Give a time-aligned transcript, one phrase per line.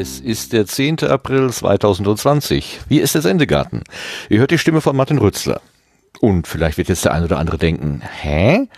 [0.00, 1.00] Es ist der 10.
[1.04, 2.82] April 2020.
[2.88, 3.82] Wie ist der Sendegarten?
[4.28, 5.60] Ihr hört die Stimme von Martin Rützler.
[6.20, 8.68] Und vielleicht wird jetzt der ein oder andere denken, hä?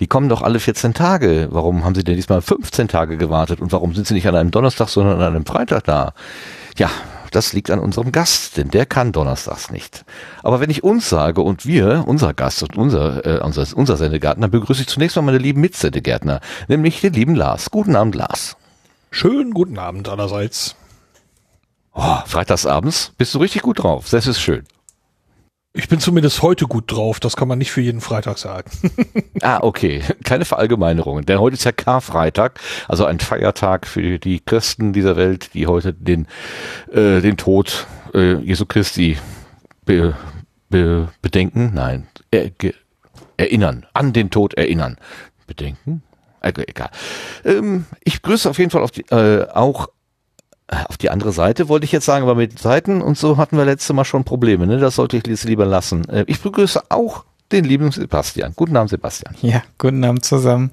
[0.00, 1.48] Die kommen doch alle 14 Tage.
[1.50, 3.60] Warum haben sie denn diesmal 15 Tage gewartet?
[3.60, 6.12] Und warum sind sie nicht an einem Donnerstag, sondern an einem Freitag da?
[6.76, 6.90] Ja,
[7.32, 10.04] das liegt an unserem Gast, denn der kann donnerstags nicht.
[10.42, 14.48] Aber wenn ich uns sage und wir, unser Gast und unser, äh, unser, unser Sendegärtner,
[14.48, 17.70] begrüße ich zunächst mal meine lieben Mitsendegärtner, nämlich den lieben Lars.
[17.70, 18.56] Guten Abend, Lars.
[19.10, 20.76] Schönen guten Abend allerseits.
[21.94, 24.06] Oh, freitagsabends bist du richtig gut drauf.
[24.10, 24.64] Das ist schön.
[25.74, 27.20] Ich bin zumindest heute gut drauf.
[27.20, 28.70] Das kann man nicht für jeden Freitag sagen.
[29.42, 30.02] ah, okay.
[30.24, 31.26] Keine Verallgemeinerungen.
[31.26, 32.58] Denn heute ist ja Karfreitag,
[32.88, 36.26] also ein Feiertag für die Christen dieser Welt, die heute den,
[36.90, 39.18] äh, den Tod äh, Jesu Christi
[39.84, 40.16] be,
[40.70, 41.72] be, bedenken.
[41.74, 42.74] Nein, er, ge,
[43.36, 43.86] erinnern.
[43.92, 44.96] An den Tod erinnern.
[45.46, 46.02] Bedenken?
[46.40, 46.90] Also egal.
[47.44, 49.88] Ähm, ich grüße auf jeden Fall auf die, äh, auch
[50.68, 53.64] auf die andere Seite wollte ich jetzt sagen, aber mit Seiten und so hatten wir
[53.64, 54.66] letzte Mal schon Probleme.
[54.66, 54.78] Ne?
[54.78, 56.08] Das sollte ich jetzt lieber lassen.
[56.08, 58.52] Äh, ich begrüße auch den lieben Sebastian.
[58.54, 59.34] Guten Abend, Sebastian.
[59.40, 60.70] Ja, guten Abend zusammen.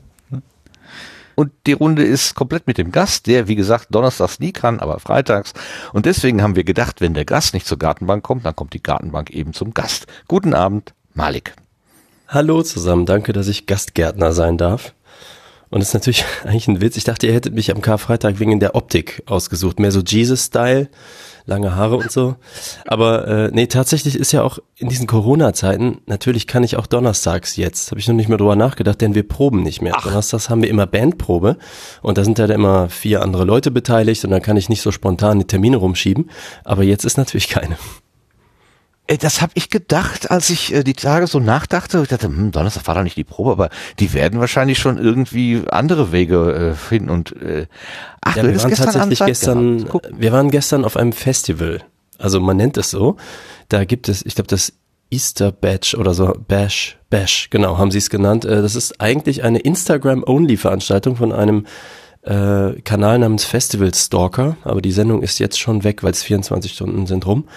[1.35, 4.99] Und die Runde ist komplett mit dem Gast, der, wie gesagt, donnerstags nie kann, aber
[4.99, 5.53] freitags.
[5.91, 8.81] Und deswegen haben wir gedacht, wenn der Gast nicht zur Gartenbank kommt, dann kommt die
[8.81, 10.07] Gartenbank eben zum Gast.
[10.29, 11.53] Guten Abend, Malik.
[12.29, 14.94] Hallo zusammen, danke, dass ich Gastgärtner sein darf.
[15.75, 16.95] Und das ist natürlich eigentlich ein Witz.
[16.95, 19.77] Ich dachte, ihr hättet mich am Karfreitag wegen der Optik ausgesucht.
[19.77, 20.87] Mehr so Jesus-Style,
[21.45, 22.37] lange Haare und so.
[22.87, 27.57] Aber äh, nee, tatsächlich ist ja auch in diesen Corona-Zeiten, natürlich kann ich auch donnerstags
[27.57, 29.95] jetzt, habe ich noch nicht mehr drüber nachgedacht, denn wir proben nicht mehr.
[29.97, 30.03] Ach.
[30.03, 31.57] Donnerstags haben wir immer Bandprobe
[32.01, 34.93] und da sind ja immer vier andere Leute beteiligt und dann kann ich nicht so
[34.93, 36.29] spontan die Termine rumschieben.
[36.63, 37.75] Aber jetzt ist natürlich keine.
[39.07, 42.01] Äh, das habe ich gedacht, als ich äh, die Tage so nachdachte.
[42.01, 45.63] Ich dachte, hm, Donnerstag war doch nicht die Probe, aber die werden wahrscheinlich schon irgendwie
[45.69, 47.09] andere Wege äh, finden.
[47.09, 47.67] Und äh,
[48.21, 49.85] ach, ja, wir waren tatsächlich gestern.
[50.15, 51.81] Wir waren gestern auf einem Festival.
[52.17, 53.17] Also man nennt es so.
[53.69, 54.73] Da gibt es, ich glaube, das
[55.09, 58.45] Easter Badge oder so, Bash, Bash, genau, haben sie es genannt.
[58.45, 61.65] Äh, das ist eigentlich eine Instagram-Only-Veranstaltung von einem
[62.23, 66.73] äh, Kanal namens Festival Stalker, aber die Sendung ist jetzt schon weg, weil es 24
[66.73, 67.47] Stunden sind rum.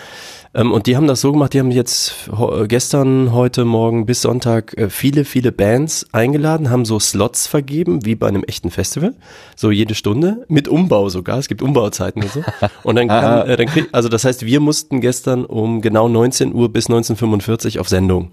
[0.55, 2.31] Ähm, und die haben das so gemacht, die haben jetzt
[2.67, 8.15] gestern, heute, morgen bis Sonntag äh, viele, viele Bands eingeladen, haben so Slots vergeben, wie
[8.15, 9.15] bei einem echten Festival,
[9.57, 12.43] so jede Stunde, mit Umbau sogar, es gibt Umbauzeiten und so.
[12.83, 16.55] Und dann kann, äh, dann krieg, also das heißt, wir mussten gestern um genau 19
[16.55, 18.33] Uhr bis 1945 auf Sendung.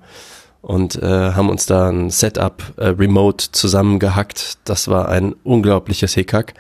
[0.62, 4.58] Und äh, haben uns da ein Setup äh, remote zusammengehackt.
[4.64, 6.56] Das war ein unglaubliches Hickhack,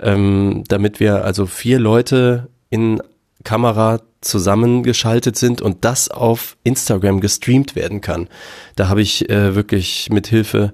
[0.00, 3.02] ähm, damit wir also vier Leute in
[3.44, 8.28] Kamera zusammengeschaltet sind und das auf Instagram gestreamt werden kann.
[8.76, 10.72] Da habe ich äh, wirklich mit Hilfe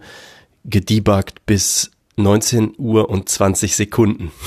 [0.65, 4.33] gedebuggt bis 19 Uhr und 20 Sekunden.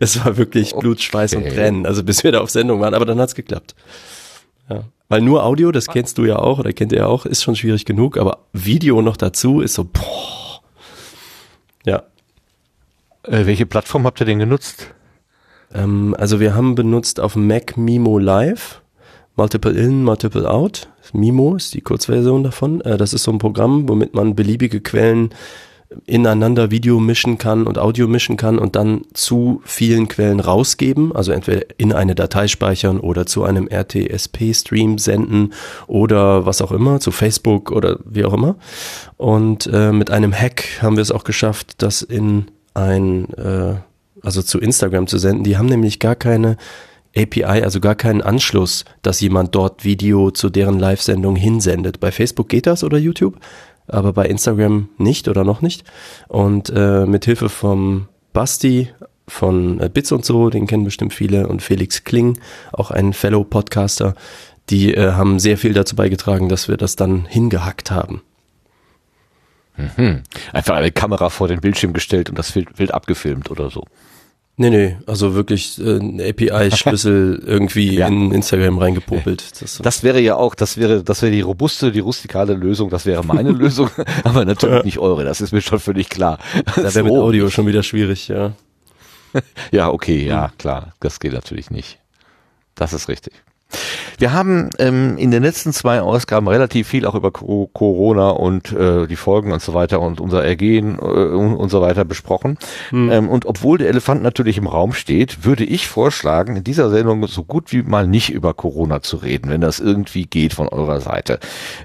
[0.00, 0.80] Es war wirklich okay.
[0.80, 3.74] Blut, Schweiß und Tränen, also bis wir da auf Sendung waren, aber dann hat's geklappt.
[4.70, 4.84] Ja.
[5.08, 7.54] Weil nur Audio, das kennst du ja auch oder kennt ihr ja auch, ist schon
[7.54, 10.62] schwierig genug, aber Video noch dazu ist so, boah.
[11.84, 12.04] Ja.
[13.24, 14.94] Äh, welche Plattform habt ihr denn genutzt?
[15.74, 18.82] Ähm, also wir haben benutzt auf Mac Mimo Live,
[19.36, 20.88] Multiple In, Multiple Out.
[21.12, 22.80] Mimo ist die Kurzversion davon.
[22.80, 25.30] Äh, das ist so ein Programm, womit man beliebige Quellen
[26.06, 31.32] ineinander Video mischen kann und Audio mischen kann und dann zu vielen Quellen rausgeben, also
[31.32, 35.52] entweder in eine Datei speichern oder zu einem RTSP-Stream senden
[35.86, 38.56] oder was auch immer, zu Facebook oder wie auch immer.
[39.16, 43.74] Und äh, mit einem Hack haben wir es auch geschafft, das in ein, äh,
[44.24, 45.44] also zu Instagram zu senden.
[45.44, 46.56] Die haben nämlich gar keine
[47.16, 52.00] API, also gar keinen Anschluss, dass jemand dort Video zu deren Live-Sendung hinsendet.
[52.00, 53.38] Bei Facebook geht das oder YouTube,
[53.86, 55.84] aber bei Instagram nicht oder noch nicht.
[56.28, 58.90] Und äh, mit Hilfe vom Basti
[59.28, 62.38] von äh, Bits und so, den kennen bestimmt viele, und Felix Kling,
[62.72, 64.14] auch ein Fellow-Podcaster,
[64.70, 68.22] die äh, haben sehr viel dazu beigetragen, dass wir das dann hingehackt haben.
[69.76, 70.22] Mhm.
[70.52, 73.84] Einfach eine Kamera vor den Bildschirm gestellt und das wild abgefilmt oder so.
[74.56, 78.06] Nee, nee, also wirklich äh, ein API-Schlüssel irgendwie ja.
[78.06, 79.60] in Instagram reingepopelt.
[79.60, 83.04] Das, das, wäre ja auch, das wäre, das wäre die robuste, die rustikale Lösung, das
[83.04, 83.90] wäre meine Lösung,
[84.22, 86.38] aber natürlich nicht eure, das ist mir schon völlig klar.
[86.76, 87.02] Da wäre so.
[87.02, 88.52] mit Audio schon wieder schwierig, ja.
[89.72, 91.98] ja, okay, ja, klar, das geht natürlich nicht.
[92.76, 93.34] Das ist richtig.
[94.18, 98.72] Wir haben ähm, in den letzten zwei Ausgaben relativ viel auch über Co Corona und
[98.72, 102.58] äh, die Folgen und so weiter und unser Ergehen äh, und, und so weiter besprochen.
[102.90, 103.10] Hm.
[103.10, 107.26] Ähm, und obwohl der Elefant natürlich im Raum steht, würde ich vorschlagen, in dieser Sendung
[107.26, 111.00] so gut wie mal nicht über Corona zu reden, wenn das irgendwie geht von eurer
[111.00, 111.38] Seite.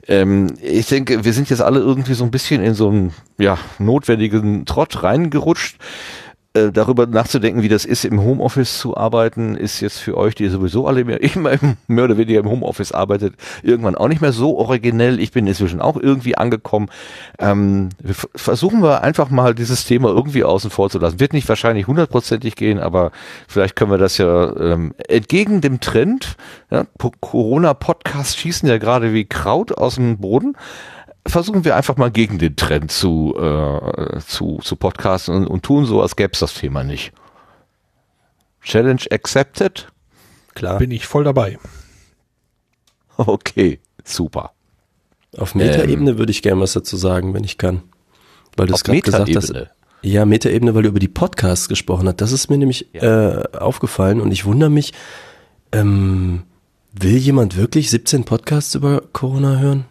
[0.08, 3.58] Ähm, ich denke, wir sind jetzt alle irgendwie so ein bisschen in so einen ja,
[3.80, 5.78] notwendigen Trott reingerutscht.
[6.56, 10.48] Äh, darüber nachzudenken, wie das ist, im Homeoffice zu arbeiten, ist jetzt für euch, die
[10.48, 11.52] sowieso alle mehr, immer
[11.86, 15.20] mehr oder weniger im Homeoffice arbeitet, irgendwann auch nicht mehr so originell.
[15.20, 16.90] Ich bin inzwischen auch irgendwie angekommen.
[17.38, 17.90] Ähm,
[18.34, 21.20] versuchen wir einfach mal dieses Thema irgendwie außen vor zu lassen.
[21.20, 23.12] Wird nicht wahrscheinlich hundertprozentig gehen, aber
[23.48, 26.36] vielleicht können wir das ja ähm, entgegen dem Trend.
[26.72, 26.88] Ja,
[27.20, 30.56] Corona-Podcasts schießen ja gerade wie Kraut aus dem Boden
[31.26, 35.86] versuchen wir einfach mal gegen den Trend zu, äh, zu, zu podcasten und, und tun
[35.86, 37.12] so, als gäbe es das Thema nicht.
[38.62, 39.88] Challenge accepted?
[40.56, 40.78] Klar.
[40.78, 41.58] Bin ich voll dabei.
[43.22, 44.54] Okay, super.
[45.38, 47.84] Auf Metaebene ähm, würde ich gerne was dazu sagen, wenn ich kann.
[48.56, 49.54] Weil du es gerade gesagt hast.
[50.02, 52.22] Ja, Metaebene, weil du über die Podcasts gesprochen hast.
[52.22, 53.42] Das ist mir nämlich ja.
[53.42, 54.94] äh, aufgefallen und ich wundere mich,
[55.74, 56.44] ähm,
[56.94, 59.86] will jemand wirklich 17 Podcasts über Corona hören?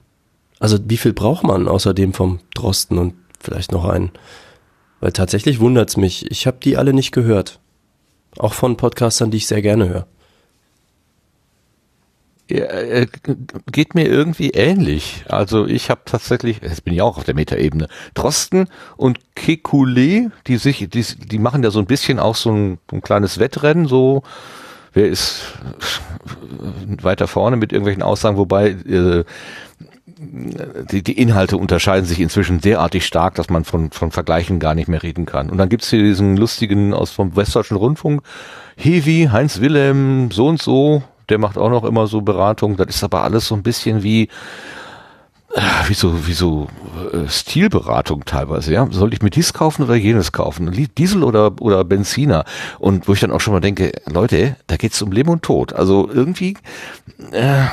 [0.60, 4.10] Also wie viel braucht man außerdem vom Drosten und vielleicht noch einen?
[5.00, 6.30] Weil tatsächlich wundert's mich.
[6.30, 7.60] Ich habe die alle nicht gehört.
[8.36, 10.06] Auch von Podcastern, die ich sehr gerne höre.
[12.50, 13.06] Ja, äh,
[13.70, 15.24] geht mir irgendwie ähnlich.
[15.28, 20.56] Also ich habe tatsächlich, jetzt bin ich auch auf der Metaebene, Drosten und Kekulé, die
[20.56, 24.22] sich, die, die machen ja so ein bisschen auch so ein, ein kleines Wettrennen, so
[24.94, 25.58] wer ist
[27.02, 29.24] weiter vorne mit irgendwelchen Aussagen, wobei äh,
[30.18, 34.88] die, die Inhalte unterscheiden sich inzwischen derartig stark, dass man von, von Vergleichen gar nicht
[34.88, 35.50] mehr reden kann.
[35.50, 38.22] Und dann gibt's hier diesen lustigen aus vom Westdeutschen Rundfunk,
[38.76, 42.76] Hevi, Heinz Wilhelm, so und so, der macht auch noch immer so Beratung.
[42.76, 44.28] Das ist aber alles so ein bisschen wie,
[45.54, 46.68] äh, wie so, wie so
[47.12, 48.88] äh, Stilberatung teilweise, ja.
[48.90, 50.70] Soll ich mir dies kaufen oder jenes kaufen?
[50.96, 52.44] Diesel oder, oder Benziner?
[52.78, 55.72] Und wo ich dann auch schon mal denke, Leute, da geht's um Leben und Tod.
[55.72, 56.56] Also irgendwie,
[57.32, 57.66] äh,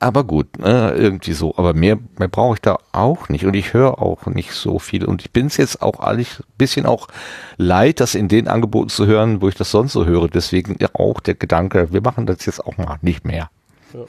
[0.00, 1.54] aber gut, ne, irgendwie so.
[1.56, 3.44] Aber mehr, mehr brauche ich da auch nicht.
[3.44, 5.04] Und ich höre auch nicht so viel.
[5.04, 7.08] Und ich bin es jetzt auch eigentlich bisschen auch
[7.56, 10.28] leid, das in den Angeboten zu hören, wo ich das sonst so höre.
[10.28, 13.50] Deswegen auch der Gedanke, wir machen das jetzt auch mal nicht mehr.
[13.94, 14.00] Ja.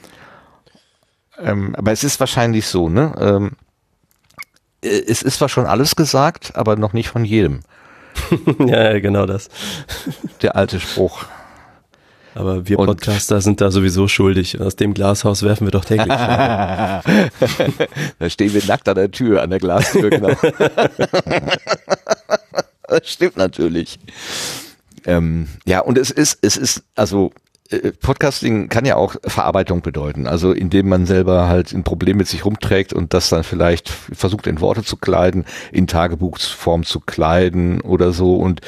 [1.39, 3.13] Ähm, aber es ist wahrscheinlich so, ne?
[3.19, 3.51] Ähm,
[4.81, 7.61] äh, es ist zwar schon alles gesagt, aber noch nicht von jedem.
[8.59, 9.49] ja, genau das.
[10.41, 11.25] Der alte Spruch.
[12.39, 14.61] Aber wir Podcaster sind da sowieso schuldig.
[14.61, 16.07] Aus dem Glashaus werfen wir doch täglich.
[16.07, 17.01] da
[18.27, 20.29] stehen wir nackt an der Tür, an der Glastür, genau.
[22.87, 23.99] das stimmt natürlich.
[25.05, 27.33] Ähm, ja, und es ist, es ist, also
[27.69, 32.27] äh, Podcasting kann ja auch Verarbeitung bedeuten, also indem man selber halt ein Problem mit
[32.27, 37.81] sich rumträgt und das dann vielleicht versucht in Worte zu kleiden, in Tagebuchsform zu kleiden
[37.81, 38.61] oder so und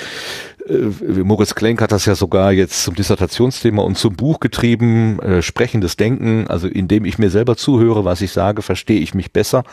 [0.68, 5.98] Moritz Klenk hat das ja sogar jetzt zum Dissertationsthema und zum Buch getrieben, äh, sprechendes
[5.98, 9.64] Denken, also indem ich mir selber zuhöre, was ich sage, verstehe ich mich besser.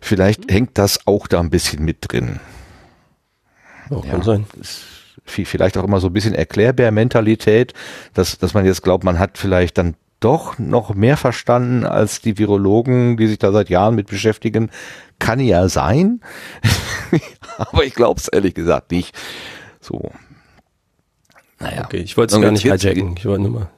[0.00, 0.52] Vielleicht mhm.
[0.52, 2.40] hängt das auch da ein bisschen mit drin.
[3.90, 4.46] Auch ja, kann sein.
[5.24, 7.74] Vielleicht auch immer so ein bisschen Erklärbär-Mentalität,
[8.12, 12.38] dass, dass man jetzt glaubt, man hat vielleicht dann doch noch mehr verstanden als die
[12.38, 14.70] Virologen, die sich da seit Jahren mit beschäftigen.
[15.18, 16.20] Kann ja sein.
[17.58, 19.16] Aber ich glaube es ehrlich gesagt nicht.
[19.82, 20.10] So.
[21.60, 21.84] Naja.
[21.84, 23.16] Okay, ich wollte es gar nicht hijacken.
[23.18, 23.68] Ich wollte nur mal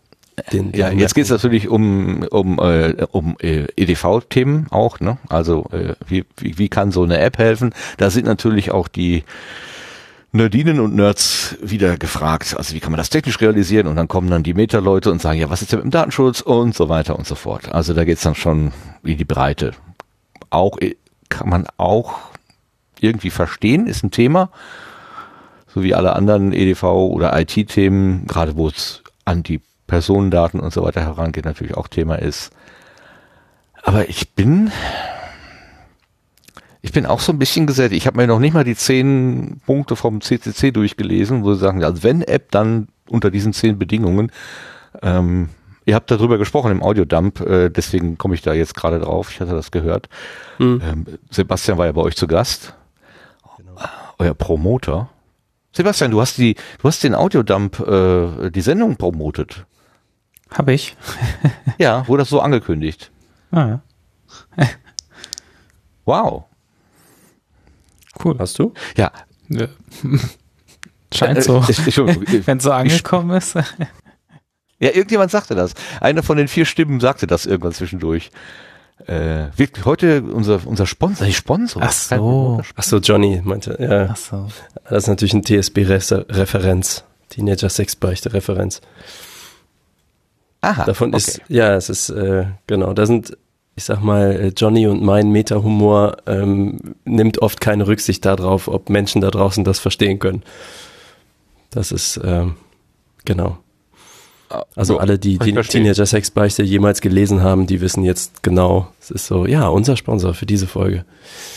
[0.53, 5.19] den, den ja, jetzt geht es natürlich um um äh, um äh, EDV-Themen auch, ne?
[5.29, 7.73] Also äh, wie, wie wie kann so eine App helfen?
[7.99, 9.25] Da sind natürlich auch die
[10.33, 12.57] Nerdinen und Nerds wieder gefragt.
[12.57, 13.87] Also wie kann man das technisch realisieren?
[13.87, 16.41] Und dann kommen dann die Meta-Leute und sagen, ja, was ist denn mit dem Datenschutz
[16.41, 17.73] und so weiter und so fort.
[17.73, 18.73] Also da geht's dann schon
[19.05, 19.73] in die Breite.
[20.51, 20.97] Auch äh,
[21.29, 22.19] kann man auch
[23.01, 24.51] irgendwie verstehen, ist ein Thema
[25.75, 30.85] so wie alle anderen EDV oder IT-Themen, gerade wo es an die Personendaten und so
[30.85, 32.53] weiter herangeht, natürlich auch Thema ist.
[33.83, 34.71] Aber ich bin,
[36.81, 38.03] ich bin auch so ein bisschen gesättigt.
[38.03, 41.83] Ich habe mir noch nicht mal die zehn Punkte vom CCC durchgelesen, wo sie sagen,
[41.83, 44.31] also wenn App, dann unter diesen zehn Bedingungen.
[45.03, 45.49] Ähm,
[45.87, 49.33] ihr habt darüber gesprochen im Audiodump, äh, deswegen komme ich da jetzt gerade drauf.
[49.33, 50.09] Ich hatte das gehört.
[50.61, 50.81] Mhm.
[50.85, 52.75] Ähm, Sebastian war ja bei euch zu Gast.
[53.59, 53.73] Genau.
[54.19, 55.11] Euer Promoter.
[55.75, 59.67] Sebastian, du hast die, du hast den Audiodump, äh, die Sendung promotet.
[60.51, 60.97] Habe ich.
[61.79, 63.11] ja, wurde das so angekündigt.
[63.51, 63.81] Ah,
[64.57, 64.67] ja.
[66.05, 66.45] wow.
[68.23, 68.37] Cool.
[68.39, 68.73] Hast du?
[68.97, 69.11] Ja.
[71.13, 71.61] Scheint so.
[71.63, 73.57] Wenn es so angekommen ist.
[74.79, 75.75] Ja, irgendjemand sagte das.
[76.01, 78.31] Einer von den vier Stimmen sagte das irgendwann zwischendurch.
[79.07, 81.83] Äh, wirklich heute unser, unser Sponsor, die Sponsor.
[81.85, 82.63] Ach so.
[82.75, 84.09] Ach so, Johnny meinte, ja.
[84.11, 84.49] Ach so.
[84.89, 87.05] Das ist natürlich ein TSB-Referenz.
[87.29, 88.81] Teenager Sexbeichte-Referenz.
[90.63, 90.85] Aha.
[90.85, 91.17] Davon okay.
[91.19, 93.37] ist, ja, es ist, äh, genau, da sind,
[93.77, 99.21] ich sag mal, Johnny und mein Meta-Humor ähm, nimmt oft keine Rücksicht darauf, ob Menschen
[99.21, 100.43] da draußen das verstehen können.
[101.71, 102.57] Das ist, ähm,
[103.27, 103.59] genau.
[104.77, 109.11] Also alle, die, die Teenager Sex Beichte jemals gelesen haben, die wissen jetzt genau, es
[109.11, 111.05] ist so, ja, unser Sponsor für diese Folge.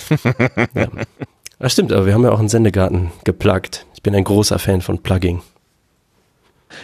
[0.74, 0.88] ja.
[1.60, 3.86] Das stimmt, aber wir haben ja auch einen Sendegarten gepluggt.
[3.96, 5.42] Ich bin ein großer Fan von Plugging.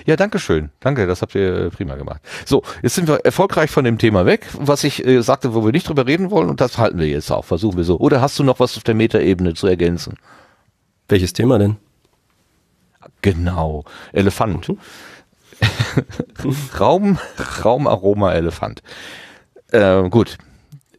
[0.06, 0.70] Ja, danke schön.
[0.80, 2.22] Danke, das habt ihr äh, prima gemacht.
[2.46, 5.72] So, jetzt sind wir erfolgreich von dem Thema weg, was ich äh, sagte, wo wir
[5.72, 8.00] nicht drüber reden wollen und das halten wir jetzt auch, versuchen wir so.
[8.00, 10.18] Oder hast du noch was auf der Metaebene zu ergänzen?
[11.10, 11.78] Welches Thema denn?
[13.22, 13.84] Genau,
[14.14, 14.70] Elefant.
[14.70, 14.78] Mhm.
[16.80, 17.18] Raum,
[17.64, 18.82] Raumaroma-Elefant.
[19.72, 20.38] Äh, gut,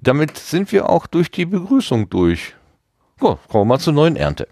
[0.00, 2.54] damit sind wir auch durch die Begrüßung durch.
[3.20, 4.48] So, kommen wir mal zur neuen Ernte.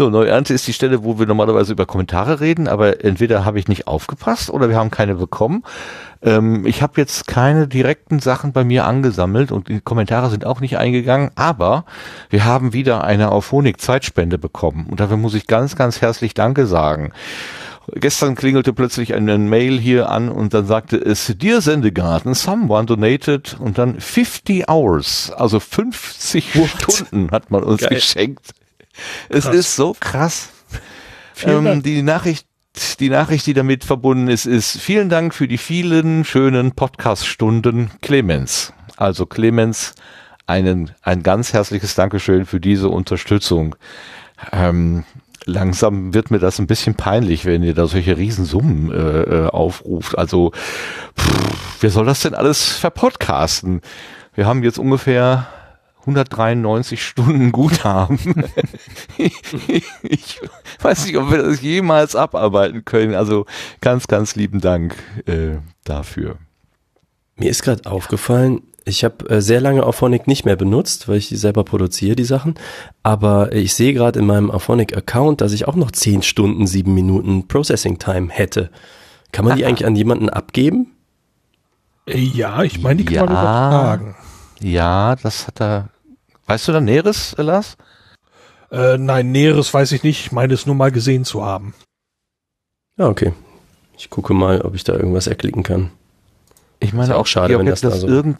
[0.00, 3.68] So, Neuernte ist die Stelle, wo wir normalerweise über Kommentare reden, aber entweder habe ich
[3.68, 5.62] nicht aufgepasst oder wir haben keine bekommen.
[6.22, 10.60] Ähm, ich habe jetzt keine direkten Sachen bei mir angesammelt und die Kommentare sind auch
[10.60, 11.84] nicht eingegangen, aber
[12.28, 17.12] wir haben wieder eine Auphonic-Zeitspende bekommen und dafür muss ich ganz, ganz herzlich Danke sagen.
[17.94, 23.56] Gestern klingelte plötzlich eine Mail hier an und dann sagte es, Dear Sendegarten, someone donated
[23.58, 26.68] und dann 50 hours, also 50 What?
[26.68, 27.94] Stunden hat man uns Geil.
[27.94, 28.50] geschenkt.
[29.28, 29.54] Es krass.
[29.54, 30.50] ist so krass.
[31.42, 32.46] Ähm, die Nachricht,
[33.00, 38.72] die Nachricht, die damit verbunden ist, ist vielen Dank für die vielen schönen Podcast-Stunden Clemens.
[38.96, 39.94] Also Clemens,
[40.46, 43.76] einen, ein ganz herzliches Dankeschön für diese Unterstützung.
[44.52, 45.04] Ähm,
[45.46, 50.18] langsam wird mir das ein bisschen peinlich, wenn ihr da solche Riesensummen äh, äh aufruft.
[50.18, 50.52] Also,
[51.18, 53.80] pff, wer soll das denn alles verpodcasten?
[54.34, 55.48] Wir haben jetzt ungefähr
[56.00, 58.18] 193 Stunden Guthaben.
[59.18, 59.42] ich,
[60.02, 60.40] ich,
[60.80, 63.14] weiß nicht, ob wir das jemals abarbeiten können.
[63.14, 63.46] Also
[63.80, 66.36] ganz, ganz lieben Dank äh, dafür.
[67.36, 71.28] Mir ist gerade aufgefallen, ich habe äh, sehr lange Auphonic nicht mehr benutzt, weil ich
[71.28, 72.54] die selber produziere, die Sachen.
[73.02, 77.46] Aber ich sehe gerade in meinem Auphonic-Account, dass ich auch noch 10 Stunden, 7 Minuten
[77.46, 78.70] Processing Time hätte.
[79.32, 80.92] Kann man die eigentlich an jemanden abgeben?
[82.06, 83.24] Ja, ich meine, die kann ja.
[83.24, 84.16] man übertragen.
[84.60, 85.88] Ja, das hat er.
[86.46, 87.76] Weißt du da Näheres, Lars?
[88.70, 90.26] Äh, nein, Näheres weiß ich nicht.
[90.26, 91.74] Ich meine es nur mal gesehen zu haben.
[92.96, 93.32] Ja, okay.
[93.96, 95.90] Ich gucke mal, ob ich da irgendwas erklicken kann.
[96.78, 98.08] Ich meine auch schade, wenn das, das so.
[98.08, 98.38] Irgend,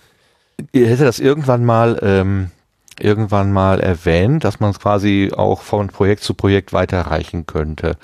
[0.72, 2.50] ihr hätte das irgendwann mal ähm,
[2.98, 7.96] irgendwann mal erwähnt, dass man es quasi auch von Projekt zu Projekt weiterreichen könnte.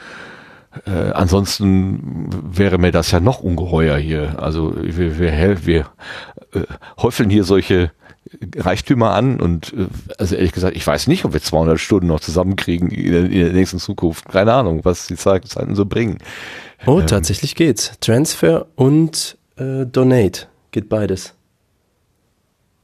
[0.87, 4.43] Äh, ansonsten wäre mir das ja noch ungeheuer hier.
[4.43, 5.87] Also wir, wir, wir
[6.53, 6.63] äh,
[6.99, 7.93] häufeln hier solche
[8.57, 9.87] Reichtümer an und äh,
[10.19, 13.31] also ehrlich gesagt, ich weiß nicht, ob wir 200 Stunden noch zusammenkriegen in der, in
[13.31, 14.29] der nächsten Zukunft.
[14.29, 16.19] Keine Ahnung, was die Zeiten so bringen.
[16.87, 17.93] Oh, ähm, tatsächlich geht's.
[18.01, 21.35] Transfer und äh, Donate geht beides.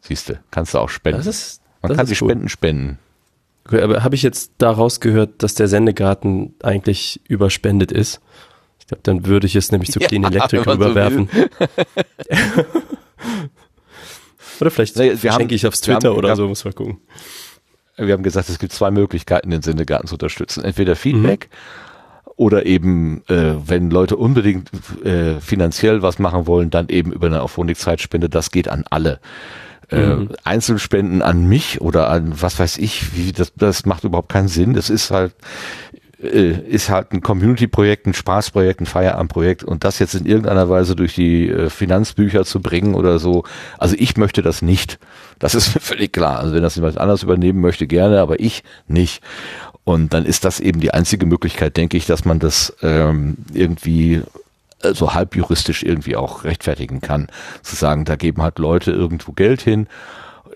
[0.00, 1.18] Siehste, kannst du auch spenden.
[1.18, 2.98] Das ist, Man das kann sich Spenden spenden.
[3.66, 8.20] Okay, aber habe ich jetzt daraus gehört, dass der Sendegarten eigentlich überspendet ist?
[8.80, 11.28] Ich glaube, dann würde ich es nämlich zu Clean ja, Electric überwerfen.
[11.30, 12.64] So
[14.62, 16.98] Oder vielleicht nee, schenke ich aufs Twitter haben, oder haben, so, muss man gucken.
[17.96, 20.62] Wir haben gesagt, es gibt zwei Möglichkeiten, den Sendegarten zu unterstützen.
[20.62, 22.32] Entweder Feedback mhm.
[22.36, 24.70] oder eben, äh, wenn Leute unbedingt
[25.04, 28.28] äh, finanziell was machen wollen, dann eben über eine Auphonic-Zeitspende.
[28.28, 29.18] Das geht an alle.
[29.90, 30.28] Äh, mhm.
[30.44, 34.74] Einzelspenden an mich oder an was weiß ich, wie das, das macht überhaupt keinen Sinn.
[34.74, 35.34] Das ist halt,
[36.22, 40.94] äh, ist halt ein Community-Projekt, ein Spaßprojekt, ein Feierabendprojekt und das jetzt in irgendeiner Weise
[40.94, 43.44] durch die äh, Finanzbücher zu bringen oder so.
[43.78, 44.98] Also ich möchte das nicht.
[45.38, 46.38] Das ist völlig klar.
[46.38, 49.22] Also wenn das jemand anders übernehmen möchte, gerne, aber ich nicht.
[49.84, 54.22] Und dann ist das eben die einzige Möglichkeit, denke ich, dass man das ähm, irgendwie
[54.82, 57.28] äh, so halb juristisch irgendwie auch rechtfertigen kann.
[57.62, 59.88] Zu sagen, da geben halt Leute irgendwo Geld hin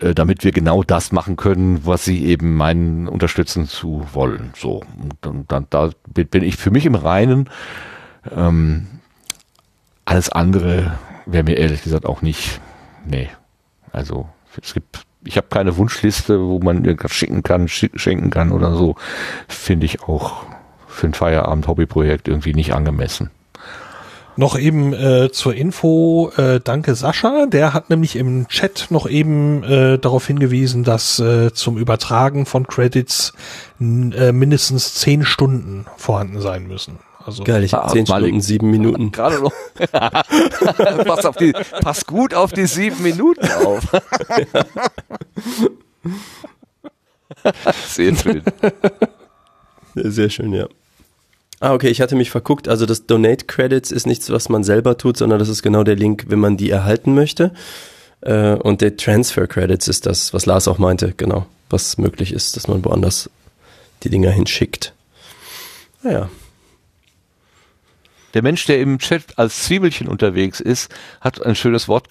[0.01, 4.53] äh, damit wir genau das machen können, was sie eben meinen, unterstützen zu wollen.
[4.57, 7.49] So, und dann, dann da bin ich für mich im Reinen.
[8.31, 8.87] Ähm,
[10.05, 12.61] alles andere wäre mir ehrlich gesagt auch nicht.
[13.07, 13.29] Nee.
[13.93, 14.29] Also
[14.63, 18.97] es gibt, ich habe keine Wunschliste, wo man irgendwas schicken kann, schenken kann oder so.
[19.49, 20.45] Finde ich auch
[20.87, 23.31] für ein Feierabend-Hobbyprojekt irgendwie nicht angemessen.
[24.39, 29.65] Noch eben äh, zur Info, äh, danke Sascha, der hat nämlich im Chat noch eben
[29.65, 33.33] äh, darauf hingewiesen, dass äh, zum Übertragen von Credits
[33.81, 36.99] äh, mindestens zehn Stunden vorhanden sein müssen.
[37.25, 39.11] Also Geil, ich habe zehn Stunden, sieben Minuten.
[39.13, 39.55] Gerade noch.
[41.05, 43.85] pass, auf die, pass gut auf die sieben Minuten auf.
[47.89, 48.43] sehr schön.
[49.95, 50.67] Sehr schön, ja.
[51.61, 52.69] Ah, okay, ich hatte mich verguckt.
[52.69, 55.97] Also das Donate Credits ist nichts, was man selber tut, sondern das ist genau der
[55.97, 57.53] Link, wenn man die erhalten möchte.
[58.21, 62.57] Äh, und der Transfer Credits ist das, was Lars auch meinte, genau, was möglich ist,
[62.57, 63.31] dass man woanders
[64.03, 64.93] die Dinger hinschickt.
[66.03, 66.23] Naja.
[66.23, 66.31] Ah,
[68.35, 72.09] der Mensch, der im Chat als Zwiebelchen unterwegs ist, hat ein schönes Wort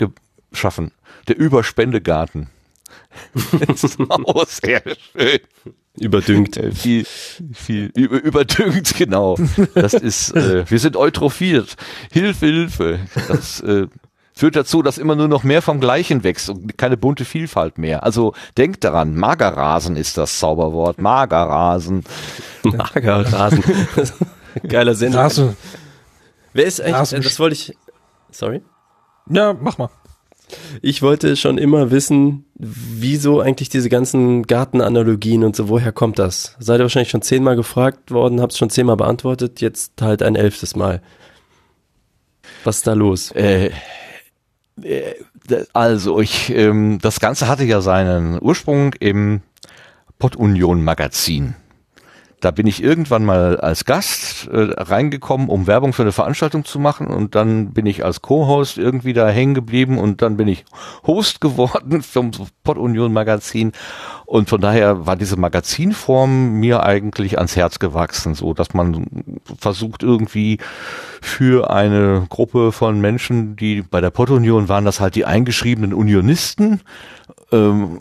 [0.51, 0.91] geschaffen.
[1.27, 2.49] Der Überspendegarten.
[3.67, 5.39] Das ist auch sehr schön.
[5.97, 6.57] Überdüngt.
[6.57, 7.05] Äh, viel,
[7.53, 9.37] viel, über, überdüngt, genau.
[9.73, 11.75] Das ist, äh, wir sind eutrophiert.
[12.11, 12.99] Hilfe, Hilfe.
[13.27, 13.87] Das äh,
[14.33, 18.03] führt dazu, dass immer nur noch mehr vom Gleichen wächst und keine bunte Vielfalt mehr.
[18.03, 20.99] Also denkt daran, Magerrasen ist das Zauberwort.
[20.99, 22.03] Magerrasen.
[22.63, 23.63] Magerrasen.
[24.67, 25.13] Geiler Sinn.
[25.13, 25.55] Rasen.
[26.53, 27.21] Wer ist eigentlich, Rasen.
[27.21, 27.77] das wollte ich,
[28.31, 28.61] sorry?
[29.29, 29.89] Ja, mach mal.
[30.81, 36.55] Ich wollte schon immer wissen, wieso eigentlich diese ganzen Gartenanalogien und so, woher kommt das?
[36.59, 40.35] Seid ihr wahrscheinlich schon zehnmal gefragt worden, habt es schon zehnmal beantwortet, jetzt halt ein
[40.35, 41.01] elftes Mal.
[42.63, 43.31] Was ist da los?
[43.31, 43.71] Äh,
[44.81, 45.15] äh,
[45.73, 49.41] also, ich, ähm, das Ganze hatte ja seinen Ursprung im
[50.19, 51.55] Pot Union Magazin.
[52.41, 56.79] Da bin ich irgendwann mal als Gast äh, reingekommen, um Werbung für eine Veranstaltung zu
[56.79, 57.07] machen.
[57.07, 59.97] Und dann bin ich als Co-Host irgendwie da hängen geblieben.
[59.97, 60.65] Und dann bin ich
[61.07, 62.31] Host geworden vom
[62.63, 63.71] Pod Union Magazin.
[64.25, 69.05] Und von daher war diese Magazinform mir eigentlich ans Herz gewachsen, so dass man
[69.59, 70.57] versucht irgendwie
[71.21, 75.93] für eine Gruppe von Menschen, die bei der Pod Union waren, das halt die eingeschriebenen
[75.93, 76.81] Unionisten,
[77.51, 77.99] ähm,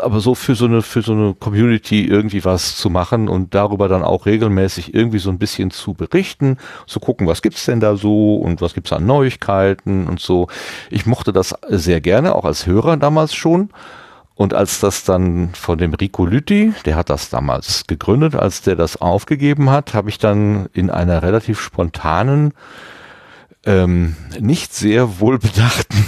[0.00, 3.88] aber so für so eine für so eine Community irgendwie was zu machen und darüber
[3.88, 7.96] dann auch regelmäßig irgendwie so ein bisschen zu berichten, zu gucken, was gibt's denn da
[7.96, 10.48] so und was gibt's an Neuigkeiten und so.
[10.90, 13.70] Ich mochte das sehr gerne, auch als Hörer damals schon.
[14.34, 18.76] Und als das dann von dem Rico Lütti, der hat das damals gegründet, als der
[18.76, 22.54] das aufgegeben hat, habe ich dann in einer relativ spontanen,
[23.64, 26.04] ähm, nicht sehr wohlbedachten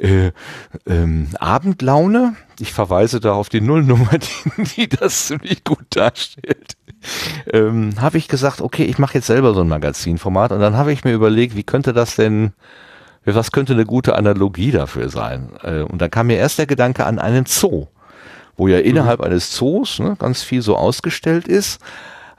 [0.00, 0.32] äh,
[0.86, 2.36] ähm, Abendlaune.
[2.58, 4.10] Ich verweise da auf die Nullnummer,
[4.56, 6.76] die, die das ziemlich gut darstellt.
[7.52, 10.92] Ähm, habe ich gesagt, okay, ich mache jetzt selber so ein Magazinformat und dann habe
[10.92, 12.52] ich mir überlegt, wie könnte das denn,
[13.24, 15.50] was könnte eine gute Analogie dafür sein?
[15.62, 17.86] Äh, und dann kam mir erst der Gedanke an einen Zoo,
[18.56, 19.26] wo ja innerhalb mhm.
[19.26, 21.80] eines Zoos ne, ganz viel so ausgestellt ist.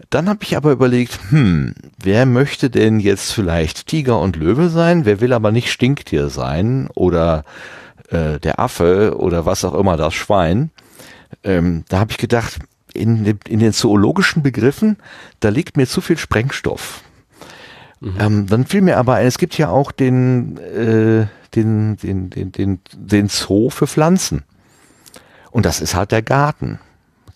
[0.10, 5.06] Dann habe ich aber überlegt, hm, wer möchte denn jetzt vielleicht Tiger und Löwe sein?
[5.06, 7.44] Wer will aber nicht Stinktier sein oder
[8.10, 10.72] äh, der Affe oder was auch immer das Schwein?
[11.44, 12.60] Ähm, da habe ich gedacht,
[12.94, 14.98] in, in den zoologischen Begriffen,
[15.40, 17.02] da liegt mir zu viel Sprengstoff.
[18.00, 18.18] Mhm.
[18.20, 22.52] Ähm, dann fiel mir aber ein, es gibt ja auch den, äh, den, den, den,
[22.52, 24.44] den, den Zoo für Pflanzen.
[25.52, 26.80] Und das ist halt der Garten.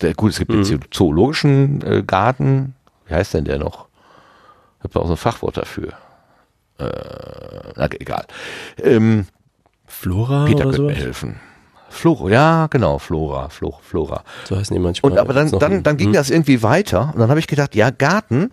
[0.01, 0.63] Der, gut, es gibt mhm.
[0.63, 2.75] den zoologischen äh, Garten.
[3.05, 3.87] Wie heißt denn der noch?
[4.79, 5.93] Ich habe auch so ein Fachwort dafür.
[6.79, 8.25] Äh, na, egal.
[8.81, 9.27] Ähm,
[9.85, 11.39] Flora Peter oder mir helfen.
[11.89, 14.23] Flora, ja, genau, Flora, Flora, Flora.
[14.45, 15.11] So heißen die manchmal.
[15.11, 16.13] Und aber dann, dann, dann ging hm.
[16.13, 18.51] das irgendwie weiter und dann habe ich gedacht, ja, Garten,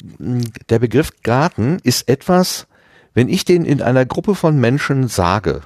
[0.00, 2.68] der Begriff Garten ist etwas,
[3.14, 5.62] wenn ich den in einer Gruppe von Menschen sage,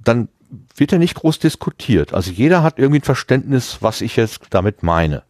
[0.00, 0.28] dann
[0.76, 2.14] wird ja nicht groß diskutiert.
[2.14, 5.22] Also jeder hat irgendwie ein Verständnis, was ich jetzt damit meine.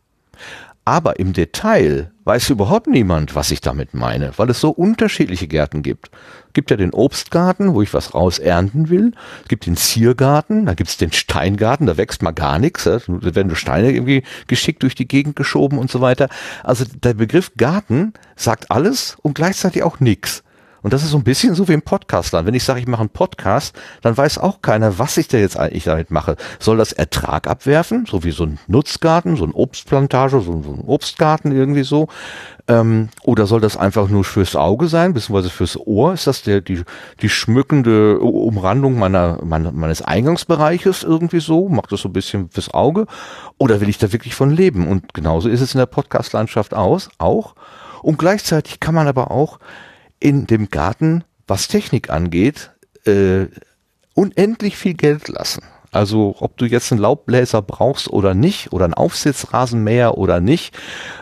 [0.86, 5.82] Aber im Detail weiß überhaupt niemand, was ich damit meine, weil es so unterschiedliche Gärten
[5.82, 6.10] gibt.
[6.48, 9.12] Es gibt ja den Obstgarten, wo ich was raus ernten will.
[9.42, 12.84] Es gibt den Ziergarten, da gibt es den Steingarten, da wächst mal gar nichts.
[12.84, 16.28] Da werden nur Steine irgendwie geschickt durch die Gegend geschoben und so weiter.
[16.62, 20.44] Also der Begriff Garten sagt alles und gleichzeitig auch nichts.
[20.84, 22.44] Und das ist so ein bisschen so wie im Podcast dann.
[22.44, 25.58] Wenn ich sage, ich mache einen Podcast, dann weiß auch keiner, was ich da jetzt
[25.58, 26.36] eigentlich damit mache.
[26.58, 30.84] Soll das Ertrag abwerfen, so wie so ein Nutzgarten, so ein Obstplantage, so, so ein
[30.86, 32.08] Obstgarten irgendwie so?
[32.68, 36.12] Ähm, oder soll das einfach nur fürs Auge sein, beziehungsweise fürs Ohr?
[36.12, 36.82] Ist das der, die,
[37.22, 41.70] die schmückende Umrandung meiner, meiner, meines Eingangsbereiches irgendwie so?
[41.70, 43.06] Macht das so ein bisschen fürs Auge?
[43.56, 44.86] Oder will ich da wirklich von leben?
[44.86, 47.54] Und genauso ist es in der Podcast-Landschaft aus, auch.
[48.02, 49.58] Und gleichzeitig kann man aber auch
[50.24, 52.70] in dem Garten, was Technik angeht,
[53.04, 53.44] äh,
[54.14, 55.62] unendlich viel Geld lassen.
[55.92, 60.74] Also ob du jetzt einen Laubbläser brauchst oder nicht, oder einen Aufsitzrasenmäher oder nicht,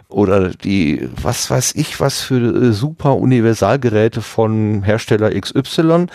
[0.08, 6.06] oder die, was weiß ich, was für äh, super Universalgeräte von Hersteller XY,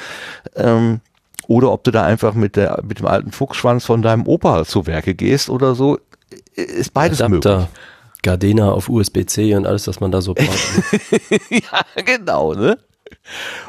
[0.56, 1.02] ähm,
[1.48, 4.88] oder ob du da einfach mit der mit dem alten Fuchsschwanz von deinem Opa zu
[4.88, 6.00] Werke gehst oder so,
[6.56, 7.58] ist beides Adapter.
[7.58, 7.70] möglich.
[8.24, 10.50] Gardena auf USB-C und alles, was man da so braucht.
[11.50, 12.78] ja, genau, ne?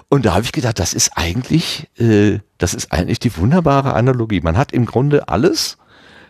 [0.09, 4.41] Und da habe ich gedacht, das ist eigentlich, äh, das ist eigentlich die wunderbare Analogie.
[4.41, 5.79] Man hat im Grunde alles.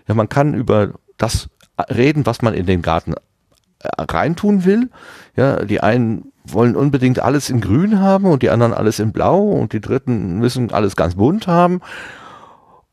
[0.06, 1.48] Ja, man kann über das
[1.90, 4.90] reden, was man in den Garten äh, reintun will.
[5.36, 9.42] Ja, die einen wollen unbedingt alles in Grün haben und die anderen alles in Blau
[9.42, 11.80] und die Dritten müssen alles ganz bunt haben.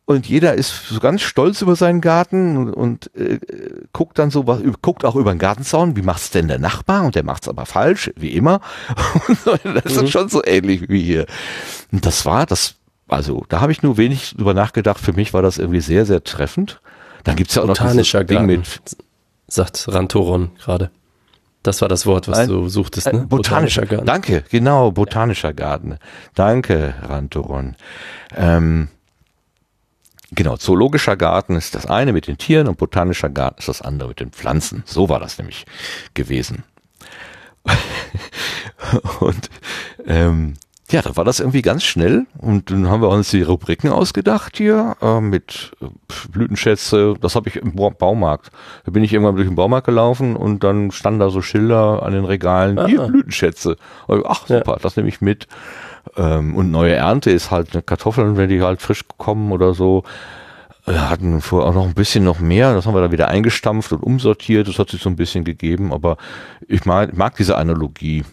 [0.08, 3.39] Und jeder ist so ganz stolz über seinen Garten und, äh,
[3.91, 7.06] guckt dann so was, guckt auch über den Gartenzaun, wie macht's denn der Nachbar?
[7.06, 8.62] Und der macht's aber falsch, wie immer.
[9.63, 10.04] das mhm.
[10.04, 11.26] ist schon so ähnlich wie hier.
[11.91, 12.76] Und das war das,
[13.08, 15.00] also da habe ich nur wenig drüber nachgedacht.
[15.00, 16.82] Für mich war das irgendwie sehr, sehr treffend.
[17.24, 18.82] Dann gibt's ja auch noch dieses Ding mit,
[19.48, 20.91] sagt Rantoron gerade.
[21.63, 23.26] Das war das Wort, was ein, du suchtest, ne?
[23.28, 24.06] Botanischer, Garten.
[24.06, 25.98] Danke, genau, botanischer Garten.
[26.36, 27.76] Danke, Rantoron.
[28.36, 28.89] Ähm,
[30.32, 34.10] Genau, zoologischer Garten ist das eine mit den Tieren und botanischer Garten ist das andere
[34.10, 34.84] mit den Pflanzen.
[34.86, 35.66] So war das nämlich
[36.14, 36.64] gewesen.
[39.20, 39.50] und
[40.06, 40.56] ähm,
[40.92, 44.58] ja, da war das irgendwie ganz schnell und dann haben wir uns die Rubriken ausgedacht
[44.58, 45.88] hier äh, mit äh,
[46.30, 47.16] Blütenschätze.
[47.20, 48.52] Das habe ich im Baumarkt.
[48.86, 52.14] Da bin ich irgendwann durch den Baumarkt gelaufen und dann standen da so Schilder an
[52.14, 52.78] den Regalen.
[52.78, 52.86] Ah.
[52.86, 53.78] Hier Blütenschätze.
[54.08, 54.80] Ach super, ja.
[54.80, 55.48] das nehme ich mit.
[56.18, 60.04] Ähm, und neue Ernte ist halt eine Kartoffeln, wenn die halt frisch kommen oder so.
[60.86, 63.91] Wir hatten vorher auch noch ein bisschen noch mehr, das haben wir dann wieder eingestampft
[63.91, 66.18] und umsortiert, das hat sich so ein bisschen gegeben, aber
[66.68, 68.24] ich mag, mag diese Analogie.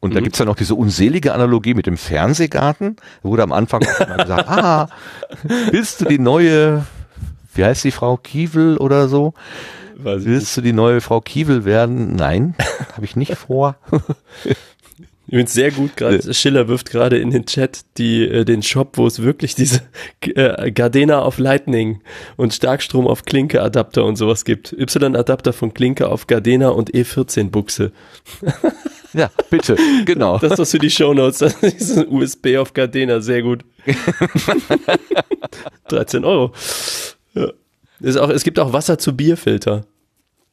[0.00, 0.14] Und mhm.
[0.14, 2.96] da gibt's ja noch diese unselige Analogie mit dem Fernsehgarten.
[3.22, 4.88] Da wurde am Anfang auch mal gesagt, ah,
[5.70, 6.86] willst du die neue,
[7.54, 9.34] wie heißt die Frau Kiewel oder so?
[9.96, 10.56] Willst nicht.
[10.56, 12.14] du die neue Frau Kiewel werden?
[12.14, 12.54] Nein,
[12.94, 13.76] habe ich nicht vor.
[15.30, 16.32] Ich finde sehr gut gerade.
[16.32, 19.82] Schiller wirft gerade in den Chat die, äh, den Shop, wo es wirklich diese
[20.22, 22.00] äh, Gardena auf Lightning
[22.36, 24.72] und Starkstrom auf Klinke Adapter und sowas gibt.
[24.72, 27.92] Y-Adapter von Klinke auf Gardena und E14 Buchse.
[29.14, 30.38] Ja, bitte, genau.
[30.38, 31.38] Das ist was für die Shownotes.
[31.38, 33.64] Das ist ein USB auf Gardena, sehr gut.
[35.88, 36.52] 13 Euro.
[37.34, 37.50] Ja.
[38.00, 39.86] Ist auch, es gibt auch Wasser zu Bierfilter.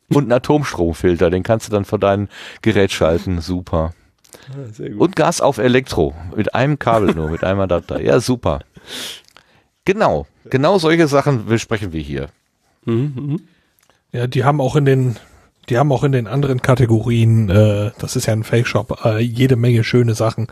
[0.09, 2.29] Und einen Atomstromfilter, den kannst du dann vor dein
[2.61, 3.41] Gerät schalten.
[3.41, 3.93] Super.
[4.51, 6.13] Ah, und Gas auf Elektro.
[6.35, 8.01] Mit einem Kabel nur, mit einem Adapter.
[8.01, 8.59] Ja, super.
[9.85, 10.27] Genau.
[10.49, 12.29] Genau solche Sachen besprechen wir hier.
[12.85, 13.41] Mhm, mhm.
[14.11, 15.15] Ja, die haben auch in den,
[15.69, 19.55] die haben auch in den anderen Kategorien, äh, das ist ja ein Fake-Shop, äh, jede
[19.55, 20.47] Menge schöne Sachen.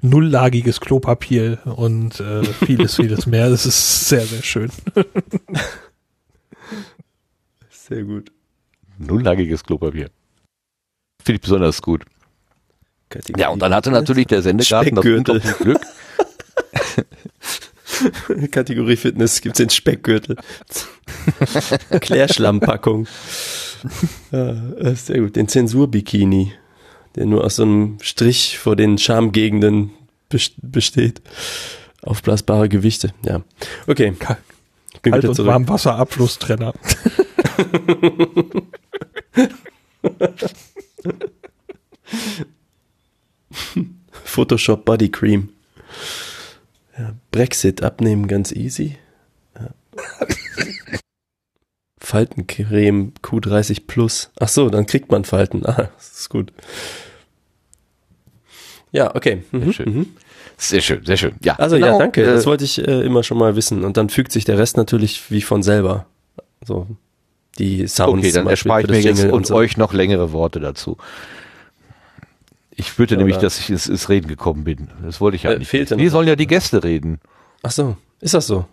[0.00, 3.50] Nulllagiges Klopapier und äh, vieles, vieles mehr.
[3.50, 4.70] Das ist sehr, sehr schön.
[7.70, 8.32] sehr gut.
[8.98, 10.10] Nulllagiges Klopapier.
[11.24, 12.04] Finde ich besonders gut.
[13.12, 15.80] Kategorie ja, und dann hatte natürlich der Sendegarten das Glück.
[18.50, 20.36] Kategorie Fitness gibt's den Speckgürtel.
[22.00, 23.06] Klärschlammpackung.
[24.32, 25.36] ja, sehr gut.
[25.36, 26.52] Den Zensurbikini,
[27.14, 29.90] der nur aus so einem Strich vor den Schamgegenden
[30.62, 31.20] besteht.
[32.02, 33.42] Aufblasbare Gewichte, ja.
[33.86, 34.12] Okay.
[34.18, 34.38] Ka
[35.02, 36.74] Kalt- und Warmwasserabflusstrenner.
[44.32, 45.50] Photoshop Body Cream.
[46.98, 48.96] Ja, Brexit abnehmen ganz easy.
[49.54, 49.70] Ja.
[51.98, 54.30] Faltencreme Q30 Plus.
[54.40, 55.64] Ach so, dann kriegt man Falten.
[55.66, 56.52] Ah, das ist gut.
[58.90, 59.42] Ja, okay.
[59.52, 59.64] Mhm.
[59.64, 59.94] Sehr schön.
[59.94, 60.06] Mhm.
[60.56, 61.34] Sehr schön, sehr schön.
[61.42, 61.56] Ja.
[61.56, 62.22] Also genau, ja, danke.
[62.22, 63.84] Äh, das wollte ich äh, immer schon mal wissen.
[63.84, 66.06] Und dann fügt sich der Rest natürlich wie von selber.
[66.64, 66.86] So
[67.58, 68.18] die Sounds.
[68.18, 69.54] Okay, dann erspare ich mir jetzt und, und so.
[69.54, 70.96] euch noch längere Worte dazu.
[72.74, 74.88] Ich würde nämlich, dass ich ins, ins, Reden gekommen bin.
[75.04, 75.68] Das wollte ich ja äh, nicht.
[75.68, 77.20] Fehlte Wie sollen ja die Gäste reden?
[77.62, 78.66] Ach so, ist das so?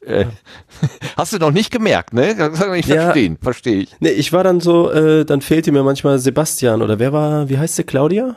[0.00, 0.26] Äh,
[1.16, 2.34] hast du noch nicht gemerkt, ne?
[2.36, 3.96] Das kann ich ja, verstehen, verstehe ich.
[4.00, 7.58] Nee, ich war dann so, äh, dann fehlte mir manchmal Sebastian oder wer war, wie
[7.58, 8.36] heißt sie, Claudia?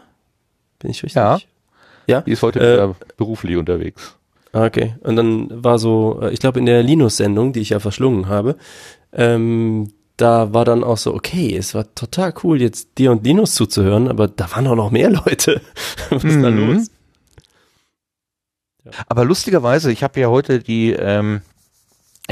[0.80, 1.16] Bin ich richtig?
[1.16, 1.40] Ja.
[2.08, 2.22] Ja?
[2.22, 4.18] Die ist heute äh, beruflich unterwegs.
[4.52, 4.96] Ah, okay.
[5.02, 8.58] Und dann war so, äh, ich glaube in der Linus-Sendung, die ich ja verschlungen habe,
[9.14, 13.56] ähm, da war dann auch so, okay, es war total cool, jetzt dir und Linus
[13.56, 15.62] zuzuhören, aber da waren auch noch mehr Leute.
[16.10, 16.44] Was ist mhm.
[16.44, 16.92] da los?
[18.86, 18.92] Ja.
[19.08, 21.42] Aber lustigerweise, ich habe ja heute die ähm,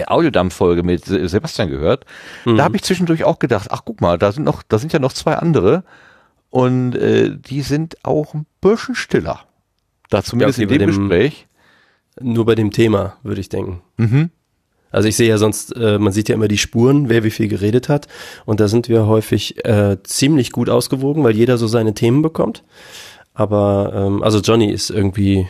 [0.06, 2.06] Audiodampf-Folge mit Sebastian gehört.
[2.46, 2.58] Mhm.
[2.58, 5.00] Da habe ich zwischendurch auch gedacht, ach guck mal, da sind noch, da sind ja
[5.00, 5.84] noch zwei andere
[6.50, 9.42] und äh, die sind auch ein bisschen stiller.
[10.10, 11.48] Da zumindest ja, okay, in dem, dem, Gespräch.
[12.20, 13.82] Nur bei dem Thema, würde ich denken.
[13.98, 14.30] Mhm.
[14.92, 17.48] Also ich sehe ja sonst, äh, man sieht ja immer die Spuren, wer wie viel
[17.48, 18.08] geredet hat.
[18.46, 22.64] Und da sind wir häufig äh, ziemlich gut ausgewogen, weil jeder so seine Themen bekommt.
[23.34, 25.48] Aber ähm, also Johnny ist irgendwie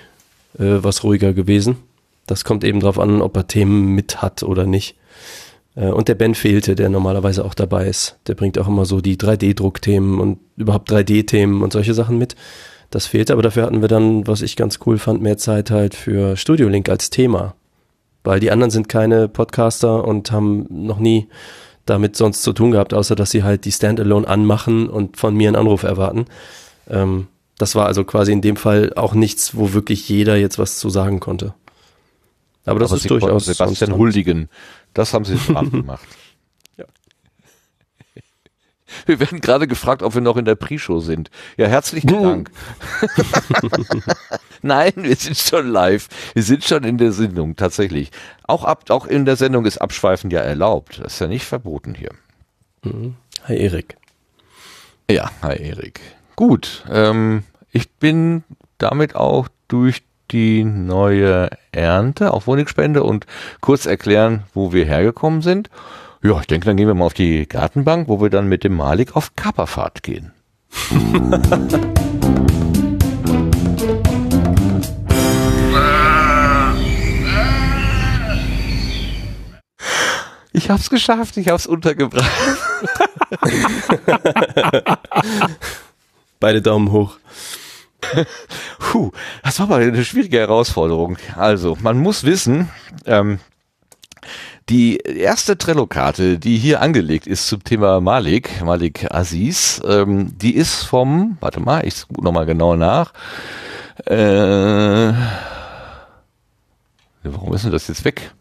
[0.57, 1.77] äh, was ruhiger gewesen.
[2.27, 4.95] Das kommt eben drauf an, ob er Themen mit hat oder nicht.
[5.75, 8.17] Äh, und der Ben fehlte, der normalerweise auch dabei ist.
[8.27, 12.35] Der bringt auch immer so die 3D-Druckthemen und überhaupt 3D-Themen und solche Sachen mit.
[12.89, 15.95] Das fehlte, aber dafür hatten wir dann, was ich ganz cool fand, mehr Zeit halt
[15.95, 17.55] für Studio Link als Thema.
[18.23, 21.27] Weil die anderen sind keine Podcaster und haben noch nie
[21.85, 25.49] damit sonst zu tun gehabt, außer dass sie halt die Standalone anmachen und von mir
[25.49, 26.25] einen Anruf erwarten.
[26.89, 30.79] Ähm, das war also quasi in dem Fall auch nichts, wo wirklich jeder jetzt was
[30.79, 31.53] zu sagen konnte.
[32.65, 34.49] Aber das Aber ist Sie durchaus Sebastian huldigen.
[34.93, 36.07] Das haben Sie brav gemacht.
[39.05, 41.29] Wir werden gerade gefragt, ob wir noch in der Pre-Show sind.
[41.57, 42.51] Ja, herzlichen Dank.
[44.61, 46.07] Nein, wir sind schon live.
[46.33, 48.11] Wir sind schon in der Sendung, tatsächlich.
[48.43, 50.99] Auch, ab, auch in der Sendung ist Abschweifen ja erlaubt.
[51.03, 52.11] Das ist ja nicht verboten hier.
[52.83, 53.15] Mhm.
[53.45, 53.97] Hi Erik.
[55.09, 55.99] Ja, hi Erik.
[56.35, 58.43] Gut, ähm, ich bin
[58.77, 63.25] damit auch durch die neue Ernte auf Honigspende und
[63.59, 65.69] kurz erklären, wo wir hergekommen sind.
[66.23, 68.75] Ja, ich denke, dann gehen wir mal auf die Gartenbank, wo wir dann mit dem
[68.75, 70.31] Malik auf Kapperfahrt gehen.
[80.53, 82.29] Ich hab's geschafft, ich hab's untergebracht.
[86.41, 87.17] Beide Daumen hoch.
[88.79, 89.11] Puh,
[89.43, 91.17] das war mal eine schwierige Herausforderung.
[91.37, 92.69] Also, man muss wissen,
[93.05, 93.39] ähm,
[94.71, 100.83] die erste Trello-Karte, die hier angelegt ist zum Thema Malik, Malik Aziz, ähm, die ist
[100.83, 103.11] vom, warte mal, ich gucke nochmal genau nach.
[104.05, 105.11] Äh,
[107.23, 108.31] warum ist denn das jetzt weg?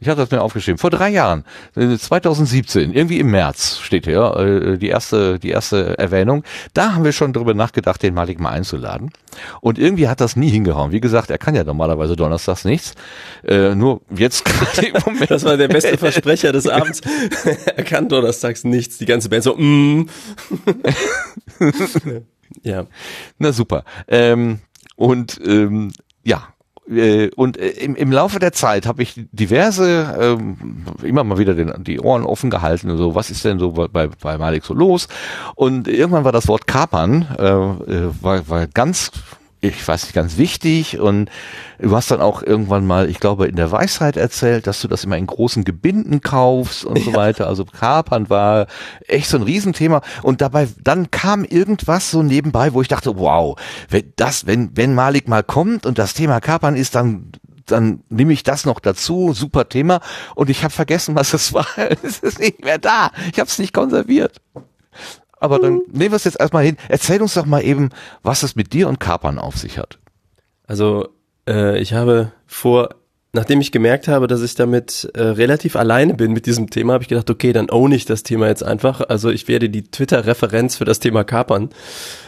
[0.00, 0.78] Ich hatte das mir aufgeschrieben.
[0.78, 5.98] Vor drei Jahren, 2017, äh, irgendwie im März steht hier äh, die erste, die erste
[5.98, 6.44] Erwähnung.
[6.72, 9.10] Da haben wir schon drüber nachgedacht, den Malik mal einzuladen.
[9.60, 10.92] Und irgendwie hat das nie hingehauen.
[10.92, 12.94] Wie gesagt, er kann ja normalerweise donnerstags nichts.
[13.44, 15.30] Äh, nur jetzt gerade im Moment.
[15.30, 17.00] Das war der beste Versprecher des Abends.
[17.66, 18.98] er kann donnerstags nichts.
[18.98, 20.08] Die ganze Band so, mm.
[22.62, 22.86] ja.
[23.38, 23.84] Na super.
[24.06, 24.60] Ähm,
[24.94, 26.48] und ähm, ja,
[27.36, 31.84] und äh, im, im Laufe der Zeit habe ich diverse, ähm, immer mal wieder den,
[31.84, 35.08] die Ohren offen gehalten und so, was ist denn so bei, bei Malik so los?
[35.54, 39.10] Und irgendwann war das Wort Kapern, äh, äh war, war ganz
[39.60, 41.00] ich weiß nicht, ganz wichtig.
[41.00, 41.30] Und
[41.78, 45.04] du hast dann auch irgendwann mal, ich glaube, in der Weisheit erzählt, dass du das
[45.04, 47.04] immer in großen Gebinden kaufst und ja.
[47.04, 47.46] so weiter.
[47.48, 48.66] Also Kapern war
[49.06, 50.02] echt so ein Riesenthema.
[50.22, 54.94] Und dabei, dann kam irgendwas so nebenbei, wo ich dachte, wow, wenn das, wenn, wenn
[54.94, 57.32] Malik mal kommt und das Thema Kapern ist, dann
[57.70, 60.00] dann nehme ich das noch dazu, super Thema.
[60.34, 61.66] Und ich habe vergessen, was es war.
[62.02, 63.10] es ist nicht mehr da.
[63.30, 64.40] Ich habe es nicht konserviert.
[65.40, 66.76] Aber dann nehmen wir es jetzt erstmal hin.
[66.88, 67.90] Erzähl uns doch mal eben,
[68.22, 69.98] was es mit dir und Kapern auf sich hat.
[70.66, 71.08] Also,
[71.48, 72.90] äh, ich habe vor,
[73.32, 77.02] nachdem ich gemerkt habe, dass ich damit äh, relativ alleine bin mit diesem Thema, habe
[77.02, 79.02] ich gedacht, okay, dann own ich das Thema jetzt einfach.
[79.06, 81.68] Also ich werde die Twitter-Referenz für das Thema Kapern.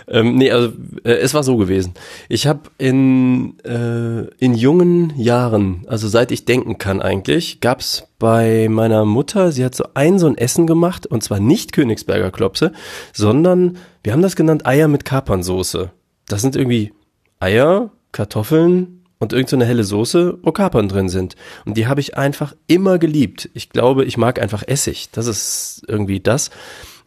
[0.09, 0.73] Ähm, nee, also
[1.05, 1.95] äh, es war so gewesen.
[2.29, 8.69] Ich habe in, äh, in jungen Jahren, also seit ich denken kann eigentlich, gab's bei
[8.69, 12.73] meiner Mutter, sie hat so ein so ein Essen gemacht und zwar nicht Königsberger Klopse,
[13.15, 15.91] sondern wir haben das genannt Eier mit Kapernsoße.
[16.29, 16.93] Das sind irgendwie
[17.39, 21.37] Eier, Kartoffeln und irgend so eine helle Soße, wo Kapern drin sind.
[21.65, 23.49] Und die habe ich einfach immer geliebt.
[23.55, 25.11] Ich glaube, ich mag einfach Essig.
[25.13, 26.51] Das ist irgendwie das.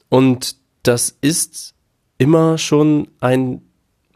[0.08, 1.74] Und das ist
[2.18, 3.62] immer schon ein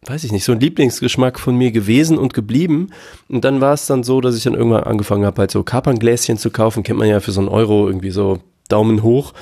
[0.06, 2.92] weiß ich nicht, so ein Lieblingsgeschmack von mir gewesen und geblieben.
[3.28, 6.38] Und dann war es dann so, dass ich dann irgendwann angefangen habe, halt so Kaperngläschen
[6.38, 6.84] zu kaufen.
[6.84, 9.34] Kennt man ja für so einen Euro irgendwie so Daumen hoch.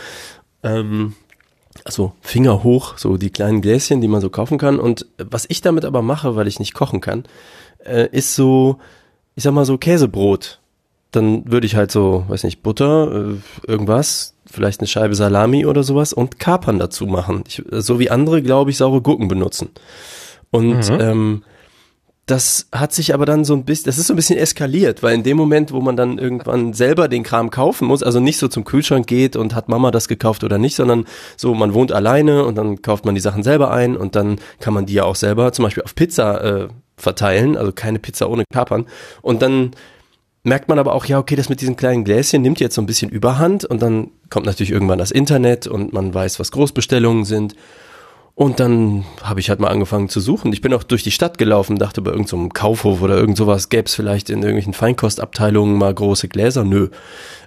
[0.63, 1.13] Ähm,
[1.83, 4.79] also Finger hoch, so die kleinen Gläschen, die man so kaufen kann.
[4.79, 7.25] Und was ich damit aber mache, weil ich nicht kochen kann,
[7.85, 8.77] äh, ist so,
[9.35, 10.59] ich sag mal so Käsebrot.
[11.11, 15.83] Dann würde ich halt so, weiß nicht, Butter, äh, irgendwas, vielleicht eine Scheibe Salami oder
[15.83, 17.43] sowas und Kapern dazu machen.
[17.47, 19.69] Ich, so wie andere, glaube ich, saure Gurken benutzen.
[20.51, 20.99] Und mhm.
[20.99, 21.43] ähm,
[22.25, 25.13] das hat sich aber dann so ein bisschen, das ist so ein bisschen eskaliert, weil
[25.13, 28.47] in dem Moment, wo man dann irgendwann selber den Kram kaufen muss, also nicht so
[28.47, 31.05] zum Kühlschrank geht und hat Mama das gekauft oder nicht, sondern
[31.37, 34.73] so, man wohnt alleine und dann kauft man die Sachen selber ein und dann kann
[34.73, 38.43] man die ja auch selber zum Beispiel auf Pizza äh, verteilen, also keine Pizza ohne
[38.51, 38.87] Kapern.
[39.21, 39.71] Und dann
[40.41, 42.87] merkt man aber auch, ja, okay, das mit diesen kleinen Gläschen nimmt jetzt so ein
[42.87, 47.55] bisschen Überhand und dann kommt natürlich irgendwann das Internet und man weiß, was Großbestellungen sind
[48.35, 50.51] Und dann habe ich halt mal angefangen zu suchen.
[50.51, 53.69] Ich bin auch durch die Stadt gelaufen, dachte bei irgendeinem so Kaufhof oder irgend sowas
[53.69, 56.65] gäbe es vielleicht in irgendwelchen Feinkostabteilungen mal große Gläser.
[56.65, 56.89] Nö.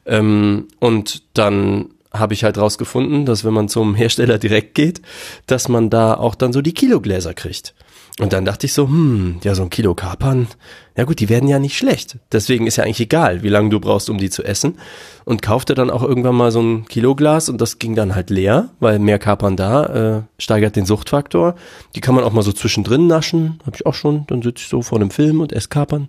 [0.07, 5.03] Ähm, und dann habe ich halt rausgefunden, dass wenn man zum Hersteller direkt geht,
[5.47, 7.75] dass man da auch dann so die Kilogläser kriegt.
[8.19, 10.49] Und dann dachte ich so, hm, ja, so ein Kilo Kapern,
[10.97, 12.19] ja gut, die werden ja nicht schlecht.
[12.33, 14.79] Deswegen ist ja eigentlich egal, wie lange du brauchst, um die zu essen.
[15.25, 18.71] Und kaufte dann auch irgendwann mal so ein Kiloglas und das ging dann halt leer,
[18.81, 21.55] weil mehr Kapern da äh, steigert den Suchtfaktor.
[21.95, 24.27] Die kann man auch mal so zwischendrin naschen, habe ich auch schon.
[24.27, 26.09] Dann sitze ich so vor einem Film und esse Kapern.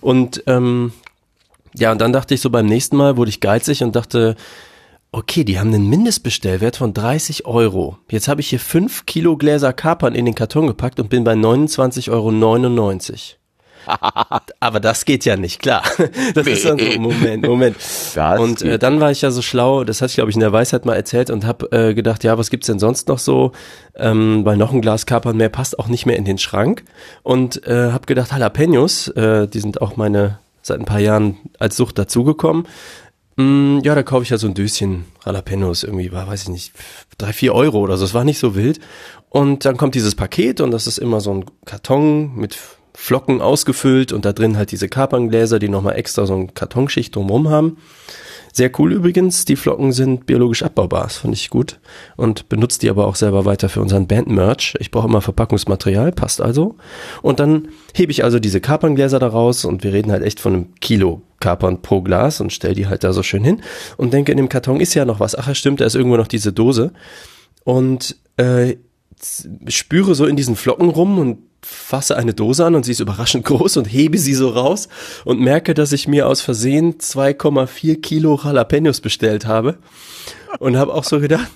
[0.00, 0.92] Und ähm,
[1.74, 4.36] ja, und dann dachte ich so beim nächsten Mal wurde ich geizig und dachte,
[5.10, 7.96] Okay, die haben einen Mindestbestellwert von 30 Euro.
[8.10, 11.32] Jetzt habe ich hier 5 Kilo Gläser Kapern in den Karton gepackt und bin bei
[11.32, 13.38] 29,99 Euro.
[14.60, 15.82] Aber das geht ja nicht, klar.
[16.34, 17.76] Das ist dann so, Moment, Moment.
[18.14, 20.40] Das und äh, dann war ich ja so schlau, das hatte ich glaube ich in
[20.40, 23.52] der Weisheit mal erzählt und habe äh, gedacht, ja, was gibt's denn sonst noch so?
[23.96, 26.84] Ähm, weil noch ein Glas Kapern mehr passt auch nicht mehr in den Schrank.
[27.22, 31.76] Und äh, habe gedacht, Jalapenos, äh, die sind auch meine seit ein paar Jahren als
[31.76, 32.66] Sucht dazugekommen.
[33.38, 36.72] Mm, ja, da kaufe ich ja so ein Döschen Jalapenos, irgendwie war, weiß ich nicht,
[37.18, 38.04] drei, vier Euro oder so.
[38.04, 38.80] Es war nicht so wild.
[39.30, 42.58] Und dann kommt dieses Paket und das ist immer so ein Karton mit
[42.94, 47.48] Flocken ausgefüllt und da drin halt diese Kaperngläser, die nochmal extra so eine Kartonschicht drumherum
[47.48, 47.76] haben.
[48.52, 51.78] Sehr cool übrigens, die Flocken sind biologisch abbaubar, das fand ich gut.
[52.16, 54.74] Und benutze die aber auch selber weiter für unseren Band-Merch.
[54.80, 56.74] Ich brauche immer Verpackungsmaterial, passt also.
[57.22, 60.74] Und dann hebe ich also diese Kaperngläser daraus und wir reden halt echt von einem
[60.80, 63.62] Kilo Kapern pro Glas und stell die halt da so schön hin
[63.96, 65.36] und denke, in dem Karton ist ja noch was.
[65.36, 66.92] Ach stimmt, da ist irgendwo noch diese Dose.
[67.64, 68.76] Und äh,
[69.68, 73.44] spüre so in diesen Flocken rum und fasse eine Dose an und sie ist überraschend
[73.44, 74.88] groß und hebe sie so raus
[75.24, 79.78] und merke, dass ich mir aus Versehen 2,4 Kilo Jalapenos bestellt habe
[80.60, 81.50] und habe auch so gedacht,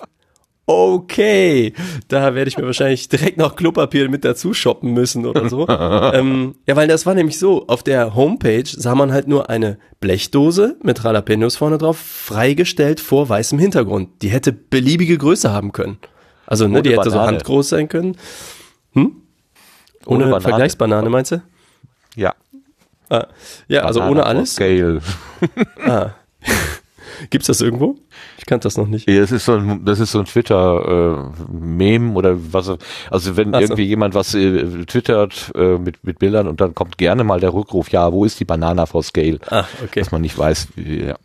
[0.65, 1.73] okay,
[2.07, 5.67] da werde ich mir wahrscheinlich direkt noch Klopapier mit dazu shoppen müssen oder so.
[5.69, 9.77] ähm, ja, weil das war nämlich so, auf der Homepage sah man halt nur eine
[9.99, 14.21] Blechdose mit Jalapenos vorne drauf, freigestellt vor weißem Hintergrund.
[14.21, 15.97] Die hätte beliebige Größe haben können.
[16.45, 17.21] Also, ne, die hätte Banane.
[17.21, 18.17] so handgroß sein können.
[18.93, 19.17] Hm?
[20.05, 21.41] Ohne, ohne Vergleichsbanane, meinst du?
[22.15, 22.35] Ja.
[23.09, 23.27] Ah,
[23.67, 24.53] ja, Banane also ohne alles.
[24.55, 25.01] Scale.
[25.85, 26.11] ah.
[27.29, 27.95] Gibt's das irgendwo?
[28.43, 29.09] Ich kannte das noch nicht.
[29.09, 32.73] Ja, das ist so ein, das ist so ein Twitter-Meme äh, oder was.
[33.09, 33.87] Also wenn Ach irgendwie so.
[33.87, 37.89] jemand was äh, twittert äh, mit, mit Bildern und dann kommt gerne mal der Rückruf,
[37.93, 39.39] ja, wo ist die Banana for Scale?
[39.49, 40.01] Ah, okay.
[40.01, 41.15] Dass man nicht weiß, wie, ja.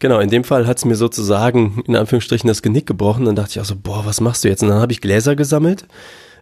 [0.00, 3.24] Genau, in dem Fall hat's mir sozusagen in Anführungsstrichen das Genick gebrochen.
[3.24, 4.62] Dann dachte ich auch so, boah, was machst du jetzt?
[4.62, 5.86] Und dann habe ich Gläser gesammelt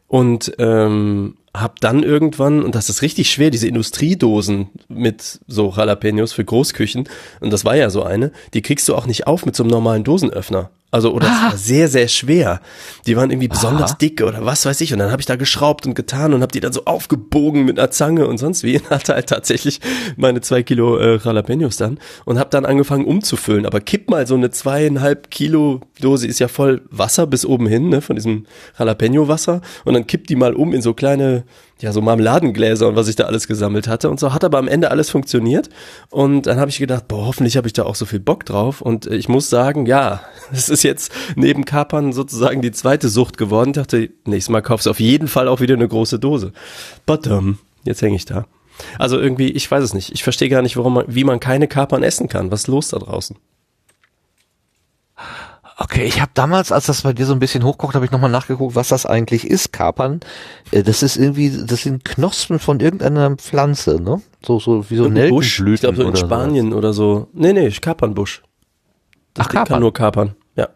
[0.08, 6.32] und ähm, hab dann irgendwann, und das ist richtig schwer, diese Industriedosen mit so Jalapenos
[6.32, 7.08] für Großküchen,
[7.40, 9.70] und das war ja so eine, die kriegst du auch nicht auf mit so einem
[9.70, 10.70] normalen Dosenöffner.
[10.92, 11.44] Also, oder ah.
[11.44, 12.60] war sehr, sehr schwer.
[13.06, 13.98] Die waren irgendwie besonders Aha.
[13.98, 14.92] dick oder was weiß ich.
[14.92, 17.78] Und dann habe ich da geschraubt und getan und habe die dann so aufgebogen mit
[17.78, 18.78] einer Zange und sonst wie.
[18.82, 19.80] Und hatte halt tatsächlich
[20.16, 23.64] meine zwei Kilo äh, Jalapenos dann und habe dann angefangen umzufüllen.
[23.64, 27.88] Aber kipp mal so eine zweieinhalb Kilo Dose ist ja voll Wasser bis oben hin,
[27.88, 28.46] ne, von diesem
[28.78, 29.62] Jalapeno-Wasser.
[29.84, 31.41] Und dann kipp die mal um in so kleine
[31.82, 34.32] ja, so Marmeladengläser und was ich da alles gesammelt hatte und so.
[34.32, 35.68] Hat aber am Ende alles funktioniert.
[36.10, 38.80] Und dann habe ich gedacht, boah, hoffentlich habe ich da auch so viel Bock drauf.
[38.80, 40.20] Und äh, ich muss sagen, ja,
[40.52, 43.70] es ist jetzt neben Kapern sozusagen die zweite Sucht geworden.
[43.70, 46.52] Ich dachte, nächstes Mal kaufst du auf jeden Fall auch wieder eine große Dose.
[47.04, 48.46] But, um, jetzt hänge ich da.
[48.98, 50.12] Also irgendwie, ich weiß es nicht.
[50.12, 52.52] Ich verstehe gar nicht, warum man, wie man keine Kapern essen kann.
[52.52, 53.36] Was ist los da draußen?
[55.82, 58.30] Okay, ich habe damals, als das bei dir so ein bisschen hochkocht, habe ich nochmal
[58.30, 60.20] nachgeguckt, was das eigentlich ist, Kapern.
[60.70, 64.22] Äh, das ist irgendwie, das sind Knospen von irgendeiner Pflanze, ne?
[64.46, 65.74] So, so wie so Nelkenblüten.
[65.74, 66.76] Ich glaube so in Spanien so.
[66.76, 67.26] oder so.
[67.32, 68.42] Nee, nee, Kapernbusch.
[69.34, 69.66] Das Ach, Kapern.
[69.66, 70.68] kann nur Kapern, ja.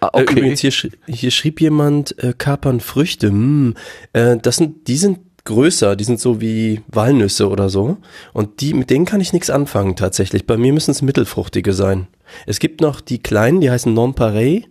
[0.00, 0.32] Ah, äh, okay.
[0.32, 0.72] Übrigens, hier,
[1.06, 3.28] hier schrieb jemand äh, Kapernfrüchte.
[3.28, 3.74] Hm,
[4.12, 7.98] äh, das sind, die sind größer, die sind so wie Walnüsse oder so.
[8.32, 10.48] Und die, mit denen kann ich nichts anfangen tatsächlich.
[10.48, 12.08] Bei mir müssen es mittelfruchtige sein.
[12.46, 14.64] Es gibt noch die kleinen, die heißen Non-Pareil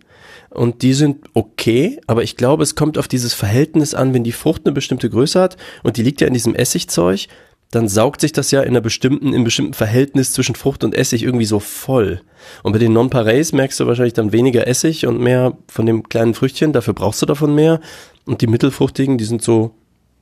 [0.50, 4.32] und die sind okay, aber ich glaube, es kommt auf dieses Verhältnis an, wenn die
[4.32, 7.28] Frucht eine bestimmte Größe hat und die liegt ja in diesem Essigzeug,
[7.70, 11.22] dann saugt sich das ja in einer bestimmten, in bestimmten Verhältnis zwischen Frucht und Essig
[11.22, 12.20] irgendwie so voll.
[12.62, 16.34] Und bei den Non-Pareils merkst du wahrscheinlich dann weniger Essig und mehr von dem kleinen
[16.34, 17.80] Früchtchen, dafür brauchst du davon mehr.
[18.24, 19.72] Und die mittelfruchtigen, die sind so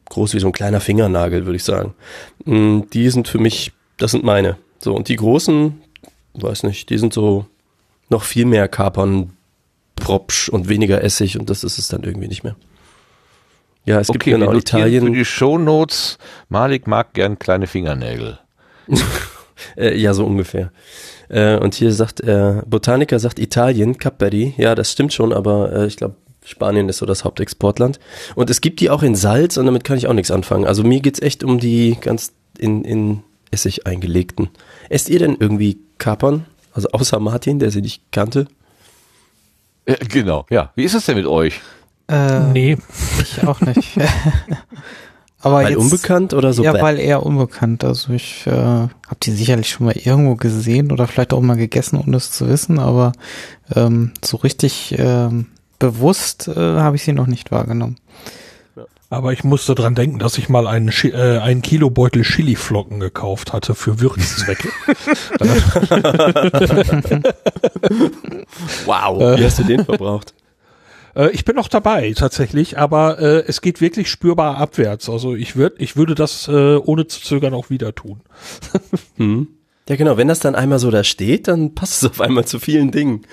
[0.09, 1.95] groß wie so ein kleiner Fingernagel, würde ich sagen.
[2.45, 4.57] Mm, die sind für mich, das sind meine.
[4.79, 5.81] So, und die großen,
[6.35, 7.47] weiß nicht, die sind so
[8.11, 9.33] noch viel mehr Kapern,
[9.97, 12.57] Propsch und weniger Essig und das ist es dann irgendwie nicht mehr.
[13.85, 15.07] Ja, es okay, gibt genau Italien.
[15.07, 16.19] Für die Shownotes,
[16.49, 18.39] Malik mag gern kleine Fingernägel.
[19.77, 20.73] äh, ja, so ungefähr.
[21.29, 24.55] Äh, und hier sagt er, Botaniker sagt Italien, Capperi.
[24.57, 27.99] Ja, das stimmt schon, aber äh, ich glaube, Spanien ist so das Hauptexportland.
[28.35, 30.67] Und es gibt die auch in Salz und damit kann ich auch nichts anfangen.
[30.67, 34.51] Also mir geht's echt um die ganz in, in Essig eingelegten.
[34.89, 36.47] Esst ihr denn irgendwie Kapern?
[36.73, 38.47] Also außer Martin, der sie nicht kannte?
[39.87, 40.73] Ja, genau, ja.
[40.75, 41.61] Wie ist es denn mit euch?
[42.09, 42.77] Äh, nee.
[43.21, 43.97] Ich auch nicht.
[45.41, 46.65] Aber weil jetzt, unbekannt oder so?
[46.65, 47.85] Ja, weil eher unbekannt.
[47.85, 52.01] Also ich äh, habe die sicherlich schon mal irgendwo gesehen oder vielleicht auch mal gegessen,
[52.05, 53.13] ohne es zu wissen, aber
[53.75, 57.97] ähm, so richtig ähm, bewusst äh, habe ich sie noch nicht wahrgenommen.
[59.15, 63.53] Aber ich musste dran denken, dass ich mal einen, äh, einen Kilo Beutel Chiliflocken gekauft
[63.53, 64.69] hatte für Würzzwecke.
[68.87, 70.35] wow, wie hast du den verbraucht?
[71.15, 75.09] Äh, ich bin noch dabei tatsächlich, aber äh, es geht wirklich spürbar abwärts.
[75.09, 78.21] Also ich würde, ich würde das äh, ohne zu zögern auch wieder tun.
[79.17, 79.47] hm.
[79.89, 82.59] Ja genau, wenn das dann einmal so da steht, dann passt es auf einmal zu
[82.59, 83.27] vielen Dingen.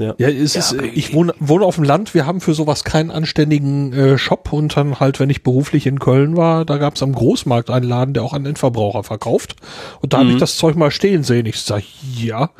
[0.00, 2.82] Ja, ja, es ja, ist, ich wohne, wohne auf dem Land, wir haben für sowas
[2.82, 6.96] keinen anständigen äh, Shop und dann halt, wenn ich beruflich in Köln war, da gab
[6.96, 9.56] es am Großmarkt einen Laden, der auch an Endverbraucher verkauft.
[10.00, 10.20] Und da mhm.
[10.20, 11.44] habe ich das Zeug mal stehen sehen.
[11.44, 11.84] Ich sage,
[12.16, 12.50] ja,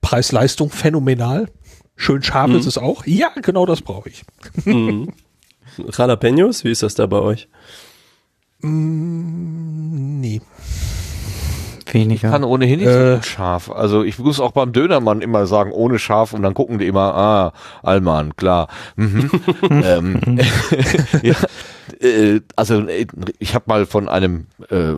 [0.00, 1.48] Preis-Leistung phänomenal.
[1.96, 2.56] Schön scharf mhm.
[2.56, 3.04] ist es auch.
[3.04, 4.22] Ja, genau das brauche ich.
[4.64, 5.12] Mhm.
[5.92, 7.48] Jalapenos, wie ist das da bei euch?
[8.60, 10.40] Mm, nee.
[11.92, 12.28] Weniger.
[12.28, 13.70] Ich kann ohnehin nicht äh, so scharf.
[13.70, 17.14] Also ich muss auch beim Dönermann immer sagen, ohne scharf und dann gucken die immer,
[17.14, 18.68] ah, Alman, klar.
[18.96, 19.30] Mhm.
[19.70, 20.20] ähm,
[21.22, 21.34] ja,
[22.00, 22.86] äh, also
[23.38, 24.94] ich habe mal von einem äh,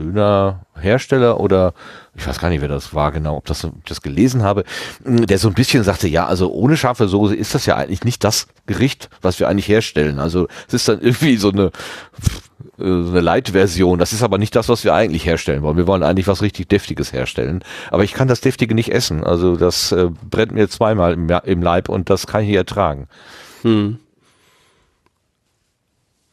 [0.00, 1.74] Dönerhersteller oder
[2.14, 4.64] ich weiß gar nicht, wer das war genau, ob das, ob ich das gelesen habe,
[5.04, 8.24] der so ein bisschen sagte, ja, also ohne scharfe Soße ist das ja eigentlich nicht
[8.24, 10.18] das Gericht, was wir eigentlich herstellen.
[10.18, 11.70] Also es ist dann irgendwie so eine
[12.80, 13.98] äh, eine Light-Version.
[13.98, 15.76] Das ist aber nicht das, was wir eigentlich herstellen wollen.
[15.76, 17.62] Wir wollen eigentlich was richtig Deftiges herstellen.
[17.90, 19.24] Aber ich kann das Deftige nicht essen.
[19.24, 23.08] Also das äh, brennt mir zweimal im, im Leib und das kann ich nicht ertragen.
[23.62, 23.98] Hm.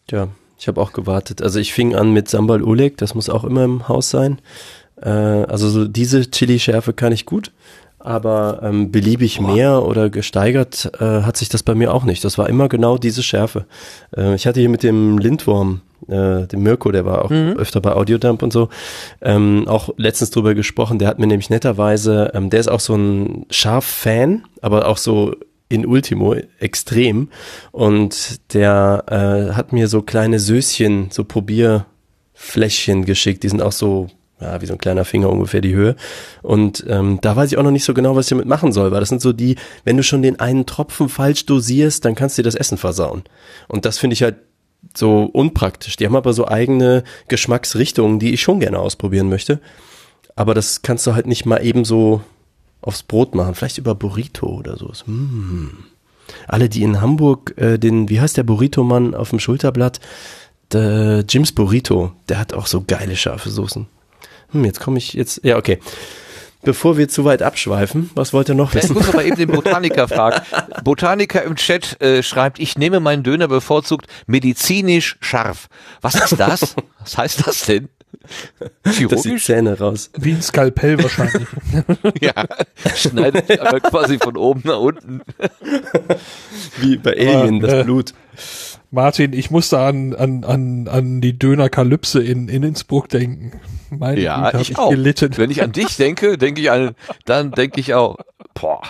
[0.09, 1.41] Ja, ich habe auch gewartet.
[1.41, 4.39] Also ich fing an mit Sambal Oleg, das muss auch immer im Haus sein.
[5.01, 7.51] Äh, also so diese Chili-Schärfe kann ich gut
[8.07, 9.53] aber ähm, beliebig Boah.
[9.53, 12.23] mehr oder gesteigert äh, hat sich das bei mir auch nicht.
[12.23, 13.65] Das war immer genau diese Schärfe.
[14.15, 17.57] Äh, ich hatte hier mit dem Lindwurm, äh, dem Mirko, der war auch mhm.
[17.57, 18.69] öfter bei Audiodump und so,
[19.21, 20.99] ähm, auch letztens drüber gesprochen.
[20.99, 25.35] Der hat mir nämlich netterweise, ähm, der ist auch so ein Scharf-Fan, aber auch so
[25.69, 27.29] in Ultimo extrem.
[27.71, 33.43] Und der äh, hat mir so kleine Söschen, so Probierfläschchen geschickt.
[33.43, 34.07] Die sind auch so
[34.39, 35.95] ja, wie so ein kleiner Finger ungefähr die Höhe.
[36.43, 38.91] Und ähm, da weiß ich auch noch nicht so genau, was ich damit machen soll,
[38.91, 42.37] weil das sind so die, wenn du schon den einen Tropfen falsch dosierst, dann kannst
[42.37, 43.23] du dir das Essen versauen.
[43.67, 44.35] Und das finde ich halt
[44.95, 45.95] so unpraktisch.
[45.95, 49.59] Die haben aber so eigene Geschmacksrichtungen, die ich schon gerne ausprobieren möchte.
[50.35, 52.21] Aber das kannst du halt nicht mal eben so
[52.81, 53.55] aufs Brot machen.
[53.55, 54.91] Vielleicht über Burrito oder so.
[55.05, 55.85] Hm.
[56.47, 59.99] Alle, die in Hamburg äh, den, wie heißt der Burrito-Mann auf dem Schulterblatt?
[60.73, 63.87] Der Jims Burrito, der hat auch so geile scharfe Soßen.
[64.51, 65.41] Hm, jetzt komme ich jetzt.
[65.43, 65.79] Ja, okay.
[66.63, 68.91] Bevor wir zu weit abschweifen, was wollt ihr noch wissen?
[68.91, 70.41] Ich muss aber eben den Botaniker fragen.
[70.83, 75.67] Botaniker im Chat äh, schreibt, ich nehme meinen Döner bevorzugt medizinisch scharf.
[76.01, 76.75] Was ist das?
[76.99, 77.89] Was heißt das denn?
[78.85, 79.33] Chirurgisch?
[79.33, 80.09] Das Zähne raus.
[80.17, 81.47] Wie ein Skalpell wahrscheinlich.
[82.21, 82.33] ja,
[82.95, 85.21] schneidet aber quasi von oben nach unten.
[86.79, 88.13] Wie bei Alien, das äh, Blut.
[88.89, 93.59] Martin, ich musste an, an, an, an die Dönerkalypse in, in Innsbruck denken.
[93.89, 94.89] Meine ja, Güte, ich, ich auch.
[94.89, 95.31] gelitten.
[95.35, 98.17] Wenn ich an dich denke, denke ich an, dann denke ich auch,
[98.53, 98.81] boah.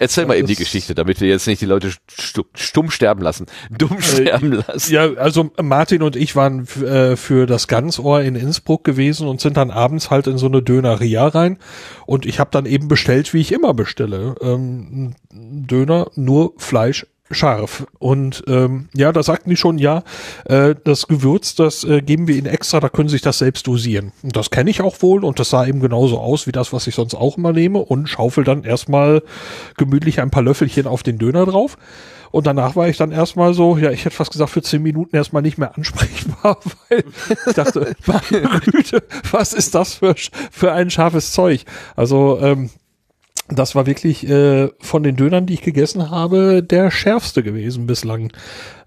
[0.00, 3.46] Erzähl ja, mal eben die Geschichte, damit wir jetzt nicht die Leute stumm sterben lassen,
[3.70, 4.92] dumm äh, sterben lassen.
[4.92, 9.56] Ja, also Martin und ich waren äh, für das Ganzohr in Innsbruck gewesen und sind
[9.56, 11.58] dann abends halt in so eine Döneria rein
[12.06, 17.86] und ich habe dann eben bestellt, wie ich immer bestelle, ähm, Döner, nur Fleisch, scharf.
[17.98, 20.02] Und ähm, ja, da sagten die schon, ja,
[20.44, 23.66] äh, das Gewürz, das äh, geben wir ihnen extra, da können sie sich das selbst
[23.66, 24.12] dosieren.
[24.22, 26.86] Und das kenne ich auch wohl und das sah eben genauso aus wie das, was
[26.86, 29.22] ich sonst auch immer nehme und schaufel dann erstmal
[29.76, 31.76] gemütlich ein paar Löffelchen auf den Döner drauf.
[32.34, 35.14] Und danach war ich dann erstmal so, ja, ich hätte fast gesagt, für zehn Minuten
[35.14, 36.58] erstmal nicht mehr ansprechbar,
[36.88, 37.04] weil
[37.46, 40.16] ich dachte, meine Güte, was ist das für,
[40.50, 41.64] für ein scharfes Zeug?
[41.94, 42.70] Also, ähm,
[43.48, 48.32] das war wirklich äh, von den Dönern, die ich gegessen habe, der schärfste gewesen bislang.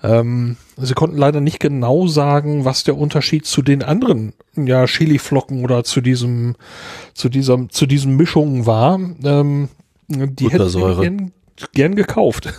[0.02, 5.64] Ähm, sie konnten leider nicht genau sagen, was der Unterschied zu den anderen ja Chiliflocken
[5.64, 6.56] oder zu diesem
[7.14, 9.00] zu dieser zu diesen Mischungen war.
[9.24, 9.70] Ähm,
[10.08, 11.32] die hätten gern,
[11.74, 12.52] gern gekauft.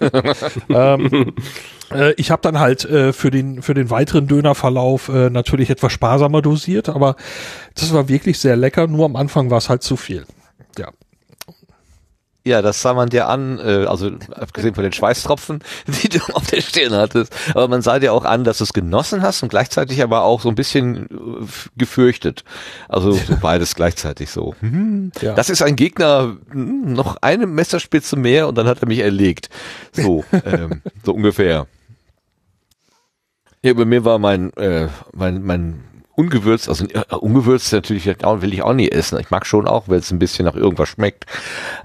[0.70, 1.34] ähm,
[1.92, 5.92] äh, ich habe dann halt äh, für den für den weiteren Dönerverlauf äh, natürlich etwas
[5.92, 7.14] sparsamer dosiert, aber
[7.76, 8.88] das war wirklich sehr lecker.
[8.88, 10.26] Nur am Anfang war es halt zu viel.
[10.78, 10.90] Ja,
[12.46, 16.46] Ja, das sah man dir an, äh, also abgesehen von den Schweißtropfen, die du auf
[16.46, 17.34] der Stirn hattest.
[17.50, 20.42] Aber man sah dir auch an, dass du es genossen hast und gleichzeitig aber auch
[20.42, 22.44] so ein bisschen äh, gefürchtet.
[22.86, 24.54] Also so beides gleichzeitig so.
[24.64, 25.34] Hm, ja.
[25.34, 29.50] Das ist ein Gegner, hm, noch eine Messerspitze mehr und dann hat er mich erlegt.
[29.92, 31.66] So, ähm, so ungefähr.
[33.62, 35.84] Ja, bei mir war mein, äh, mein, mein
[36.16, 39.18] ungewürzt, also äh, ungewürzt natürlich will ich auch nie essen.
[39.18, 41.26] Ich mag schon auch, weil es ein bisschen nach irgendwas schmeckt.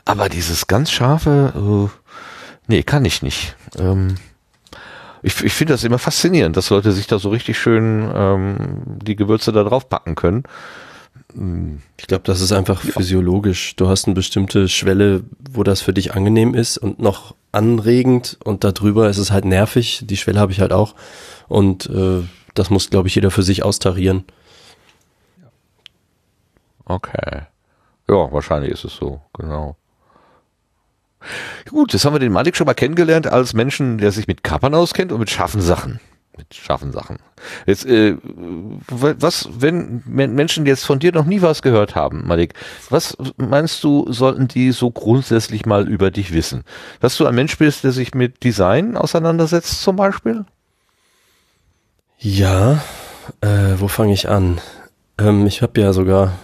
[0.05, 2.09] Aber dieses ganz scharfe, äh,
[2.67, 3.55] nee, kann ich nicht.
[3.77, 4.15] Ähm,
[5.21, 8.55] ich ich finde das immer faszinierend, dass Leute sich da so richtig schön ähm,
[9.03, 10.43] die Gewürze da drauf packen können.
[11.97, 12.91] Ich glaube, das ist einfach ja.
[12.91, 13.75] physiologisch.
[13.75, 18.63] Du hast eine bestimmte Schwelle, wo das für dich angenehm ist und noch anregend und
[18.63, 20.01] darüber ist es halt nervig.
[20.05, 20.95] Die Schwelle habe ich halt auch.
[21.47, 22.23] Und äh,
[22.53, 24.25] das muss, glaube ich, jeder für sich austarieren.
[26.85, 27.43] Okay.
[28.07, 29.75] Ja, wahrscheinlich ist es so, genau.
[31.69, 34.73] Gut, jetzt haben wir den Malik schon mal kennengelernt als Menschen, der sich mit Kappern
[34.73, 35.99] auskennt und mit scharfen Sachen.
[36.37, 37.17] Mit scharfen Sachen.
[37.65, 38.15] Jetzt, äh,
[38.87, 42.53] was, wenn Menschen jetzt von dir noch nie was gehört haben, Malik,
[42.89, 46.63] was meinst du, sollten die so grundsätzlich mal über dich wissen?
[47.01, 50.45] Dass du ein Mensch bist, der sich mit Design auseinandersetzt, zum Beispiel?
[52.21, 52.81] Ja,
[53.39, 54.59] äh, wo fange ich an?
[55.17, 56.37] Ähm, ich habe ja sogar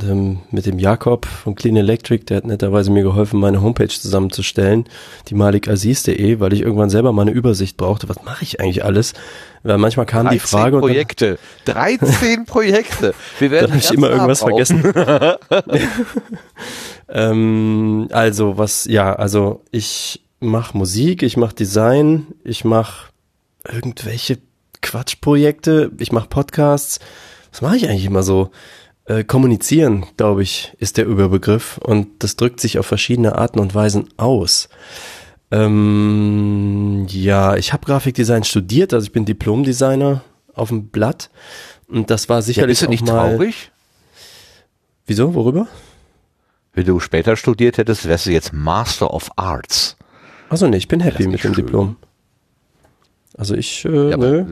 [0.00, 4.84] ähm, mit dem Jakob von Clean Electric, der hat netterweise mir geholfen, meine Homepage zusammenzustellen,
[5.26, 8.08] die malikaziz.de, weil ich irgendwann selber mal eine Übersicht brauchte.
[8.08, 9.14] Was mache ich eigentlich alles?
[9.64, 10.78] Weil manchmal kam die Frage.
[10.78, 11.32] Projekte.
[11.32, 13.12] Und dann, 13 Projekte.
[13.40, 14.84] Wir werden dann habe ich immer irgendwas vergessen.
[17.08, 23.08] ähm, also was, ja, also ich mache Musik, ich mache Design, ich mache
[23.68, 24.38] irgendwelche
[24.82, 27.00] Quatschprojekte, ich mache Podcasts.
[27.50, 28.50] Was mache ich eigentlich immer so?
[29.04, 33.74] Äh, kommunizieren, glaube ich, ist der Überbegriff und das drückt sich auf verschiedene Arten und
[33.74, 34.68] Weisen aus.
[35.50, 40.22] Ähm, ja, ich habe Grafikdesign studiert, also ich bin Diplomdesigner
[40.52, 41.30] auf dem Blatt
[41.88, 43.70] und das war sicherlich ja, bist du nicht mal, traurig?
[45.06, 45.34] Wieso?
[45.34, 45.68] Worüber?
[46.74, 49.96] Wenn du später studiert hättest, wärst du jetzt Master of Arts.
[50.50, 51.64] Also nee, ich bin happy mit dem schön.
[51.64, 51.96] Diplom.
[53.38, 54.44] Also ich, äh, ja, nö.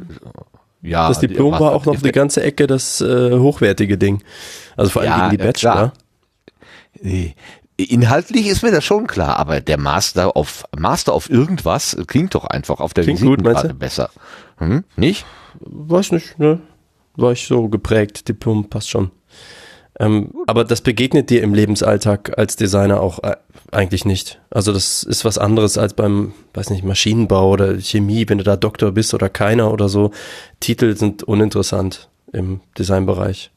[0.80, 4.22] Ja, das Diplom war auch noch die ganze Ecke das äh, hochwertige Ding.
[4.76, 5.92] Also vor allem ja, gegen die Bachelor.
[7.02, 7.34] Nee.
[7.76, 12.44] Inhaltlich ist mir das schon klar, aber der Master auf Master auf irgendwas klingt doch
[12.44, 13.42] einfach auf der klingt gut,
[13.78, 14.08] besser.
[14.58, 14.84] Hm?
[14.96, 15.26] Nicht?
[15.60, 16.60] Weiß nicht, ne?
[17.16, 19.10] War ich so geprägt, Diplom passt schon.
[19.98, 23.36] Ähm, aber das begegnet dir im Lebensalltag als Designer auch äh,
[23.72, 24.40] eigentlich nicht.
[24.50, 28.56] Also das ist was anderes als beim, weiß nicht, Maschinenbau oder Chemie, wenn du da
[28.56, 30.10] Doktor bist oder keiner oder so.
[30.60, 33.50] Titel sind uninteressant im Designbereich.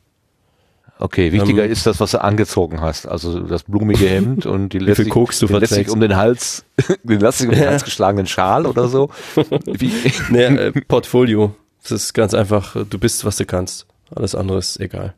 [1.01, 3.07] Okay, wichtiger ähm, ist das, was du angezogen hast.
[3.07, 6.65] Also das blumige Hemd und die lässig, Koks du den lässig um den Hals,
[7.03, 9.09] den lässig um den Hals geschlagenen Schal oder so.
[9.65, 9.91] Wie?
[10.29, 11.55] Nee, äh, Portfolio.
[11.81, 13.87] Das ist ganz einfach, du bist, was du kannst.
[14.13, 15.15] Alles andere ist egal.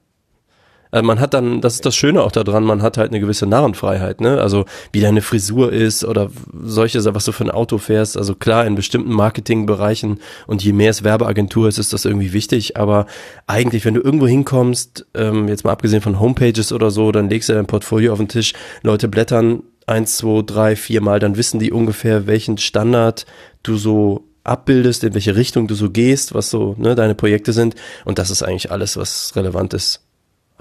[0.92, 3.48] Also man hat dann, das ist das Schöne auch daran, man hat halt eine gewisse
[3.48, 4.42] Narrenfreiheit, ne?
[4.42, 6.30] Also wie deine Frisur ist oder
[6.64, 8.18] solche, was du für ein Auto fährst.
[8.18, 12.78] Also klar, in bestimmten Marketingbereichen und je mehr es Werbeagentur ist, ist das irgendwie wichtig.
[12.78, 13.06] Aber
[13.48, 17.50] eigentlich, wenn du irgendwo hinkommst, ähm, jetzt mal abgesehen von Homepages oder so, dann legst
[17.50, 21.60] du dein Portfolio auf den Tisch, Leute blättern eins, zwei, drei, vier Mal, dann wissen
[21.60, 23.26] die ungefähr, welchen Standard
[23.64, 27.76] du so abbildest, in welche Richtung du so gehst, was so ne, deine Projekte sind.
[28.06, 30.02] Und das ist eigentlich alles, was relevant ist.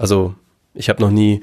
[0.01, 0.33] Also
[0.73, 1.41] ich habe noch nie,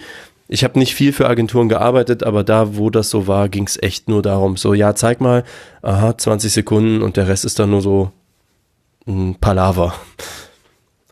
[0.48, 3.80] ich habe nicht viel für Agenturen gearbeitet, aber da, wo das so war, ging es
[3.80, 5.44] echt nur darum, so ja, zeig mal,
[5.80, 8.10] aha, 20 Sekunden und der Rest ist dann nur so
[9.06, 9.94] ein Palaver.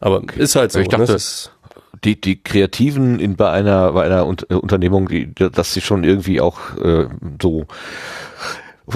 [0.00, 0.40] Aber okay.
[0.40, 0.80] ist halt so.
[0.80, 1.18] Ich dachte, ne?
[2.02, 6.76] die, die Kreativen in, bei einer, bei einer Unternehmung, die, dass sie schon irgendwie auch
[6.78, 7.06] äh,
[7.40, 7.66] so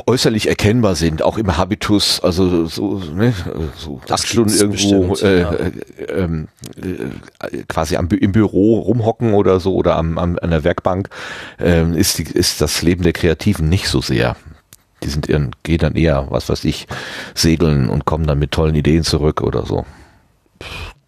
[0.07, 3.35] äußerlich erkennbar sind, auch im Habitus, also so, ne,
[3.77, 5.53] so acht Stunden irgendwo bestimmt, äh, ja.
[5.53, 5.73] äh,
[6.09, 11.09] ähm, äh, quasi am, im Büro rumhocken oder so oder am, am, an der Werkbank,
[11.59, 14.37] äh, ist, die, ist das Leben der Kreativen nicht so sehr.
[15.03, 16.87] Die sind ihren, gehen dann eher, was weiß ich,
[17.35, 19.87] segeln und kommen dann mit tollen Ideen zurück oder so.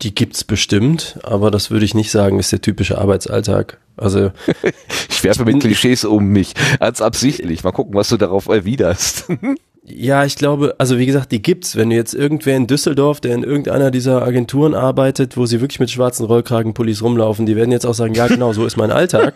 [0.02, 3.78] Die gibt's bestimmt, aber das würde ich nicht sagen, ist der typische Arbeitsalltag.
[3.96, 4.32] Also
[5.08, 7.62] ich werfe mit Klischees um mich, als absichtlich.
[7.62, 9.26] Mal gucken, was du darauf erwiderst.
[9.84, 11.74] Ja, ich glaube, also wie gesagt, die gibt's.
[11.74, 15.80] Wenn du jetzt irgendwer in Düsseldorf, der in irgendeiner dieser Agenturen arbeitet, wo sie wirklich
[15.80, 19.34] mit schwarzen Rollkragenpullis rumlaufen, die werden jetzt auch sagen, ja genau, so ist mein Alltag.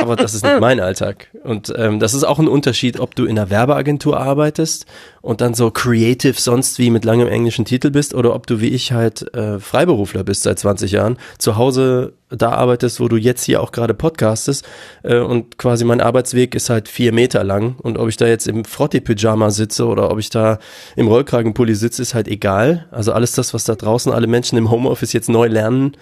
[0.00, 1.28] Aber das ist nicht mein Alltag.
[1.42, 4.86] Und ähm, das ist auch ein Unterschied, ob du in einer Werbeagentur arbeitest
[5.22, 8.68] und dann so creative sonst wie mit langem englischen Titel bist oder ob du wie
[8.68, 13.44] ich halt äh, Freiberufler bist seit 20 Jahren, zu Hause da arbeitest, wo du jetzt
[13.44, 14.66] hier auch gerade podcastest.
[15.02, 17.76] Äh, und quasi mein Arbeitsweg ist halt vier Meter lang.
[17.82, 20.58] Und ob ich da jetzt im Frotti-Pyjama sitze oder ob ich da
[20.96, 22.86] im Rollkragenpulli sitze, ist halt egal.
[22.90, 25.96] Also alles das, was da draußen alle Menschen im Homeoffice jetzt neu lernen,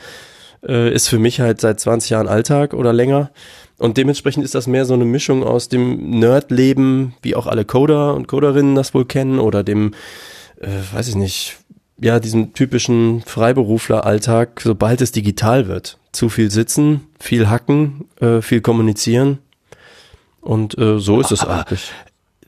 [0.67, 3.31] äh, ist für mich halt seit 20 Jahren Alltag oder länger.
[3.79, 8.15] Und dementsprechend ist das mehr so eine Mischung aus dem Nerdleben, wie auch alle Coder
[8.15, 9.95] und Coderinnen das wohl kennen, oder dem,
[10.61, 11.59] äh, weiß ich nicht,
[12.03, 15.99] ja, diesem typischen Freiberufler-Alltag, sobald es digital wird.
[16.11, 19.39] Zu viel sitzen, viel hacken, äh, viel kommunizieren.
[20.41, 21.93] Und äh, so ist es eigentlich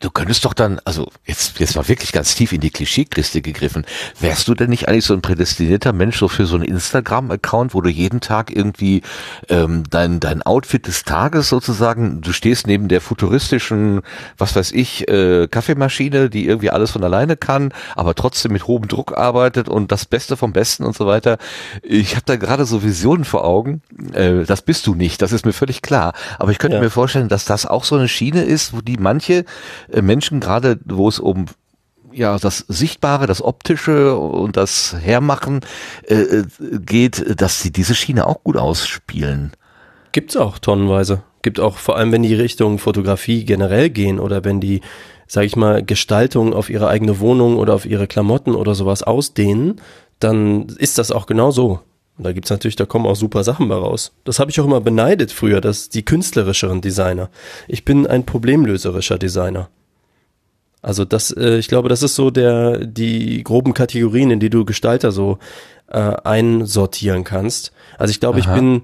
[0.04, 3.86] du könntest doch dann, also jetzt, jetzt mal wirklich ganz tief in die Klischeekiste gegriffen,
[4.20, 7.80] wärst du denn nicht eigentlich so ein prädestinierter Mensch so für so einen Instagram-Account, wo
[7.80, 9.02] du jeden Tag irgendwie
[9.48, 14.02] ähm, dein, dein Outfit des Tages sozusagen, du stehst neben der futuristischen,
[14.36, 18.86] was weiß ich, äh, Kaffeemaschine, die irgendwie alles von alleine kann, aber trotzdem mit hohem
[18.88, 21.38] Druck arbeitet und das Beste vom Besten und so weiter.
[21.82, 23.80] Ich habe da gerade so Visionen vor Augen.
[24.12, 26.12] Äh, das bist du nicht, das ist mir völlig klar.
[26.38, 26.82] Aber ich könnte ja.
[26.82, 29.46] mir vorstellen, dass das auch so eine Schiene ist, wo die manche
[30.02, 31.46] Menschen, gerade wo es um
[32.14, 35.60] ja, das Sichtbare, das Optische und das Hermachen
[36.06, 36.44] äh, äh,
[36.78, 39.52] geht, dass sie diese Schiene auch gut ausspielen.
[40.12, 41.22] Gibt's auch tonnenweise.
[41.42, 44.80] Gibt auch, vor allem wenn die Richtung Fotografie generell gehen oder wenn die,
[45.26, 49.80] sag ich mal, Gestaltung auf ihre eigene Wohnung oder auf ihre Klamotten oder sowas ausdehnen,
[50.20, 51.80] dann ist das auch genau so.
[52.16, 54.12] Und da gibt's natürlich, da kommen auch super Sachen bei raus.
[54.22, 57.28] Das habe ich auch immer beneidet früher, dass die künstlerischeren Designer.
[57.66, 59.68] Ich bin ein problemlöserischer Designer.
[60.84, 64.64] Also das, äh, ich glaube, das ist so der die groben Kategorien, in die du
[64.64, 65.38] Gestalter so
[65.88, 67.72] äh, einsortieren kannst.
[67.98, 68.50] Also ich glaube, Aha.
[68.50, 68.82] ich bin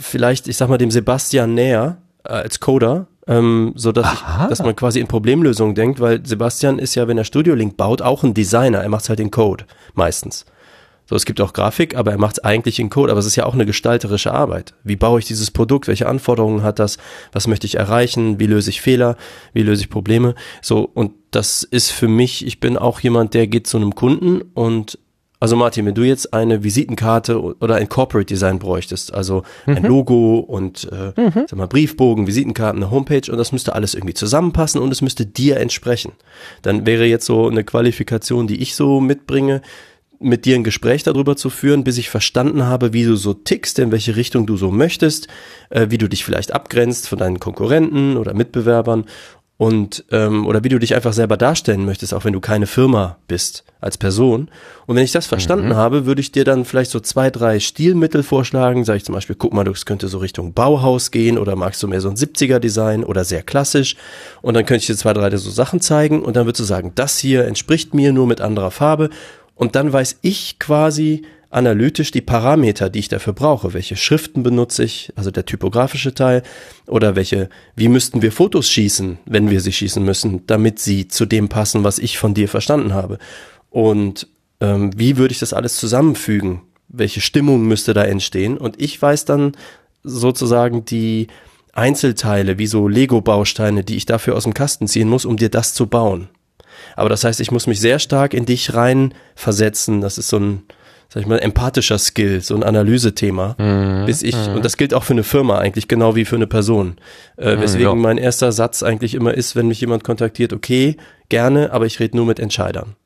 [0.00, 4.62] vielleicht, ich sag mal, dem Sebastian näher äh, als Coder, ähm, so dass ich, dass
[4.62, 8.24] man quasi in Problemlösungen denkt, weil Sebastian ist ja, wenn er Studio Link baut, auch
[8.24, 8.78] ein Designer.
[8.78, 10.46] Er macht halt den Code meistens.
[11.08, 13.12] So, es gibt auch Grafik, aber er macht es eigentlich in Code.
[13.12, 14.74] Aber es ist ja auch eine gestalterische Arbeit.
[14.82, 15.86] Wie baue ich dieses Produkt?
[15.86, 16.98] Welche Anforderungen hat das?
[17.32, 18.40] Was möchte ich erreichen?
[18.40, 19.16] Wie löse ich Fehler?
[19.52, 20.34] Wie löse ich Probleme?
[20.62, 24.42] So, und das ist für mich, ich bin auch jemand, der geht zu einem Kunden
[24.54, 24.98] und
[25.38, 29.88] also Martin, wenn du jetzt eine Visitenkarte oder ein Corporate Design bräuchtest, also ein mhm.
[29.88, 31.46] Logo und äh, mhm.
[31.46, 35.26] sag mal Briefbogen, Visitenkarten, eine Homepage und das müsste alles irgendwie zusammenpassen und es müsste
[35.26, 36.12] dir entsprechen,
[36.62, 39.60] dann wäre jetzt so eine Qualifikation, die ich so mitbringe,
[40.18, 43.78] mit dir ein Gespräch darüber zu führen, bis ich verstanden habe, wie du so tickst,
[43.78, 45.28] in welche Richtung du so möchtest,
[45.70, 49.04] äh, wie du dich vielleicht abgrenzt von deinen Konkurrenten oder Mitbewerbern
[49.58, 53.16] und ähm, oder wie du dich einfach selber darstellen möchtest, auch wenn du keine Firma
[53.26, 54.48] bist als Person.
[54.84, 55.76] Und wenn ich das verstanden mhm.
[55.76, 58.84] habe, würde ich dir dann vielleicht so zwei, drei Stilmittel vorschlagen.
[58.84, 61.88] Sag ich zum Beispiel, guck mal, das könnte so Richtung Bauhaus gehen oder magst du
[61.88, 63.96] mehr so ein 70er-Design oder sehr klassisch.
[64.42, 66.92] Und dann könnte ich dir zwei, drei so Sachen zeigen und dann würdest du sagen,
[66.94, 69.08] das hier entspricht mir nur mit anderer Farbe
[69.56, 73.72] und dann weiß ich quasi analytisch die Parameter, die ich dafür brauche.
[73.72, 76.42] Welche Schriften benutze ich, also der typografische Teil,
[76.86, 81.24] oder welche, wie müssten wir Fotos schießen, wenn wir sie schießen müssen, damit sie zu
[81.24, 83.18] dem passen, was ich von dir verstanden habe.
[83.70, 84.28] Und
[84.60, 86.60] ähm, wie würde ich das alles zusammenfügen?
[86.88, 88.58] Welche Stimmung müsste da entstehen?
[88.58, 89.52] Und ich weiß dann
[90.02, 91.28] sozusagen die
[91.72, 95.74] Einzelteile, wie so Lego-Bausteine, die ich dafür aus dem Kasten ziehen muss, um dir das
[95.74, 96.28] zu bauen.
[96.94, 100.00] Aber das heißt, ich muss mich sehr stark in dich rein versetzen.
[100.00, 100.62] Das ist so ein,
[101.08, 103.56] sag ich mal, empathischer Skill, so ein Analysethema.
[103.58, 104.06] Mhm.
[104.06, 104.56] Bis ich, mhm.
[104.56, 106.96] und das gilt auch für eine Firma eigentlich, genau wie für eine Person.
[107.36, 107.94] Äh, mhm, weswegen ja.
[107.94, 110.96] mein erster Satz eigentlich immer ist, wenn mich jemand kontaktiert, okay,
[111.28, 112.96] gerne, aber ich rede nur mit Entscheidern.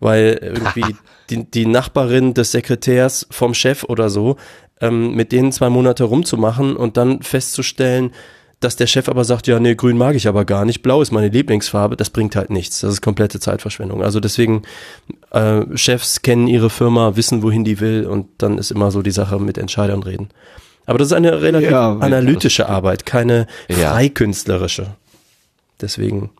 [0.00, 0.96] Weil irgendwie
[1.30, 4.36] die, die Nachbarin des Sekretärs vom Chef oder so,
[4.80, 8.12] ähm, mit denen zwei Monate rumzumachen und dann festzustellen,
[8.60, 11.12] dass der Chef aber sagt, ja, nee, grün mag ich aber gar nicht, blau ist
[11.12, 12.80] meine Lieblingsfarbe, das bringt halt nichts.
[12.80, 14.02] Das ist komplette Zeitverschwendung.
[14.02, 14.62] Also deswegen,
[15.30, 19.10] äh, Chefs kennen ihre Firma, wissen, wohin die will und dann ist immer so die
[19.10, 20.28] Sache mit Entscheidern reden.
[20.84, 23.92] Aber das ist eine relativ ja, analytische Arbeit, keine ja.
[23.92, 24.88] freikünstlerische.
[25.80, 26.30] Deswegen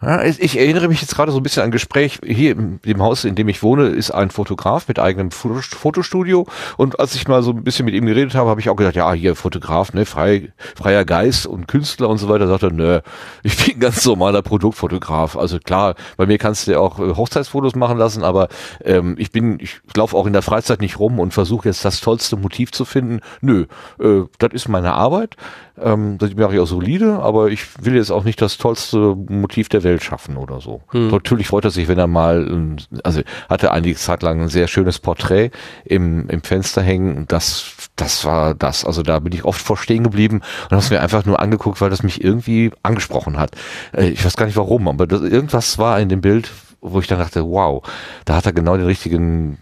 [0.00, 2.20] ja, ich erinnere mich jetzt gerade so ein bisschen an ein Gespräch.
[2.24, 6.46] Hier im dem Haus, in dem ich wohne, ist ein Fotograf mit eigenem Fotostudio.
[6.76, 8.94] Und als ich mal so ein bisschen mit ihm geredet habe, habe ich auch gedacht,
[8.94, 12.46] ja, hier Fotograf, ne, frei, freier Geist und Künstler und so weiter.
[12.46, 13.00] Sagt er, nö,
[13.42, 15.36] ich bin ganz normaler Produktfotograf.
[15.36, 18.48] Also klar, bei mir kannst du ja auch äh, Hochzeitsfotos machen lassen, aber
[18.84, 22.00] ähm, ich bin, ich laufe auch in der Freizeit nicht rum und versuche jetzt das
[22.00, 23.20] tollste Motiv zu finden.
[23.40, 23.66] Nö,
[24.00, 25.34] äh, das ist meine Arbeit.
[25.82, 29.68] Ähm, das mache ich auch solide, aber ich will jetzt auch nicht das tollste Motiv
[29.68, 30.82] der Welt schaffen oder so.
[30.90, 31.08] Hm.
[31.08, 34.98] Natürlich freut er sich, wenn er mal, also hatte einige Zeit lang ein sehr schönes
[34.98, 35.50] Porträt
[35.84, 37.26] im, im Fenster hängen.
[37.28, 38.84] Das, das war das.
[38.84, 41.80] Also da bin ich oft vor stehen geblieben und habe es mir einfach nur angeguckt,
[41.80, 43.52] weil das mich irgendwie angesprochen hat.
[43.92, 46.50] Äh, ich weiß gar nicht warum, aber das, irgendwas war in dem Bild,
[46.80, 47.82] wo ich dann dachte, wow,
[48.24, 49.58] da hat er genau den richtigen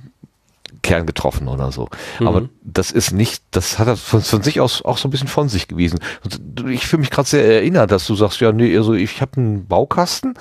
[0.87, 1.89] Kern getroffen oder so.
[2.21, 2.29] Mhm.
[2.29, 5.29] Aber das ist nicht, das hat er von, von, sich aus auch so ein bisschen
[5.29, 5.99] von sich gewesen.
[6.25, 9.37] Und ich fühle mich gerade sehr erinnert, dass du sagst, ja, nee, also ich habe
[9.37, 10.35] einen Baukasten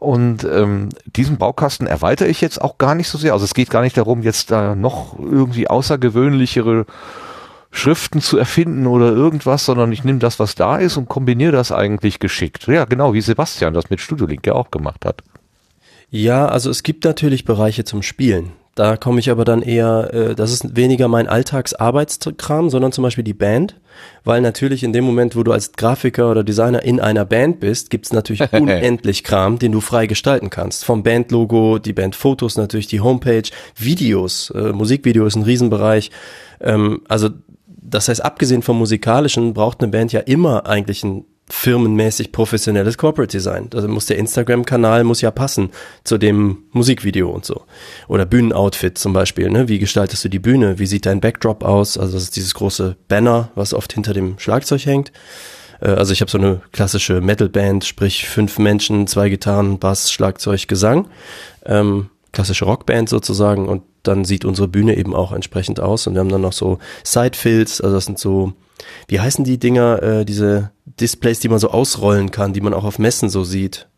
[0.00, 3.32] und ähm, diesen Baukasten erweitere ich jetzt auch gar nicht so sehr.
[3.32, 6.86] Also es geht gar nicht darum, jetzt da noch irgendwie außergewöhnlichere
[7.70, 11.72] Schriften zu erfinden oder irgendwas, sondern ich nehme das, was da ist und kombiniere das
[11.72, 12.66] eigentlich geschickt.
[12.66, 15.22] Ja, genau, wie Sebastian das mit Studio Link ja auch gemacht hat.
[16.10, 18.52] Ja, also es gibt natürlich Bereiche zum Spielen.
[18.74, 23.24] Da komme ich aber dann eher, äh, das ist weniger mein Alltagsarbeitskram, sondern zum Beispiel
[23.24, 23.80] die Band.
[24.24, 27.90] Weil natürlich in dem Moment, wo du als Grafiker oder Designer in einer Band bist,
[27.90, 30.84] gibt's natürlich unendlich Kram, den du frei gestalten kannst.
[30.84, 36.10] Vom Bandlogo, die Bandfotos natürlich, die Homepage, Videos, äh, Musikvideo ist ein Riesenbereich.
[36.60, 37.30] Ähm, also
[37.66, 43.30] das heißt, abgesehen vom musikalischen braucht eine Band ja immer eigentlich ein firmenmäßig professionelles Corporate
[43.30, 43.68] Design.
[43.74, 45.70] Also muss der Instagram-Kanal muss ja passen
[46.02, 47.64] zu dem Musikvideo und so.
[48.08, 49.50] Oder Bühnenoutfit zum Beispiel.
[49.50, 49.68] Ne?
[49.68, 50.78] Wie gestaltest du die Bühne?
[50.78, 51.98] Wie sieht dein Backdrop aus?
[51.98, 55.12] Also das ist dieses große Banner, was oft hinter dem Schlagzeug hängt.
[55.80, 60.66] Äh, also ich habe so eine klassische Metal-Band, sprich fünf Menschen, zwei Gitarren, Bass, Schlagzeug,
[60.66, 61.08] Gesang.
[61.66, 66.20] Ähm, klassische Rockband sozusagen und dann sieht unsere Bühne eben auch entsprechend aus und wir
[66.20, 68.54] haben dann noch so Sidefills, also das sind so
[69.08, 70.70] wie heißen die Dinger, äh, diese
[71.00, 73.88] Displays, die man so ausrollen kann, die man auch auf Messen so sieht?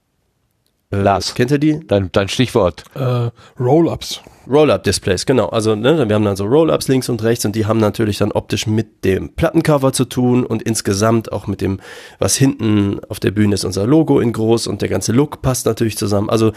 [0.90, 1.80] Äh, Lars, kennt ihr die?
[1.86, 2.84] Dein, dein Stichwort.
[2.94, 4.20] Äh, Roll-Ups.
[4.48, 5.48] Roll-Up-Displays, genau.
[5.48, 8.30] Also ne, wir haben dann so Roll-Ups links und rechts und die haben natürlich dann
[8.30, 11.80] optisch mit dem Plattencover zu tun und insgesamt auch mit dem,
[12.18, 15.66] was hinten auf der Bühne ist, unser Logo in groß und der ganze Look passt
[15.66, 16.30] natürlich zusammen.
[16.30, 16.52] Also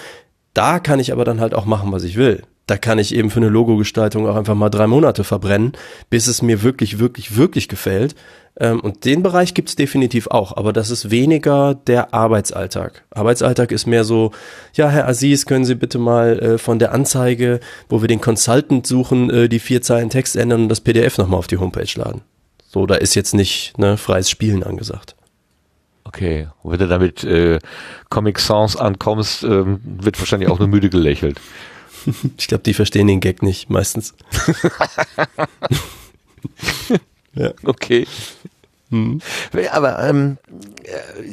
[0.53, 3.31] da kann ich aber dann halt auch machen, was ich will da kann ich eben
[3.31, 5.73] für eine Logogestaltung auch einfach mal drei Monate verbrennen,
[6.09, 8.15] bis es mir wirklich, wirklich, wirklich gefällt.
[8.59, 13.05] Ähm, und den Bereich gibt's definitiv auch, aber das ist weniger der Arbeitsalltag.
[13.09, 14.31] Arbeitsalltag ist mehr so,
[14.73, 18.85] ja, Herr Aziz, können Sie bitte mal äh, von der Anzeige, wo wir den Consultant
[18.85, 22.21] suchen, äh, die vier Zeilen Text ändern und das PDF nochmal auf die Homepage laden.
[22.67, 25.15] So, da ist jetzt nicht ne, freies Spielen angesagt.
[26.03, 27.59] Okay, und wenn du damit äh,
[28.09, 31.39] Comic Sans ankommst, ähm, wird wahrscheinlich auch nur müde gelächelt.
[32.37, 34.15] ich glaube, die verstehen den Gag nicht meistens.
[37.33, 37.51] ja.
[37.63, 38.07] Okay.
[38.91, 39.21] Hm.
[39.71, 40.37] Aber ähm,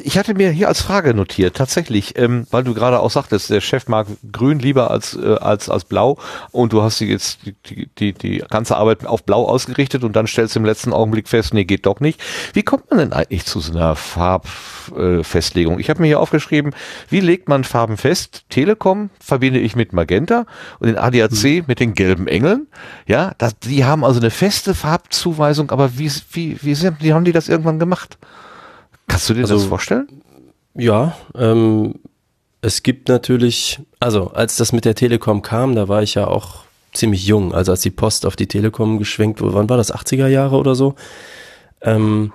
[0.05, 3.61] ich hatte mir hier als Frage notiert, tatsächlich, ähm, weil du gerade auch sagtest, der
[3.61, 6.19] Chef mag grün lieber als, äh, als, als blau
[6.53, 10.55] und du hast jetzt die, die, die ganze Arbeit auf blau ausgerichtet und dann stellst
[10.55, 12.21] du im letzten Augenblick fest, nee, geht doch nicht.
[12.53, 15.79] Wie kommt man denn eigentlich zu so einer Farbfestlegung?
[15.79, 16.75] Äh, ich habe mir hier aufgeschrieben,
[17.09, 18.45] wie legt man Farben fest?
[18.51, 20.45] Telekom verbinde ich mit Magenta
[20.79, 21.65] und den ADAC hm.
[21.67, 22.67] mit den gelben Engeln.
[23.07, 27.25] Ja, das, die haben also eine feste Farbzuweisung, aber wie, wie, wie, sind, wie haben
[27.25, 28.19] die das das irgendwann gemacht?
[29.07, 30.09] Kannst du dir also, das vorstellen?
[30.75, 31.95] Ja, ähm,
[32.61, 36.65] es gibt natürlich, also als das mit der Telekom kam, da war ich ja auch
[36.93, 40.27] ziemlich jung, also als die Post auf die Telekom geschwenkt wurde, wann war das, 80er
[40.27, 40.95] Jahre oder so?
[41.83, 42.33] Ähm,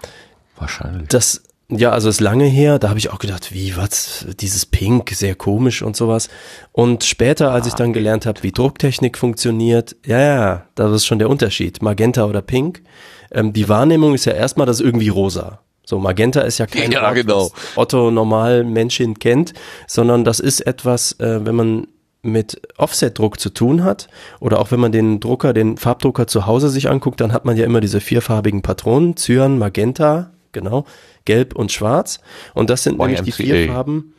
[0.58, 1.08] Wahrscheinlich.
[1.10, 5.10] Das, ja, also ist lange her, da habe ich auch gedacht, wie, was, dieses Pink,
[5.12, 6.30] sehr komisch und sowas.
[6.74, 11.20] Und später, als ich dann gelernt habe, wie Drucktechnik funktioniert, ja, ja, das ist schon
[11.20, 12.84] der Unterschied, Magenta oder Pink.
[13.32, 15.60] Ähm, die Wahrnehmung ist ja erstmal das irgendwie rosa.
[15.86, 17.52] So, Magenta ist ja kein ja, genau.
[17.76, 19.54] Otto normal Menschen kennt,
[19.88, 21.88] sondern das ist etwas, äh, wenn man
[22.22, 24.08] mit Offset-Druck zu tun hat
[24.40, 27.58] oder auch wenn man den Drucker, den Farbdrucker zu Hause sich anguckt, dann hat man
[27.58, 30.86] ja immer diese vierfarbigen Patronen, Cyan, Magenta, genau,
[31.26, 32.20] Gelb und Schwarz
[32.54, 33.06] und das sind YMCA.
[33.06, 34.14] nämlich die vier Farben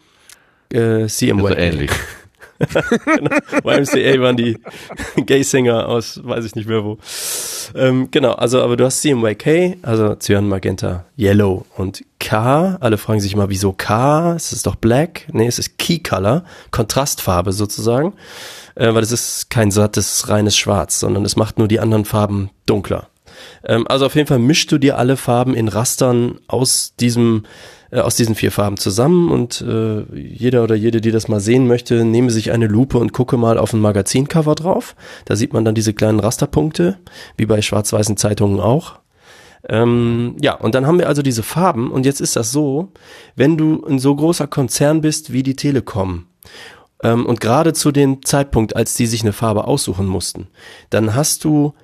[0.72, 1.42] äh, CMY.
[1.42, 1.90] Also ähnlich.
[3.04, 3.36] genau.
[3.64, 4.58] YMCA waren die
[5.16, 6.98] Gay-Sänger aus, weiß ich nicht mehr wo.
[7.74, 12.76] Ähm, genau, also aber du hast CMYK, also Cyan, Magenta, Yellow und K.
[12.80, 14.34] Alle fragen sich immer, wieso K?
[14.34, 15.26] Es ist doch Black.
[15.32, 18.14] Nee, es ist Key Color, Kontrastfarbe sozusagen.
[18.74, 22.50] Äh, weil es ist kein sattes, reines Schwarz, sondern es macht nur die anderen Farben
[22.66, 23.08] dunkler.
[23.64, 27.44] Ähm, also auf jeden Fall mischst du dir alle Farben in Rastern aus diesem
[27.92, 31.68] äh, aus diesen vier Farben zusammen und äh, jeder oder jede, die das mal sehen
[31.68, 34.96] möchte, nehme sich eine Lupe und gucke mal auf ein Magazincover drauf.
[35.26, 36.96] Da sieht man dann diese kleinen Rasterpunkte,
[37.36, 38.98] wie bei schwarz-weißen Zeitungen auch.
[39.68, 42.92] Ähm, ja, und dann haben wir also diese Farben und jetzt ist das so,
[43.36, 46.26] wenn du ein so großer Konzern bist wie die Telekom
[47.02, 50.48] ähm, und gerade zu dem Zeitpunkt, als die sich eine Farbe aussuchen mussten,
[50.90, 51.74] dann hast du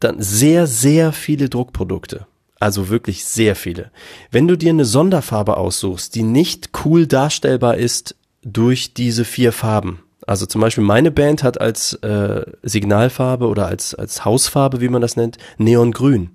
[0.00, 2.26] dann sehr, sehr viele Druckprodukte.
[2.58, 3.90] Also wirklich sehr viele.
[4.30, 10.02] Wenn du dir eine Sonderfarbe aussuchst, die nicht cool darstellbar ist durch diese vier Farben.
[10.26, 15.00] Also zum Beispiel meine Band hat als äh, Signalfarbe oder als, als Hausfarbe, wie man
[15.00, 16.30] das nennt, Neongrün.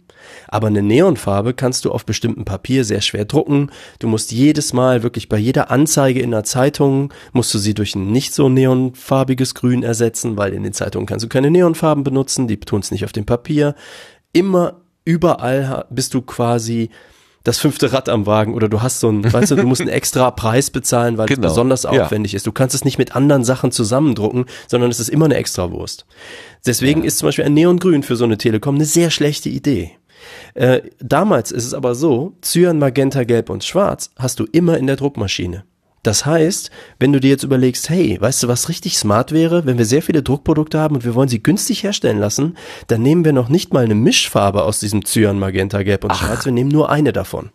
[0.47, 3.71] Aber eine Neonfarbe kannst du auf bestimmtem Papier sehr schwer drucken.
[3.99, 7.95] Du musst jedes Mal wirklich bei jeder Anzeige in der Zeitung musst du sie durch
[7.95, 12.47] ein nicht so neonfarbiges Grün ersetzen, weil in den Zeitungen kannst du keine Neonfarben benutzen,
[12.47, 13.75] die tun es nicht auf dem Papier.
[14.33, 16.89] Immer überall bist du quasi
[17.45, 19.89] das fünfte Rad am Wagen oder du hast so ein, weißt du, du musst einen
[19.91, 21.47] extra Preis bezahlen, weil genau.
[21.47, 22.37] es besonders aufwendig ja.
[22.37, 22.47] ist.
[22.47, 26.05] Du kannst es nicht mit anderen Sachen zusammendrucken, sondern es ist immer eine Extrawurst.
[26.65, 27.07] Deswegen ja.
[27.07, 29.91] ist zum Beispiel ein Neongrün für so eine Telekom eine sehr schlechte Idee.
[30.53, 34.87] Äh, damals ist es aber so, Cyan, Magenta, Gelb und Schwarz hast du immer in
[34.87, 35.63] der Druckmaschine.
[36.05, 36.69] Das heißt,
[36.99, 40.03] wenn du dir jetzt überlegst, hey, weißt du, was richtig smart wäre, wenn wir sehr
[40.03, 43.73] viele Druckprodukte haben und wir wollen sie günstig herstellen lassen, dann nehmen wir noch nicht
[43.73, 46.23] mal eine Mischfarbe aus diesem Cyan, Magenta, Gelb und Ach.
[46.23, 47.49] Schwarz, wir nehmen nur eine davon.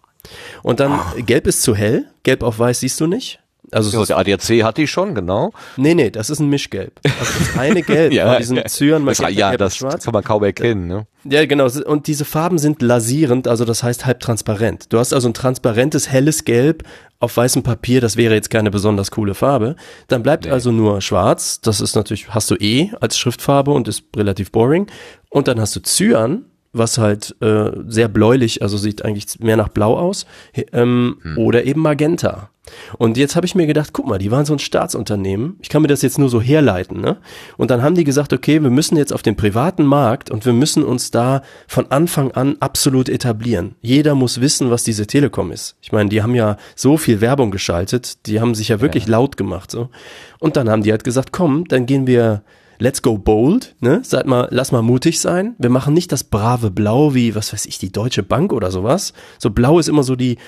[0.64, 1.14] Und dann, Ach.
[1.24, 3.38] Gelb ist zu hell, Gelb auf Weiß siehst du nicht.
[3.72, 5.52] Also ja, der ADAC hat die schon, genau.
[5.76, 7.00] Nee, nee, das ist ein Mischgelb.
[7.04, 8.64] Also das eine Gelb ja, diesem ja.
[8.64, 10.04] Zyan, das, ja, das schwarz.
[10.04, 10.86] kann man kaum erkennen.
[10.86, 11.06] Ne?
[11.24, 11.68] Ja, genau.
[11.86, 14.92] Und diese Farben sind lasierend, also das heißt halb transparent.
[14.92, 16.84] Du hast also ein transparentes, helles Gelb
[17.20, 19.76] auf weißem Papier, das wäre jetzt keine besonders coole Farbe.
[20.08, 20.50] Dann bleibt nee.
[20.50, 24.86] also nur schwarz, das ist natürlich, hast du eh als Schriftfarbe und ist relativ boring.
[25.28, 29.68] Und dann hast du Cyan, was halt äh, sehr bläulich, also sieht eigentlich mehr nach
[29.68, 30.24] Blau aus,
[30.72, 31.38] ähm, hm.
[31.38, 32.50] oder eben Magenta.
[32.98, 35.56] Und jetzt habe ich mir gedacht, guck mal, die waren so ein Staatsunternehmen.
[35.62, 37.18] Ich kann mir das jetzt nur so herleiten, ne?
[37.56, 40.52] Und dann haben die gesagt, okay, wir müssen jetzt auf den privaten Markt und wir
[40.52, 43.74] müssen uns da von Anfang an absolut etablieren.
[43.80, 45.76] Jeder muss wissen, was diese Telekom ist.
[45.80, 49.10] Ich meine, die haben ja so viel Werbung geschaltet, die haben sich ja wirklich ja.
[49.10, 49.90] laut gemacht, so.
[50.38, 52.42] Und dann haben die halt gesagt, komm, dann gehen wir
[52.81, 54.01] let's go bold, ne?
[54.03, 55.55] Seid mal, lass mal mutig sein.
[55.59, 59.12] Wir machen nicht das brave Blau wie, was weiß ich, die Deutsche Bank oder sowas.
[59.39, 60.39] So blau ist immer so die,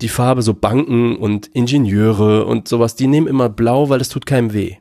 [0.00, 4.26] die Farbe, so Banken und Ingenieure und sowas, die nehmen immer blau, weil es tut
[4.26, 4.76] keinem weh.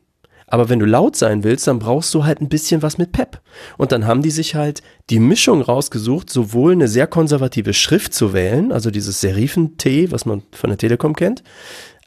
[0.48, 3.42] Aber wenn du laut sein willst, dann brauchst du halt ein bisschen was mit Pep.
[3.78, 8.34] Und dann haben die sich halt die Mischung rausgesucht, sowohl eine sehr konservative Schrift zu
[8.34, 11.42] wählen, also dieses Serifen-T, was man von der Telekom kennt,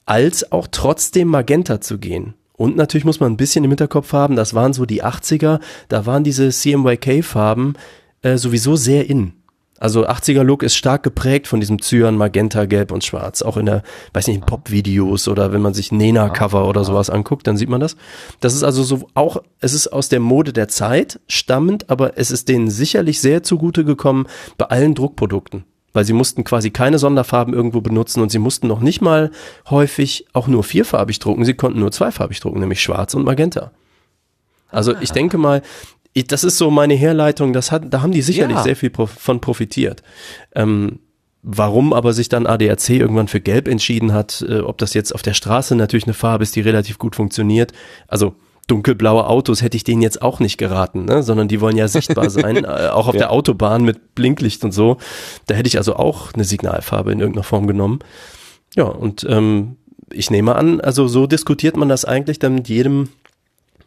[0.05, 2.35] als auch trotzdem Magenta zu gehen.
[2.57, 6.07] Und natürlich muss man ein bisschen im Hinterkopf haben, das waren so die 80er, da
[6.07, 7.75] waren diese CMYK-Farben
[8.23, 9.33] äh, sowieso sehr in.
[9.81, 13.43] Also 80er-Look ist stark geprägt von diesem Cyan, Magenta, Gelb und Schwarz.
[13.43, 13.83] Auch in der,
[14.13, 17.81] weiß nicht, in Pop-Videos oder wenn man sich Nena-Cover oder sowas anguckt, dann sieht man
[17.81, 17.97] das.
[18.39, 22.31] Das ist also so auch, es ist aus der Mode der Zeit stammend, aber es
[22.31, 24.27] ist denen sicherlich sehr zugute gekommen
[24.57, 28.81] bei allen Druckprodukten weil sie mussten quasi keine Sonderfarben irgendwo benutzen und sie mussten noch
[28.81, 29.31] nicht mal
[29.71, 33.71] häufig auch nur vierfarbig drucken, sie konnten nur zweifarbig drucken, nämlich schwarz und magenta.
[34.69, 35.63] Also ich denke mal,
[36.13, 38.63] ich, das ist so meine Herleitung, das hat, da haben die sicherlich ja.
[38.63, 40.03] sehr viel prof von profitiert.
[40.55, 40.99] Ähm,
[41.43, 45.23] warum aber sich dann ADAC irgendwann für Gelb entschieden hat, äh, ob das jetzt auf
[45.23, 47.73] der Straße natürlich eine Farbe ist, die relativ gut funktioniert.
[48.09, 48.35] Also
[48.67, 51.23] dunkelblaue Autos hätte ich denen jetzt auch nicht geraten, ne?
[51.23, 53.21] sondern die wollen ja sichtbar sein, äh, auch auf ja.
[53.21, 54.99] der Autobahn mit Blinklicht und so.
[55.47, 57.99] Da hätte ich also auch eine Signalfarbe in irgendeiner Form genommen.
[58.75, 59.77] Ja, und ähm,
[60.11, 63.09] ich nehme an, also so diskutiert man das eigentlich dann mit jedem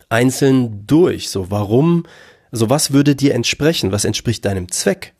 [0.09, 1.29] einzeln durch.
[1.29, 2.03] So, warum,
[2.51, 3.91] so was würde dir entsprechen?
[3.91, 5.13] Was entspricht deinem Zweck?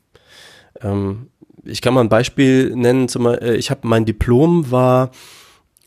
[0.82, 1.28] Ähm,
[1.64, 5.12] ich kann mal ein Beispiel nennen, zum, äh, ich habe mein Diplom war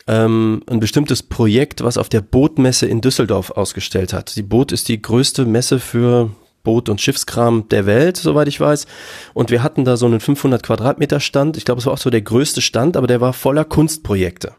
[0.07, 4.37] ähm, ein bestimmtes Projekt, was auf der Bootmesse in Düsseldorf ausgestellt hat.
[4.37, 6.31] Die Boot ist die größte Messe für
[6.63, 8.87] Boot- und Schiffskram der Welt, soweit ich weiß.
[9.35, 11.57] Und wir hatten da so einen 500 Quadratmeter Stand.
[11.57, 14.55] Ich glaube, es war auch so der größte Stand, aber der war voller Kunstprojekte.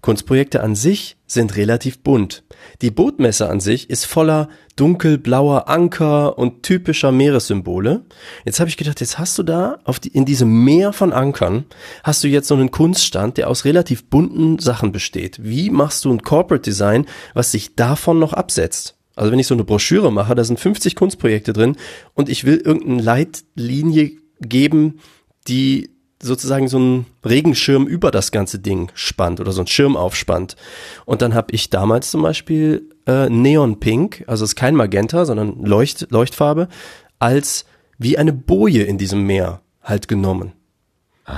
[0.00, 2.44] Kunstprojekte an sich sind relativ bunt.
[2.82, 8.04] Die Bootmesse an sich ist voller dunkelblauer Anker und typischer Meeressymbole.
[8.44, 11.64] Jetzt habe ich gedacht, jetzt hast du da auf die, in diesem Meer von Ankern
[12.02, 15.38] hast du jetzt so einen Kunststand, der aus relativ bunten Sachen besteht.
[15.42, 18.96] Wie machst du ein Corporate Design, was sich davon noch absetzt?
[19.16, 21.76] Also wenn ich so eine Broschüre mache, da sind 50 Kunstprojekte drin
[22.14, 24.98] und ich will irgendeine Leitlinie geben,
[25.46, 25.93] die
[26.24, 30.56] sozusagen so einen Regenschirm über das ganze Ding spannt oder so einen Schirm aufspannt.
[31.04, 35.24] Und dann habe ich damals zum Beispiel äh, Neon Pink, also es ist kein Magenta,
[35.24, 36.68] sondern Leucht, Leuchtfarbe,
[37.18, 37.66] als
[37.98, 40.52] wie eine Boje in diesem Meer halt genommen.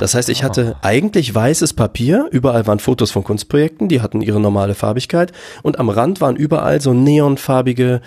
[0.01, 4.41] Das heißt, ich hatte eigentlich weißes Papier, überall waren Fotos von Kunstprojekten, die hatten ihre
[4.41, 5.33] normale Farbigkeit
[5.63, 8.01] und am Rand waren überall so neonfarbige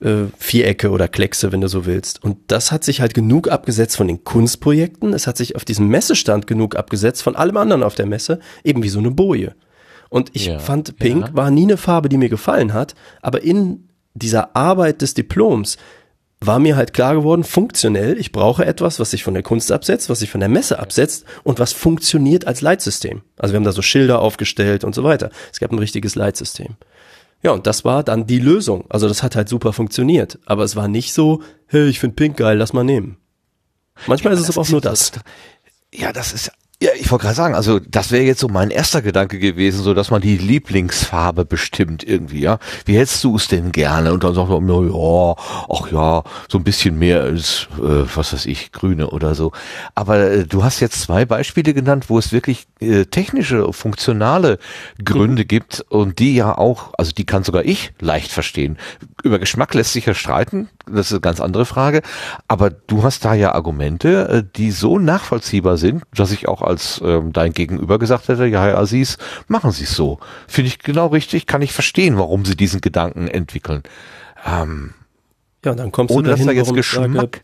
[0.00, 2.22] äh, Vierecke oder Kleckse, wenn du so willst.
[2.22, 5.12] Und das hat sich halt genug abgesetzt von den Kunstprojekten.
[5.12, 8.82] Es hat sich auf diesem Messestand genug abgesetzt von allem anderen auf der Messe, eben
[8.82, 9.54] wie so eine Boje.
[10.10, 11.34] Und ich ja, fand, Pink ja.
[11.34, 15.76] war nie eine Farbe, die mir gefallen hat, aber in dieser Arbeit des Diploms
[16.40, 20.10] war mir halt klar geworden, funktionell, ich brauche etwas, was sich von der Kunst absetzt,
[20.10, 23.22] was sich von der Messe absetzt und was funktioniert als Leitsystem.
[23.38, 25.30] Also wir haben da so Schilder aufgestellt und so weiter.
[25.52, 26.76] Es gab ein richtiges Leitsystem.
[27.44, 28.86] Ja, und das war dann die Lösung.
[28.88, 30.38] Also das hat halt super funktioniert.
[30.46, 33.18] Aber es war nicht so, hey, ich finde Pink geil, lass mal nehmen.
[34.06, 35.12] Manchmal ja, ist es aber auch nur das.
[35.92, 36.50] Ja, das ist
[36.82, 39.94] ja, ich wollte gerade sagen, also das wäre jetzt so mein erster Gedanke gewesen, so
[39.94, 42.58] dass man die Lieblingsfarbe bestimmt irgendwie, ja.
[42.84, 44.12] Wie hättest du es denn gerne?
[44.12, 45.34] Und dann sagt man, ja,
[45.70, 49.52] ach ja, so ein bisschen mehr als, äh, was weiß ich, grüne oder so.
[49.94, 54.58] Aber äh, du hast jetzt zwei Beispiele genannt, wo es wirklich äh, technische, funktionale
[55.02, 55.48] Gründe mhm.
[55.48, 58.78] gibt und die ja auch, also die kann sogar ich leicht verstehen.
[59.24, 62.02] Über Geschmack lässt sich ja streiten, das ist eine ganz andere Frage.
[62.46, 67.00] Aber du hast da ja Argumente, äh, die so nachvollziehbar sind, dass ich auch als
[67.02, 69.16] ähm, dein Gegenüber gesagt hätte, ja, Herr Aziz,
[69.48, 70.18] machen Sie es so.
[70.46, 73.82] Finde ich genau richtig, kann ich verstehen, warum Sie diesen Gedanken entwickeln.
[74.46, 74.92] Ähm,
[75.64, 77.40] ja, dann kommst du dahin, dass da jetzt Geschmack sage,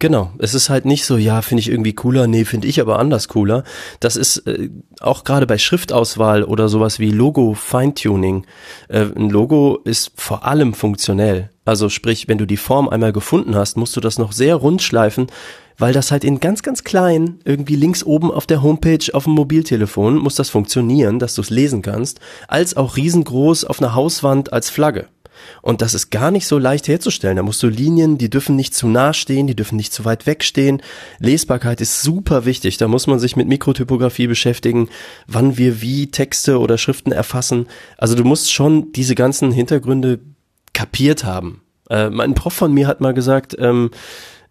[0.00, 2.98] Genau, es ist halt nicht so, ja, finde ich irgendwie cooler, nee, finde ich aber
[2.98, 3.64] anders cooler.
[4.00, 8.46] Das ist äh, auch gerade bei Schriftauswahl oder sowas wie Logo-Feintuning.
[8.88, 11.50] Äh, ein Logo ist vor allem funktionell.
[11.66, 14.80] Also sprich, wenn du die Form einmal gefunden hast, musst du das noch sehr rund
[14.80, 15.26] schleifen,
[15.76, 19.34] weil das halt in ganz, ganz klein, irgendwie links oben auf der Homepage auf dem
[19.34, 24.50] Mobiltelefon muss das funktionieren, dass du es lesen kannst, als auch riesengroß auf einer Hauswand
[24.50, 25.08] als Flagge.
[25.62, 27.36] Und das ist gar nicht so leicht herzustellen.
[27.36, 30.26] Da musst du Linien, die dürfen nicht zu nah stehen, die dürfen nicht zu weit
[30.26, 30.82] weg stehen.
[31.18, 32.76] Lesbarkeit ist super wichtig.
[32.76, 34.88] Da muss man sich mit Mikrotypografie beschäftigen,
[35.26, 37.66] wann wir wie Texte oder Schriften erfassen.
[37.98, 40.20] Also du musst schon diese ganzen Hintergründe
[40.72, 41.62] kapiert haben.
[41.88, 43.90] Äh, mein Prof von mir hat mal gesagt, ähm,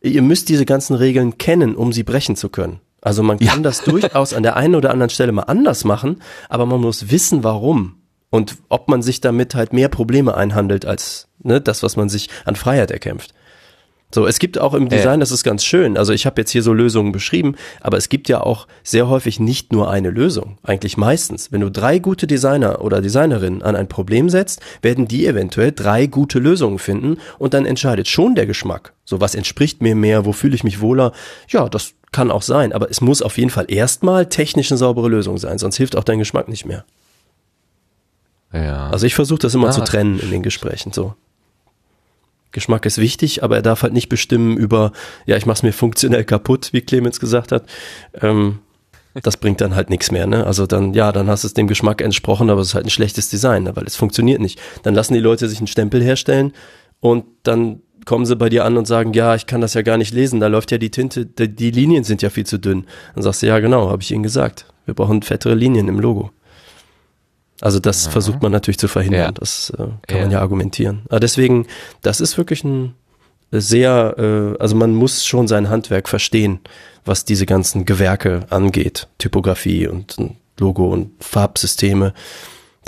[0.01, 2.79] ihr müsst diese ganzen Regeln kennen, um sie brechen zu können.
[3.01, 3.63] Also man kann ja.
[3.63, 7.43] das durchaus an der einen oder anderen Stelle mal anders machen, aber man muss wissen,
[7.43, 7.95] warum
[8.30, 12.30] und ob man sich damit halt mehr Probleme einhandelt als ne, das, was man sich
[12.45, 13.34] an Freiheit erkämpft.
[14.11, 15.95] So, es gibt auch im Design, das ist ganz schön.
[15.95, 19.39] Also ich habe jetzt hier so Lösungen beschrieben, aber es gibt ja auch sehr häufig
[19.39, 20.57] nicht nur eine Lösung.
[20.63, 21.51] Eigentlich meistens.
[21.51, 26.07] Wenn du drei gute Designer oder Designerinnen an ein Problem setzt, werden die eventuell drei
[26.07, 28.93] gute Lösungen finden und dann entscheidet schon der Geschmack.
[29.05, 31.11] So, was entspricht mir mehr, wo fühle ich mich wohler?
[31.47, 35.09] Ja, das kann auch sein, aber es muss auf jeden Fall erstmal technisch eine saubere
[35.09, 36.84] Lösung sein, sonst hilft auch dein Geschmack nicht mehr.
[38.54, 38.89] Ja.
[38.89, 39.72] Also ich versuche das immer ah.
[39.72, 41.16] zu trennen in den Gesprächen so.
[42.52, 44.91] Geschmack ist wichtig, aber er darf halt nicht bestimmen über,
[45.28, 47.66] ja, ich mach's mir funktionell kaputt, wie Clemens gesagt hat.
[48.20, 48.60] Ähm,
[49.22, 50.45] das bringt dann halt nichts mehr, ne?
[50.45, 52.91] Also dann, ja, dann hast du es dem Geschmack entsprochen, aber es ist halt ein
[52.91, 53.76] schlechtes Design, ne?
[53.76, 54.60] weil es funktioniert nicht.
[54.84, 56.54] Dann lassen die Leute sich einen Stempel herstellen
[57.00, 59.97] und dann kommen sie bei dir an und sagen, ja, ich kann das ja gar
[59.97, 62.86] nicht lesen, da läuft ja die Tinte, die, die Linien sind ja viel zu dünn.
[63.14, 64.66] Dann sagst du, ja, genau, habe ich Ihnen gesagt.
[64.86, 66.32] Wir brauchen fettere Linien im Logo.
[67.62, 68.12] Also das ja.
[68.12, 69.22] versucht man natürlich zu verhindern.
[69.22, 69.32] Ja.
[69.32, 70.22] Das äh, kann ja.
[70.22, 71.01] man ja argumentieren.
[71.10, 71.68] Aber deswegen,
[72.01, 72.95] das ist wirklich ein
[73.51, 76.60] sehr, äh, also man muss schon sein Handwerk verstehen,
[77.05, 80.16] was diese ganzen Gewerke angeht, Typografie und
[80.60, 82.14] Logo und Farbsysteme.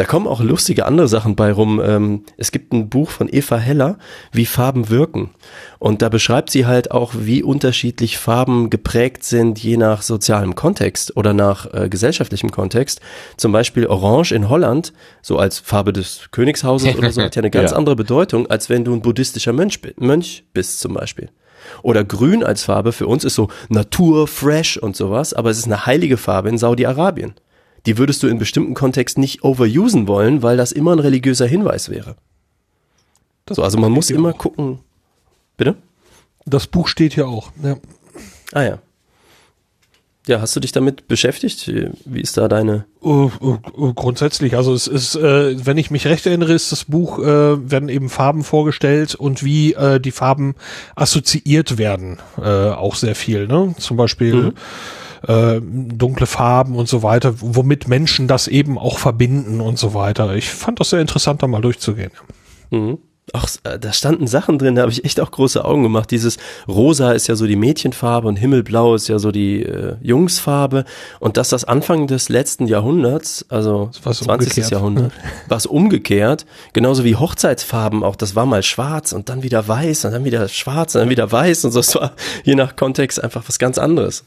[0.01, 1.79] Da kommen auch lustige andere Sachen bei rum.
[1.79, 3.99] Ähm, es gibt ein Buch von Eva Heller,
[4.31, 5.29] wie Farben wirken.
[5.77, 11.15] Und da beschreibt sie halt auch, wie unterschiedlich Farben geprägt sind, je nach sozialem Kontext
[11.17, 12.99] oder nach äh, gesellschaftlichem Kontext.
[13.37, 14.91] Zum Beispiel Orange in Holland,
[15.21, 17.77] so als Farbe des Königshauses oder so, hat ja eine ganz ja.
[17.77, 21.29] andere Bedeutung, als wenn du ein buddhistischer Mönch, Mönch bist zum Beispiel.
[21.83, 25.67] Oder grün als Farbe für uns ist so Natur, fresh und sowas, aber es ist
[25.67, 27.35] eine heilige Farbe in Saudi-Arabien
[27.85, 31.89] die würdest du in bestimmten Kontexten nicht overusen wollen, weil das immer ein religiöser Hinweis
[31.89, 32.15] wäre.
[33.49, 34.37] So, also man muss immer auch.
[34.37, 34.79] gucken.
[35.57, 35.75] Bitte?
[36.45, 37.51] Das Buch steht hier auch.
[37.63, 37.77] Ja.
[38.53, 38.79] Ah ja.
[40.27, 41.67] Ja, hast du dich damit beschäftigt?
[42.05, 42.85] Wie ist da deine?
[43.01, 46.85] Uh, uh, uh, grundsätzlich, also es ist, äh, wenn ich mich recht erinnere, ist das
[46.85, 50.53] Buch, äh, werden eben Farben vorgestellt und wie äh, die Farben
[50.95, 53.47] assoziiert werden, auch sehr viel.
[53.47, 53.73] Ne?
[53.79, 54.53] Zum Beispiel mhm
[55.27, 60.35] äh, dunkle Farben und so weiter, womit Menschen das eben auch verbinden und so weiter.
[60.35, 62.11] Ich fand das sehr interessant, da mal durchzugehen.
[62.71, 62.97] Mhm.
[63.33, 66.11] Ach, äh, da standen Sachen drin, da habe ich echt auch große Augen gemacht.
[66.11, 70.83] Dieses Rosa ist ja so die Mädchenfarbe und Himmelblau ist ja so die äh, Jungsfarbe.
[71.19, 74.27] Und dass das Anfang des letzten Jahrhunderts, also 20.
[74.27, 74.71] Umgekehrt.
[74.71, 75.11] Jahrhundert,
[75.47, 76.45] war es umgekehrt.
[76.73, 78.15] Genauso wie Hochzeitsfarben auch.
[78.15, 81.31] Das war mal schwarz und dann wieder weiß und dann wieder schwarz und dann wieder
[81.31, 81.79] weiß und so.
[81.79, 82.11] Es war
[82.43, 84.25] je nach Kontext einfach was ganz anderes.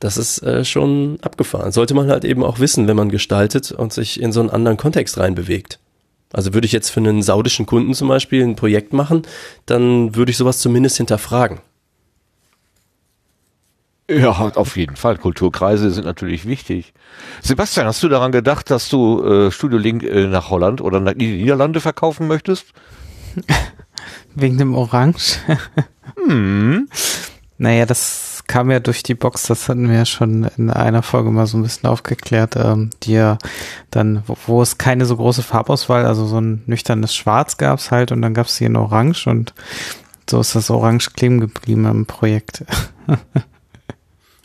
[0.00, 1.72] Das ist äh, schon abgefahren.
[1.72, 4.76] Sollte man halt eben auch wissen, wenn man gestaltet und sich in so einen anderen
[4.76, 5.80] Kontext reinbewegt.
[6.32, 9.22] Also würde ich jetzt für einen saudischen Kunden zum Beispiel ein Projekt machen,
[9.66, 11.60] dann würde ich sowas zumindest hinterfragen.
[14.10, 15.18] Ja, auf jeden Fall.
[15.18, 16.94] Kulturkreise sind natürlich wichtig.
[17.42, 21.12] Sebastian, hast du daran gedacht, dass du äh, Studio Link äh, nach Holland oder nach
[21.14, 22.66] die Niederlande verkaufen möchtest?
[24.34, 25.38] Wegen dem Orange?
[26.26, 26.88] hm.
[27.58, 31.30] Naja, das kam ja durch die Box, das hatten wir ja schon in einer Folge
[31.30, 33.38] mal so ein bisschen aufgeklärt, ähm, die ja
[33.90, 38.10] dann, wo, wo es keine so große Farbauswahl, also so ein nüchternes Schwarz gab's halt
[38.10, 39.54] und dann gab's hier ein Orange und
[40.28, 42.64] So ist das orange kleben geblieben im Projekt.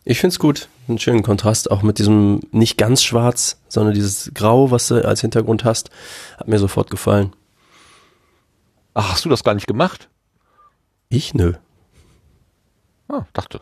[0.05, 0.69] ich finde es gut.
[0.87, 5.21] Einen schönen Kontrast, auch mit diesem nicht ganz schwarz, sondern dieses Grau, was du als
[5.21, 5.89] Hintergrund hast.
[6.37, 7.33] Hat mir sofort gefallen.
[8.93, 10.09] Ach, hast du das gar nicht gemacht?
[11.07, 11.33] Ich?
[11.33, 11.53] Nö.
[13.07, 13.61] Ah, dachte.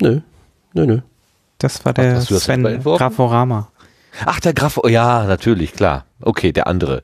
[0.00, 0.20] Nö.
[0.72, 1.00] Nö, nö.
[1.58, 3.68] Das war der Ach, Sven Graforama.
[4.24, 6.06] Ach, der Graf, ja, natürlich, klar.
[6.20, 7.02] Okay, der andere,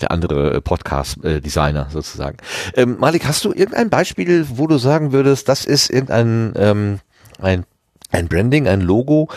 [0.00, 2.38] der andere äh, Podcast-Designer sozusagen.
[2.74, 6.98] Ähm, Malik, hast du irgendein Beispiel, wo du sagen würdest, das ist irgendein ähm,
[7.38, 7.64] ein,
[8.10, 9.28] ein Branding, ein Logo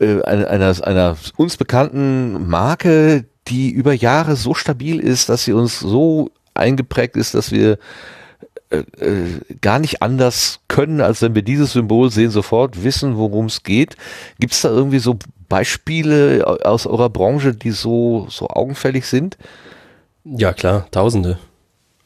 [0.00, 5.52] äh, einer, einer, einer uns bekannten Marke, die über Jahre so stabil ist, dass sie
[5.52, 7.78] uns so eingeprägt ist, dass wir äh, äh,
[9.60, 13.96] gar nicht anders können, als wenn wir dieses Symbol sehen, sofort wissen, worum es geht.
[14.40, 15.18] Gibt es da irgendwie so
[15.48, 19.36] Beispiele aus eurer Branche, die so, so augenfällig sind?
[20.24, 21.38] Ja, klar, tausende.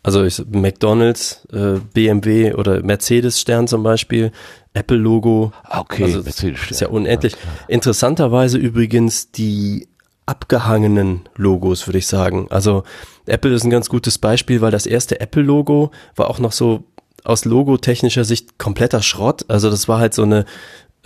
[0.03, 4.31] Also ich, McDonalds, äh, BMW oder Mercedes-Stern zum Beispiel,
[4.73, 5.53] Apple-Logo.
[5.65, 6.71] Ah, okay, also Mercedes-Stern.
[6.71, 7.33] Ist ja unendlich.
[7.33, 7.39] Ja,
[7.69, 9.89] Interessanterweise übrigens die
[10.27, 12.49] abgehangenen Logos, würde ich sagen.
[12.51, 12.83] Also
[13.27, 16.85] Apple ist ein ganz gutes Beispiel, weil das erste Apple-Logo war auch noch so
[17.25, 19.45] aus logotechnischer Sicht kompletter Schrott.
[19.49, 20.45] Also das war halt so eine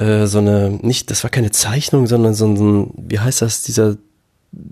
[0.01, 3.97] äh, so eine, nicht, das war keine Zeichnung, sondern so ein, wie heißt das, dieser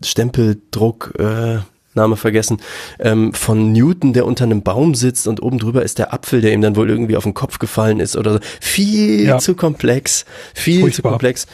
[0.03, 1.59] Stempeldruck, äh,
[1.95, 2.59] Name vergessen,
[2.99, 6.53] ähm, von Newton, der unter einem Baum sitzt und oben drüber ist der Apfel, der
[6.53, 8.39] ihm dann wohl irgendwie auf den Kopf gefallen ist oder so.
[8.61, 9.39] Viel ja.
[9.39, 10.25] zu komplex,
[10.55, 10.95] viel Furchtbar.
[10.97, 11.47] zu komplex.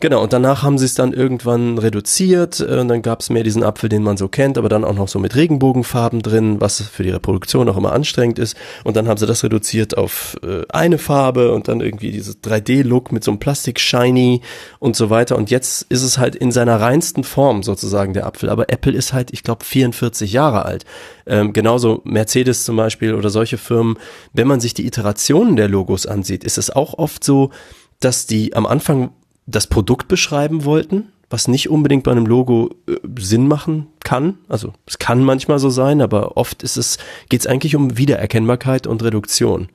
[0.00, 3.42] Genau, und danach haben sie es dann irgendwann reduziert äh, und dann gab es mehr
[3.42, 6.80] diesen Apfel, den man so kennt, aber dann auch noch so mit Regenbogenfarben drin, was
[6.80, 8.56] für die Reproduktion auch immer anstrengend ist.
[8.84, 13.10] Und dann haben sie das reduziert auf äh, eine Farbe und dann irgendwie dieses 3D-Look
[13.10, 14.42] mit so einem Plastik-Shiny
[14.78, 15.36] und so weiter.
[15.36, 18.50] Und jetzt ist es halt in seiner reinsten Form sozusagen der Apfel.
[18.50, 20.84] Aber Apple ist halt, ich glaube, 44 Jahre alt.
[21.26, 23.98] Ähm, genauso Mercedes zum Beispiel oder solche Firmen.
[24.32, 27.50] Wenn man sich die Iterationen der Logos ansieht, ist es auch oft so,
[28.00, 29.10] dass die am Anfang
[29.50, 34.38] das Produkt beschreiben wollten, was nicht unbedingt bei einem Logo äh, Sinn machen kann.
[34.48, 38.86] Also es kann manchmal so sein, aber oft ist es, geht es eigentlich um Wiedererkennbarkeit
[38.86, 39.68] und Reduktion.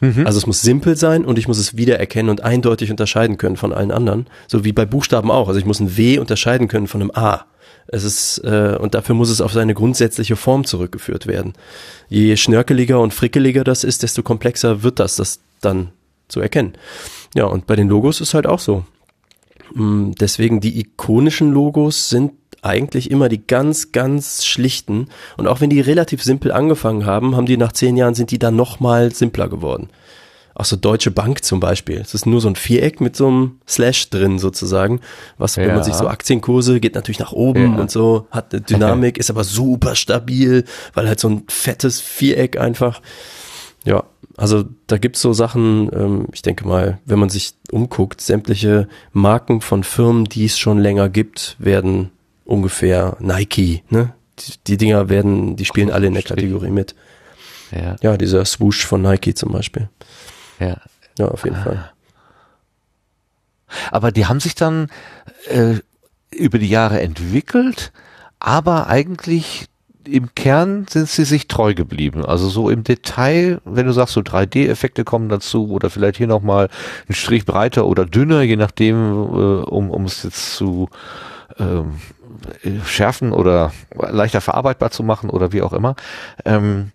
[0.00, 0.26] Mhm.
[0.26, 3.72] Also es muss simpel sein und ich muss es wiedererkennen und eindeutig unterscheiden können von
[3.72, 4.26] allen anderen.
[4.46, 5.48] So wie bei Buchstaben auch.
[5.48, 7.44] Also ich muss ein W unterscheiden können von einem A.
[7.88, 11.54] Es ist, äh, und dafür muss es auf seine grundsätzliche Form zurückgeführt werden.
[12.08, 15.88] Je schnörkeliger und frickeliger das ist, desto komplexer wird das, das dann
[16.28, 16.74] zu erkennen.
[17.34, 18.84] Ja, und bei den Logos ist halt auch so.
[19.74, 25.08] Mm, deswegen die ikonischen Logos sind eigentlich immer die ganz, ganz schlichten.
[25.36, 28.38] Und auch wenn die relativ simpel angefangen haben, haben die nach zehn Jahren sind die
[28.38, 29.88] dann nochmal simpler geworden.
[30.54, 31.98] Auch so Deutsche Bank zum Beispiel.
[31.98, 35.00] Es ist nur so ein Viereck mit so einem Slash drin sozusagen.
[35.36, 35.62] Was, ja.
[35.62, 37.80] wenn man sich so Aktienkurse geht natürlich nach oben ja.
[37.80, 40.64] und so, hat eine Dynamik, ist aber super stabil,
[40.94, 43.00] weil halt so ein fettes Viereck einfach.
[43.84, 44.02] Ja,
[44.38, 49.60] also da gibt's so Sachen, ähm, ich denke mal, wenn man sich umguckt, sämtliche Marken
[49.60, 52.10] von Firmen, die es schon länger gibt, werden
[52.44, 54.14] ungefähr Nike, ne?
[54.38, 56.94] Die, die Dinger werden, die spielen alle in der Kategorie mit.
[57.72, 57.96] Ja.
[58.00, 59.88] ja, dieser Swoosh von Nike zum Beispiel.
[60.60, 60.76] Ja.
[61.18, 61.62] Ja, auf jeden ah.
[61.64, 61.90] Fall.
[63.90, 64.88] Aber die haben sich dann
[65.48, 65.74] äh,
[66.30, 67.92] über die Jahre entwickelt,
[68.38, 69.66] aber eigentlich
[70.12, 72.24] im Kern sind sie sich treu geblieben.
[72.24, 76.68] Also so im Detail, wenn du sagst, so 3D-Effekte kommen dazu oder vielleicht hier nochmal
[77.08, 80.88] ein Strich breiter oder dünner, je nachdem, äh, um, um es jetzt zu
[81.58, 81.94] ähm,
[82.84, 85.96] schärfen oder leichter verarbeitbar zu machen oder wie auch immer.
[86.44, 86.92] Ähm,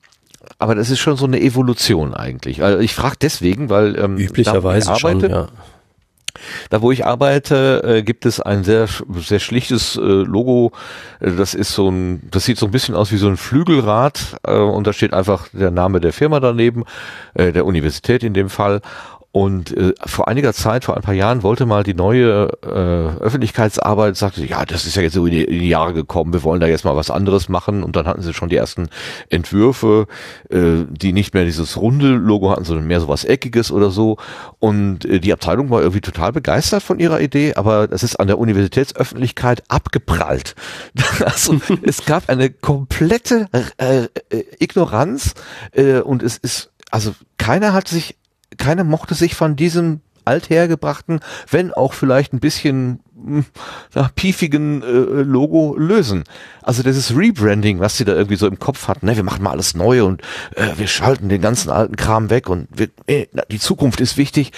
[0.60, 2.64] aber das ist schon so eine Evolution eigentlich.
[2.64, 5.48] Also ich frage deswegen, weil ähm, üblicherweise arbeite, schon, ja.
[6.70, 10.72] Da, wo ich arbeite, äh, gibt es ein sehr sehr schlichtes äh, Logo.
[11.20, 14.38] Äh, das ist so ein, das sieht so ein bisschen aus wie so ein Flügelrad
[14.44, 16.84] äh, und da steht einfach der Name der Firma daneben,
[17.34, 18.82] äh, der Universität in dem Fall.
[19.36, 24.16] Und äh, vor einiger Zeit, vor ein paar Jahren, wollte mal die neue äh, Öffentlichkeitsarbeit,
[24.16, 26.62] sagte, ja, das ist ja jetzt so in die, in die Jahre gekommen, wir wollen
[26.62, 27.82] da jetzt mal was anderes machen.
[27.82, 28.90] Und dann hatten sie schon die ersten
[29.30, 30.06] Entwürfe,
[30.52, 34.18] äh, die nicht mehr dieses runde Logo hatten, sondern mehr so was Eckiges oder so.
[34.60, 38.28] Und äh, die Abteilung war irgendwie total begeistert von ihrer Idee, aber es ist an
[38.28, 40.54] der Universitätsöffentlichkeit abgeprallt.
[41.26, 43.48] also es gab eine komplette
[43.78, 45.34] äh, äh, Ignoranz
[45.72, 48.16] äh, und es ist also keiner hat sich
[48.58, 51.20] keiner mochte sich von diesem althergebrachten,
[51.50, 53.46] wenn auch vielleicht ein bisschen hm,
[53.94, 56.24] na, piefigen äh, Logo lösen.
[56.62, 59.52] Also dieses Rebranding, was sie da irgendwie so im Kopf hatten, ne, wir machen mal
[59.52, 60.22] alles neu und
[60.56, 64.52] äh, wir schalten den ganzen alten Kram weg und wir, äh, die Zukunft ist wichtig.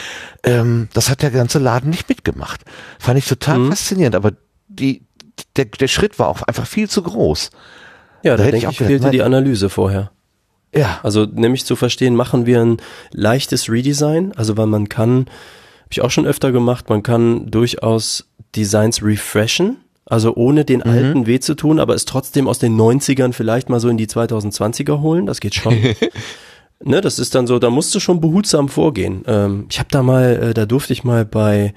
[0.43, 2.61] Ähm, das hat der ganze Laden nicht mitgemacht.
[2.99, 3.69] Fand ich total mhm.
[3.69, 4.33] faszinierend, aber
[4.67, 5.03] die,
[5.55, 7.49] der, der Schritt war auch einfach viel zu groß.
[8.23, 10.11] Ja, da, da denke ich, auch fehlte die Analyse vorher.
[10.75, 10.99] Ja.
[11.03, 12.77] Also nämlich zu verstehen, machen wir ein
[13.11, 18.27] leichtes Redesign, also weil man kann, habe ich auch schon öfter gemacht, man kann durchaus
[18.55, 20.89] Designs refreshen, also ohne den mhm.
[20.89, 24.07] alten weh zu tun, aber es trotzdem aus den 90ern vielleicht mal so in die
[24.07, 25.77] 2020er holen, das geht schon.
[26.83, 29.23] ne, das ist dann so, da musst du schon behutsam vorgehen.
[29.27, 31.73] Ähm, ich habe da mal, äh, da durfte ich mal bei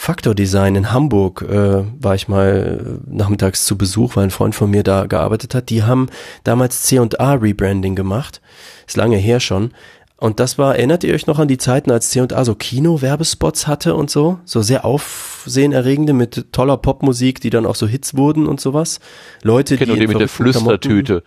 [0.00, 4.54] Faktor Design in Hamburg äh, war ich mal äh, nachmittags zu Besuch, weil ein Freund
[4.54, 5.70] von mir da gearbeitet hat.
[5.70, 6.06] Die haben
[6.44, 8.40] damals C&A Rebranding gemacht.
[8.86, 9.72] Ist lange her schon.
[10.16, 13.96] Und das war, erinnert ihr euch noch an die Zeiten, als C&A so Kino-Werbespots hatte
[13.96, 14.38] und so?
[14.44, 19.00] So sehr aufsehenerregende mit toller Popmusik, die dann auch so Hits wurden und sowas.
[19.42, 21.24] Leute, die, die mit der Flüstertüte.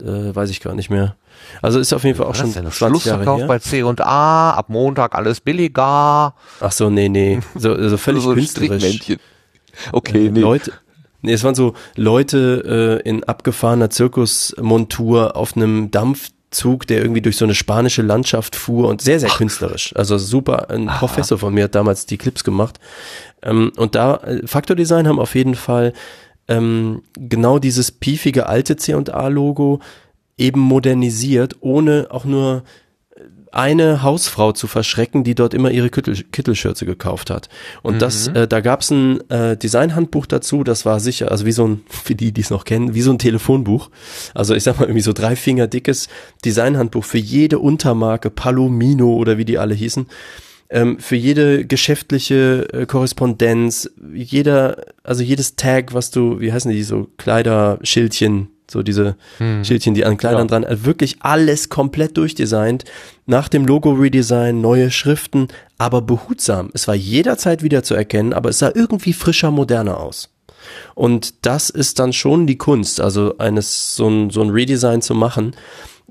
[0.00, 1.14] Äh, weiß ich gar nicht mehr.
[1.62, 2.70] Also ist auf jeden Fall auch schon denn?
[2.70, 3.46] 20 Jahre her.
[3.46, 6.34] bei C&A, ab Montag alles billiger.
[6.60, 9.18] Ach so, nee, nee, so, so völlig so künstlerisch.
[9.92, 10.40] Okay, äh, nee.
[10.40, 10.72] Leute,
[11.22, 17.36] nee, es waren so Leute äh, in abgefahrener Zirkusmontur auf einem Dampfzug, der irgendwie durch
[17.36, 19.94] so eine spanische Landschaft fuhr und sehr, sehr künstlerisch.
[19.96, 20.98] Also super, ein Aha.
[20.98, 22.78] Professor von mir hat damals die Clips gemacht.
[23.42, 25.92] Ähm, und da, äh, Factor Design haben auf jeden Fall
[26.48, 29.80] ähm, genau dieses piefige alte C&A-Logo
[30.40, 32.64] eben modernisiert, ohne auch nur
[33.52, 37.48] eine Hausfrau zu verschrecken, die dort immer ihre Kittel, Kittelschürze gekauft hat.
[37.82, 37.98] Und mhm.
[37.98, 41.66] das, äh, da gab es ein äh, Designhandbuch dazu, das war sicher, also wie so
[41.66, 43.90] ein, für die, die es noch kennen, wie so ein Telefonbuch.
[44.34, 46.08] Also ich sag mal irgendwie so drei Finger dickes
[46.44, 50.06] Designhandbuch für jede Untermarke, Palomino oder wie die alle hießen.
[50.72, 56.84] Ähm, für jede geschäftliche äh, Korrespondenz, jeder, also jedes Tag, was du, wie heißen die,
[56.84, 59.64] so Kleiderschildchen, so diese hm.
[59.64, 60.46] Schildchen, die an Kleidern ja.
[60.46, 62.84] dran, also wirklich alles komplett durchdesignt.
[63.26, 65.48] Nach dem Logo-Redesign, neue Schriften,
[65.78, 66.70] aber behutsam.
[66.74, 70.30] Es war jederzeit wieder zu erkennen, aber es sah irgendwie frischer, moderner aus.
[70.94, 75.14] Und das ist dann schon die Kunst, also eines, so ein, so ein Redesign zu
[75.14, 75.54] machen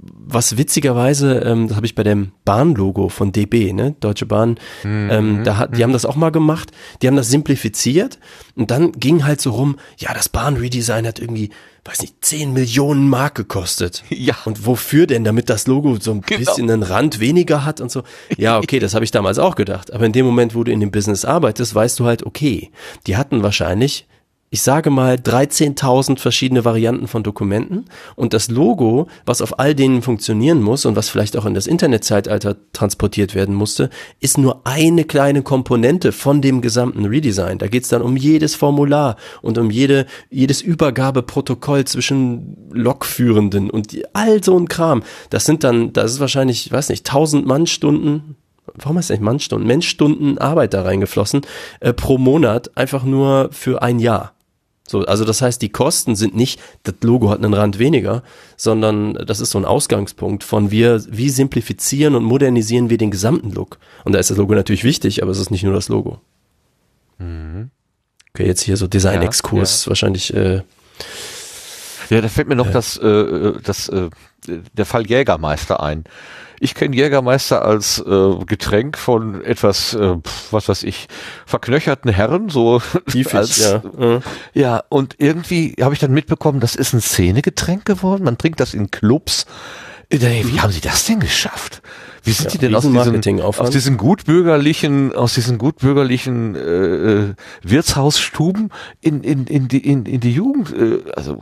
[0.01, 5.09] was witzigerweise, ähm, das habe ich bei dem Bahnlogo von DB, ne, Deutsche Bahn, mhm.
[5.11, 6.71] ähm, da hat, die haben das auch mal gemacht,
[7.01, 8.19] die haben das simplifiziert
[8.55, 11.49] und dann ging halt so rum, ja, das Bahnredesign hat irgendwie,
[11.85, 14.03] weiß nicht, 10 Millionen Mark gekostet.
[14.19, 14.35] Ja.
[14.43, 15.23] Und wofür denn?
[15.23, 16.39] Damit das Logo so ein genau.
[16.39, 18.03] bisschen einen Rand weniger hat und so.
[18.37, 19.93] Ja, okay, das habe ich damals auch gedacht.
[19.93, 22.69] Aber in dem Moment, wo du in dem Business arbeitest, weißt du halt, okay,
[23.07, 24.07] die hatten wahrscheinlich
[24.51, 27.85] ich sage mal 13.000 verschiedene Varianten von Dokumenten
[28.15, 31.67] und das Logo, was auf all denen funktionieren muss und was vielleicht auch in das
[31.67, 37.59] Internetzeitalter transportiert werden musste, ist nur eine kleine Komponente von dem gesamten Redesign.
[37.59, 43.95] Da geht es dann um jedes Formular und um jede, jedes Übergabeprotokoll zwischen Lokführenden und
[44.13, 45.03] all so ein Kram.
[45.29, 48.35] Das sind dann, das ist wahrscheinlich, ich weiß nicht, 1000 Mannstunden,
[48.75, 51.41] warum heißt nicht Mannstunden, Menschstunden Arbeit da reingeflossen,
[51.81, 54.33] äh, pro Monat, einfach nur für ein Jahr.
[54.89, 58.23] So, also das heißt, die Kosten sind nicht, das Logo hat einen Rand weniger,
[58.57, 63.51] sondern das ist so ein Ausgangspunkt von wir, wie simplifizieren und modernisieren wir den gesamten
[63.51, 63.77] Look.
[64.03, 66.21] Und da ist das Logo natürlich wichtig, aber es ist nicht nur das Logo.
[67.19, 67.69] Mhm.
[68.33, 70.33] Okay, jetzt hier so Design-Exkurs, ja, wahrscheinlich.
[70.33, 70.63] Äh,
[72.09, 74.09] ja, da fällt mir noch äh, das, äh, das, äh,
[74.73, 76.05] der Fall Jägermeister ein.
[76.59, 80.17] Ich kenne Jägermeister als äh, Getränk von etwas, äh,
[80.51, 81.07] was weiß ich,
[81.45, 82.81] verknöcherten Herren, so
[83.11, 83.81] Tiefig, als, ja.
[84.53, 88.23] ja, und irgendwie habe ich dann mitbekommen, das ist ein Szenegetränk geworden.
[88.23, 89.45] Man trinkt das in Clubs.
[90.09, 91.81] Äh, wie haben sie das denn geschafft?
[92.23, 97.35] Wie sind ja, die denn aus diesen, aus diesen gutbürgerlichen, aus diesen gutbürgerlichen äh, äh,
[97.63, 98.71] Wirtshausstuben
[99.01, 100.73] in, in, in, die, in, in die Jugend?
[100.73, 101.41] Äh, also,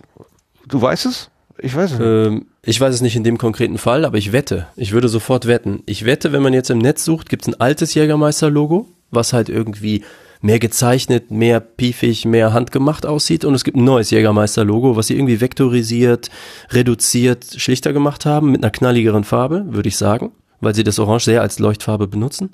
[0.68, 1.30] du weißt es?
[1.60, 2.08] Ich weiß es nicht.
[2.08, 4.68] Ähm, ich weiß es nicht in dem konkreten Fall, aber ich wette.
[4.76, 5.84] Ich würde sofort wetten.
[5.86, 9.50] Ich wette, wenn man jetzt im Netz sucht, gibt es ein altes Jägermeister-Logo, was halt
[9.50, 10.04] irgendwie
[10.42, 13.46] mehr gezeichnet, mehr piefig, mehr handgemacht aussieht.
[13.46, 16.30] Und es gibt ein neues Jägermeister-Logo, was sie irgendwie vektorisiert,
[16.72, 20.32] reduziert, schlichter gemacht haben, mit einer knalligeren Farbe, würde ich sagen,
[20.62, 22.52] weil sie das Orange sehr als Leuchtfarbe benutzen.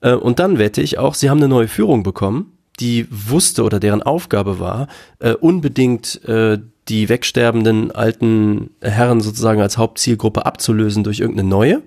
[0.00, 3.78] Äh, und dann wette ich auch, sie haben eine neue Führung bekommen, die wusste oder
[3.78, 4.88] deren Aufgabe war,
[5.18, 6.58] äh, unbedingt äh,
[6.88, 11.82] die wegsterbenden alten Herren sozusagen als Hauptzielgruppe abzulösen durch irgendeine neue.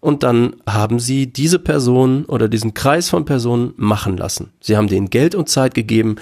[0.00, 4.52] Und dann haben sie diese Person oder diesen Kreis von Personen machen lassen.
[4.60, 6.16] Sie haben denen Geld und Zeit gegeben,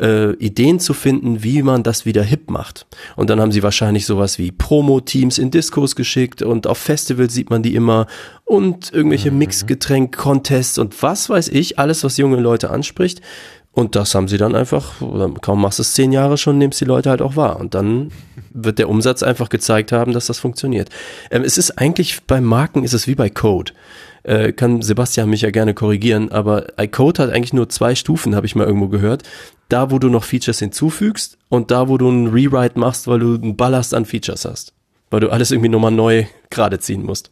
[0.00, 2.86] äh, Ideen zu finden, wie man das wieder hip macht.
[3.16, 7.50] Und dann haben sie wahrscheinlich sowas wie Promo-Teams in Diskos geschickt und auf Festivals sieht
[7.50, 8.06] man die immer
[8.44, 9.38] und irgendwelche mhm.
[9.38, 13.20] Mixgetränk-Contests und was weiß ich, alles, was junge Leute anspricht.
[13.72, 14.94] Und das haben sie dann einfach,
[15.40, 17.60] kaum machst du es zehn Jahre schon, nimmst die Leute halt auch wahr.
[17.60, 18.10] Und dann
[18.52, 20.90] wird der Umsatz einfach gezeigt haben, dass das funktioniert.
[21.30, 23.72] Ähm, es ist eigentlich, bei Marken ist es wie bei Code.
[24.24, 28.44] Äh, kann Sebastian mich ja gerne korrigieren, aber Code hat eigentlich nur zwei Stufen, habe
[28.44, 29.22] ich mal irgendwo gehört.
[29.68, 33.34] Da, wo du noch Features hinzufügst und da, wo du einen Rewrite machst, weil du
[33.36, 34.74] einen Ballast an Features hast.
[35.10, 37.30] weil du alles irgendwie nochmal neu gerade ziehen musst.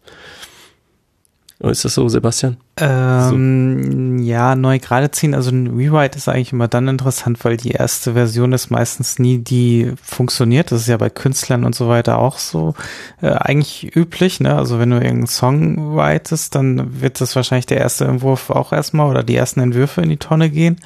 [1.61, 2.57] Ist das so, Sebastian?
[2.81, 4.25] Ähm, so.
[4.25, 5.35] Ja, neu gerade ziehen.
[5.35, 9.39] Also ein Rewrite ist eigentlich immer dann interessant, weil die erste Version ist meistens nie
[9.39, 10.71] die funktioniert.
[10.71, 12.75] Das ist ja bei Künstlern und so weiter auch so
[13.23, 14.41] äh, eigentlich üblich.
[14.41, 14.55] Ne?
[14.55, 19.11] Also wenn du irgendeinen Song writest, dann wird das wahrscheinlich der erste Entwurf auch erstmal
[19.11, 20.77] oder die ersten Entwürfe in die Tonne gehen,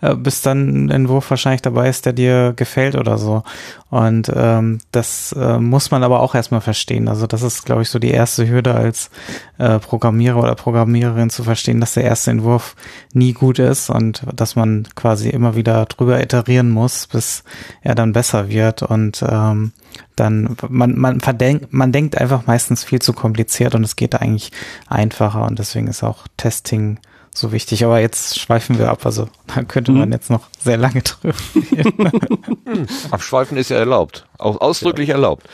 [0.00, 3.42] äh, bis dann ein Entwurf wahrscheinlich dabei ist, der dir gefällt oder so.
[3.90, 7.08] Und ähm, das äh, muss man aber auch erstmal verstehen.
[7.08, 9.10] Also das ist, glaube ich, so die erste Hürde als
[9.58, 12.76] äh, Programmierer oder Programmiererin zu verstehen, dass der erste Entwurf
[13.12, 17.44] nie gut ist und dass man quasi immer wieder drüber iterieren muss, bis
[17.82, 18.82] er dann besser wird.
[18.82, 19.72] Und ähm,
[20.16, 24.52] dann man man verdenkt man denkt einfach meistens viel zu kompliziert und es geht eigentlich
[24.88, 26.98] einfacher und deswegen ist auch Testing
[27.34, 27.84] so wichtig.
[27.84, 29.04] Aber jetzt schweifen wir ab.
[29.06, 30.12] Also da könnte man mhm.
[30.12, 32.86] jetzt noch sehr lange drüber reden.
[33.10, 34.26] Abschweifen ist ja erlaubt.
[34.38, 35.14] Auch ausdrücklich ja.
[35.16, 35.48] erlaubt.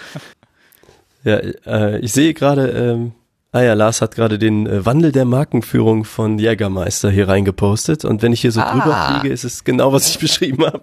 [1.24, 3.12] Ja, äh, ich sehe gerade, ähm,
[3.56, 8.20] Ah ja, Lars hat gerade den äh, Wandel der Markenführung von Jägermeister hier reingepostet und
[8.20, 8.70] wenn ich hier so ah.
[8.70, 10.82] drüber fliege, ist es genau, was ich beschrieben habe.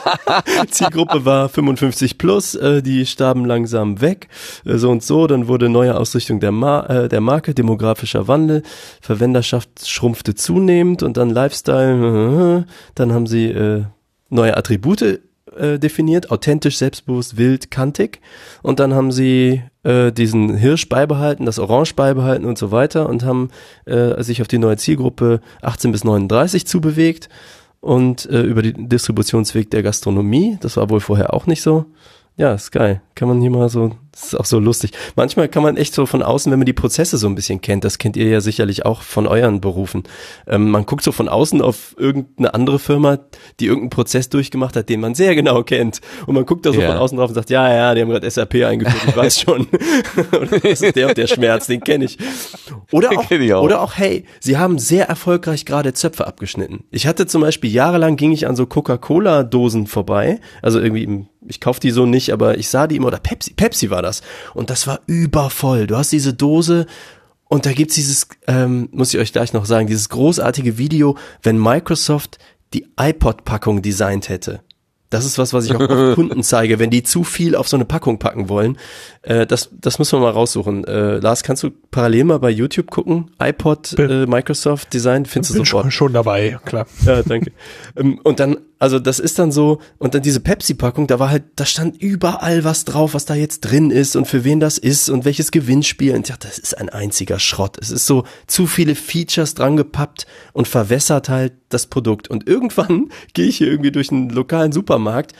[0.70, 4.28] Zielgruppe war 55 plus, äh, die starben langsam weg,
[4.64, 8.62] äh, so und so, dann wurde neue Ausrichtung der, Mar der Marke, demografischer Wandel,
[9.02, 12.64] Verwenderschaft schrumpfte zunehmend und dann Lifestyle,
[12.94, 13.84] dann haben sie
[14.30, 15.20] neue Attribute
[15.58, 18.20] äh, definiert, authentisch, selbstbewusst, wild, kantig.
[18.62, 23.24] Und dann haben sie äh, diesen Hirsch beibehalten, das Orange beibehalten und so weiter und
[23.24, 23.50] haben
[23.84, 27.28] äh, sich auf die neue Zielgruppe 18 bis 39 zubewegt
[27.80, 30.58] und äh, über den Distributionsweg der Gastronomie.
[30.60, 31.86] Das war wohl vorher auch nicht so.
[32.36, 33.02] Ja, ist geil.
[33.14, 34.90] Kann man hier mal so, das ist auch so lustig.
[35.14, 37.84] Manchmal kann man echt so von außen, wenn man die Prozesse so ein bisschen kennt,
[37.84, 40.02] das kennt ihr ja sicherlich auch von euren Berufen.
[40.48, 43.18] Ähm, man guckt so von außen auf irgendeine andere Firma,
[43.60, 46.00] die irgendeinen Prozess durchgemacht hat, den man sehr genau kennt.
[46.26, 46.88] Und man guckt da so ja.
[46.88, 49.68] von außen drauf und sagt, ja, ja, die haben gerade SAP eingeführt, ich weiß schon.
[50.62, 52.18] das ist der und der Schmerz, den kenne ich.
[52.90, 53.62] Oder auch, ich auch.
[53.62, 56.84] oder auch, hey, sie haben sehr erfolgreich gerade Zöpfe abgeschnitten.
[56.90, 61.60] Ich hatte zum Beispiel jahrelang ging ich an so Coca-Cola-Dosen vorbei, also irgendwie im ich
[61.60, 64.22] kauf die so nicht, aber ich sah die immer, oder Pepsi, Pepsi war das.
[64.54, 65.86] Und das war übervoll.
[65.86, 66.86] Du hast diese Dose
[67.44, 71.58] und da gibt's dieses, ähm, muss ich euch gleich noch sagen, dieses großartige Video, wenn
[71.58, 72.38] Microsoft
[72.74, 74.60] die iPod-Packung designt hätte.
[75.10, 75.78] Das ist was, was ich auch
[76.14, 78.76] Kunden zeige, wenn die zu viel auf so eine Packung packen wollen.
[79.28, 80.84] Äh, das, das müssen wir mal raussuchen.
[80.84, 83.30] Äh, Lars, kannst du parallel mal bei YouTube gucken?
[83.38, 85.84] iPod, äh, Microsoft Design, findest bin du sofort?
[85.84, 86.86] Schon, schon dabei, klar.
[87.04, 87.52] Ja, danke.
[87.94, 91.44] ähm, und dann, also das ist dann so, und dann diese Pepsi-Packung, da war halt,
[91.56, 95.10] da stand überall was drauf, was da jetzt drin ist und für wen das ist
[95.10, 96.14] und welches Gewinnspiel.
[96.14, 97.76] Und ja, das ist ein einziger Schrott.
[97.78, 102.28] Es ist so zu viele Features dran gepappt und verwässert halt das Produkt.
[102.28, 105.34] Und irgendwann gehe ich hier irgendwie durch einen lokalen Supermarkt,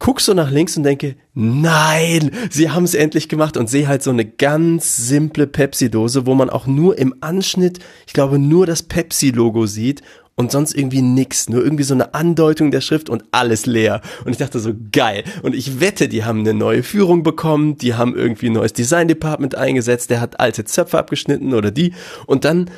[0.00, 4.02] guck so nach links und denke, nein, sie haben es endlich gemacht und sehe halt
[4.02, 7.78] so eine ganz simple Pepsi-Dose, wo man auch nur im Anschnitt,
[8.08, 10.02] ich glaube, nur das Pepsi-Logo sieht
[10.40, 14.00] und sonst irgendwie nix, nur irgendwie so eine Andeutung der Schrift und alles leer.
[14.24, 15.22] Und ich dachte so, geil.
[15.42, 19.06] Und ich wette, die haben eine neue Führung bekommen, die haben irgendwie ein neues Design
[19.06, 21.92] Department eingesetzt, der hat alte Zöpfe abgeschnitten oder die.
[22.24, 22.70] Und dann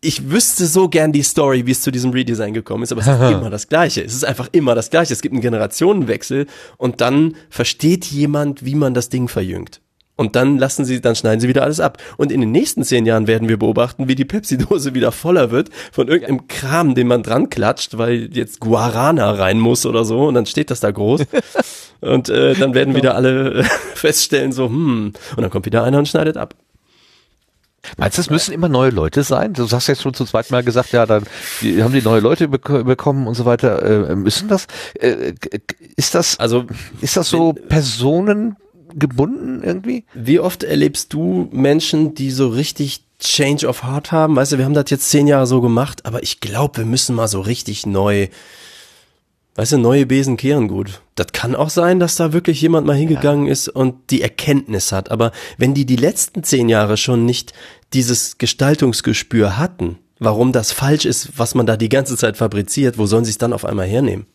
[0.00, 3.08] ich wüsste so gern die Story, wie es zu diesem Redesign gekommen ist, aber es
[3.08, 4.02] ist immer das Gleiche.
[4.02, 5.12] Es ist einfach immer das Gleiche.
[5.12, 6.46] Es gibt einen Generationenwechsel
[6.76, 9.80] und dann versteht jemand, wie man das Ding verjüngt.
[10.14, 11.98] Und dann lassen sie, dann schneiden sie wieder alles ab.
[12.16, 15.70] Und in den nächsten zehn Jahren werden wir beobachten, wie die Pepsi-Dose wieder voller wird
[15.92, 20.26] von irgendeinem Kram, den man dran klatscht, weil jetzt Guarana rein muss oder so.
[20.26, 21.22] Und dann steht das da groß.
[22.00, 23.62] und äh, dann werden wieder alle
[23.94, 25.12] feststellen, so, hm.
[25.36, 26.54] Und dann kommt wieder einer und schneidet ab.
[27.96, 29.52] Meinst du, es müssen immer neue Leute sein?
[29.52, 31.24] Du hast jetzt schon zum zweiten Mal gesagt, ja, dann
[31.60, 34.10] die, haben die neue Leute bek bekommen und so weiter.
[34.10, 34.66] Äh, müssen das?
[34.94, 35.34] Äh,
[35.96, 36.38] ist das?
[36.38, 36.66] Also
[37.00, 40.04] ist das so personengebunden irgendwie?
[40.14, 44.36] Wie oft erlebst du Menschen, die so richtig Change of Heart haben?
[44.36, 47.14] Weißt du, wir haben das jetzt zehn Jahre so gemacht, aber ich glaube, wir müssen
[47.14, 48.28] mal so richtig neu
[49.58, 51.02] weißt du, neue Besen kehren gut.
[51.16, 53.52] Das kann auch sein, dass da wirklich jemand mal hingegangen ja.
[53.52, 55.10] ist und die Erkenntnis hat.
[55.10, 57.52] Aber wenn die die letzten zehn Jahre schon nicht
[57.92, 63.06] dieses Gestaltungsgespür hatten, warum das falsch ist, was man da die ganze Zeit fabriziert, wo
[63.06, 64.26] sollen sie es dann auf einmal hernehmen?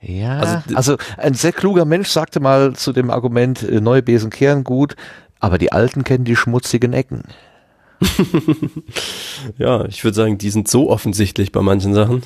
[0.00, 4.30] Ja, also, also ein sehr kluger Mensch sagte mal zu dem Argument, äh, neue Besen
[4.30, 4.96] kehren gut,
[5.38, 7.24] aber die Alten kennen die schmutzigen Ecken.
[9.58, 12.22] ja, ich würde sagen, die sind so offensichtlich bei manchen Sachen.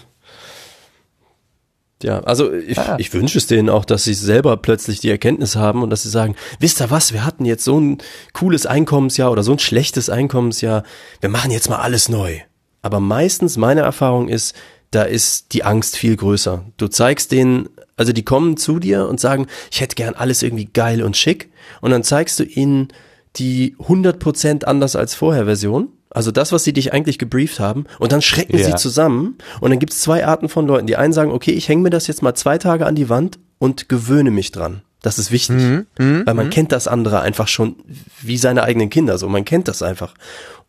[2.03, 2.97] Ja, also ich, ah.
[2.99, 6.09] ich wünsche es denen auch, dass sie selber plötzlich die Erkenntnis haben und dass sie
[6.09, 7.99] sagen, wisst ihr was, wir hatten jetzt so ein
[8.33, 10.83] cooles Einkommensjahr oder so ein schlechtes Einkommensjahr,
[11.21, 12.39] wir machen jetzt mal alles neu.
[12.83, 14.55] Aber meistens, meine Erfahrung ist,
[14.91, 16.65] da ist die Angst viel größer.
[16.77, 20.65] Du zeigst denen Also die kommen zu dir und sagen, ich hätte gern alles irgendwie
[20.73, 21.53] geil und schick.
[21.81, 22.89] Und dann zeigst du ihnen
[23.37, 25.89] die 100% anders als vorher Version.
[26.11, 27.85] Also das, was sie dich eigentlich gebrieft haben.
[27.99, 28.65] Und dann schrecken ja.
[28.65, 29.39] sie zusammen.
[29.61, 30.87] Und dann gibt es zwei Arten von Leuten.
[30.87, 33.39] Die einen sagen, okay, ich hänge mir das jetzt mal zwei Tage an die Wand
[33.59, 34.83] und gewöhne mich dran.
[35.03, 36.53] Das ist wichtig, mhm, mh, weil man mh.
[36.53, 37.77] kennt das andere einfach schon
[38.21, 39.17] wie seine eigenen Kinder.
[39.19, 40.15] So, man kennt das einfach.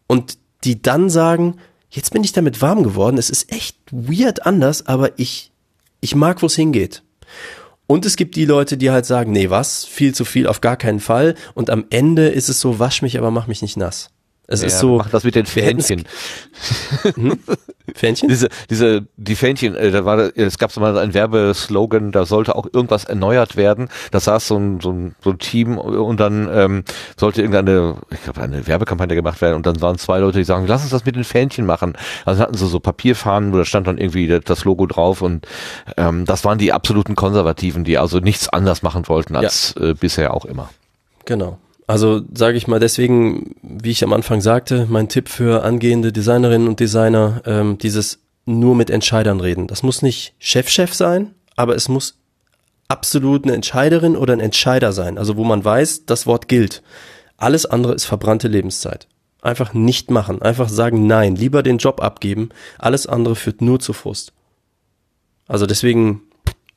[0.08, 1.58] Und die dann sagen,
[1.90, 3.18] jetzt bin ich damit warm geworden.
[3.18, 5.52] Es ist echt weird anders, aber ich,
[6.00, 7.04] ich mag, wo es hingeht.
[7.88, 9.84] Und es gibt die Leute, die halt sagen, nee, was?
[9.84, 11.36] Viel zu viel, auf gar keinen Fall.
[11.56, 14.12] Und am Ende ist es so, wasch mich, aber mach mich nicht nass.
[14.52, 14.98] Es ja, ist so.
[14.98, 16.04] Mach das mit den Fähnchen.
[17.16, 17.40] Hm?
[17.96, 18.28] Fähnchen?
[18.28, 22.56] Diese, diese, die Fähnchen, äh, da war, es gab so mal einen Werbeslogan, da sollte
[22.56, 23.88] auch irgendwas erneuert werden.
[24.12, 26.84] Da saß so ein, so ein, so ein Team und dann ähm,
[27.18, 30.68] sollte irgendeine, ich glaube, eine Werbekampagne gemacht werden und dann waren zwei Leute, die sagen,
[30.68, 31.94] lass uns das mit den Fähnchen machen.
[32.26, 35.48] Also hatten sie so Papierfahnen, wo da stand dann irgendwie das Logo drauf und
[35.96, 39.90] ähm, das waren die absoluten Konservativen, die also nichts anders machen wollten als ja.
[39.90, 40.70] äh, bisher auch immer.
[41.26, 41.58] Genau.
[41.92, 46.70] Also sage ich mal deswegen, wie ich am Anfang sagte, mein Tipp für angehende Designerinnen
[46.70, 49.68] und Designer, ähm, dieses nur mit Entscheidern reden.
[49.68, 52.18] Das muss nicht Chef-Chef sein, aber es muss
[52.88, 55.18] absolut eine Entscheiderin oder ein Entscheider sein.
[55.18, 56.82] Also wo man weiß, das Wort gilt.
[57.36, 59.10] Alles andere ist verbrannte Lebenszeit.
[59.42, 60.42] Einfach nicht machen.
[60.42, 61.36] Einfach sagen Nein.
[61.36, 62.52] Lieber den Job abgeben.
[62.80, 64.32] Alles andere führt nur zu Frust.
[65.46, 66.22] Also deswegen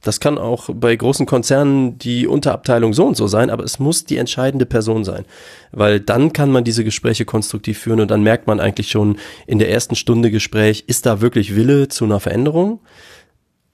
[0.04, 4.04] das kann auch bei großen Konzernen die Unterabteilung so und so sein, aber es muss
[4.04, 5.24] die entscheidende Person sein.
[5.72, 9.16] Weil dann kann man diese Gespräche konstruktiv führen und dann merkt man eigentlich schon
[9.46, 12.80] in der ersten Stunde Gespräch, ist da wirklich Wille zu einer Veränderung?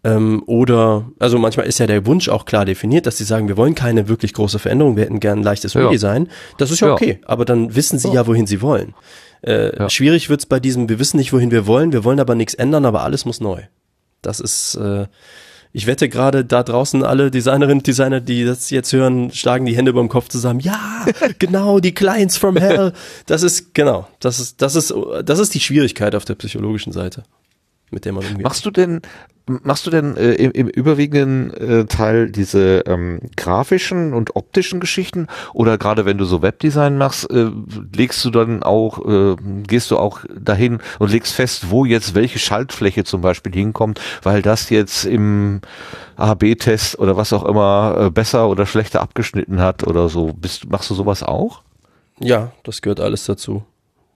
[0.02, 3.56] Ähm, oder, also manchmal ist ja der Wunsch auch klar definiert, dass sie sagen, wir
[3.56, 5.86] wollen keine wirklich große Veränderung, wir hätten gern ein leichtes ja.
[5.86, 6.28] Redesign.
[6.56, 8.94] Das ist ja, ja, okay, aber dann wissen sie ja, wohin sie wollen.
[9.42, 9.90] Äh, ja.
[9.90, 12.86] Schwierig wird's bei diesem, wir wissen nicht, wohin wir wollen, wir wollen aber nichts ändern,
[12.86, 13.62] aber alles muss neu.
[14.22, 15.06] Das ist, äh,
[15.72, 19.76] ich wette gerade da draußen alle Designerinnen und Designer, die das jetzt hören, schlagen die
[19.76, 20.60] Hände über dem Kopf zusammen.
[20.60, 21.06] Ja,
[21.38, 22.92] genau, die Clients from Hell.
[23.26, 24.92] Das ist, genau, das ist, das ist,
[25.24, 27.22] das ist die Schwierigkeit auf der psychologischen Seite
[27.90, 28.42] mit der man umgeht.
[28.42, 29.02] Machst du denn,
[29.62, 35.26] machst du denn äh, im, im überwiegenden äh, Teil diese ähm, grafischen und optischen Geschichten
[35.52, 37.50] oder gerade wenn du so Webdesign machst, äh,
[37.94, 39.36] legst du dann auch, äh,
[39.66, 44.42] gehst du auch dahin und legst fest, wo jetzt welche Schaltfläche zum Beispiel hinkommt, weil
[44.42, 45.60] das jetzt im
[46.16, 50.32] AB-Test oder was auch immer äh, besser oder schlechter abgeschnitten hat oder so.
[50.32, 51.62] Bist, machst du sowas auch?
[52.18, 53.64] Ja, das gehört alles dazu.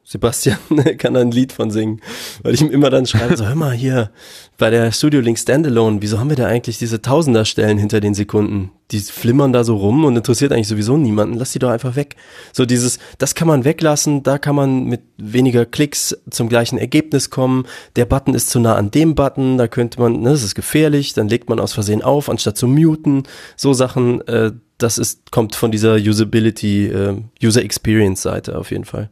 [0.07, 0.59] Sebastian
[0.99, 2.01] kann da ein Lied von singen,
[2.43, 4.11] weil ich ihm immer dann schreibe, so hör mal hier,
[4.59, 8.71] bei der Studio Link Standalone, wieso haben wir da eigentlich diese Tausenderstellen hinter den Sekunden?
[8.91, 12.17] Die flimmern da so rum und interessiert eigentlich sowieso niemanden, lass die doch einfach weg.
[12.53, 17.31] So dieses, das kann man weglassen, da kann man mit weniger Klicks zum gleichen Ergebnis
[17.31, 17.67] kommen,
[17.97, 21.15] der Button ist zu nah an dem Button, da könnte man, ne, das ist gefährlich,
[21.15, 23.23] dann legt man aus Versehen auf, anstatt zu muten,
[23.57, 28.85] so Sachen, äh, das ist, kommt von dieser Usability, äh, User Experience Seite auf jeden
[28.85, 29.11] Fall.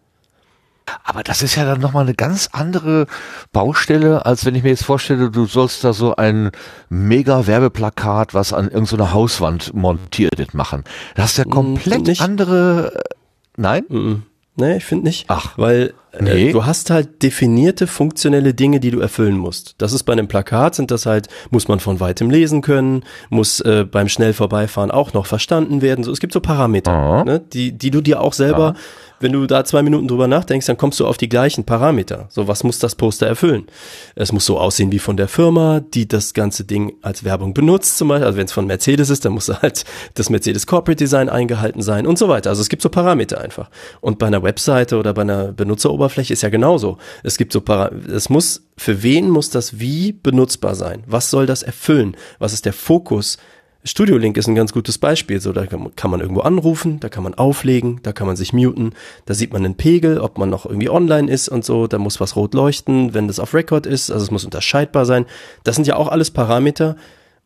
[1.04, 3.06] Aber das ist ja dann nochmal eine ganz andere
[3.52, 6.50] Baustelle, als wenn ich mir jetzt vorstelle, du sollst da so ein
[6.88, 10.84] mega Werbeplakat, was an irgendeiner Hauswand montiert machen.
[11.14, 12.92] Das ist ja mm, komplett mm, andere.
[12.94, 13.14] Äh,
[13.56, 13.84] nein?
[13.88, 14.22] Mm,
[14.56, 15.26] nee, ich finde nicht.
[15.28, 15.56] Ach.
[15.56, 16.48] Weil äh, nee.
[16.48, 19.74] äh, du hast halt definierte funktionelle Dinge, die du erfüllen musst.
[19.78, 23.60] Das ist bei einem Plakat, sind das halt, muss man von weitem lesen können, muss
[23.60, 26.04] äh, beim schnell vorbeifahren auch noch verstanden werden.
[26.04, 28.74] So, es gibt so Parameter, ne, die, die du dir auch selber.
[28.76, 28.80] Ja
[29.22, 32.26] wenn du da zwei Minuten drüber nachdenkst, dann kommst du auf die gleichen Parameter.
[32.30, 33.66] So, was muss das Poster erfüllen?
[34.14, 37.98] Es muss so aussehen wie von der Firma, die das ganze Ding als Werbung benutzt,
[37.98, 38.26] zum Beispiel.
[38.26, 39.84] Also wenn es von Mercedes ist, dann muss halt
[40.14, 42.50] das Mercedes Corporate Design eingehalten sein und so weiter.
[42.50, 43.70] Also es gibt so Parameter einfach.
[44.00, 46.98] Und bei einer Webseite oder bei einer Benutzeroberfläche ist ja genauso.
[47.22, 51.04] Es gibt so Parameter, es muss, für wen muss das wie benutzbar sein?
[51.06, 52.16] Was soll das erfüllen?
[52.38, 53.38] Was ist der Fokus?
[53.84, 55.40] Studio Link ist ein ganz gutes Beispiel.
[55.40, 58.94] So, da kann man irgendwo anrufen, da kann man auflegen, da kann man sich muten,
[59.26, 62.20] da sieht man den Pegel, ob man noch irgendwie online ist und so, da muss
[62.20, 65.26] was rot leuchten, wenn das auf Record ist, also es muss unterscheidbar sein.
[65.64, 66.96] Das sind ja auch alles Parameter.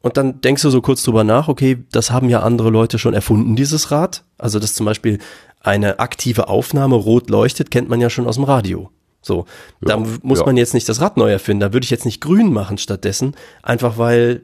[0.02, 3.14] Und dann denkst du so kurz drüber nach, okay, das haben ja andere Leute schon
[3.14, 4.22] erfunden, dieses Rad.
[4.38, 5.18] Also, dass zum Beispiel
[5.60, 8.90] eine aktive Aufnahme rot leuchtet, kennt man ja schon aus dem Radio.
[9.20, 9.46] So,
[9.80, 10.46] ja, da muss ja.
[10.46, 13.34] man jetzt nicht das Rad neu erfinden, da würde ich jetzt nicht grün machen stattdessen,
[13.62, 14.42] einfach weil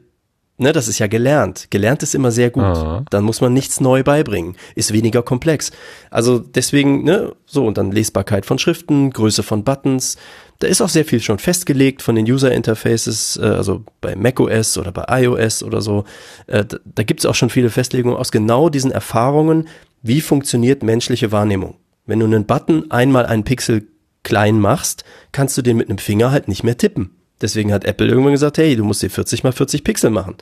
[0.57, 1.71] Ne, das ist ja gelernt.
[1.71, 2.63] Gelernt ist immer sehr gut.
[2.63, 3.03] Aha.
[3.09, 4.55] Dann muss man nichts neu beibringen.
[4.75, 5.71] Ist weniger komplex.
[6.11, 10.15] Also deswegen, ne, so, und dann Lesbarkeit von Schriften, Größe von Buttons.
[10.59, 14.77] Da ist auch sehr viel schon festgelegt von den User Interfaces, äh, also bei macOS
[14.77, 16.03] oder bei iOS oder so.
[16.45, 19.67] Äh, da da gibt es auch schon viele Festlegungen aus genau diesen Erfahrungen,
[20.03, 21.77] wie funktioniert menschliche Wahrnehmung.
[22.05, 23.87] Wenn du einen Button einmal einen Pixel
[24.21, 28.07] klein machst, kannst du den mit einem Finger halt nicht mehr tippen Deswegen hat Apple
[28.07, 30.35] irgendwann gesagt, hey, du musst dir 40 mal 40 Pixel machen,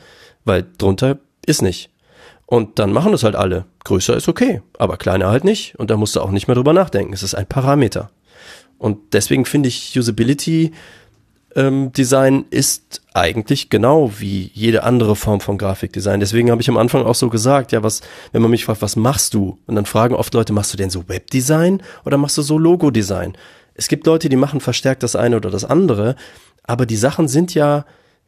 [0.46, 1.90] weil drunter ist nicht.
[2.46, 3.66] Und dann machen das halt alle.
[3.84, 5.78] Größer ist okay, aber kleiner halt nicht.
[5.80, 7.12] Und da musst du auch nicht mehr drüber nachdenken.
[7.12, 8.12] Es ist ein Parameter.
[8.78, 10.72] Und deswegen finde ich Usability
[11.56, 16.20] ähm, Design ist eigentlich genau wie jede andere Form von Grafikdesign.
[16.20, 18.02] Deswegen habe ich am Anfang auch so gesagt, ja, was,
[18.32, 19.58] wenn man mich fragt, was machst du?
[19.66, 23.34] Und dann fragen oft Leute, machst du denn so Webdesign oder machst du so Logo-Design?
[23.74, 26.16] Es gibt Leute, die machen verstärkt das eine oder das andere,
[26.64, 27.86] aber die Sachen sind ja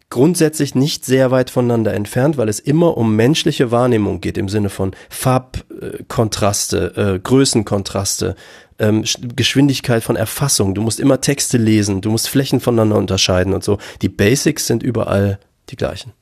[0.10, 4.70] grundsätzlich nicht sehr weit voneinander entfernt, weil es immer um menschliche Wahrnehmung geht im Sinne
[4.70, 8.36] von Farbkontraste, äh, Größenkontraste,
[8.78, 9.04] ähm,
[9.36, 10.76] Geschwindigkeit von Erfassung.
[10.76, 13.80] Du musst immer Texte lesen, du musst Flächen voneinander unterscheiden und so.
[14.04, 15.40] Die Basics sind überall
[15.70, 16.14] die gleichen.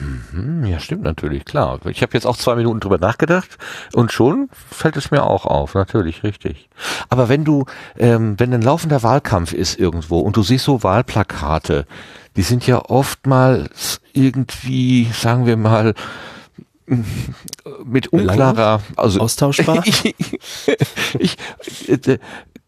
[0.00, 1.80] Mhm, ja, stimmt natürlich, klar.
[1.86, 3.58] Ich habe jetzt auch zwei Minuten drüber nachgedacht
[3.92, 6.68] und schon fällt es mir auch auf, natürlich, richtig.
[7.08, 7.64] Aber wenn du,
[7.96, 11.86] ähm, wenn ein laufender Wahlkampf ist irgendwo und du siehst so Wahlplakate,
[12.36, 15.94] die sind ja oftmals irgendwie, sagen wir mal,
[17.84, 19.82] mit unklarer, also austauschbar.
[19.84, 20.14] ich,
[21.18, 21.36] ich,
[21.88, 22.18] äh,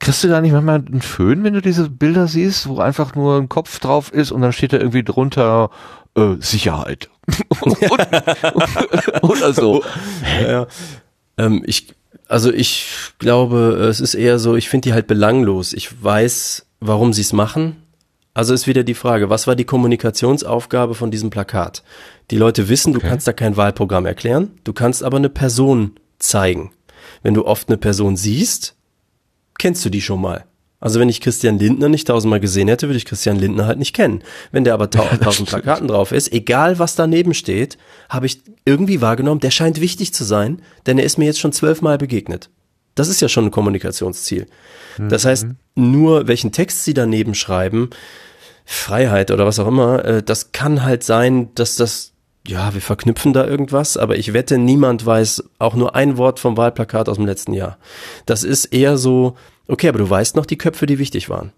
[0.01, 3.37] kriegst du da nicht manchmal einen Föhn, wenn du diese Bilder siehst, wo einfach nur
[3.37, 5.71] ein Kopf drauf ist und dann steht da irgendwie drunter
[6.17, 7.11] äh, Sicherheit
[9.23, 9.85] oder so.
[10.41, 10.67] Ja, ja.
[11.37, 11.95] Ähm, ich,
[12.29, 12.87] also ich
[13.19, 15.73] glaube, es ist eher so, ich finde die halt belanglos.
[15.75, 17.77] Ich weiß, warum sie es machen.
[18.33, 21.83] Also ist wieder die Frage, was war die Kommunikationsaufgabe von diesem Plakat?
[22.31, 26.71] Die Leute wissen, du kannst da kein Wahlprogramm erklären, du kannst aber eine Person zeigen.
[27.23, 28.77] Wenn du oft eine Person siehst,
[29.61, 30.45] kennst du die schon mal.
[30.81, 33.95] Also wenn ich Christian Lindner nicht tausendmal gesehen hätte, würde ich Christian Lindner halt nicht
[33.95, 34.23] kennen.
[34.51, 34.89] Wenn der aber
[35.21, 37.77] tausend Plakaten drauf ist, egal was daneben steht,
[38.09, 41.53] habe ich irgendwie wahrgenommen, der scheint wichtig zu sein, denn er ist mir jetzt schon
[41.53, 42.49] zwölfmal begegnet.
[42.95, 44.47] Das ist ja schon ein Kommunikationsziel.
[44.99, 45.57] Das heißt, mhm.
[45.75, 47.91] nur welchen Text sie daneben schreiben,
[48.65, 52.10] Freiheit oder was auch immer, äh, das kann halt sein, dass das,
[52.47, 56.57] ja, wir verknüpfen da irgendwas, aber ich wette, niemand weiß auch nur ein Wort vom
[56.57, 57.79] Wahlplakat aus dem letzten Jahr.
[58.27, 59.37] Das ist eher so,
[59.69, 61.53] okay, aber du weißt noch die Köpfe, die wichtig waren.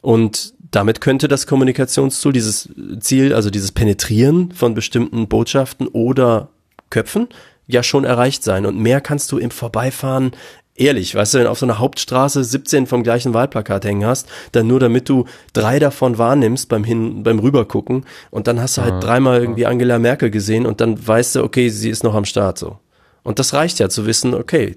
[0.00, 2.68] Und damit könnte das Kommunikationstool, dieses
[3.00, 6.48] Ziel, also dieses Penetrieren von bestimmten Botschaften oder
[6.90, 7.28] Köpfen,
[7.66, 8.66] ja schon erreicht sein.
[8.66, 10.32] Und mehr kannst du im Vorbeifahren
[10.76, 14.66] ehrlich, weißt du, wenn auf so einer Hauptstraße 17 vom gleichen Wahlplakat hängen hast, dann
[14.66, 18.94] nur damit du drei davon wahrnimmst beim hin, beim rübergucken und dann hast du halt
[18.94, 22.24] ah, dreimal irgendwie Angela Merkel gesehen und dann weißt du, okay, sie ist noch am
[22.24, 22.78] Start so.
[23.22, 24.76] Und das reicht ja zu wissen, okay,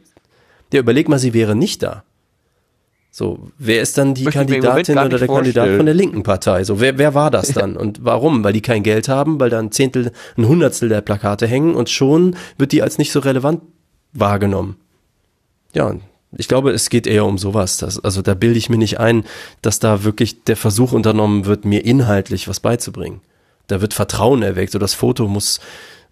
[0.71, 2.03] der überleg mal, sie wäre nicht da.
[3.09, 5.55] So, wer ist dann die Kandidatin oder der vorstellen.
[5.55, 6.65] Kandidat von der linken Partei?
[6.65, 7.77] So, wer, wer war das dann?
[7.77, 8.43] Und warum?
[8.43, 11.89] Weil die kein Geld haben, weil da ein Zehntel, ein Hundertstel der Plakate hängen und
[11.89, 13.61] schon wird die als nicht so relevant
[14.11, 14.75] wahrgenommen.
[15.75, 15.93] Ja,
[16.37, 17.77] ich glaube, es geht eher um sowas.
[17.77, 19.25] Dass, also da bilde ich mir nicht ein,
[19.61, 23.21] dass da wirklich der Versuch unternommen wird, mir inhaltlich was beizubringen.
[23.67, 24.71] Da wird Vertrauen erweckt.
[24.71, 25.59] So das Foto muss,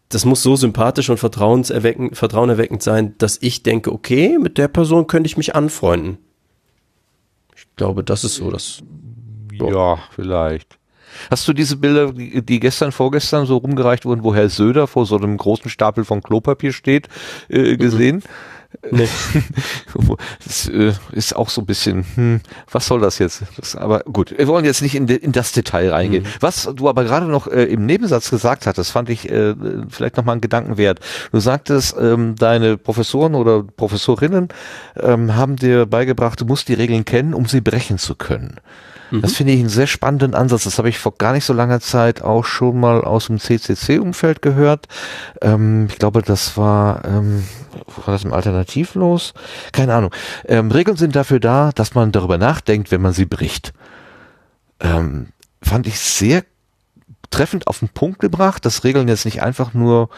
[0.10, 5.08] das muss so sympathisch und vertrauenserweckend, vertrauenerweckend sein, dass ich denke, okay, mit der Person
[5.08, 6.18] könnte ich mich anfreunden.
[7.56, 8.82] Ich glaube, das ist so das.
[9.58, 9.70] So.
[9.70, 10.78] Ja, vielleicht.
[11.30, 15.16] Hast du diese Bilder, die gestern, vorgestern so rumgereicht wurden, wo Herr Söder vor so
[15.16, 17.08] einem großen Stapel von Klopapier steht,
[17.50, 18.18] äh, gesehen?
[18.18, 18.53] Mhm.
[18.92, 19.08] Nee.
[20.46, 22.42] das äh, ist auch so ein bisschen, hm,
[22.72, 23.44] was soll das jetzt?
[23.58, 26.24] Das, aber gut, wir wollen jetzt nicht in, de, in das Detail reingehen.
[26.24, 26.30] Mhm.
[26.40, 29.56] Was du aber gerade noch äh, im Nebensatz gesagt hattest, fand ich äh,
[29.90, 31.00] vielleicht nochmal einen Gedanken wert.
[31.32, 34.50] Du sagtest, ähm, deine Professoren oder Professorinnen
[35.00, 38.60] ähm, haben dir beigebracht, du musst die Regeln kennen, um sie brechen zu können.
[39.22, 39.36] Das mhm.
[39.36, 40.64] finde ich einen sehr spannenden Ansatz.
[40.64, 44.42] Das habe ich vor gar nicht so langer Zeit auch schon mal aus dem CCC-Umfeld
[44.42, 44.88] gehört.
[45.42, 47.44] Ähm, ich glaube, das war, ähm,
[48.06, 49.36] war das im Alternativlos?
[49.72, 50.12] Keine Ahnung.
[50.46, 53.74] Ähm, Regeln sind dafür da, dass man darüber nachdenkt, wenn man sie bricht.
[54.80, 55.28] Ähm,
[55.62, 56.44] fand ich sehr
[57.30, 60.10] treffend auf den Punkt gebracht, dass Regeln jetzt nicht einfach nur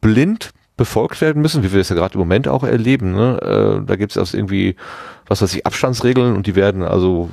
[0.00, 3.12] blind befolgt werden müssen, wie wir es ja gerade im Moment auch erleben.
[3.12, 3.40] Ne?
[3.82, 4.76] Äh, da gibt es also irgendwie,
[5.26, 7.30] was weiß ich, Abstandsregeln und die werden also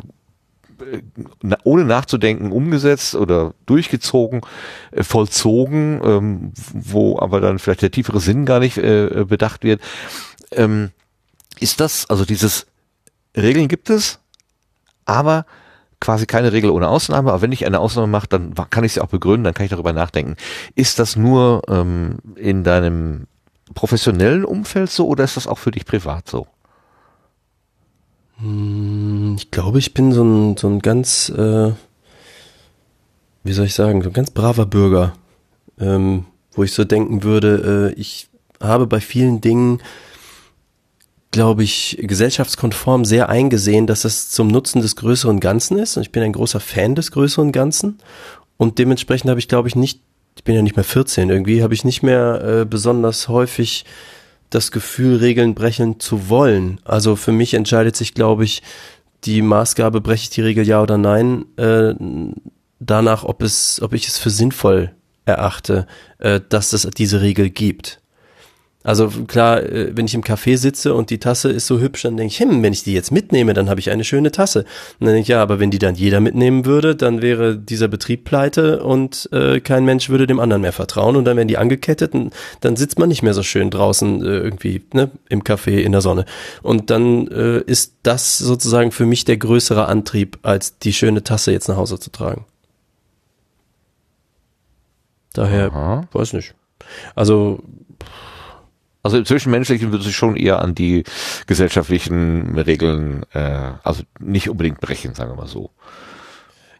[1.63, 4.41] ohne nachzudenken umgesetzt oder durchgezogen,
[4.91, 9.81] äh, vollzogen, ähm, wo aber dann vielleicht der tiefere Sinn gar nicht äh, bedacht wird.
[10.51, 10.91] Ähm,
[11.59, 12.67] ist das, also dieses
[13.35, 14.19] Regeln gibt es,
[15.05, 15.45] aber
[15.99, 19.01] quasi keine Regel ohne Ausnahme, aber wenn ich eine Ausnahme mache, dann kann ich sie
[19.01, 20.35] auch begründen, dann kann ich darüber nachdenken.
[20.75, 23.27] Ist das nur ähm, in deinem
[23.73, 26.47] professionellen Umfeld so oder ist das auch für dich privat so?
[28.43, 31.71] Hm, ich glaube, ich bin so ein, so ein ganz, äh,
[33.43, 35.13] wie soll ich sagen, so ein ganz braver Bürger,
[35.79, 38.27] ähm, wo ich so denken würde, äh, ich
[38.59, 39.81] habe bei vielen Dingen
[41.31, 45.97] glaube ich, gesellschaftskonform sehr eingesehen, dass es zum Nutzen des größeren Ganzen ist.
[45.97, 47.97] Und ich bin ein großer Fan des größeren Ganzen.
[48.57, 49.99] Und dementsprechend habe ich, glaube ich, nicht,
[50.37, 53.83] ich bin ja nicht mehr 14 irgendwie, habe ich nicht mehr äh, besonders häufig
[54.53, 56.79] das Gefühl, Regeln brechen zu wollen.
[56.83, 58.61] Also für mich entscheidet sich, glaube ich,
[59.23, 61.93] die Maßgabe, breche ich die Regel ja oder nein, äh,
[62.79, 64.91] danach, ob es, ob ich es für sinnvoll
[65.25, 65.87] erachte,
[66.19, 68.01] äh, dass es diese Regel gibt.
[68.83, 72.17] Also klar, äh, wenn ich im Café sitze und die Tasse ist so hübsch, dann
[72.17, 74.65] denke ich, hm, wenn ich die jetzt mitnehme, dann habe ich eine schöne Tasse.
[74.99, 77.87] Und dann denke ich, ja, aber wenn die dann jeder mitnehmen würde, dann wäre dieser
[77.87, 81.57] Betrieb pleite und äh, kein Mensch würde dem anderen mehr vertrauen und dann werden die
[81.57, 85.77] angekettet und dann sitzt man nicht mehr so schön draußen äh, irgendwie ne, im Café
[85.77, 86.25] in der Sonne.
[86.61, 91.51] Und dann äh, ist das sozusagen für mich der größere Antrieb, als die schöne Tasse
[91.53, 92.45] jetzt nach Hause zu tragen.
[95.33, 96.07] Daher, Aha.
[96.11, 96.53] weiß nicht.
[97.15, 97.63] Also
[99.03, 101.03] also im Zwischenmenschlichen würde sich schon eher an die
[101.45, 105.71] gesellschaftlichen Regeln, äh, also nicht unbedingt brechen, sagen wir mal so.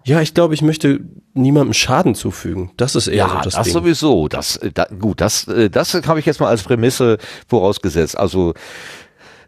[0.06, 1.02] Ja, ich glaube, ich möchte
[1.34, 2.72] niemandem Schaden zufügen.
[2.78, 3.74] Das ist eher ja, so das, das Ding.
[3.74, 4.28] sowieso.
[4.28, 7.18] Das, da, gut, das, äh, das habe ich jetzt mal als Prämisse
[7.48, 8.18] vorausgesetzt.
[8.18, 8.54] Also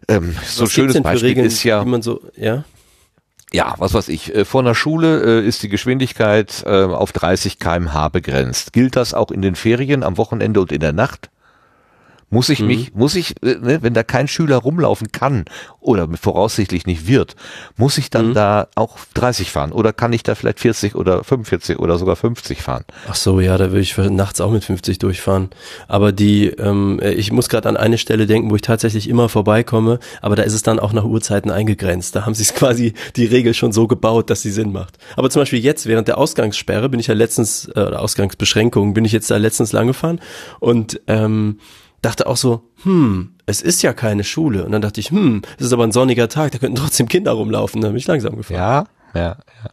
[0.08, 2.64] ähm, so ein schönes Beispiel Regeln, ist ja, man so, ja.
[3.52, 4.34] Ja, was weiß ich.
[4.34, 8.72] Äh, vor einer Schule äh, ist die Geschwindigkeit äh, auf 30 kmh begrenzt.
[8.72, 11.30] Gilt das auch in den Ferien, am Wochenende und in der Nacht?
[12.28, 12.66] Muss ich mhm.
[12.66, 15.44] mich, muss ich, äh, ne, wenn da kein Schüler rumlaufen kann
[15.78, 17.36] oder voraussichtlich nicht wird,
[17.76, 18.34] muss ich dann mhm.
[18.34, 22.62] da auch 30 fahren oder kann ich da vielleicht 40 oder 45 oder sogar 50
[22.62, 22.84] fahren?
[23.08, 25.50] Ach so, ja, da würde ich nachts auch mit 50 durchfahren.
[25.86, 29.28] Aber die, ähm, äh, ich muss gerade an eine Stelle denken, wo ich tatsächlich immer
[29.28, 32.16] vorbeikomme, aber da ist es dann auch nach Uhrzeiten eingegrenzt.
[32.16, 34.98] Da haben sie es quasi die Regel schon so gebaut, dass sie Sinn macht.
[35.14, 39.12] Aber zum Beispiel jetzt während der Ausgangssperre bin ich ja letztens, äh, Ausgangsbeschränkungen bin ich
[39.12, 40.20] jetzt da letztens lang gefahren
[40.58, 41.60] und ähm,
[42.06, 44.64] dachte auch so, hm, es ist ja keine Schule.
[44.64, 47.32] Und dann dachte ich, hm, es ist aber ein sonniger Tag, da könnten trotzdem Kinder
[47.32, 47.80] rumlaufen.
[47.80, 48.86] Da bin ich langsam gefahren.
[49.14, 49.70] Ja, ja, ja.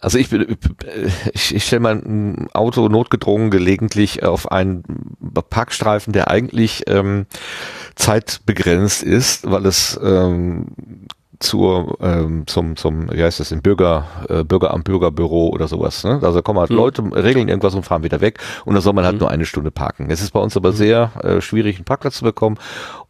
[0.00, 4.82] Also ich, ich, ich stelle mein Auto notgedrungen gelegentlich auf einen
[5.48, 7.26] Parkstreifen, der eigentlich ähm,
[7.94, 10.66] zeitbegrenzt ist, weil es ähm,
[11.42, 16.20] zur ähm, zum zum wie heißt das im Bürger äh, Bürgeramt Bürgerbüro oder sowas ne?
[16.22, 16.76] also kommen halt mhm.
[16.76, 19.20] Leute regeln irgendwas und fahren wieder weg und dann soll man halt mhm.
[19.20, 20.76] nur eine Stunde parken es ist bei uns aber mhm.
[20.76, 22.58] sehr äh, schwierig einen Parkplatz zu bekommen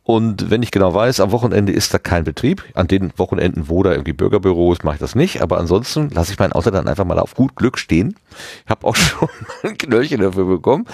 [0.04, 2.64] und wenn ich genau weiß, am Wochenende ist da kein Betrieb.
[2.74, 5.42] An den Wochenenden, wo da irgendwie Bürgerbüro ist, mache ich das nicht.
[5.42, 8.16] Aber ansonsten lasse ich mein Auto dann einfach mal auf gut Glück stehen.
[8.64, 9.28] Ich habe auch schon
[9.62, 10.86] ein Knöllchen dafür bekommen.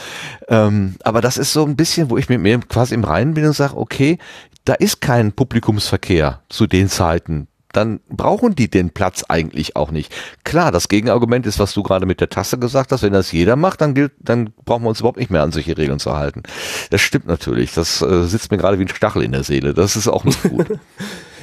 [0.48, 3.46] Ähm, aber das ist so ein bisschen, wo ich mit mir quasi im Reinen bin
[3.46, 4.18] und sage, okay,
[4.66, 7.48] da ist kein Publikumsverkehr zu den Zeiten.
[7.78, 10.12] Dann brauchen die den Platz eigentlich auch nicht.
[10.42, 13.04] Klar, das Gegenargument ist, was du gerade mit der Tasse gesagt hast.
[13.04, 15.78] Wenn das jeder macht, dann gilt, dann brauchen wir uns überhaupt nicht mehr an solche
[15.78, 16.42] Regeln zu halten.
[16.90, 17.72] Das stimmt natürlich.
[17.74, 19.74] Das äh, sitzt mir gerade wie ein Stachel in der Seele.
[19.74, 20.66] Das ist auch nicht gut.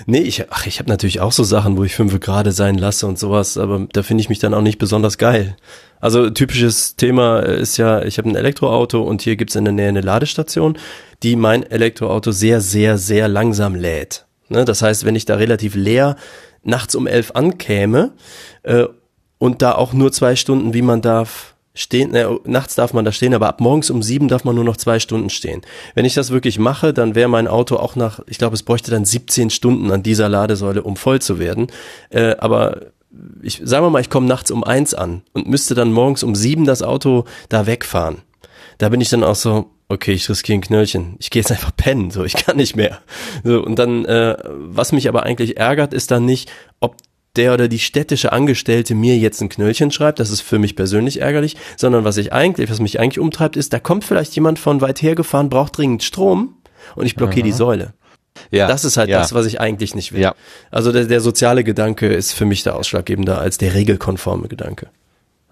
[0.07, 3.07] Nee, ich, ach, ich habe natürlich auch so Sachen, wo ich fünf gerade sein lasse
[3.07, 5.57] und sowas, aber da finde ich mich dann auch nicht besonders geil.
[5.99, 9.87] Also typisches Thema ist ja, ich habe ein Elektroauto und hier gibt's in der Nähe
[9.87, 10.77] eine Ladestation,
[11.23, 14.27] die mein Elektroauto sehr, sehr, sehr langsam lädt.
[14.49, 14.65] Ne?
[14.65, 16.15] Das heißt, wenn ich da relativ leer
[16.63, 18.13] nachts um elf ankäme
[18.63, 18.85] äh,
[19.37, 23.11] und da auch nur zwei Stunden, wie man darf, stehen, ne, nachts darf man da
[23.11, 25.61] stehen, aber ab morgens um sieben darf man nur noch zwei Stunden stehen.
[25.93, 28.91] Wenn ich das wirklich mache, dann wäre mein Auto auch nach, ich glaube, es bräuchte
[28.91, 31.67] dann 17 Stunden an dieser Ladesäule, um voll zu werden.
[32.09, 32.93] Äh, aber
[33.41, 36.35] ich sagen wir mal, ich komme nachts um eins an und müsste dann morgens um
[36.35, 38.17] sieben das Auto da wegfahren.
[38.77, 41.15] Da bin ich dann auch so, okay, ich riskiere ein Knöllchen.
[41.19, 42.99] Ich gehe jetzt einfach pennen, so ich kann nicht mehr.
[43.43, 46.97] So und dann, äh, was mich aber eigentlich ärgert, ist dann nicht, ob
[47.35, 51.21] der oder die städtische Angestellte mir jetzt ein Knöllchen schreibt, das ist für mich persönlich
[51.21, 54.81] ärgerlich, sondern was ich eigentlich, was mich eigentlich umtreibt, ist, da kommt vielleicht jemand von
[54.81, 56.55] weit her gefahren, braucht dringend Strom
[56.95, 57.93] und ich blockiere die Säule.
[58.51, 59.19] Ja, das ist halt ja.
[59.19, 60.21] das, was ich eigentlich nicht will.
[60.21, 60.35] Ja.
[60.71, 64.89] Also der, der soziale Gedanke ist für mich der ausschlaggebende als der regelkonforme Gedanke.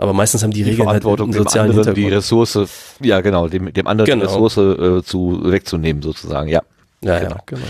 [0.03, 2.59] Aber meistens haben die, die Regeln halt einen sozialen dem anderen die Ressource,
[2.99, 4.25] ja genau, dem, dem anderen genau.
[4.25, 6.61] die Ressource äh, zu wegzunehmen sozusagen, ja.
[6.99, 7.35] Ja, genau.
[7.35, 7.65] ja, genau.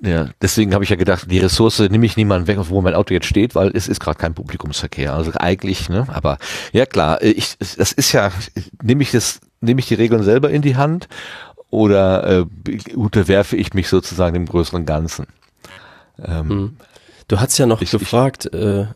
[0.00, 3.12] Ja, deswegen habe ich ja gedacht, die Ressource nehme ich niemanden weg, wo mein Auto
[3.14, 5.12] jetzt steht, weil es ist gerade kein Publikumsverkehr.
[5.12, 6.06] Also eigentlich, ne?
[6.12, 6.38] Aber
[6.72, 8.30] ja klar, ich, das ist ja,
[8.80, 11.08] nehme ich das, nehme ich die Regeln selber in die Hand
[11.70, 15.26] oder äh, unterwerfe ich mich sozusagen dem größeren Ganzen?
[16.24, 16.76] Ähm, hm.
[17.26, 18.86] Du hast ja noch ich, gefragt, ich, äh,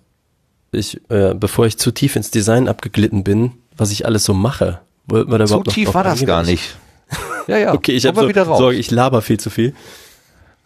[0.73, 4.81] ich, äh, bevor ich zu tief ins Design abgeglitten bin, was ich alles so mache.
[5.09, 6.77] Zu tief war das gar nicht.
[7.49, 7.73] Ja, ja.
[7.75, 9.75] okay, ich habe so, Sorge, ich laber viel zu viel.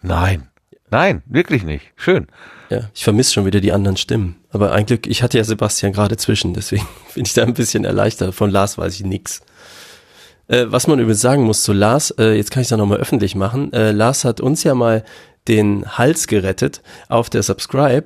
[0.01, 0.47] Nein.
[0.91, 1.91] Nein, wirklich nicht.
[1.95, 2.27] Schön.
[2.69, 4.35] Ja, ich vermisse schon wieder die anderen Stimmen.
[4.51, 8.33] Aber eigentlich, ich hatte ja Sebastian gerade zwischen, deswegen bin ich da ein bisschen erleichtert.
[8.35, 9.41] Von Lars weiß ich nix.
[10.47, 12.99] Äh, was man übrigens sagen muss zu Lars, äh, jetzt kann ich es ja nochmal
[12.99, 13.73] öffentlich machen.
[13.73, 15.03] Äh, Lars hat uns ja mal
[15.47, 18.05] den Hals gerettet auf der Subscribe.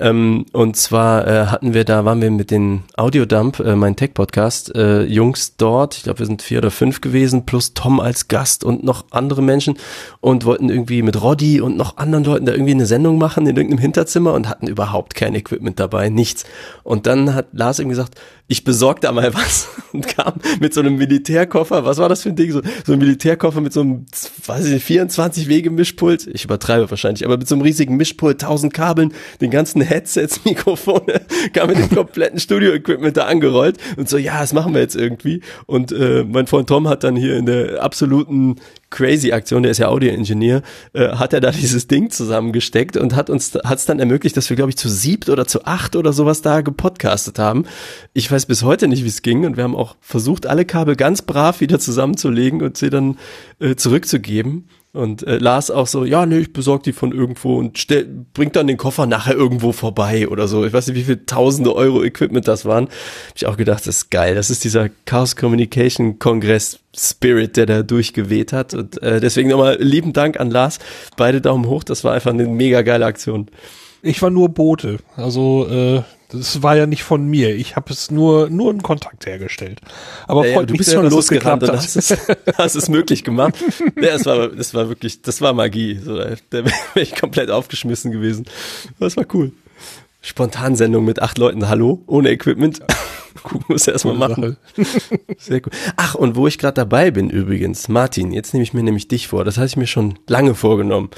[0.00, 4.74] Ähm, und zwar äh, hatten wir da, waren wir mit den Audiodump, äh, mein Tech-Podcast,
[4.74, 8.64] äh, Jungs dort, ich glaube wir sind vier oder fünf gewesen, plus Tom als Gast
[8.64, 9.76] und noch andere Menschen
[10.20, 13.56] und wollten irgendwie mit Roddy und noch anderen Leuten da irgendwie eine Sendung machen in
[13.56, 16.44] irgendeinem Hinterzimmer und hatten überhaupt kein Equipment dabei, nichts.
[16.82, 20.80] Und dann hat Lars irgendwie gesagt, ich besorg da mal was und kam mit so
[20.80, 21.84] einem Militärkoffer.
[21.84, 22.52] Was war das für ein Ding?
[22.52, 24.06] So, so ein Militärkoffer mit so einem,
[24.46, 26.26] weiß ich nicht, 24 Wege Mischpult.
[26.26, 31.20] Ich übertreibe wahrscheinlich, aber mit so einem riesigen Mischpult, 1000 Kabeln, den ganzen Headsets, Mikrofone,
[31.52, 35.42] kam mit dem kompletten Studio-Equipment da angerollt und so, ja, das machen wir jetzt irgendwie.
[35.66, 38.56] Und äh, mein Freund Tom hat dann hier in der absoluten
[38.90, 40.62] crazy Aktion, der ist ja Audio-Ingenieur,
[40.92, 44.48] äh, hat er da dieses Ding zusammengesteckt und hat uns, hat es dann ermöglicht, dass
[44.48, 47.64] wir, glaube ich, zu siebt oder zu acht oder sowas da gepodcastet haben.
[48.12, 50.94] Ich weiß bis heute nicht, wie es ging und wir haben auch versucht, alle Kabel
[50.94, 53.18] ganz brav wieder zusammenzulegen und sie dann
[53.58, 54.68] äh, zurückzugeben.
[54.94, 58.54] Und äh, Lars auch so, ja, nee, ich besorg die von irgendwo und stell, bringt
[58.54, 60.64] dann den Koffer nachher irgendwo vorbei oder so.
[60.64, 62.84] Ich weiß nicht, wie viel tausende Euro Equipment das waren.
[62.84, 64.36] Hab ich auch gedacht, das ist geil.
[64.36, 68.72] Das ist dieser Chaos Communication Kongress Spirit, der da durchgeweht hat.
[68.72, 70.78] Und äh, deswegen nochmal lieben Dank an Lars.
[71.16, 71.82] Beide Daumen hoch.
[71.82, 73.48] Das war einfach eine mega geile Aktion.
[74.00, 74.98] Ich war nur Bote.
[75.16, 77.54] Also äh, das war ja nicht von mir.
[77.54, 79.80] Ich habe es nur nur einen Kontakt hergestellt.
[80.26, 82.16] Aber ja, ja, du bist sehr, schon losgerannt und hast es,
[82.58, 83.54] hast es möglich gemacht.
[83.96, 85.98] ja, das war das war wirklich, das war Magie.
[86.02, 88.46] So, da wäre ich komplett aufgeschmissen gewesen.
[88.98, 89.52] Das war cool.
[90.24, 91.68] Spontansendung mit acht Leuten.
[91.68, 92.80] Hallo, ohne Equipment.
[93.68, 94.56] Muss erstmal machen.
[95.38, 95.74] Sehr gut.
[95.96, 99.28] Ach, und wo ich gerade dabei bin übrigens, Martin, jetzt nehme ich mir nämlich dich
[99.28, 99.44] vor.
[99.44, 101.10] Das habe ich mir schon lange vorgenommen.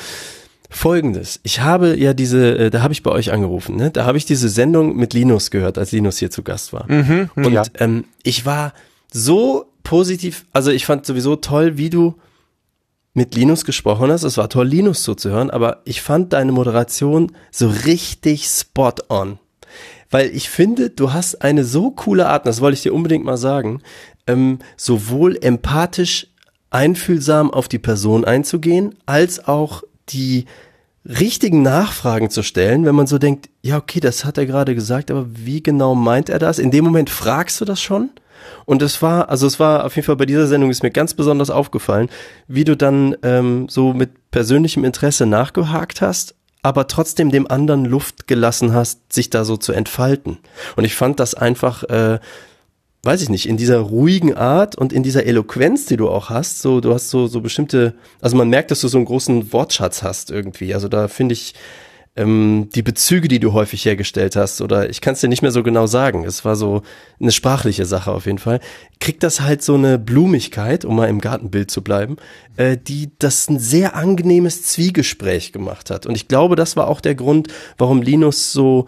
[0.70, 3.90] Folgendes, ich habe ja diese, äh, da habe ich bei euch angerufen, ne?
[3.90, 6.90] da habe ich diese Sendung mit Linus gehört, als Linus hier zu Gast war.
[6.90, 7.62] Mhm, und ja.
[7.78, 8.72] ähm, ich war
[9.12, 12.14] so positiv, also ich fand sowieso toll, wie du
[13.14, 14.24] mit Linus gesprochen hast.
[14.24, 19.38] Es war toll, Linus zuzuhören, aber ich fand deine Moderation so richtig spot on.
[20.10, 23.38] Weil ich finde, du hast eine so coole Art, das wollte ich dir unbedingt mal
[23.38, 23.80] sagen,
[24.26, 26.28] ähm, sowohl empathisch
[26.70, 30.46] einfühlsam auf die Person einzugehen, als auch die
[31.04, 35.10] richtigen Nachfragen zu stellen, wenn man so denkt, ja, okay, das hat er gerade gesagt,
[35.10, 36.58] aber wie genau meint er das?
[36.58, 38.10] In dem Moment fragst du das schon?
[38.64, 41.14] Und es war, also es war auf jeden Fall bei dieser Sendung ist mir ganz
[41.14, 42.08] besonders aufgefallen,
[42.48, 48.26] wie du dann ähm, so mit persönlichem Interesse nachgehakt hast, aber trotzdem dem anderen Luft
[48.26, 50.38] gelassen hast, sich da so zu entfalten.
[50.74, 52.18] Und ich fand das einfach äh,
[53.06, 56.60] weiß ich nicht, in dieser ruhigen Art und in dieser Eloquenz, die du auch hast,
[56.60, 60.02] so, du hast so, so bestimmte, also man merkt, dass du so einen großen Wortschatz
[60.02, 60.74] hast irgendwie.
[60.74, 61.54] Also da finde ich,
[62.16, 65.50] ähm, die Bezüge, die du häufig hergestellt hast, oder ich kann es dir nicht mehr
[65.52, 66.82] so genau sagen, es war so
[67.20, 68.60] eine sprachliche Sache auf jeden Fall,
[69.00, 72.16] kriegt das halt so eine Blumigkeit, um mal im Gartenbild zu bleiben,
[72.56, 76.06] äh, die das ein sehr angenehmes Zwiegespräch gemacht hat.
[76.06, 78.86] Und ich glaube, das war auch der Grund, warum Linus so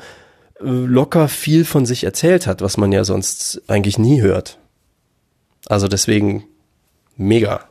[0.60, 4.58] locker viel von sich erzählt hat, was man ja sonst eigentlich nie hört.
[5.66, 6.44] Also deswegen
[7.16, 7.68] mega.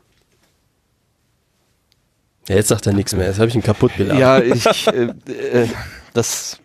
[2.48, 3.28] Ja, jetzt sagt er nichts mehr.
[3.28, 4.20] Jetzt habe ich ihn kaputt gelacht.
[4.20, 5.68] Ja, ich, äh, äh,
[6.14, 6.60] das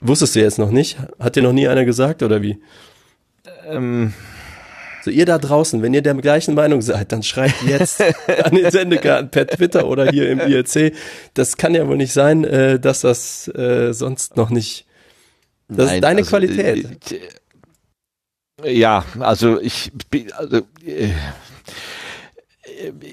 [0.00, 0.98] wusstest du jetzt noch nicht?
[1.18, 2.60] Hat dir noch nie einer gesagt oder wie?
[3.66, 4.14] Ähm,
[5.08, 8.02] so, ihr da draußen, wenn ihr der gleichen Meinung seid, dann schreibt jetzt
[8.44, 10.94] an den Sendekarten per Twitter oder hier im IRC.
[11.34, 14.86] Das kann ja wohl nicht sein, äh, dass das äh, sonst noch nicht.
[15.68, 17.20] Das Nein, ist deine also, Qualität.
[18.62, 19.92] Äh, ja, also ich,
[20.36, 21.12] also, äh,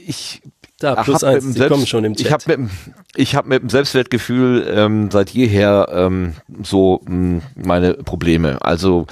[0.06, 0.42] ich
[0.80, 2.26] da, plus eins, die Selbst, kommen schon im Chat.
[2.26, 2.70] Ich habe mit,
[3.16, 6.34] ich hab mit dem Selbstwertgefühl ähm, seit jeher ähm,
[6.64, 8.62] so mh, hm, meine Probleme.
[8.62, 9.06] Also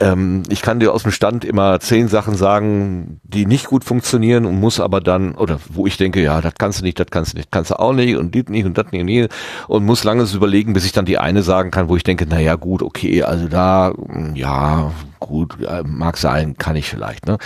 [0.00, 4.46] ähm, ich kann dir aus dem Stand immer zehn Sachen sagen, die nicht gut funktionieren
[4.46, 7.34] und muss aber dann, oder wo ich denke, ja, das kannst du nicht, das kannst
[7.34, 9.30] du nicht, kannst du auch nicht und dies nicht und das nicht und nicht
[9.68, 12.40] und muss lange überlegen, bis ich dann die eine sagen kann, wo ich denke, na
[12.40, 17.26] ja, gut, okay, also da, hm, ja, gut, mag sein, kann ich vielleicht.
[17.26, 17.38] Ne?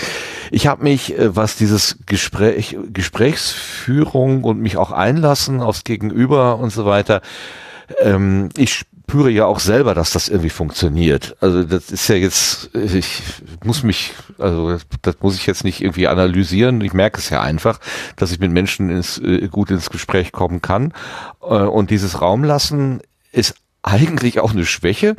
[0.50, 6.70] Ich habe mich, äh, was dieses Gespräch, Gesprächsführung und mich auch einlassen aufs Gegenüber und
[6.70, 7.22] so weiter,
[8.00, 11.36] ähm, ich spüre ja auch selber, dass das irgendwie funktioniert.
[11.40, 13.22] Also das ist ja jetzt, ich
[13.64, 16.80] muss mich, also das muss ich jetzt nicht irgendwie analysieren.
[16.80, 17.80] Ich merke es ja einfach,
[18.14, 20.92] dass ich mit Menschen ins, äh, gut ins Gespräch kommen kann.
[21.42, 23.00] Äh, und dieses Raum lassen
[23.32, 25.16] ist eigentlich auch eine Schwäche,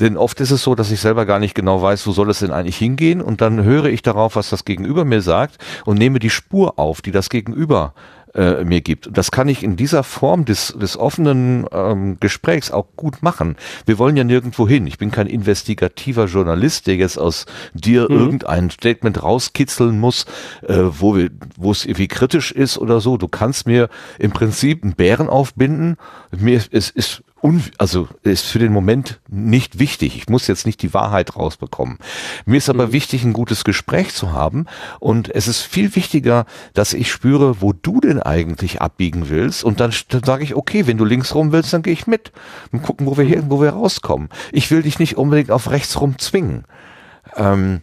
[0.00, 2.40] denn oft ist es so, dass ich selber gar nicht genau weiß, wo soll es
[2.40, 6.18] denn eigentlich hingehen und dann höre ich darauf, was das Gegenüber mir sagt und nehme
[6.18, 7.94] die Spur auf, die das Gegenüber
[8.34, 9.08] äh, mir gibt.
[9.08, 13.56] Und das kann ich in dieser Form des, des offenen ähm, Gesprächs auch gut machen.
[13.86, 14.86] Wir wollen ja nirgendwo hin.
[14.86, 18.18] Ich bin kein investigativer Journalist, der jetzt aus dir mhm.
[18.18, 20.26] irgendein Statement rauskitzeln muss,
[20.62, 23.16] äh, wo, wir, wo es irgendwie kritisch ist oder so.
[23.16, 23.88] Du kannst mir
[24.18, 25.96] im Prinzip einen Bären aufbinden.
[26.30, 30.16] Mir es ist un, also ist für den Moment nicht wichtig.
[30.16, 31.98] Ich muss jetzt nicht die Wahrheit rausbekommen.
[32.44, 32.92] Mir ist aber mhm.
[32.92, 34.66] wichtig, ein gutes Gespräch zu haben.
[34.98, 39.64] Und es ist viel wichtiger, dass ich spüre, wo du denn eigentlich abbiegen willst.
[39.64, 42.32] Und dann, dann sage ich, okay, wenn du links rum willst, dann gehe ich mit.
[42.72, 44.28] Und gucken, wo wir hier, wo wir rauskommen.
[44.52, 46.64] Ich will dich nicht unbedingt auf rechts rum zwingen.
[47.36, 47.82] Ähm,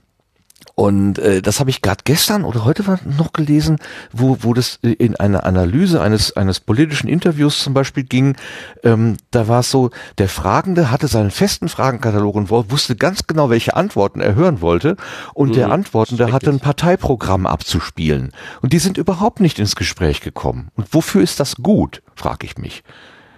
[0.79, 2.83] und äh, das habe ich gerade gestern oder heute
[3.17, 3.77] noch gelesen,
[4.11, 8.35] wo, wo das in einer Analyse eines, eines politischen Interviews zum Beispiel ging.
[8.83, 9.89] Ähm, da war es so,
[10.19, 14.97] der Fragende hatte seinen festen Fragenkatalog und wusste ganz genau, welche Antworten er hören wollte.
[15.33, 18.31] Und mhm, der Antwortende hatte ein Parteiprogramm abzuspielen.
[18.61, 20.69] Und die sind überhaupt nicht ins Gespräch gekommen.
[20.75, 22.83] Und wofür ist das gut, frage ich mich.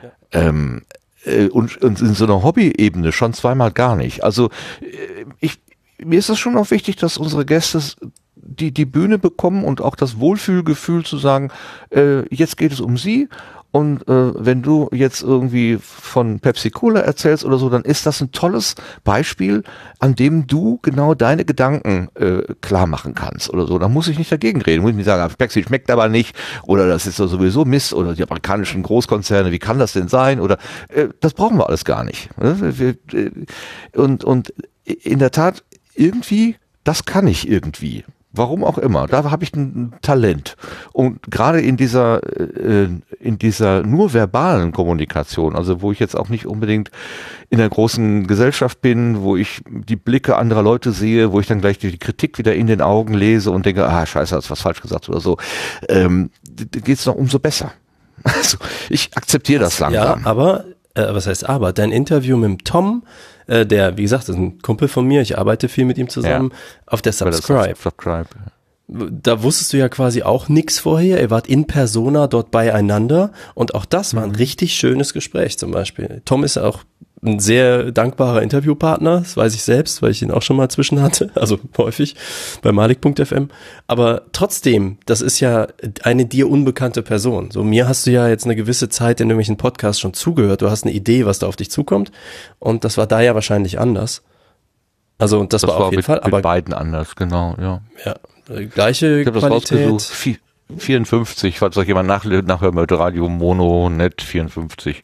[0.03, 0.41] Ja.
[0.41, 0.82] Ähm,
[1.24, 4.26] äh, und, und in so einer Hobby-Ebene schon zweimal gar nicht.
[4.26, 4.49] Also
[4.82, 5.60] äh, ich,
[6.03, 7.81] mir ist es schon auch wichtig, dass unsere Gäste
[8.35, 11.51] die, die Bühne bekommen und auch das Wohlfühlgefühl zu sagen,
[11.91, 13.27] äh, jetzt geht es um sie
[13.71, 18.19] und äh, wenn du jetzt irgendwie von Pepsi Cola erzählst oder so, dann ist das
[18.19, 18.73] ein tolles
[19.03, 19.63] Beispiel,
[19.99, 23.77] an dem du genau deine Gedanken äh, klar machen kannst oder so.
[23.77, 24.81] Da muss ich nicht dagegen reden.
[24.81, 28.23] Muss ich nicht sagen, Pepsi schmeckt aber nicht oder das ist sowieso Mist oder die
[28.23, 30.39] amerikanischen Großkonzerne, wie kann das denn sein?
[30.39, 30.57] Oder
[30.88, 32.35] äh, das brauchen wir alles gar nicht.
[32.39, 32.73] Ne?
[33.13, 33.31] Äh,
[33.95, 34.51] und, und
[34.85, 35.63] in der Tat
[35.99, 38.05] irgendwie, das kann ich irgendwie.
[38.31, 39.07] Warum auch immer.
[39.07, 40.55] Da habe ich ein Talent.
[40.93, 42.88] Und gerade in dieser, äh,
[43.19, 46.91] in dieser nur verbalen Kommunikation, also wo ich jetzt auch nicht unbedingt
[47.49, 51.59] in der großen Gesellschaft bin, wo ich die Blicke anderer Leute sehe, wo ich dann
[51.59, 54.81] gleich die Kritik wieder in den Augen lese und denke, ah, scheiße, hast was falsch
[54.81, 55.38] gesagt oder so,
[55.88, 57.71] ähm, geht es noch umso besser.
[58.23, 58.57] Also
[58.89, 60.19] ich akzeptiere das langsam.
[60.21, 63.03] Ja, aber, äh, was heißt aber, dein Interview mit dem Tom,
[63.49, 66.51] äh, der, wie gesagt, ist ein Kumpel von mir, ich arbeite viel mit ihm zusammen,
[66.51, 66.57] ja.
[66.85, 67.76] auf der Subscribe.
[67.76, 68.27] Subscribe.
[68.88, 71.21] Da wusstest du ja quasi auch nix vorher.
[71.21, 74.35] Ihr wart in Persona dort beieinander und auch das war ein mhm.
[74.35, 76.23] richtig schönes Gespräch zum Beispiel.
[76.26, 76.84] Tom ist ja auch
[77.21, 81.01] ein sehr dankbarer Interviewpartner, das weiß ich selbst, weil ich ihn auch schon mal zwischen
[81.01, 82.15] hatte, also häufig
[82.61, 83.49] bei malik.fm.
[83.87, 85.67] Aber trotzdem, das ist ja
[86.03, 87.51] eine dir unbekannte Person.
[87.51, 90.61] So mir hast du ja jetzt eine gewisse Zeit in irgendwelchen Podcasts schon zugehört.
[90.61, 92.11] Du hast eine Idee, was da auf dich zukommt.
[92.57, 94.23] Und das war da ja wahrscheinlich anders.
[95.17, 96.21] Also und das, das war, war auf jeden mit, Fall.
[96.21, 97.81] Aber mit beiden anders, genau, ja.
[98.05, 98.15] Ja,
[98.73, 99.95] gleiche ich hab Qualität.
[99.95, 100.11] Das
[100.77, 105.03] 54, falls euch jemand nach, nachhören möchte, Radio Mono Net 54.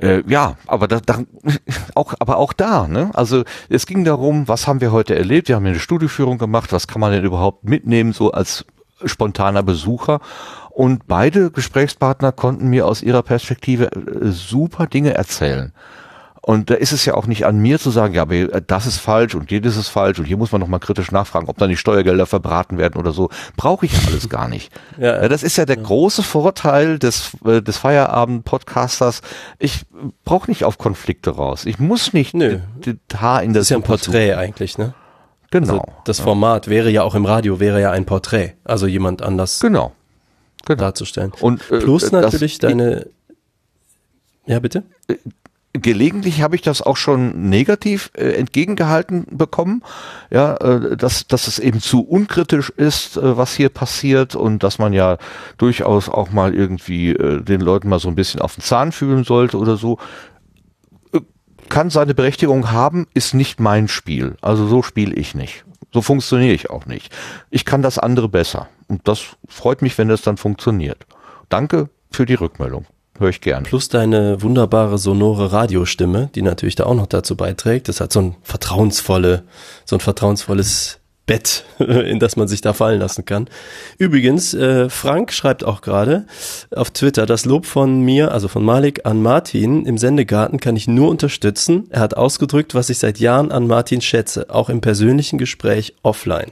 [0.00, 1.20] Äh, ja, aber da, da,
[1.94, 3.10] auch, aber auch da, ne?
[3.14, 5.48] Also es ging darum, was haben wir heute erlebt?
[5.48, 8.64] Wir haben eine Studieführung gemacht, was kann man denn überhaupt mitnehmen, so als
[9.04, 10.20] spontaner Besucher?
[10.70, 15.72] Und beide Gesprächspartner konnten mir aus ihrer Perspektive äh, super Dinge erzählen.
[16.44, 18.86] Und da ist es ja auch nicht an mir zu sagen, ja, aber äh, das
[18.86, 21.68] ist falsch und jedes ist falsch und hier muss man nochmal kritisch nachfragen, ob da
[21.68, 23.30] die Steuergelder verbraten werden oder so.
[23.56, 24.72] Brauche ich alles gar nicht.
[24.98, 25.82] ja, ja, das ist ja der ja.
[25.82, 29.22] große Vorteil des, äh, des Feierabend-Podcasters.
[29.60, 29.86] Ich
[30.24, 31.64] brauche nicht auf Konflikte raus.
[31.64, 32.58] Ich muss nicht Nö.
[33.14, 33.60] Haar in das.
[33.60, 34.94] Das ist ja ein Porträt eigentlich, ne?
[35.52, 35.74] Genau.
[35.74, 38.54] Also das Format wäre ja auch im Radio, wäre ja ein Porträt.
[38.64, 39.60] Also jemand anders.
[39.60, 39.92] Genau.
[40.64, 40.80] genau.
[40.80, 41.32] darzustellen.
[41.40, 43.06] Und äh, plus natürlich deine.
[44.46, 44.82] Ja, bitte?
[45.74, 49.82] Gelegentlich habe ich das auch schon negativ äh, entgegengehalten bekommen,
[50.30, 54.78] ja, äh, dass, dass es eben zu unkritisch ist, äh, was hier passiert und dass
[54.78, 55.16] man ja
[55.56, 59.24] durchaus auch mal irgendwie äh, den Leuten mal so ein bisschen auf den Zahn fühlen
[59.24, 59.96] sollte oder so.
[61.14, 61.20] Äh,
[61.70, 64.36] kann seine Berechtigung haben, ist nicht mein Spiel.
[64.42, 65.64] Also so spiele ich nicht.
[65.90, 67.14] So funktioniere ich auch nicht.
[67.48, 68.68] Ich kann das andere besser.
[68.88, 71.06] Und das freut mich, wenn das dann funktioniert.
[71.48, 72.84] Danke für die Rückmeldung
[73.18, 73.64] höre ich gern.
[73.64, 77.88] Plus deine wunderbare sonore Radiostimme, die natürlich da auch noch dazu beiträgt.
[77.88, 79.44] Das hat so ein vertrauensvolle,
[79.84, 83.48] so ein vertrauensvolles Bett, in das man sich da fallen lassen kann.
[83.98, 86.26] Übrigens, äh, Frank schreibt auch gerade
[86.74, 90.88] auf Twitter, das Lob von mir, also von Malik an Martin im Sendegarten kann ich
[90.88, 91.86] nur unterstützen.
[91.90, 96.50] Er hat ausgedrückt, was ich seit Jahren an Martin schätze, auch im persönlichen Gespräch offline.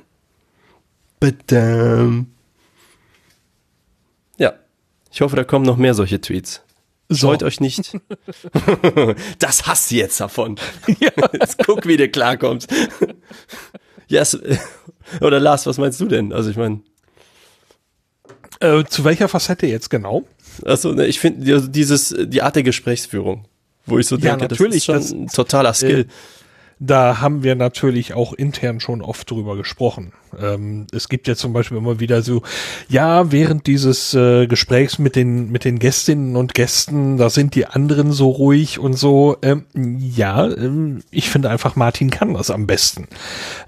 [1.19, 2.29] Badam.
[5.13, 6.63] Ich hoffe, da kommen noch mehr solche Tweets.
[7.13, 7.47] Scheut so.
[7.47, 7.99] euch nicht.
[9.39, 10.57] das hast du jetzt davon.
[11.01, 11.11] Ja.
[11.33, 12.73] Jetzt guck, wie du klarkommst.
[14.07, 14.39] yes.
[15.21, 16.33] Oder Lars, was meinst du denn?
[16.33, 16.81] Also ich meine.
[18.61, 20.25] Äh, zu welcher Facette jetzt genau?
[20.65, 23.47] Also ne, ich finde dieses die Art der Gesprächsführung,
[23.87, 26.07] wo ich so denke, ja, natürlich, das ist schon das, ein totaler Skill.
[26.81, 30.13] Da haben wir natürlich auch intern schon oft drüber gesprochen.
[30.41, 32.43] Ähm, es gibt ja zum Beispiel immer wieder so,
[32.89, 37.67] ja, während dieses äh, Gesprächs mit den mit den Gästinnen und Gästen, da sind die
[37.67, 39.37] anderen so ruhig und so.
[39.43, 43.09] Ähm, ja, ähm, ich finde einfach Martin kann das am besten.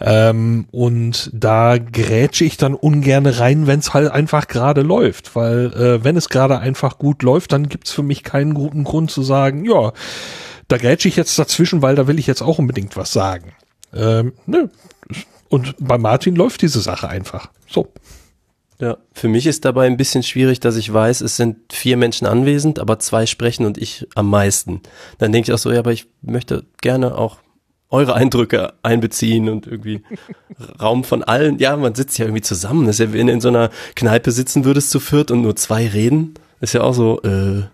[0.01, 5.67] Ähm, und da grätsche ich dann ungern rein, wenn es halt einfach gerade läuft, weil
[5.75, 9.23] äh, wenn es gerade einfach gut läuft, dann gibt's für mich keinen guten Grund zu
[9.23, 9.93] sagen, ja,
[10.69, 13.53] da grätsche ich jetzt dazwischen, weil da will ich jetzt auch unbedingt was sagen.
[13.95, 14.69] Ähm, nö,
[15.49, 17.51] und bei Martin läuft diese Sache einfach.
[17.69, 17.93] So.
[18.81, 22.27] Ja, für mich ist dabei ein bisschen schwierig, dass ich weiß, es sind vier Menschen
[22.27, 24.81] anwesend, aber zwei sprechen und ich am meisten.
[25.19, 27.37] Dann denke ich auch so, ja, aber ich möchte gerne auch
[27.91, 30.03] eure Eindrücke einbeziehen und irgendwie
[30.81, 31.59] Raum von allen.
[31.59, 32.87] Ja, man sitzt ja irgendwie zusammen.
[32.87, 35.55] Das ist ja, wenn du in so einer Kneipe sitzen würdest zu viert und nur
[35.55, 37.65] zwei reden, ist ja auch so äh,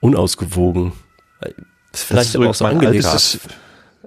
[0.00, 0.92] unausgewogen.
[1.92, 3.04] Ist vielleicht aber auch so angelegt.
[3.04, 3.38] Das,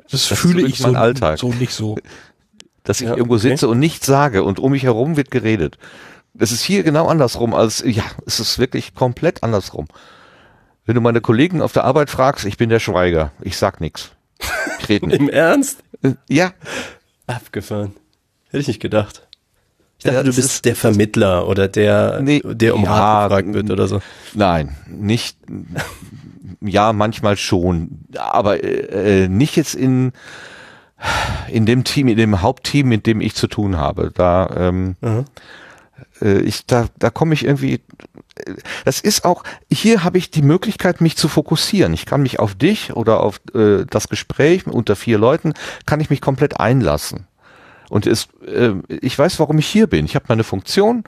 [0.09, 1.39] das fühle ich so, Alltag.
[1.39, 1.97] so nicht so.
[2.83, 3.49] Dass ich ja, irgendwo okay.
[3.49, 5.77] sitze und nichts sage und um mich herum wird geredet.
[6.33, 9.87] Das ist hier genau andersrum als, ja, es ist wirklich komplett andersrum.
[10.85, 14.11] Wenn du meine Kollegen auf der Arbeit fragst, ich bin der Schweiger, ich sag nichts.
[14.79, 15.19] Ich rede nicht.
[15.19, 15.83] Im Ernst?
[16.01, 16.53] Äh, ja.
[17.27, 17.93] Abgefahren.
[18.47, 19.27] Hätte ich nicht gedacht.
[19.99, 23.53] Ich dachte, ja, du bist der Vermittler oder der, nee, der um ja, Rat gefragt
[23.53, 24.01] wird oder so.
[24.33, 25.37] Nein, nicht,
[26.61, 30.11] ja, manchmal schon, aber äh, nicht jetzt in
[31.49, 34.11] in dem Team, in dem Hauptteam, mit dem ich zu tun habe.
[34.13, 34.95] Da ähm,
[36.21, 37.81] äh, ich da da komme ich irgendwie.
[38.85, 41.93] Das ist auch hier habe ich die Möglichkeit, mich zu fokussieren.
[41.93, 45.53] Ich kann mich auf dich oder auf äh, das Gespräch unter vier Leuten
[45.85, 47.27] kann ich mich komplett einlassen.
[47.89, 50.05] Und es, äh, ich weiß, warum ich hier bin.
[50.05, 51.03] Ich habe meine Funktion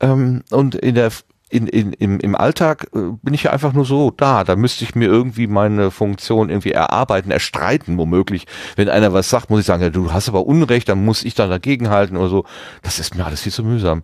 [0.00, 1.10] ähm, und in der
[1.54, 4.42] in, in, im, im Alltag äh, bin ich ja einfach nur so da.
[4.42, 8.46] Da müsste ich mir irgendwie meine Funktion irgendwie erarbeiten, erstreiten, womöglich.
[8.74, 11.34] Wenn einer was sagt, muss ich sagen, ja, du hast aber Unrecht, dann muss ich
[11.34, 12.44] dann dagegenhalten oder so.
[12.82, 14.02] Das ist mir alles viel zu mühsam.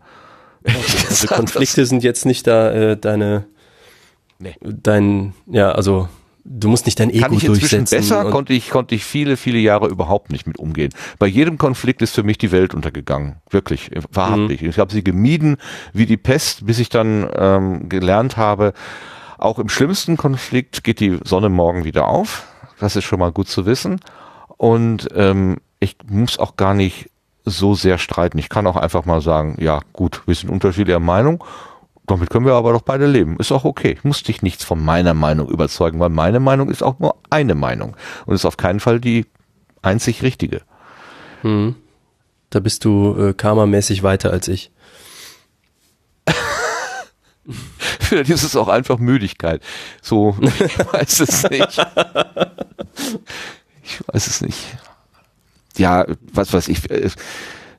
[1.09, 3.47] Also Konflikte sind jetzt nicht da äh, deine,
[4.39, 4.55] nee.
[4.61, 6.09] dein, ja, also
[6.45, 7.97] Du musst nicht dein Ego Kann ich durchsetzen.
[7.97, 10.93] Besser konnte ich, konnte ich viele, viele Jahre überhaupt nicht mit umgehen.
[11.19, 13.37] Bei jedem Konflikt ist für mich die Welt untergegangen.
[13.51, 14.63] Wirklich, wahrhaftig.
[14.63, 14.71] Mhm.
[14.71, 15.57] Ich habe sie gemieden
[15.93, 18.73] wie die Pest, bis ich dann ähm, gelernt habe,
[19.41, 22.47] auch im schlimmsten Konflikt geht die Sonne morgen wieder auf.
[22.79, 24.01] Das ist schon mal gut zu wissen.
[24.59, 27.11] Und ähm, ich muss auch gar nicht
[27.47, 28.39] so sehr streiten.
[28.39, 31.43] Ich kann auch einfach mal sagen, ja gut, wir sind unterschiedlicher Meinung
[32.11, 33.37] damit können wir aber doch beide leben.
[33.39, 33.93] Ist auch okay.
[33.93, 37.55] Ich muss dich nichts von meiner Meinung überzeugen, weil meine Meinung ist auch nur eine
[37.55, 37.97] Meinung
[38.27, 39.27] und ist auf keinen Fall die
[39.83, 40.63] einzig richtige.
[41.43, 41.77] Hm.
[42.51, 44.73] Da bist du äh, karmamäßig weiter als ich.
[48.01, 49.63] Vielleicht ist es auch einfach Müdigkeit.
[50.03, 51.87] So, ich weiß es nicht.
[53.83, 54.59] Ich weiß es nicht.
[55.77, 56.91] Ja, was weiß ich.
[56.91, 57.11] Äh,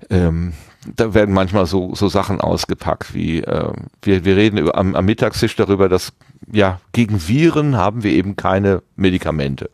[0.10, 0.54] ähm,
[0.96, 3.72] da werden manchmal so, so Sachen ausgepackt, wie äh,
[4.02, 6.14] wir, wir reden über, am, am Mittagstisch darüber, dass
[6.52, 9.70] ja, gegen Viren haben wir eben keine Medikamente.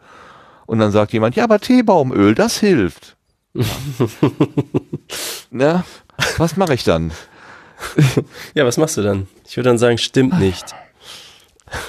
[0.65, 3.15] Und dann sagt jemand, ja, aber Teebaumöl, das hilft.
[3.53, 3.63] Ja.
[5.49, 5.85] Na,
[6.37, 7.11] was mache ich dann?
[8.53, 9.27] ja, was machst du dann?
[9.47, 10.75] Ich würde dann sagen, stimmt nicht.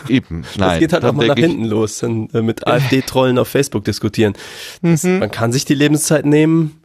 [0.09, 0.71] Eben, nein.
[0.71, 4.35] Das geht halt auch mal nach hinten los, dann äh, mit AfD-Trollen auf Facebook diskutieren.
[4.83, 5.21] Das, mhm.
[5.21, 6.78] Man kann sich die Lebenszeit nehmen,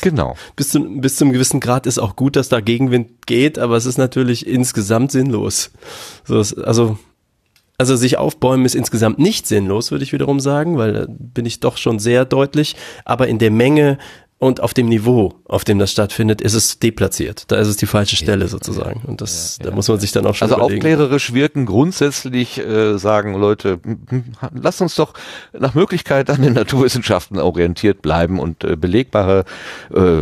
[0.00, 0.36] Genau.
[0.56, 3.86] Bis zu, bis zum gewissen Grad ist auch gut, dass da Gegenwind geht, aber es
[3.86, 5.70] ist natürlich insgesamt sinnlos.
[6.24, 6.98] So, also,
[7.78, 11.60] also sich aufbäumen ist insgesamt nicht sinnlos, würde ich wiederum sagen, weil da bin ich
[11.60, 12.76] doch schon sehr deutlich.
[13.04, 13.98] Aber in der Menge
[14.38, 17.50] und auf dem Niveau, auf dem das stattfindet, ist es deplatziert.
[17.50, 19.00] Da ist es die falsche Stelle sozusagen.
[19.06, 20.82] Und das, ja, da muss man sich dann auch schon Also überlegen.
[20.82, 23.80] aufklärerisch wirken grundsätzlich äh, sagen Leute,
[24.52, 25.14] lasst uns doch
[25.58, 29.46] nach Möglichkeit an den Naturwissenschaften orientiert bleiben und äh, belegbare
[29.94, 30.20] äh,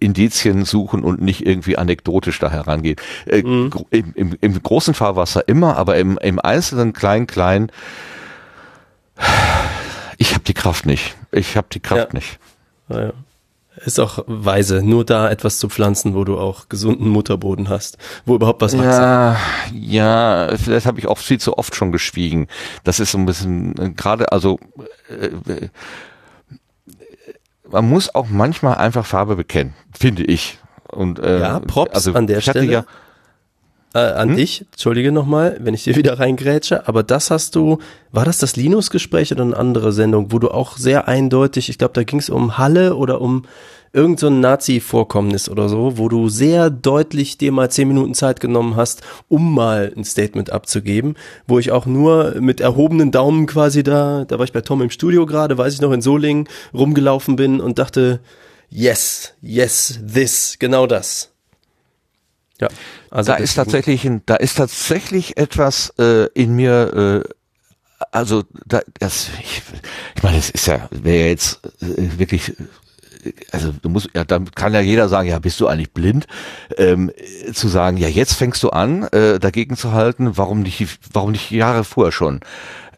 [0.00, 2.96] Indizien suchen und nicht irgendwie anekdotisch da herangehen.
[3.26, 3.70] Äh, mhm.
[3.90, 7.70] im, im, Im großen Fahrwasser immer, aber im, im einzelnen klein klein
[10.16, 11.14] ich habe die Kraft nicht.
[11.30, 12.18] Ich habe die Kraft ja.
[12.18, 12.38] nicht.
[12.88, 13.12] Naja.
[13.84, 17.96] Ist auch weise, nur da etwas zu pflanzen, wo du auch gesunden Mutterboden hast,
[18.26, 18.98] wo überhaupt was wächst.
[18.98, 19.36] Ja,
[19.72, 22.48] ja, vielleicht habe ich auch viel zu oft schon geschwiegen.
[22.82, 24.58] Das ist so ein bisschen äh, gerade, also
[25.08, 25.68] äh,
[27.70, 30.58] man muss auch manchmal einfach Farbe bekennen, finde ich.
[30.88, 32.72] Und äh, ja, Props also, an der Stelle.
[32.72, 32.84] Ja,
[33.94, 34.36] äh, an hm?
[34.36, 37.78] dich, entschuldige nochmal, wenn ich dir wieder reingrätsche, aber das hast du,
[38.12, 41.94] war das das Linus-Gespräch oder eine andere Sendung, wo du auch sehr eindeutig, ich glaube,
[41.94, 43.44] da ging es um Halle oder um
[43.92, 48.76] irgend so Nazi-Vorkommnis oder so, wo du sehr deutlich dir mal zehn Minuten Zeit genommen
[48.76, 51.16] hast, um mal ein Statement abzugeben,
[51.46, 54.90] wo ich auch nur mit erhobenen Daumen quasi da, da war ich bei Tom im
[54.90, 58.20] Studio gerade, weiß ich noch, in Solingen rumgelaufen bin und dachte,
[58.70, 61.30] yes, yes, this, genau das.
[62.60, 62.68] Ja,
[63.10, 67.24] also da ist tatsächlich, ein, da ist tatsächlich etwas äh, in mir.
[67.24, 67.32] Äh,
[68.12, 69.62] also da, das, ich,
[70.14, 72.54] ich meine, es ist ja, wäre ja jetzt äh, wirklich
[73.52, 76.26] also du musst, ja, dann kann ja jeder sagen, ja, bist du eigentlich blind?
[76.76, 77.10] Ähm,
[77.52, 81.50] zu sagen, ja, jetzt fängst du an, äh, dagegen zu halten, warum nicht, warum nicht
[81.50, 82.40] Jahre vorher schon?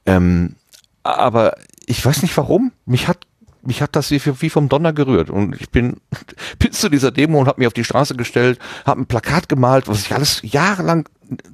[0.06, 0.56] Ähm,
[1.02, 1.54] aber
[1.86, 2.72] ich weiß nicht warum.
[2.86, 3.26] Mich hat
[3.62, 5.30] mich hat das wie, vom Donner gerührt.
[5.30, 6.00] Und ich bin
[6.58, 9.88] bis zu dieser Demo und habe mich auf die Straße gestellt, habe ein Plakat gemalt,
[9.88, 11.08] was ich alles jahrelang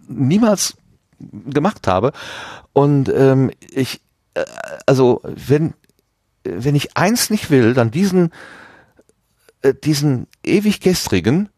[0.08, 0.76] niemals
[1.18, 2.12] gemacht habe.
[2.72, 4.00] Und ähm, ich,
[4.34, 4.44] äh,
[4.86, 5.74] also wenn
[6.44, 8.30] wenn ich eins nicht will, dann diesen
[9.62, 11.48] äh, diesen ewig gestrigen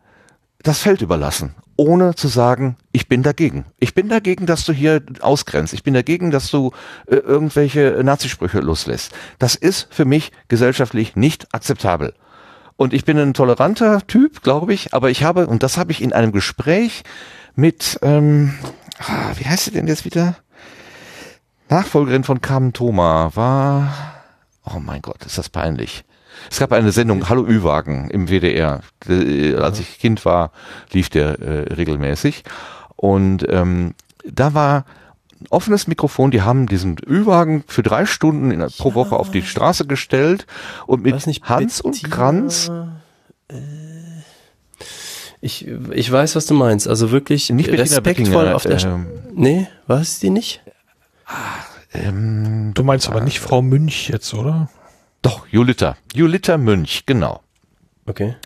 [0.63, 3.65] das Feld überlassen ohne zu sagen, ich bin dagegen.
[3.79, 5.73] Ich bin dagegen, dass du hier ausgrenzt.
[5.73, 6.73] Ich bin dagegen, dass du
[7.07, 9.13] äh, irgendwelche Nazisprüche loslässt.
[9.39, 12.15] Das ist für mich gesellschaftlich nicht akzeptabel.
[12.77, 16.03] Und ich bin ein toleranter Typ, glaube ich, aber ich habe, und das habe ich
[16.03, 17.05] in einem Gespräch
[17.55, 18.59] mit, ähm,
[18.99, 20.37] ah, wie heißt sie denn jetzt wieder?
[21.69, 23.95] Nachfolgerin von Carmen Thoma war,
[24.65, 26.05] oh mein Gott, ist das peinlich.
[26.51, 28.81] Es gab eine Sendung Hallo Ü-Wagen im WDR.
[29.61, 30.53] Als ich Kind war,
[30.93, 32.45] lief der äh, regelmäßig.
[32.97, 33.95] Und ähm,
[34.25, 34.85] da war
[35.41, 39.43] ein offenes Mikrofon, die haben diesen Ü-Wagen für drei Stunden in, pro Woche auf die
[39.43, 40.47] Straße gestellt
[40.87, 42.73] und mit Hans Bettina, und Kranz.
[43.49, 43.57] Äh,
[45.41, 46.89] ich, ich weiß, was du meinst.
[46.89, 50.63] Also wirklich nicht respektvoll auf der ähm, Nee, war es die nicht?
[51.93, 54.69] Ähm, du meinst aber nicht Frau Münch jetzt, oder?
[55.23, 55.97] Doch, Julita.
[56.15, 57.43] Julita Münch, genau.
[58.07, 58.37] Okay.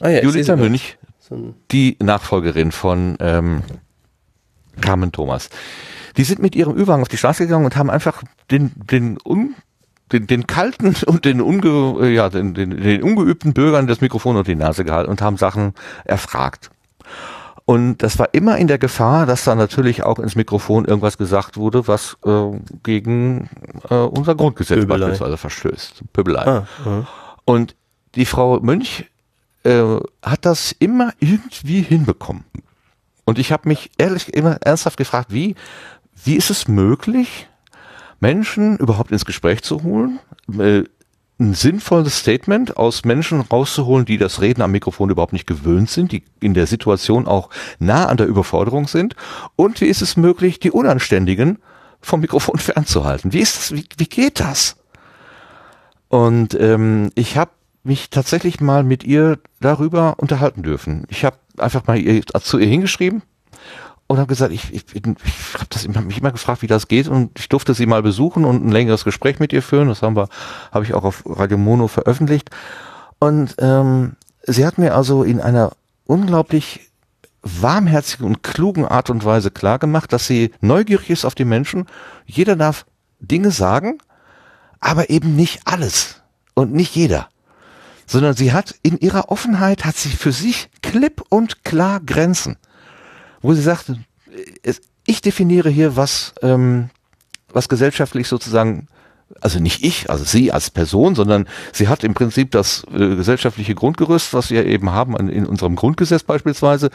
[0.00, 0.96] Ah, ja, Julita Münch,
[1.70, 3.62] die Nachfolgerin von ähm,
[4.80, 5.50] Carmen Thomas.
[6.16, 9.54] Die sind mit ihrem Ü-Wagen auf die Straße gegangen und haben einfach den, den, un,
[10.12, 14.36] den, den kalten und den, unge, äh, ja, den, den, den ungeübten Bürgern das Mikrofon
[14.36, 15.74] unter die Nase gehalten und haben Sachen
[16.04, 16.70] erfragt.
[17.64, 21.56] Und das war immer in der Gefahr, dass da natürlich auch ins Mikrofon irgendwas gesagt
[21.56, 22.50] wurde, was äh,
[22.82, 23.48] gegen
[23.88, 25.06] äh, unser Grundgesetz Pöbelei.
[25.06, 26.02] beispielsweise verstößt.
[26.12, 26.44] Pöbelei.
[26.44, 26.66] Ah.
[27.44, 27.76] Und
[28.14, 29.06] die Frau Mönch
[29.64, 29.82] äh,
[30.22, 32.44] hat das immer irgendwie hinbekommen.
[33.24, 35.54] Und ich habe mich ehrlich immer ernsthaft gefragt, wie,
[36.24, 37.48] wie ist es möglich,
[38.18, 40.18] Menschen überhaupt ins Gespräch zu holen,
[40.58, 40.82] äh,
[41.42, 46.12] ein sinnvolles Statement aus Menschen rauszuholen, die das Reden am Mikrofon überhaupt nicht gewöhnt sind,
[46.12, 49.16] die in der Situation auch nah an der Überforderung sind.
[49.56, 51.58] Und wie ist es möglich, die Unanständigen
[52.00, 53.32] vom Mikrofon fernzuhalten?
[53.32, 53.72] Wie ist das?
[53.74, 54.76] Wie, wie geht das?
[56.08, 57.50] Und ähm, ich habe
[57.84, 61.04] mich tatsächlich mal mit ihr darüber unterhalten dürfen.
[61.08, 63.22] Ich habe einfach mal ihr, zu ihr hingeschrieben
[64.06, 67.38] und habe gesagt, ich, ich, ich habe hab mich immer gefragt, wie das geht und
[67.38, 69.88] ich durfte sie mal besuchen und ein längeres Gespräch mit ihr führen.
[69.88, 70.28] Das haben wir,
[70.70, 72.50] habe ich auch auf Radio Mono veröffentlicht.
[73.18, 75.72] Und ähm, sie hat mir also in einer
[76.04, 76.90] unglaublich
[77.42, 81.86] warmherzigen und klugen Art und Weise klargemacht, dass sie neugierig ist auf die Menschen.
[82.26, 82.86] Jeder darf
[83.18, 83.98] Dinge sagen,
[84.80, 86.22] aber eben nicht alles
[86.54, 87.28] und nicht jeder.
[88.06, 92.56] Sondern sie hat in ihrer Offenheit hat sie für sich klipp und klar Grenzen
[93.42, 93.98] wo sie sagte,
[95.04, 96.90] ich definiere hier, was, ähm,
[97.52, 98.86] was gesellschaftlich sozusagen,
[99.40, 103.74] also nicht ich, also sie als Person, sondern sie hat im Prinzip das äh, gesellschaftliche
[103.74, 106.90] Grundgerüst, was wir eben haben in, in unserem Grundgesetz beispielsweise,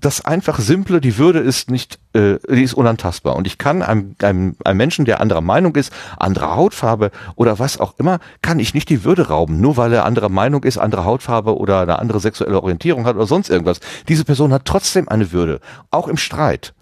[0.00, 3.36] das einfach simple, die Würde ist nicht, äh, die ist unantastbar.
[3.36, 7.80] Und ich kann einem, einem, einem Menschen, der anderer Meinung ist, andere Hautfarbe oder was
[7.80, 11.04] auch immer, kann ich nicht die Würde rauben, nur weil er anderer Meinung ist, andere
[11.04, 13.80] Hautfarbe oder eine andere sexuelle Orientierung hat oder sonst irgendwas.
[14.08, 15.60] Diese Person hat trotzdem eine Würde,
[15.90, 16.74] auch im Streit.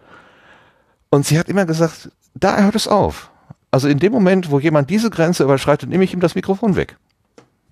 [1.10, 3.30] Und sie hat immer gesagt, da hört es auf.
[3.70, 6.96] Also in dem Moment, wo jemand diese Grenze überschreitet, nehme ich ihm das Mikrofon weg.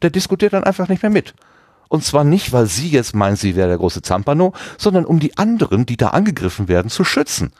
[0.03, 1.35] Der diskutiert dann einfach nicht mehr mit.
[1.95, 5.39] Und zwar nicht, weil sie jetzt meint, sie wäre der große Zampano, sondern um die
[5.39, 7.53] anderen, die da angegriffen werden, zu schützen.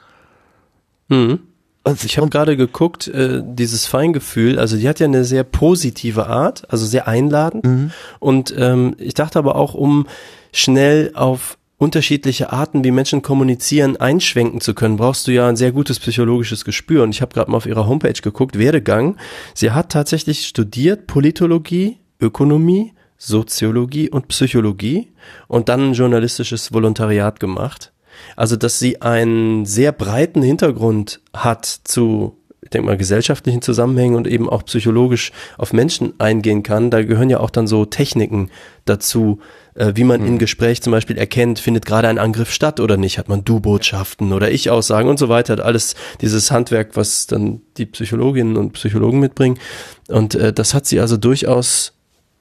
[1.07, 1.39] Mhm.
[1.85, 6.27] Also ich habe gerade geguckt, äh, dieses Feingefühl, also die hat ja eine sehr positive
[6.27, 7.63] Art, also sehr einladend.
[7.63, 7.91] Mhm.
[8.19, 10.05] Und ähm, ich dachte aber auch, um
[10.51, 15.71] schnell auf unterschiedliche Arten, wie Menschen kommunizieren, einschwenken zu können, brauchst du ja ein sehr
[15.71, 17.03] gutes psychologisches Gespür.
[17.03, 19.15] Und ich habe gerade mal auf ihrer Homepage geguckt, Werdegang.
[19.53, 25.11] Sie hat tatsächlich studiert Politologie, Ökonomie, Soziologie und Psychologie
[25.47, 27.91] und dann ein journalistisches Volontariat gemacht.
[28.35, 34.27] Also, dass sie einen sehr breiten Hintergrund hat zu, ich denke mal, gesellschaftlichen Zusammenhängen und
[34.27, 36.91] eben auch psychologisch auf Menschen eingehen kann.
[36.91, 38.51] Da gehören ja auch dann so Techniken
[38.85, 39.39] dazu,
[39.75, 40.27] äh, wie man mhm.
[40.27, 44.31] im Gespräch zum Beispiel erkennt, findet gerade ein Angriff statt oder nicht, hat man Du-Botschaften
[44.33, 45.63] oder Ich-Aussagen und so weiter.
[45.63, 49.59] Alles dieses Handwerk, was dann die Psychologinnen und Psychologen mitbringen.
[50.07, 51.93] Und äh, das hat sie also durchaus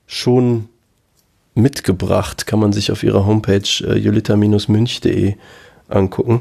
[0.06, 0.68] schon
[1.54, 5.34] mitgebracht, kann man sich auf ihrer Homepage äh, julita-münch.de
[5.88, 6.40] angucken.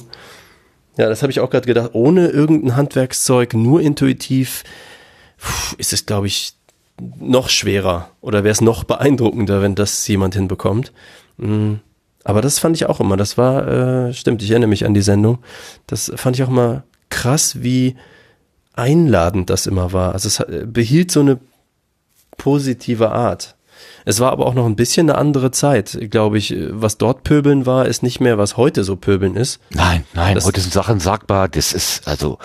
[0.98, 1.91] Ja, das habe ich auch gerade gedacht.
[1.94, 4.64] Ohne irgendein Handwerkszeug, nur intuitiv,
[5.77, 6.53] ist es, glaube ich,
[7.19, 10.91] noch schwerer oder wäre es noch beeindruckender, wenn das jemand hinbekommt.
[11.38, 11.80] Mhm.
[12.23, 13.18] Aber das fand ich auch immer.
[13.18, 15.40] Das war, äh, stimmt, ich erinnere mich an die Sendung.
[15.88, 17.95] Das fand ich auch immer krass, wie
[18.73, 20.14] einladend das immer war.
[20.14, 21.40] Also es hat, behielt so eine
[22.38, 23.55] positive Art.
[24.05, 26.55] Es war aber auch noch ein bisschen eine andere Zeit, glaube ich.
[26.69, 29.60] Was dort Pöbeln war, ist nicht mehr, was heute so Pöbeln ist.
[29.69, 31.47] Nein, nein, das heute sind Sachen sagbar.
[31.47, 32.38] Das ist also,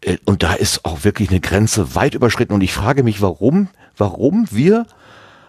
[0.00, 2.54] äh, und da ist auch wirklich eine Grenze weit überschritten.
[2.54, 4.86] Und ich frage mich, warum, warum wir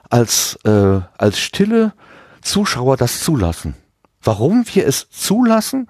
[0.10, 1.94] als, äh, als stille
[2.42, 3.76] Zuschauer das zulassen.
[4.22, 5.88] Warum wir es zulassen,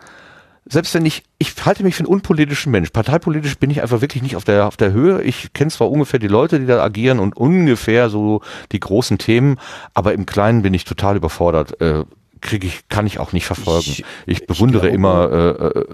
[0.68, 2.90] selbst wenn ich, ich halte mich für einen unpolitischen Mensch.
[2.90, 5.22] Parteipolitisch bin ich einfach wirklich nicht auf der, auf der Höhe.
[5.22, 9.60] Ich kenne zwar ungefähr die Leute, die da agieren und ungefähr so die großen Themen,
[9.94, 11.80] aber im Kleinen bin ich total überfordert.
[11.82, 12.06] Äh,
[12.42, 13.92] kriege ich, kann ich auch nicht verfolgen.
[13.92, 15.86] Ich, ich bewundere ich immer äh, äh,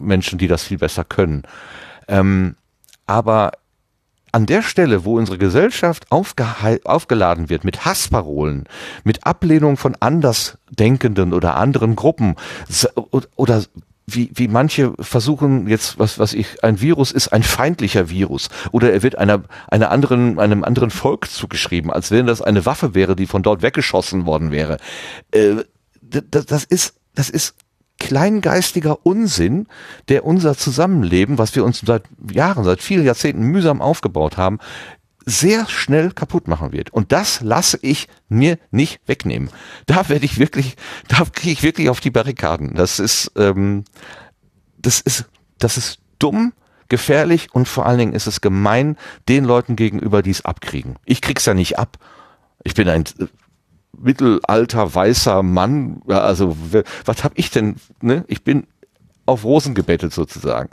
[0.00, 1.42] Menschen, die das viel besser können.
[2.08, 2.56] Ähm,
[3.06, 3.52] aber
[4.32, 8.64] an der Stelle, wo unsere Gesellschaft aufgeladen wird mit Hassparolen,
[9.04, 12.36] mit Ablehnung von Andersdenkenden oder anderen Gruppen
[13.36, 13.62] oder
[14.14, 18.92] wie, wie manche versuchen jetzt, was, was ich, ein Virus ist ein feindlicher Virus oder
[18.92, 23.16] er wird einer, einer anderen, einem anderen Volk zugeschrieben, als wenn das eine Waffe wäre,
[23.16, 24.78] die von dort weggeschossen worden wäre.
[25.30, 25.64] Äh,
[26.02, 27.54] das, das ist, das ist
[27.98, 29.66] kleingeistiger Unsinn,
[30.08, 32.02] der unser Zusammenleben, was wir uns seit
[32.32, 34.58] Jahren, seit vielen Jahrzehnten mühsam aufgebaut haben,
[35.26, 36.90] sehr schnell kaputt machen wird.
[36.90, 39.50] Und das lasse ich mir nicht wegnehmen.
[39.86, 40.76] Da werde ich wirklich,
[41.08, 42.74] da kriege ich wirklich auf die Barrikaden.
[42.74, 43.84] Das ist, ähm,
[44.78, 45.26] das ist,
[45.58, 46.52] das ist dumm,
[46.88, 48.96] gefährlich und vor allen Dingen ist es gemein
[49.28, 50.96] den Leuten gegenüber, die es abkriegen.
[51.04, 51.96] Ich krieg's ja nicht ab.
[52.64, 53.26] Ich bin ein äh,
[53.96, 56.02] mittelalter weißer Mann.
[56.06, 56.56] Also
[57.04, 57.76] was hab ich denn?
[58.00, 58.24] Ne?
[58.28, 58.66] Ich bin
[59.24, 60.70] auf Rosen gebettet sozusagen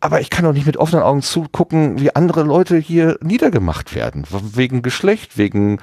[0.00, 4.24] aber ich kann doch nicht mit offenen Augen zugucken, wie andere Leute hier niedergemacht werden.
[4.30, 5.78] Wegen Geschlecht, wegen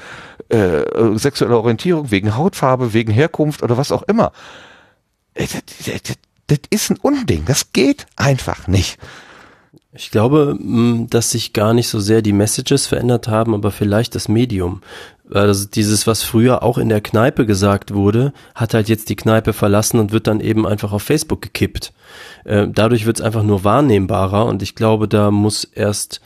[0.49, 0.84] äh,
[1.15, 4.31] sexueller Orientierung, wegen Hautfarbe, wegen Herkunft oder was auch immer.
[5.34, 6.18] Äh, das, das,
[6.48, 7.45] das ist ein Unding.
[7.45, 8.99] Das geht einfach nicht.
[9.95, 10.57] Ich glaube,
[11.10, 14.82] dass sich gar nicht so sehr die Messages verändert haben, aber vielleicht das Medium.
[15.32, 19.53] Also dieses, was früher auch in der Kneipe gesagt wurde, hat halt jetzt die Kneipe
[19.53, 21.94] verlassen und wird dann eben einfach auf Facebook gekippt.
[22.44, 26.22] Äh, dadurch wird es einfach nur wahrnehmbarer und ich glaube, da muss erst,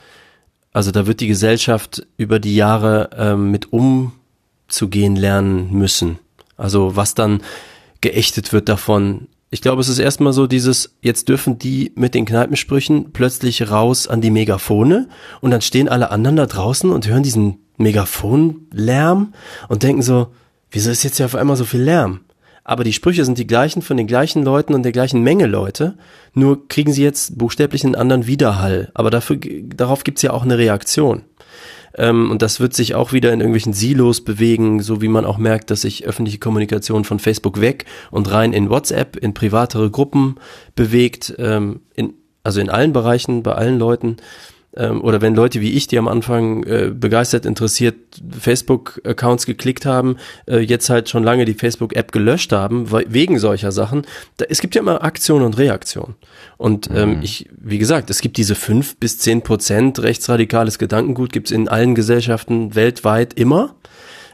[0.72, 6.18] also da wird die Gesellschaft über die Jahre ähm, mit umzugehen lernen müssen.
[6.56, 7.42] Also was dann
[8.00, 9.28] geächtet wird davon.
[9.50, 14.06] Ich glaube, es ist erstmal so dieses, jetzt dürfen die mit den Kneipensprüchen plötzlich raus
[14.06, 15.08] an die Megafone
[15.40, 19.32] und dann stehen alle anderen da draußen und hören diesen Megafonlärm
[19.68, 20.28] und denken so,
[20.70, 22.20] wieso ist jetzt hier auf einmal so viel Lärm?
[22.62, 25.96] Aber die Sprüche sind die gleichen von den gleichen Leuten und der gleichen Menge Leute,
[26.34, 28.90] nur kriegen sie jetzt buchstäblich einen anderen Widerhall.
[28.92, 29.38] Aber dafür,
[29.74, 31.22] darauf gibt's ja auch eine Reaktion.
[31.98, 35.36] Ähm, und das wird sich auch wieder in irgendwelchen Silos bewegen, so wie man auch
[35.36, 40.36] merkt, dass sich öffentliche Kommunikation von Facebook weg und rein in WhatsApp, in privatere Gruppen
[40.74, 42.14] bewegt, ähm, in,
[42.44, 44.16] also in allen Bereichen, bei allen Leuten
[44.78, 47.96] ähm, oder wenn Leute wie ich, die am Anfang äh, begeistert interessiert
[48.38, 54.06] Facebook-Accounts geklickt haben, äh, jetzt halt schon lange die Facebook-App gelöscht haben, wegen solcher Sachen.
[54.36, 56.14] Da, es gibt ja immer Aktion und Reaktion.
[56.56, 57.22] Und ähm, mhm.
[57.22, 61.94] ich, wie gesagt, es gibt diese fünf bis zehn Prozent rechtsradikales Gedankengut, gibt's in allen
[61.96, 63.74] Gesellschaften weltweit immer.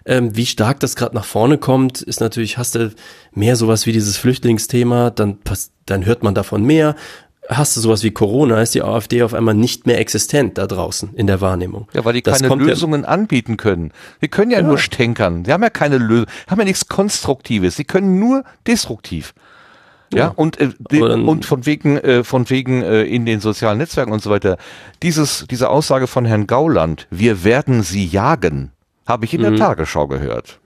[0.06, 2.92] Ähm, wie stark das gerade nach vorne kommt, ist natürlich, hast du
[3.32, 5.38] mehr sowas wie dieses Flüchtlingsthema, dann,
[5.86, 6.94] dann hört man davon mehr
[7.48, 11.14] hast du sowas wie Corona, ist die AfD auf einmal nicht mehr existent da draußen
[11.14, 11.88] in der Wahrnehmung.
[11.92, 13.92] Ja, weil die das keine Lösungen ja anbieten können.
[14.22, 15.44] Die können ja, ja, nur stänkern.
[15.44, 17.76] Die haben ja keine Lösung, haben ja nichts Konstruktives.
[17.76, 19.34] Sie können nur destruktiv.
[20.12, 24.22] Ja, und, äh, und von wegen, äh, von wegen äh, in den sozialen Netzwerken und
[24.22, 24.58] so weiter.
[25.02, 28.70] Dieses, diese Aussage von Herrn Gauland, wir werden sie jagen,
[29.06, 29.56] habe ich in mhm.
[29.56, 30.60] der Tagesschau gehört.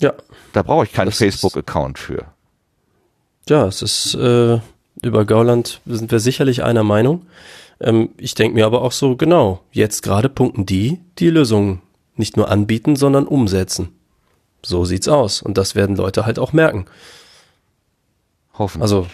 [0.00, 0.12] Ja.
[0.52, 2.26] Da brauche ich keinen Facebook-Account für.
[3.48, 4.60] Ja, es ist, äh,
[5.02, 7.26] über Gauland sind wir sicherlich einer Meinung.
[7.80, 11.82] Ähm, ich denke mir aber auch so, genau, jetzt gerade punkten die, die Lösungen
[12.16, 13.88] nicht nur anbieten, sondern umsetzen.
[14.64, 15.42] So sieht's aus.
[15.42, 16.86] Und das werden Leute halt auch merken.
[18.54, 18.82] Hoffentlich.
[18.82, 19.06] Also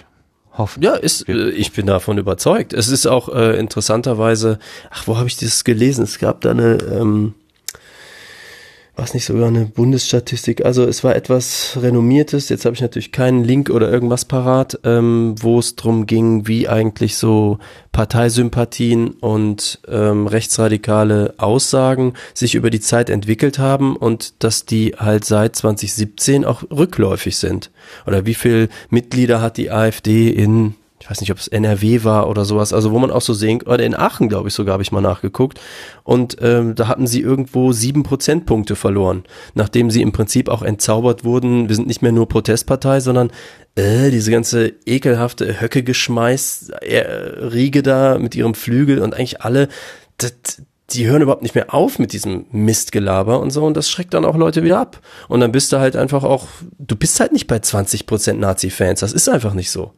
[0.59, 0.83] Hoffen.
[0.83, 2.73] Ja, ist, äh, ich bin davon überzeugt.
[2.73, 4.59] Es ist auch äh, interessanterweise,
[4.91, 6.03] ach, wo habe ich das gelesen?
[6.03, 7.35] Es gab da eine, ähm,
[8.99, 10.65] was nicht sogar eine Bundesstatistik.
[10.65, 12.49] Also es war etwas renommiertes.
[12.49, 16.69] Jetzt habe ich natürlich keinen Link oder irgendwas parat, ähm, wo es drum ging, wie
[16.69, 17.59] eigentlich so
[17.93, 25.25] Parteisympathien und ähm, rechtsradikale Aussagen sich über die Zeit entwickelt haben und dass die halt
[25.25, 27.71] seit 2017 auch rückläufig sind.
[28.05, 32.29] Oder wie viel Mitglieder hat die AfD in ich weiß nicht, ob es NRW war
[32.29, 34.83] oder sowas, also wo man auch so sehen, oder in Aachen, glaube ich, sogar habe
[34.83, 35.61] ich mal nachgeguckt.
[36.03, 41.25] Und ähm, da hatten sie irgendwo sieben Prozentpunkte verloren, nachdem sie im Prinzip auch entzaubert
[41.25, 41.69] wurden.
[41.69, 43.31] Wir sind nicht mehr nur Protestpartei, sondern
[43.77, 49.69] äh, diese ganze ekelhafte Höcke-Geschmeiß, äh, Riege da mit ihrem Flügel und eigentlich alle,
[50.17, 50.35] das,
[50.91, 54.25] die hören überhaupt nicht mehr auf mit diesem Mistgelaber und so und das schreckt dann
[54.25, 55.01] auch Leute wieder ab.
[55.29, 56.49] Und dann bist du halt einfach auch,
[56.79, 59.93] du bist halt nicht bei 20% Nazi-Fans, das ist einfach nicht so.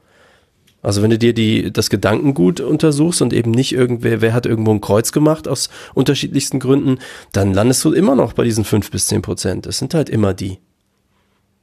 [0.83, 4.71] Also wenn du dir die, das Gedankengut untersuchst und eben nicht irgendwer, wer hat irgendwo
[4.73, 6.99] ein Kreuz gemacht aus unterschiedlichsten Gründen,
[7.33, 9.67] dann landest du immer noch bei diesen fünf bis zehn Prozent.
[9.67, 10.59] Das sind halt immer die.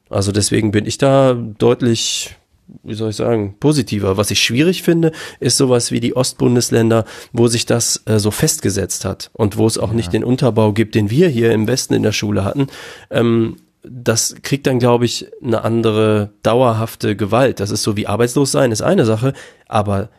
[0.09, 2.35] Also deswegen bin ich da deutlich,
[2.83, 4.17] wie soll ich sagen, positiver.
[4.17, 7.03] Was ich schwierig finde, ist sowas wie die Ostbundesländer,
[7.33, 9.95] wo sich das äh, so festgesetzt hat und wo es auch ja.
[9.95, 12.67] nicht den Unterbau gibt, den wir hier im Westen in der Schule hatten.
[13.09, 17.59] Ähm, das kriegt dann, glaube ich, eine andere dauerhafte Gewalt.
[17.59, 19.33] Das ist so wie arbeitslos sein, ist eine Sache,
[19.67, 20.09] aber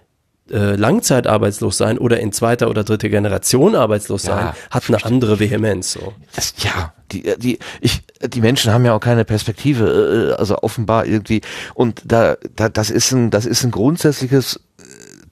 [0.50, 5.38] äh, Langzeitarbeitslos sein oder in zweiter oder dritter Generation arbeitslos sein, ja, hat eine andere
[5.40, 5.92] Vehemenz.
[5.92, 6.14] So.
[6.34, 11.04] Das, ja, die, die, ich, die Menschen haben ja auch keine Perspektive, äh, also offenbar
[11.04, 11.42] irgendwie.
[11.74, 14.82] Und da, da, das ist ein, das ist ein grundsätzliches, äh,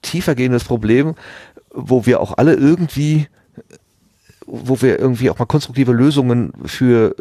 [0.03, 1.15] tiefergehendes Problem,
[1.73, 3.27] wo wir auch alle irgendwie
[4.49, 7.13] wo wir irgendwie auch mal konstruktive Lösungen für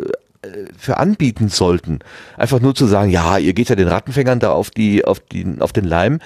[0.76, 2.00] für anbieten sollten.
[2.36, 5.46] Einfach nur zu sagen, ja, ihr geht ja den Rattenfängern da auf die, auf die,
[5.60, 6.20] auf den Leim.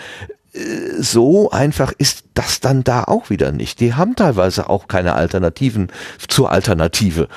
[0.52, 0.58] Äh,
[0.98, 3.80] so einfach ist das dann da auch wieder nicht.
[3.80, 5.88] Die haben teilweise auch keine Alternativen
[6.28, 7.28] zur Alternative.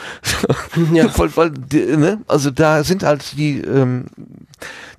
[0.91, 1.07] Ja.
[1.18, 1.51] weil, weil,
[1.97, 2.22] ne?
[2.27, 4.05] Also da sind halt die, ähm,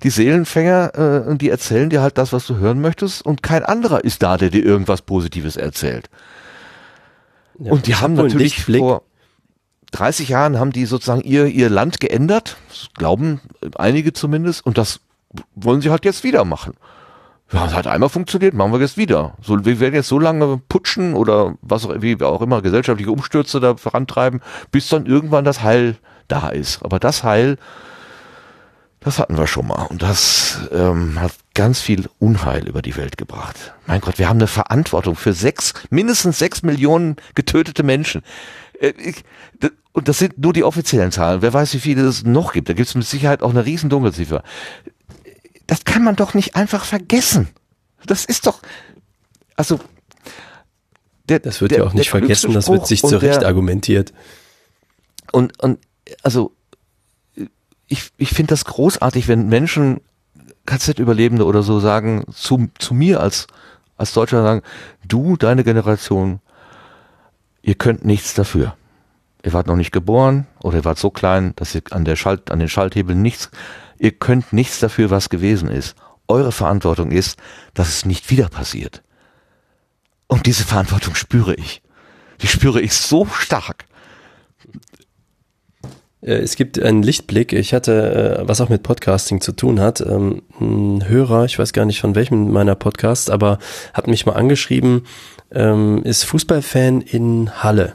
[0.03, 4.03] die Seelenfänger, äh, die erzählen dir halt das, was du hören möchtest und kein anderer
[4.03, 6.09] ist da, der dir irgendwas Positives erzählt.
[7.59, 9.03] Ja, und die haben natürlich vor
[9.95, 13.39] 30 Jahren haben die sozusagen ihr, ihr Land geändert, das glauben
[13.75, 14.99] einige zumindest, und das
[15.55, 16.73] wollen sie halt jetzt wieder machen.
[17.51, 19.35] Ja, es hat einmal funktioniert, machen wir jetzt wieder.
[19.41, 23.59] So, wir werden jetzt so lange putschen oder was auch, wie auch immer, gesellschaftliche Umstürze
[23.59, 24.41] da vorantreiben,
[24.71, 25.95] bis dann irgendwann das Heil
[26.27, 26.83] da ist.
[26.83, 27.57] Aber das Heil,
[28.99, 29.83] das hatten wir schon mal.
[29.83, 33.73] Und das ähm, hat ganz viel Unheil über die Welt gebracht.
[33.85, 38.23] Mein Gott, wir haben eine Verantwortung für sechs, mindestens sechs Millionen getötete Menschen.
[38.85, 39.23] Äh, ich,
[39.91, 41.41] und das sind nur die offiziellen Zahlen.
[41.41, 42.69] Wer weiß, wie viele es noch gibt.
[42.69, 44.43] Da gibt es mit Sicherheit auch eine riesen Dunkelziffer.
[45.67, 47.47] Das kann man doch nicht einfach vergessen.
[48.05, 48.61] Das ist doch,
[49.55, 49.79] also,
[51.27, 54.13] der, das wird der, ja auch nicht vergessen, das wird sich zurecht der, argumentiert.
[55.31, 55.79] Und, und,
[56.21, 56.51] also,
[57.87, 60.01] ich, ich finde das großartig, wenn Menschen,
[60.65, 63.47] KZ-Überlebende oder so sagen, zu, zu mir als,
[63.97, 64.61] als Deutscher sagen,
[65.07, 66.41] du, deine Generation,
[67.65, 68.75] ihr könnt nichts dafür.
[69.43, 72.51] Ihr wart noch nicht geboren oder ihr wart so klein, dass ihr an, der Schalt,
[72.51, 73.49] an den Schalthebeln nichts,
[73.97, 75.95] ihr könnt nichts dafür, was gewesen ist.
[76.27, 77.37] Eure Verantwortung ist,
[77.73, 79.03] dass es nicht wieder passiert.
[80.27, 81.81] Und diese Verantwortung spüre ich.
[82.41, 83.85] Die spüre ich so stark.
[86.21, 87.53] Äh, es gibt einen Lichtblick.
[87.53, 91.73] Ich hatte, äh, was auch mit Podcasting zu tun hat, ähm, ein Hörer, ich weiß
[91.73, 93.59] gar nicht von welchem meiner Podcasts, aber
[93.93, 95.03] hat mich mal angeschrieben,
[95.55, 97.93] ähm, ist Fußballfan in Halle.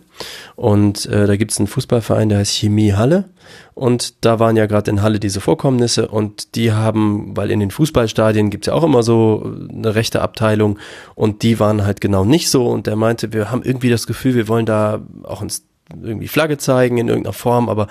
[0.57, 3.27] Und äh, da gibt es einen Fußballverein, der heißt Chemie Halle.
[3.75, 7.71] Und da waren ja gerade in Halle diese Vorkommnisse und die haben, weil in den
[7.71, 10.79] Fußballstadien gibt's ja auch immer so eine rechte Abteilung
[11.15, 12.67] und die waren halt genau nicht so.
[12.67, 15.65] Und der meinte, wir haben irgendwie das Gefühl, wir wollen da auch ins
[16.03, 17.87] irgendwie Flagge zeigen in irgendeiner Form, aber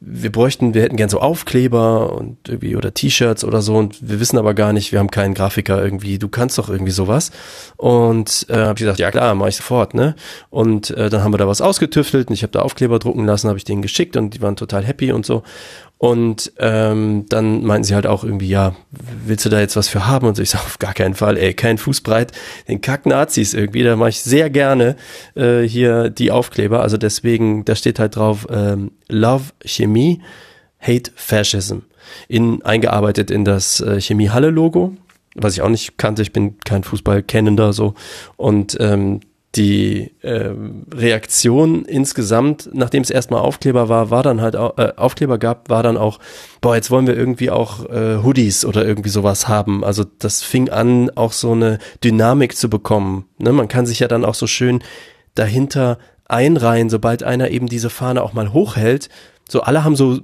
[0.00, 4.20] wir bräuchten, wir hätten gern so Aufkleber und irgendwie oder T-Shirts oder so und wir
[4.20, 7.30] wissen aber gar nicht, wir haben keinen Grafiker irgendwie, du kannst doch irgendwie sowas.
[7.76, 10.14] Und äh, habe ich gesagt, ja klar, mache ich sofort, ne?
[10.50, 13.48] Und äh, dann haben wir da was ausgetüftelt und ich habe da Aufkleber drucken lassen,
[13.48, 15.42] habe ich denen geschickt und die waren total happy und so.
[16.02, 18.74] Und ähm, dann meinten sie halt auch irgendwie, ja,
[19.26, 20.26] willst du da jetzt was für haben?
[20.26, 22.32] Und so, ich sage, auf gar keinen Fall, ey, kein Fußbreit,
[22.68, 24.96] den Kack-Nazis irgendwie, da mache ich sehr gerne
[25.34, 26.80] äh, hier die Aufkleber.
[26.80, 30.22] Also deswegen, da steht halt drauf, ähm, Love Chemie,
[30.78, 31.80] Hate Fascism.
[32.28, 34.96] In, eingearbeitet in das äh, Chemie-Halle-Logo,
[35.34, 37.92] was ich auch nicht kannte, ich bin kein Fußballkennender so.
[38.38, 39.20] Und ähm,
[39.56, 40.52] die äh,
[40.94, 45.96] Reaktion insgesamt, nachdem es erstmal Aufkleber war, war dann halt äh, Aufkleber gab, war dann
[45.96, 46.20] auch,
[46.60, 49.84] boah, jetzt wollen wir irgendwie auch äh, Hoodies oder irgendwie sowas haben.
[49.84, 53.26] Also das fing an, auch so eine Dynamik zu bekommen.
[53.38, 53.52] Ne?
[53.52, 54.82] Man kann sich ja dann auch so schön
[55.34, 59.08] dahinter einreihen, sobald einer eben diese Fahne auch mal hochhält.
[59.48, 60.20] So alle haben so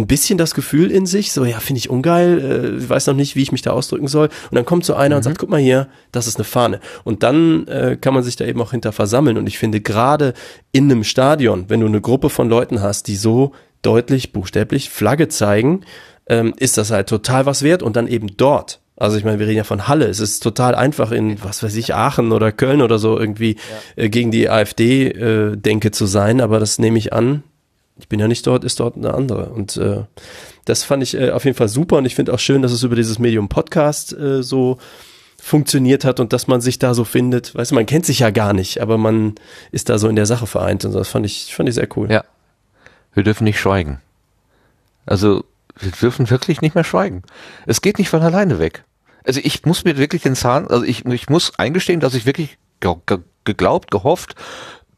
[0.00, 3.36] ein bisschen das Gefühl in sich, so ja, finde ich ungeil, äh, weiß noch nicht,
[3.36, 4.28] wie ich mich da ausdrücken soll.
[4.50, 5.18] Und dann kommt so einer mhm.
[5.18, 6.80] und sagt, guck mal hier, das ist eine Fahne.
[7.04, 9.38] Und dann äh, kann man sich da eben auch hinter versammeln.
[9.38, 10.34] Und ich finde gerade
[10.72, 13.52] in einem Stadion, wenn du eine Gruppe von Leuten hast, die so
[13.82, 15.82] deutlich, buchstäblich Flagge zeigen,
[16.26, 17.82] ähm, ist das halt total was wert.
[17.82, 18.80] Und dann eben dort.
[18.96, 20.06] Also ich meine, wir reden ja von Halle.
[20.06, 23.56] Es ist total einfach in, was weiß ich, Aachen oder Köln oder so irgendwie
[23.96, 24.04] ja.
[24.04, 26.42] äh, gegen die AfD-Denke äh, zu sein.
[26.42, 27.42] Aber das nehme ich an,
[28.00, 29.50] ich bin ja nicht dort, ist dort eine andere.
[29.50, 30.04] Und äh,
[30.64, 32.82] das fand ich äh, auf jeden Fall super und ich finde auch schön, dass es
[32.82, 34.78] über dieses Medium Podcast äh, so
[35.40, 37.54] funktioniert hat und dass man sich da so findet.
[37.54, 39.34] Weißt du, man kennt sich ja gar nicht, aber man
[39.72, 42.10] ist da so in der Sache vereint und das fand ich, fand ich sehr cool.
[42.10, 42.24] Ja.
[43.14, 44.00] Wir dürfen nicht schweigen.
[45.06, 45.44] Also,
[45.78, 47.22] wir dürfen wirklich nicht mehr schweigen.
[47.66, 48.84] Es geht nicht von alleine weg.
[49.24, 52.58] Also ich muss mir wirklich den Zahn, also ich, ich muss eingestehen, dass ich wirklich
[53.44, 54.34] geglaubt, gehofft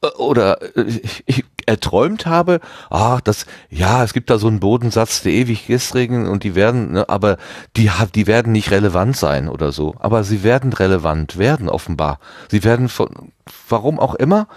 [0.03, 2.61] äh, oder äh, ich erträumt habe,
[2.91, 6.93] ah, das, ja, es gibt da so einen Bodensatz, der ewig gestrigen und die werden,
[6.93, 7.37] ne, aber
[7.77, 9.95] die, die werden nicht relevant sein oder so.
[9.99, 12.19] Aber sie werden relevant werden, offenbar.
[12.51, 13.33] Sie werden von,
[13.69, 14.49] warum auch immer.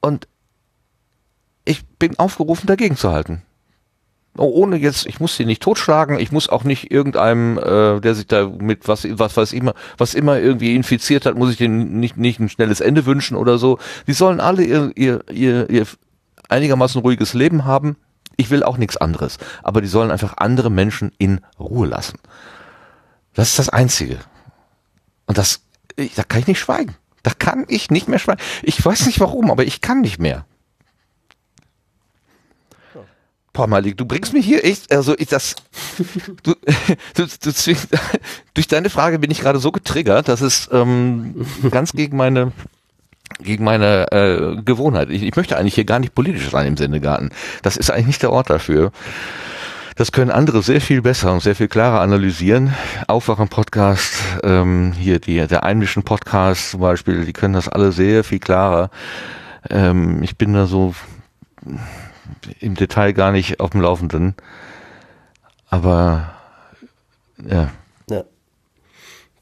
[0.00, 0.28] Und
[1.64, 3.42] ich bin aufgerufen, dagegen zu halten.
[4.38, 8.14] Oh, ohne jetzt, ich muss sie nicht totschlagen, ich muss auch nicht irgendeinem, äh, der
[8.14, 12.00] sich da mit was, was, was immer, was immer irgendwie infiziert hat, muss ich denen
[12.00, 13.78] nicht, nicht ein schnelles Ende wünschen oder so.
[14.06, 15.86] Die sollen alle ihr, ihr, ihr, ihr
[16.48, 17.96] einigermaßen ruhiges Leben haben.
[18.36, 19.38] Ich will auch nichts anderes.
[19.62, 22.18] Aber die sollen einfach andere Menschen in Ruhe lassen.
[23.34, 24.18] Das ist das Einzige.
[25.26, 25.60] Und das,
[25.96, 26.94] ich, da kann ich nicht schweigen.
[27.22, 28.40] Da kann ich nicht mehr schweigen.
[28.62, 30.46] Ich weiß nicht warum, aber ich kann nicht mehr.
[33.58, 35.56] Boah, Malik, du bringst mich hier echt, also ich das,
[36.44, 36.54] du,
[37.14, 37.88] du, du zwingst,
[38.54, 42.52] durch deine Frage bin ich gerade so getriggert, dass es ähm, ganz gegen meine
[43.40, 45.10] gegen meine äh, Gewohnheit.
[45.10, 47.30] Ich, ich möchte eigentlich hier gar nicht politisch sein im Sendegarten.
[47.62, 48.92] Das ist eigentlich nicht der Ort dafür.
[49.96, 52.72] Das können andere sehr viel besser und sehr viel klarer analysieren.
[53.08, 54.14] Aufwachen-Podcast,
[54.44, 58.90] ähm, hier die, der Einmischen-Podcast zum Beispiel, die können das alle sehr viel klarer.
[59.68, 60.94] Ähm, ich bin da so
[62.60, 64.34] im Detail gar nicht auf dem Laufenden.
[65.68, 66.34] Aber
[67.46, 67.70] ja.
[68.10, 68.24] ja.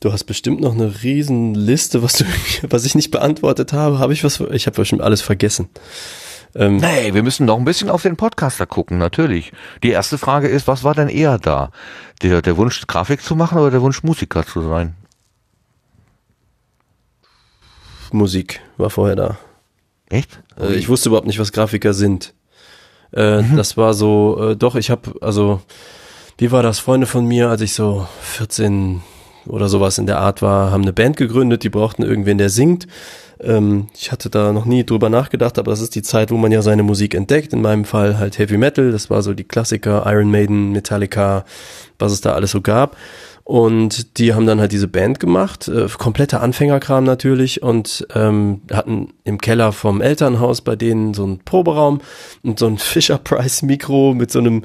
[0.00, 2.24] Du hast bestimmt noch eine riesen Liste, was du,
[2.70, 3.98] was ich nicht beantwortet habe.
[3.98, 4.40] Habe ich was?
[4.40, 5.68] Ich habe bestimmt alles vergessen.
[6.54, 9.52] Ähm, nee, wir müssen noch ein bisschen auf den Podcaster gucken, natürlich.
[9.82, 11.70] Die erste Frage ist, was war denn eher da?
[12.22, 14.94] Der, der Wunsch, Grafik zu machen oder der Wunsch, Musiker zu sein?
[18.10, 19.38] Musik war vorher da.
[20.08, 20.40] Echt?
[20.58, 22.32] Äh, ich wusste überhaupt nicht, was Grafiker sind.
[23.16, 23.56] Äh, mhm.
[23.56, 25.60] Das war so, äh, doch, ich habe, also,
[26.38, 26.78] wie war das?
[26.78, 29.00] Freunde von mir, als ich so 14
[29.46, 32.86] oder sowas in der Art war, haben eine Band gegründet, die brauchten irgendwen, der singt.
[33.40, 36.52] Ähm, ich hatte da noch nie drüber nachgedacht, aber das ist die Zeit, wo man
[36.52, 37.52] ja seine Musik entdeckt.
[37.52, 41.44] In meinem Fall halt Heavy Metal, das war so die Klassiker, Iron Maiden, Metallica,
[41.98, 42.96] was es da alles so gab.
[43.46, 49.10] Und die haben dann halt diese Band gemacht, äh, kompletter Anfängerkram natürlich und ähm, hatten
[49.22, 52.00] im Keller vom Elternhaus bei denen so einen Proberaum
[52.42, 54.62] und so ein Fisher Price Mikro mit so einem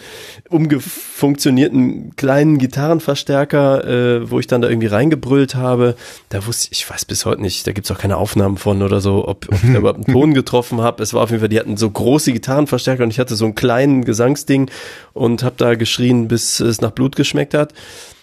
[0.49, 5.93] umgefunktionierten kleinen Gitarrenverstärker, äh, wo ich dann da irgendwie reingebrüllt habe.
[6.29, 8.99] Da wusste ich, ich weiß bis heute nicht, da gibt's auch keine Aufnahmen von oder
[8.99, 11.03] so, ob, ob ich da überhaupt einen Ton getroffen habe.
[11.03, 13.53] Es war auf jeden Fall, die hatten so große Gitarrenverstärker und ich hatte so einen
[13.53, 14.71] kleinen Gesangsding
[15.13, 17.75] und habe da geschrien, bis es nach Blut geschmeckt hat.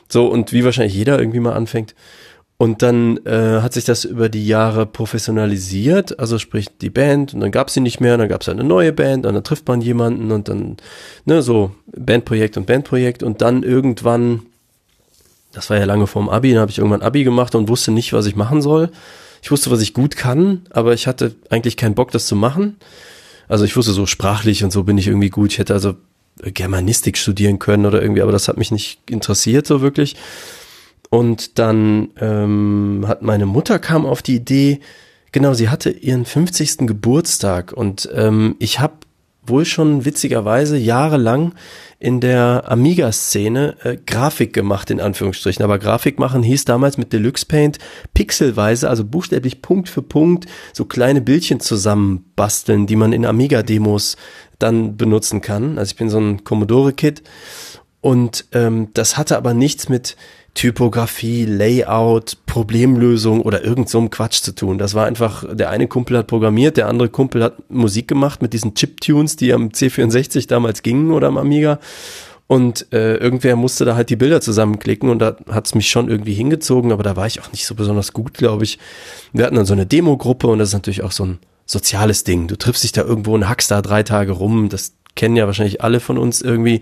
[0.09, 1.95] So, und wie wahrscheinlich jeder irgendwie mal anfängt.
[2.61, 7.41] Und dann äh, hat sich das über die Jahre professionalisiert, also sprich die Band, und
[7.41, 9.81] dann gab sie nicht mehr, dann gab es eine neue Band, und dann trifft man
[9.81, 10.77] jemanden und dann,
[11.25, 14.43] ne, so Bandprojekt und Bandprojekt und dann irgendwann,
[15.53, 18.13] das war ja lange vorm Abi, dann habe ich irgendwann Abi gemacht und wusste nicht,
[18.13, 18.91] was ich machen soll.
[19.41, 22.77] Ich wusste, was ich gut kann, aber ich hatte eigentlich keinen Bock, das zu machen.
[23.47, 25.53] Also ich wusste so sprachlich und so bin ich irgendwie gut.
[25.53, 25.95] Ich hätte also
[26.43, 30.17] Germanistik studieren können oder irgendwie, aber das hat mich nicht interessiert so wirklich.
[31.11, 34.81] Und dann ähm, hat meine Mutter kam auf die Idee,
[35.33, 36.87] genau, sie hatte ihren 50.
[36.87, 38.98] Geburtstag und ähm, ich habe
[39.49, 41.55] wohl schon witzigerweise jahrelang
[41.99, 45.65] in der Amiga-Szene äh, Grafik gemacht, in Anführungsstrichen.
[45.65, 47.79] Aber Grafik machen hieß damals mit Deluxe Paint
[48.15, 54.17] pixelweise, also buchstäblich Punkt für Punkt, so kleine Bildchen zusammenbasteln, die man in Amiga-Demos
[54.59, 55.79] dann benutzen kann.
[55.79, 57.23] Also ich bin so ein Commodore-Kid
[58.01, 60.17] und ähm, das hatte aber nichts mit
[60.59, 64.77] Typografie, Layout, Problemlösung oder irgend so einem Quatsch zu tun.
[64.77, 68.53] Das war einfach, der eine Kumpel hat programmiert, der andere Kumpel hat Musik gemacht mit
[68.55, 71.79] diesen Chiptunes, die am C64 damals gingen oder am Amiga.
[72.49, 76.35] Und äh, irgendwer musste da halt die Bilder zusammenklicken und da hat's mich schon irgendwie
[76.35, 78.81] hingezogen, aber da war ich auch nicht so besonders gut, glaube ich.
[79.33, 82.49] Wir hatten dann so eine Demo-Gruppe und das ist natürlich auch so ein soziales Ding.
[82.49, 84.71] Du triffst dich da irgendwo und hackst da drei Tage rum.
[84.71, 86.81] Das kennen ja wahrscheinlich alle von uns irgendwie.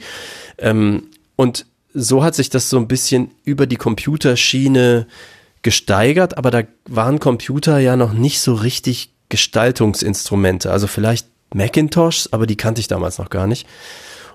[0.57, 1.67] Ähm, und
[1.99, 5.07] so hat sich das so ein bisschen über die Computerschiene
[5.63, 10.71] gesteigert, aber da waren Computer ja noch nicht so richtig Gestaltungsinstrumente.
[10.71, 13.67] Also vielleicht Macintoshs, aber die kannte ich damals noch gar nicht.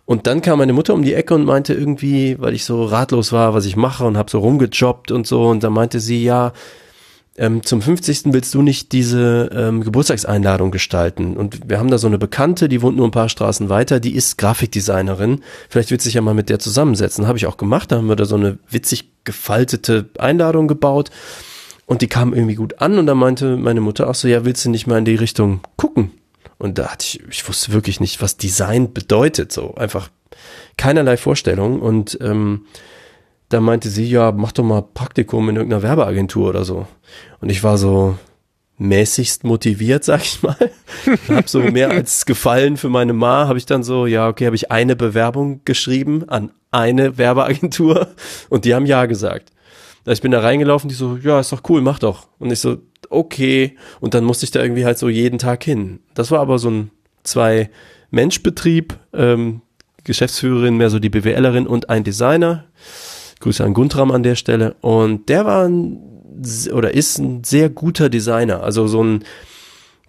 [0.05, 3.31] Und dann kam meine Mutter um die Ecke und meinte irgendwie, weil ich so ratlos
[3.31, 5.47] war, was ich mache und habe so rumgejobbt und so.
[5.47, 6.53] Und dann meinte sie, ja,
[7.41, 8.25] ähm, zum 50.
[8.25, 11.35] willst du nicht diese ähm, Geburtstagseinladung gestalten?
[11.35, 14.13] Und wir haben da so eine Bekannte, die wohnt nur ein paar Straßen weiter, die
[14.13, 15.41] ist Grafikdesignerin.
[15.67, 17.25] Vielleicht willst du dich ja mal mit der zusammensetzen.
[17.25, 17.91] Habe ich auch gemacht.
[17.91, 21.09] Da haben wir da so eine witzig gefaltete Einladung gebaut.
[21.87, 24.63] Und die kam irgendwie gut an und da meinte meine Mutter auch so, ja, willst
[24.65, 26.11] du nicht mal in die Richtung gucken?
[26.59, 29.51] Und da hatte ich, ich wusste wirklich nicht, was Design bedeutet.
[29.51, 30.09] So einfach
[30.77, 31.81] keinerlei Vorstellung.
[31.81, 32.67] Und ähm,
[33.51, 36.87] da meinte sie, ja, mach doch mal Praktikum in irgendeiner Werbeagentur oder so.
[37.41, 38.17] Und ich war so
[38.77, 40.71] mäßigst motiviert, sag ich mal.
[41.29, 44.55] hab so mehr als gefallen für meine Ma, habe ich dann so, ja, okay, habe
[44.55, 48.07] ich eine Bewerbung geschrieben an eine Werbeagentur
[48.49, 49.51] und die haben ja gesagt.
[50.05, 52.27] Ich bin da reingelaufen, die so, ja, ist doch cool, mach doch.
[52.39, 52.77] Und ich so,
[53.09, 53.75] okay.
[53.99, 55.99] Und dann musste ich da irgendwie halt so jeden Tag hin.
[56.15, 56.91] Das war aber so ein
[57.23, 59.61] Zwei-Mensch-Betrieb, ähm,
[60.03, 62.65] Geschäftsführerin, mehr so die BWLerin und ein Designer.
[63.41, 64.75] Grüße an Guntram an der Stelle.
[64.81, 65.99] Und der war ein,
[66.73, 68.63] oder ist ein sehr guter Designer.
[68.63, 69.23] Also so ein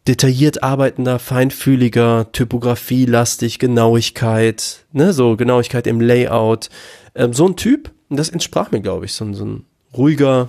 [0.06, 6.70] detailliert arbeitender, feinfühliger, typografielastig, Genauigkeit, ne, so Genauigkeit im Layout.
[7.14, 9.64] Ähm, so ein Typ, das entsprach mir, glaube ich, so, ein so ein
[9.96, 10.48] ruhiger,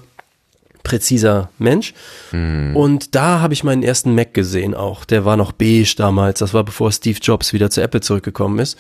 [0.84, 1.93] präziser Mensch.
[2.31, 2.76] Mhm.
[2.76, 5.05] Und da habe ich meinen ersten Mac gesehen auch.
[5.05, 6.39] Der war noch beige damals.
[6.39, 8.77] Das war bevor Steve Jobs wieder zu Apple zurückgekommen ist.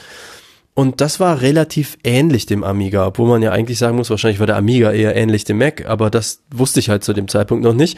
[0.75, 4.47] Und das war relativ ähnlich dem Amiga, obwohl man ja eigentlich sagen muss, wahrscheinlich war
[4.47, 7.75] der Amiga eher ähnlich dem Mac, aber das wusste ich halt zu dem Zeitpunkt noch
[7.75, 7.97] nicht.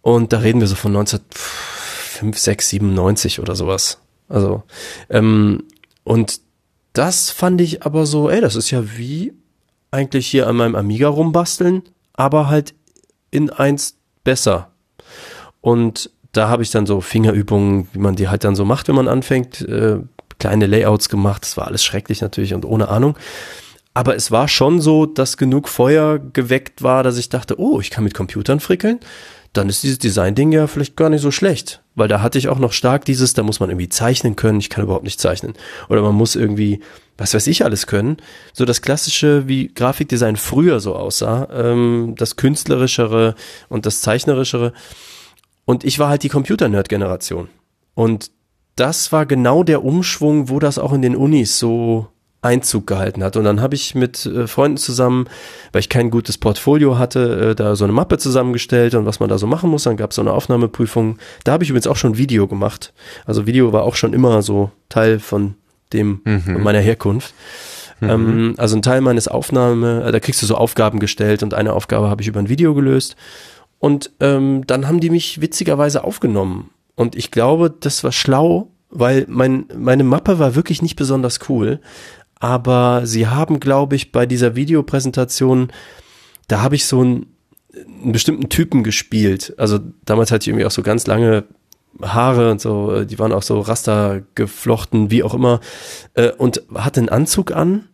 [0.00, 3.98] Und da reden wir so von 1905, 6, 97 oder sowas.
[4.28, 4.64] Also,
[5.10, 5.62] ähm,
[6.02, 6.40] und
[6.92, 9.32] das fand ich aber so, ey, das ist ja wie
[9.92, 11.82] eigentlich hier an meinem Amiga rumbasteln,
[12.14, 12.74] aber halt
[13.30, 14.72] in eins besser.
[15.60, 18.94] Und da habe ich dann so Fingerübungen, wie man die halt dann so macht, wenn
[18.94, 19.98] man anfängt, äh,
[20.42, 21.42] kleine Layouts gemacht.
[21.42, 23.16] Das war alles schrecklich natürlich und ohne Ahnung.
[23.94, 27.90] Aber es war schon so, dass genug Feuer geweckt war, dass ich dachte, oh, ich
[27.90, 28.98] kann mit Computern frickeln.
[29.52, 31.82] Dann ist dieses Design-Ding ja vielleicht gar nicht so schlecht.
[31.94, 34.58] Weil da hatte ich auch noch stark dieses, da muss man irgendwie zeichnen können.
[34.58, 35.52] Ich kann überhaupt nicht zeichnen.
[35.88, 36.80] Oder man muss irgendwie,
[37.18, 38.16] was weiß ich alles können.
[38.52, 41.48] So das klassische, wie Grafikdesign früher so aussah.
[41.52, 43.36] Ähm, das künstlerischere
[43.68, 44.72] und das zeichnerischere.
[45.66, 47.48] Und ich war halt die Computer-Nerd-Generation.
[47.94, 48.30] Und
[48.76, 52.08] das war genau der Umschwung, wo das auch in den Unis so
[52.42, 53.36] Einzug gehalten hat.
[53.36, 55.28] Und dann habe ich mit äh, Freunden zusammen,
[55.70, 59.28] weil ich kein gutes Portfolio hatte, äh, da so eine Mappe zusammengestellt und was man
[59.28, 59.84] da so machen muss.
[59.84, 61.18] Dann gab es so eine Aufnahmeprüfung.
[61.44, 62.92] Da habe ich übrigens auch schon Video gemacht.
[63.26, 65.54] Also Video war auch schon immer so Teil von
[65.92, 66.40] dem, mhm.
[66.40, 67.32] von meiner Herkunft.
[68.00, 68.10] Mhm.
[68.10, 71.72] Ähm, also ein Teil meines Aufnahme, äh, da kriegst du so Aufgaben gestellt und eine
[71.72, 73.14] Aufgabe habe ich über ein Video gelöst.
[73.78, 76.70] Und ähm, dann haben die mich witzigerweise aufgenommen.
[76.94, 81.80] Und ich glaube, das war schlau, weil mein, meine Mappe war wirklich nicht besonders cool.
[82.38, 85.72] Aber sie haben, glaube ich, bei dieser Videopräsentation,
[86.48, 87.26] da habe ich so einen,
[88.02, 89.54] einen bestimmten Typen gespielt.
[89.58, 91.44] Also damals hatte ich irgendwie auch so ganz lange
[92.00, 95.60] Haare und so, die waren auch so Raster geflochten, wie auch immer,
[96.14, 97.88] äh, und hatte einen Anzug an.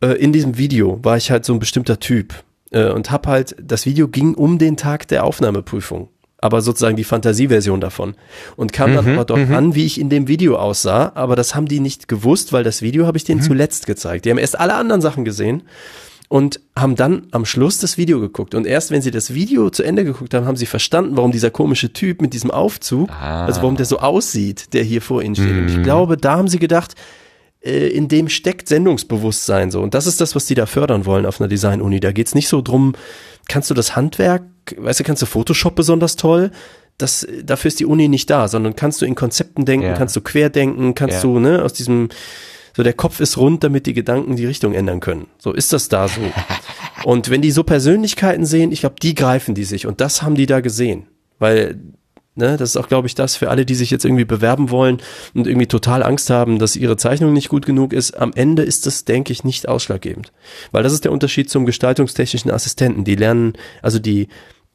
[0.00, 2.34] Äh, in diesem Video war ich halt so ein bestimmter Typ
[2.70, 6.08] äh, und hab halt, das Video ging um den Tag der Aufnahmeprüfung
[6.44, 8.16] aber sozusagen die Fantasieversion davon.
[8.54, 9.54] Und kam dann mhm, aber doch mhm.
[9.54, 12.82] an, wie ich in dem Video aussah, aber das haben die nicht gewusst, weil das
[12.82, 13.46] Video habe ich denen mhm.
[13.46, 14.26] zuletzt gezeigt.
[14.26, 15.62] Die haben erst alle anderen Sachen gesehen
[16.28, 18.54] und haben dann am Schluss das Video geguckt.
[18.54, 21.50] Und erst wenn sie das Video zu Ende geguckt haben, haben sie verstanden, warum dieser
[21.50, 23.46] komische Typ mit diesem Aufzug, ah.
[23.46, 25.56] also warum der so aussieht, der hier vor ihnen steht.
[25.56, 25.82] Und ich mhm.
[25.82, 26.94] glaube, da haben sie gedacht,
[27.64, 29.80] äh, in dem steckt Sendungsbewusstsein so.
[29.80, 32.00] Und das ist das, was die da fördern wollen auf einer Design-Uni.
[32.00, 32.92] Da geht's nicht so drum,
[33.48, 34.42] kannst du das Handwerk,
[34.76, 36.50] weißt du, kannst du Photoshop besonders toll?
[36.98, 39.94] Das, dafür ist die Uni nicht da, sondern kannst du in Konzepten denken, ja.
[39.94, 41.22] kannst du querdenken, kannst ja.
[41.22, 42.08] du, ne, aus diesem,
[42.76, 45.26] so der Kopf ist rund, damit die Gedanken die Richtung ändern können.
[45.38, 46.20] So ist das da so.
[47.04, 50.36] Und wenn die so Persönlichkeiten sehen, ich glaube, die greifen die sich und das haben
[50.36, 51.06] die da gesehen.
[51.38, 51.78] Weil
[52.36, 54.98] Ne, das ist auch, glaube ich, das für alle, die sich jetzt irgendwie bewerben wollen
[55.34, 58.18] und irgendwie total Angst haben, dass ihre Zeichnung nicht gut genug ist.
[58.18, 60.32] Am Ende ist das, denke ich, nicht ausschlaggebend.
[60.72, 63.04] Weil das ist der Unterschied zum gestaltungstechnischen Assistenten.
[63.04, 64.26] Die lernen, also die,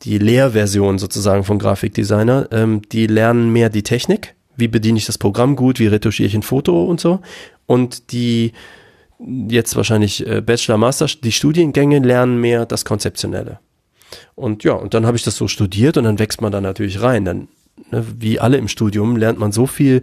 [0.03, 4.35] die Lehrversion sozusagen von Grafikdesigner, ähm, die lernen mehr die Technik.
[4.55, 5.79] Wie bediene ich das Programm gut?
[5.79, 7.19] Wie retuschiere ich ein Foto und so?
[7.65, 8.53] Und die,
[9.19, 13.59] jetzt wahrscheinlich äh, Bachelor, Master, die Studiengänge lernen mehr das Konzeptionelle.
[14.35, 17.01] Und ja, und dann habe ich das so studiert und dann wächst man da natürlich
[17.01, 17.25] rein.
[17.25, 17.47] Dann,
[17.91, 20.01] ne, wie alle im Studium, lernt man so viel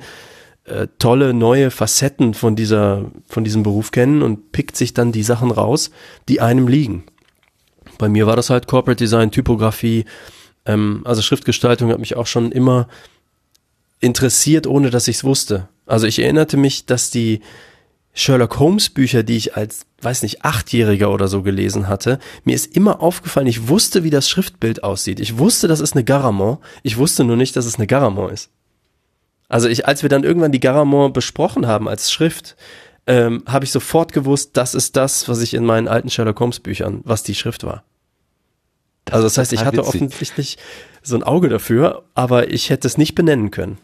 [0.65, 5.23] äh, tolle neue Facetten von dieser, von diesem Beruf kennen und pickt sich dann die
[5.23, 5.91] Sachen raus,
[6.29, 7.05] die einem liegen.
[7.99, 10.05] Bei mir war das halt Corporate Design, Typografie,
[10.67, 12.89] ähm, also Schriftgestaltung hat mich auch schon immer
[14.01, 15.69] interessiert, ohne dass ich es wusste.
[15.87, 17.41] Also ich erinnerte mich, dass die
[18.13, 22.75] Sherlock Holmes Bücher, die ich als, weiß nicht, Achtjähriger oder so gelesen hatte, mir ist
[22.75, 25.21] immer aufgefallen, ich wusste, wie das Schriftbild aussieht.
[25.21, 26.59] Ich wusste, das ist eine Garamond.
[26.83, 28.51] Ich wusste nur nicht, dass es eine Garamond ist.
[29.49, 32.57] Also ich, als wir dann irgendwann die Garamond besprochen haben als Schrift,
[33.07, 36.61] ähm, habe ich sofort gewusst, das ist das, was ich in meinen alten Sherlock Holmes
[36.61, 37.85] Büchern, was die Schrift war.
[39.11, 39.95] also das heißt, ich hatte witzig.
[39.95, 40.59] offensichtlich
[41.03, 43.79] so ein Auge dafür, aber ich hätte es nicht benennen können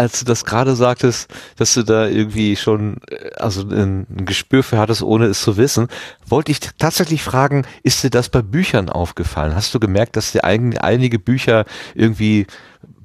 [0.00, 4.62] als du das gerade sagtest, dass du da irgendwie schon äh, also ein, ein, Gespür
[4.62, 5.88] für hattest, ohne es zu wissen,
[6.26, 9.54] wollte ich tatsächlich fragen, ist dir das bei Büchern aufgefallen?
[9.54, 12.46] Hast du gemerkt, dass dir eigentlich einige Bücher irgendwie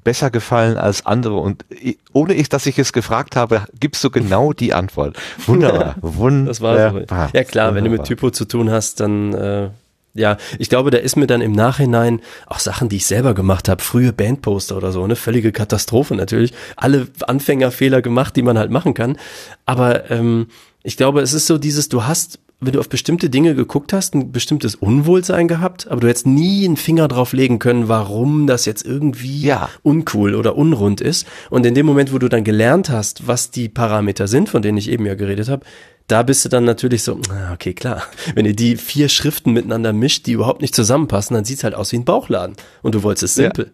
[0.05, 1.65] besser gefallen als andere und
[2.13, 5.17] ohne ich, dass ich es gefragt habe, gibst du genau die Antwort.
[5.45, 6.47] Wunderbar, wunderbar.
[6.47, 6.99] Das war so.
[6.99, 7.75] Ja klar, wunderbar.
[7.75, 9.69] wenn du mit Typo zu tun hast, dann äh,
[10.13, 13.67] ja, ich glaube, da ist mir dann im Nachhinein auch Sachen, die ich selber gemacht
[13.67, 16.53] habe, frühe Bandposter oder so, eine völlige Katastrophe natürlich.
[16.77, 19.17] Alle Anfängerfehler gemacht, die man halt machen kann.
[19.65, 20.47] Aber ähm,
[20.83, 24.15] ich glaube, es ist so dieses, du hast, wenn du auf bestimmte Dinge geguckt hast,
[24.15, 28.65] ein bestimmtes Unwohlsein gehabt, aber du hättest nie einen Finger drauf legen können, warum das
[28.65, 29.69] jetzt irgendwie ja.
[29.83, 31.27] uncool oder unrund ist.
[31.49, 34.77] Und in dem Moment, wo du dann gelernt hast, was die Parameter sind, von denen
[34.77, 35.65] ich eben ja geredet habe,
[36.07, 37.19] da bist du dann natürlich so,
[37.51, 38.03] okay, klar.
[38.35, 41.91] Wenn ihr die vier Schriften miteinander mischt, die überhaupt nicht zusammenpassen, dann sieht's halt aus
[41.91, 42.55] wie ein Bauchladen.
[42.83, 43.65] Und du wolltest es simpel.
[43.65, 43.71] Ja.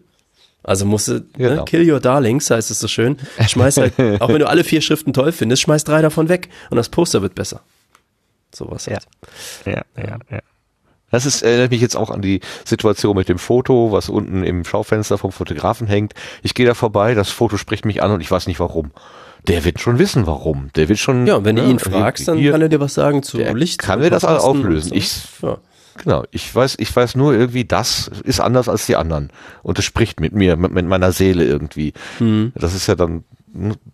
[0.64, 1.54] Also musst du, ne, genau.
[1.56, 3.16] ne, kill your darlings, heißt es so schön.
[3.46, 6.76] Schmeiß halt, auch wenn du alle vier Schriften toll findest, schmeiß drei davon weg und
[6.76, 7.62] das Poster wird besser.
[8.54, 9.06] Sowas halt.
[9.64, 10.18] Ja, ja, ja.
[10.30, 10.40] ja.
[11.10, 14.64] Das ist, erinnert mich jetzt auch an die Situation mit dem Foto, was unten im
[14.64, 16.14] Schaufenster vom Fotografen hängt.
[16.42, 18.92] Ich gehe da vorbei, das Foto spricht mich an und ich weiß nicht warum
[19.48, 20.70] der wird schon wissen, warum.
[20.76, 21.26] Der wird schon.
[21.26, 23.80] Ja, wenn ne, du ihn fragst, dann hier, kann er dir was sagen zu Licht.
[23.80, 24.90] Kann mir das alles auflösen.
[24.90, 24.94] So.
[24.94, 25.58] Ich, ja.
[25.98, 29.30] Genau, ich weiß, ich weiß nur irgendwie, das ist anders als die anderen.
[29.62, 31.92] Und es spricht mit mir, mit, mit meiner Seele irgendwie.
[32.18, 32.52] Mhm.
[32.54, 33.24] Das ist ja dann,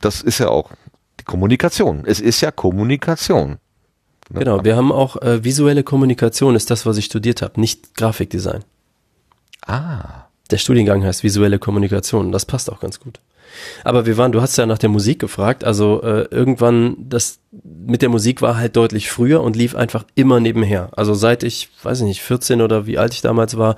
[0.01, 0.71] das ist ja auch
[1.19, 2.05] die Kommunikation.
[2.07, 3.57] Es ist ja Kommunikation.
[4.31, 4.41] Ne?
[4.41, 8.65] Genau, wir haben auch äh, visuelle Kommunikation, ist das, was ich studiert habe, nicht Grafikdesign.
[9.67, 10.25] Ah.
[10.51, 12.33] Der Studiengang heißt visuelle Kommunikation.
[12.33, 13.21] Das passt auch ganz gut.
[13.85, 18.03] Aber wir waren, du hast ja nach der Musik gefragt, also äh, irgendwann, das mit
[18.03, 20.91] der Musik war halt deutlich früher und lief einfach immer nebenher.
[20.93, 23.77] Also seit ich, weiß ich nicht, 14 oder wie alt ich damals war,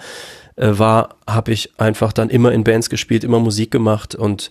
[0.56, 4.50] äh, war, habe ich einfach dann immer in Bands gespielt, immer Musik gemacht und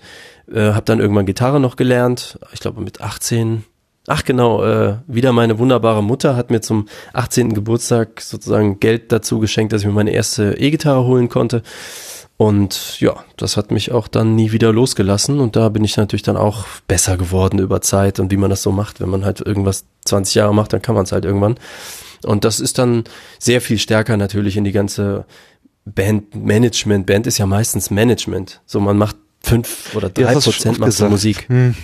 [0.52, 2.40] äh, habe dann irgendwann Gitarre noch gelernt.
[2.54, 3.64] Ich glaube mit 18.
[4.08, 7.54] Ach genau, äh, wieder meine wunderbare Mutter hat mir zum 18.
[7.54, 11.62] Geburtstag sozusagen Geld dazu geschenkt, dass ich mir meine erste E-Gitarre holen konnte.
[12.38, 16.24] Und ja, das hat mich auch dann nie wieder losgelassen und da bin ich natürlich
[16.24, 19.02] dann auch besser geworden über Zeit und wie man das so macht.
[19.02, 21.56] Wenn man halt irgendwas 20 Jahre macht, dann kann man es halt irgendwann.
[22.24, 23.04] Und das ist dann
[23.40, 25.26] sehr viel stärker natürlich in die ganze
[25.84, 27.06] Bandmanagement.
[27.06, 28.62] Band ist ja meistens Management.
[28.66, 31.48] So, man macht fünf oder drei ja, Prozent macht Musik.
[31.50, 31.76] Hm.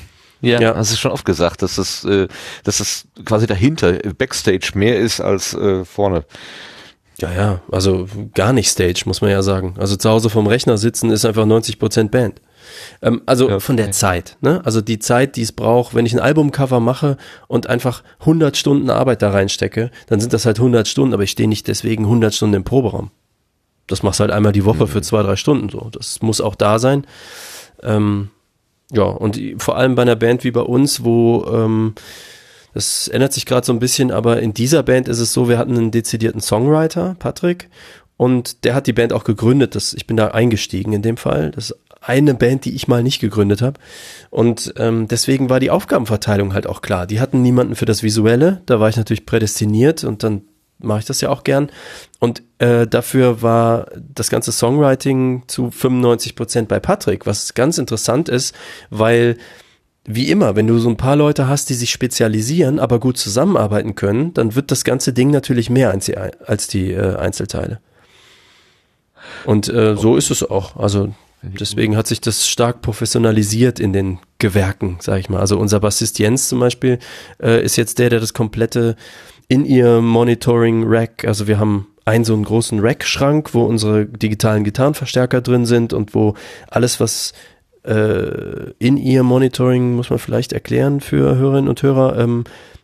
[0.42, 2.28] Ja, ja, hast du schon oft gesagt, dass das, äh,
[2.64, 6.26] dass das quasi dahinter, Backstage mehr ist als äh, vorne.
[7.20, 9.76] Ja, ja, also gar nicht Stage, muss man ja sagen.
[9.78, 12.42] Also zu Hause vom Rechner sitzen ist einfach 90 Prozent Band.
[13.02, 13.60] Ähm, also okay.
[13.60, 14.62] von der Zeit, ne?
[14.66, 18.90] Also die Zeit, die es braucht, wenn ich ein Albumcover mache und einfach 100 Stunden
[18.90, 22.34] Arbeit da reinstecke, dann sind das halt 100 Stunden, aber ich stehe nicht deswegen 100
[22.34, 23.12] Stunden im Proberaum.
[23.88, 24.88] Das machst halt einmal die Woche mhm.
[24.88, 25.90] für zwei, drei Stunden so.
[25.92, 27.06] Das muss auch da sein.
[27.84, 28.30] Ähm,
[28.92, 31.96] ja, und vor allem bei einer Band wie bei uns, wo ähm,
[32.74, 35.58] das ändert sich gerade so ein bisschen, aber in dieser Band ist es so, wir
[35.58, 37.70] hatten einen dezidierten Songwriter, Patrick,
[38.18, 39.76] und der hat die Band auch gegründet.
[39.76, 41.52] Das, ich bin da eingestiegen in dem Fall.
[41.52, 43.80] Das ist eine Band, die ich mal nicht gegründet habe.
[44.30, 47.08] Und ähm, deswegen war die Aufgabenverteilung halt auch klar.
[47.08, 48.62] Die hatten niemanden für das Visuelle.
[48.66, 50.44] Da war ich natürlich prädestiniert und dann
[50.80, 51.70] mache ich das ja auch gern.
[52.20, 58.30] Und äh, dafür war das ganze Songwriting zu 95 Prozent bei Patrick, was ganz interessant
[58.30, 58.56] ist,
[58.90, 59.38] weil
[60.08, 63.96] wie immer, wenn du so ein paar Leute hast, die sich spezialisieren, aber gut zusammenarbeiten
[63.96, 67.80] können, dann wird das ganze Ding natürlich mehr als die, als die äh, Einzelteile.
[69.46, 70.76] Und äh, so ist es auch.
[70.78, 75.40] Also deswegen hat sich das stark professionalisiert in den Gewerken, sag ich mal.
[75.40, 77.00] Also unser Bassist Jens zum Beispiel
[77.42, 78.96] äh, ist jetzt der, der das komplette
[79.48, 84.64] in ihr Monitoring Rack, also wir haben einen so einen großen Rack-Schrank, wo unsere digitalen
[84.64, 86.36] Gitarrenverstärker drin sind und wo
[86.70, 87.34] alles, was
[87.84, 92.44] äh, in ihr Monitoring, muss man vielleicht erklären für Hörerinnen und Hörer, ähm,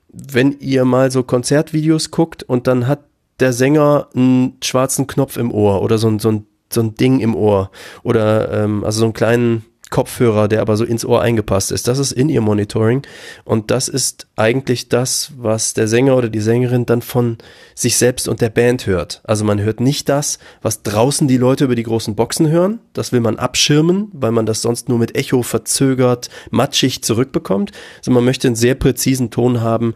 [0.10, 3.06] wenn ihr mal so Konzertvideos guckt und dann hat
[3.40, 7.20] der Sänger einen schwarzen Knopf im Ohr oder so ein, so ein, so ein Ding
[7.20, 7.72] im Ohr
[8.04, 11.88] oder ähm, also so einen kleinen Kopfhörer, der aber so ins Ohr eingepasst ist.
[11.88, 13.04] Das ist In-Ear-Monitoring
[13.44, 17.38] und das ist eigentlich das, was der Sänger oder die Sängerin dann von
[17.76, 19.22] sich selbst und der Band hört.
[19.26, 22.80] Also man hört nicht das, was draußen die Leute über die großen Boxen hören.
[22.94, 27.72] Das will man abschirmen, weil man das sonst nur mit Echo verzögert, matschig zurückbekommt.
[28.00, 29.94] Also man möchte einen sehr präzisen Ton haben,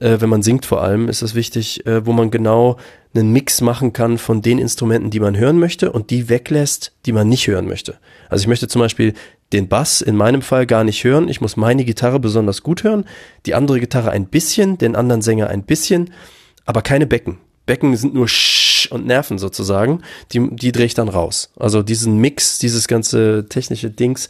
[0.00, 2.76] äh, wenn man singt vor allem, ist es wichtig, äh, wo man genau
[3.14, 7.12] einen Mix machen kann von den Instrumenten, die man hören möchte und die weglässt, die
[7.12, 7.98] man nicht hören möchte.
[8.28, 9.14] Also ich möchte zum Beispiel
[9.52, 11.28] den Bass in meinem Fall gar nicht hören.
[11.28, 13.04] Ich muss meine Gitarre besonders gut hören,
[13.46, 16.10] die andere Gitarre ein bisschen, den anderen Sänger ein bisschen,
[16.64, 17.38] aber keine Becken.
[17.64, 21.50] Becken sind nur Sch und Nerven sozusagen, die, die drehe ich dann raus.
[21.56, 24.28] Also diesen Mix, dieses ganze technische Dings,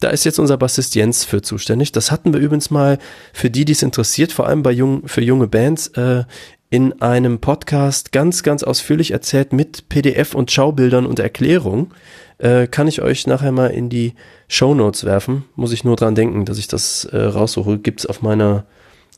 [0.00, 1.92] da ist jetzt unser Bassist Jens für zuständig.
[1.92, 2.98] Das hatten wir übrigens mal
[3.32, 6.24] für die, die es interessiert, vor allem bei jung, für junge Bands, äh,
[6.70, 11.94] in einem Podcast ganz, ganz ausführlich erzählt mit PDF und Schaubildern und Erklärung.
[12.38, 14.14] Äh, kann ich euch nachher mal in die
[14.48, 15.44] Show Notes werfen.
[15.54, 17.78] Muss ich nur dran denken, dass ich das äh, raussuche.
[17.78, 18.66] Gibt's auf meiner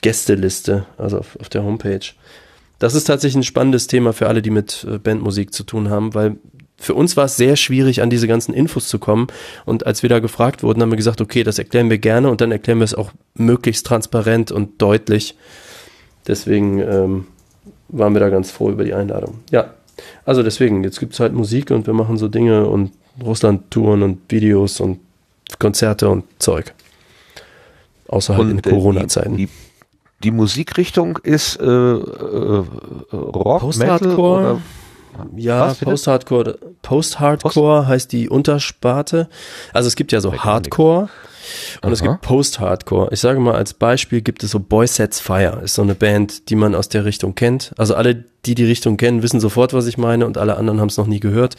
[0.03, 2.05] Gästeliste, also auf, auf der Homepage.
[2.79, 6.15] Das ist tatsächlich ein spannendes Thema für alle, die mit äh, Bandmusik zu tun haben,
[6.15, 6.37] weil
[6.79, 9.29] für uns war es sehr schwierig, an diese ganzen Infos zu kommen.
[9.65, 12.41] Und als wir da gefragt wurden, haben wir gesagt, okay, das erklären wir gerne und
[12.41, 15.37] dann erklären wir es auch möglichst transparent und deutlich.
[16.27, 17.27] Deswegen ähm,
[17.89, 19.41] waren wir da ganz froh über die Einladung.
[19.51, 19.75] Ja,
[20.25, 22.93] also deswegen, jetzt gibt es halt Musik und wir machen so Dinge und
[23.25, 24.99] Russland-Touren und Videos und
[25.59, 26.75] Konzerte und Zeug.
[28.09, 29.37] Außer halt in äh, Corona-Zeiten.
[29.37, 29.53] Die, die,
[30.31, 32.65] Musikrichtung ist äh, äh,
[33.13, 34.61] Rock, Post-Hardcore.
[35.37, 36.59] Ja, Post-Hardcore.
[36.83, 39.29] Post-Hardcore Post heißt die Untersparte.
[39.73, 41.09] Also es gibt ja so Hardcore.
[41.83, 41.93] Und Aha.
[41.93, 43.09] es gibt Post-Hardcore.
[43.13, 45.61] Ich sage mal, als Beispiel gibt es so Boy Sets Fire.
[45.63, 47.73] Ist so eine Band, die man aus der Richtung kennt.
[47.77, 50.89] Also alle, die die Richtung kennen, wissen sofort, was ich meine und alle anderen haben
[50.89, 51.57] es noch nie gehört.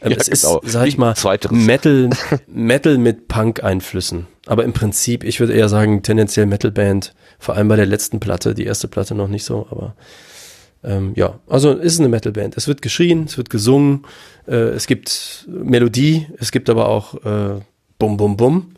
[0.00, 0.60] Ähm, ja, es genau.
[0.60, 1.14] ist, sag ich mal,
[1.50, 2.10] Metal,
[2.46, 4.26] Metal mit Punk-Einflüssen.
[4.46, 7.14] Aber im Prinzip, ich würde eher sagen, tendenziell Metal-Band.
[7.38, 9.94] Vor allem bei der letzten Platte, die erste Platte noch nicht so, aber
[10.84, 12.56] ähm, ja, also ist eine Metal-Band.
[12.56, 14.04] Es wird geschrien, es wird gesungen,
[14.46, 17.60] äh, es gibt Melodie, es gibt aber auch äh,
[17.98, 18.74] Bum Bum Bum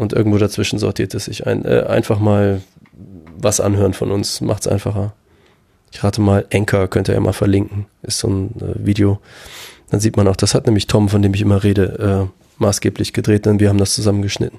[0.00, 1.66] und irgendwo dazwischen sortiert es sich ein.
[1.66, 2.62] Äh, einfach mal
[3.36, 5.12] was anhören von uns, macht's einfacher.
[5.92, 9.20] Ich rate mal, Anchor könnt ihr ja mal verlinken, ist so ein äh, Video.
[9.90, 13.12] Dann sieht man auch, das hat nämlich Tom, von dem ich immer rede, äh, maßgeblich
[13.12, 14.58] gedreht, denn wir haben das zusammengeschnitten.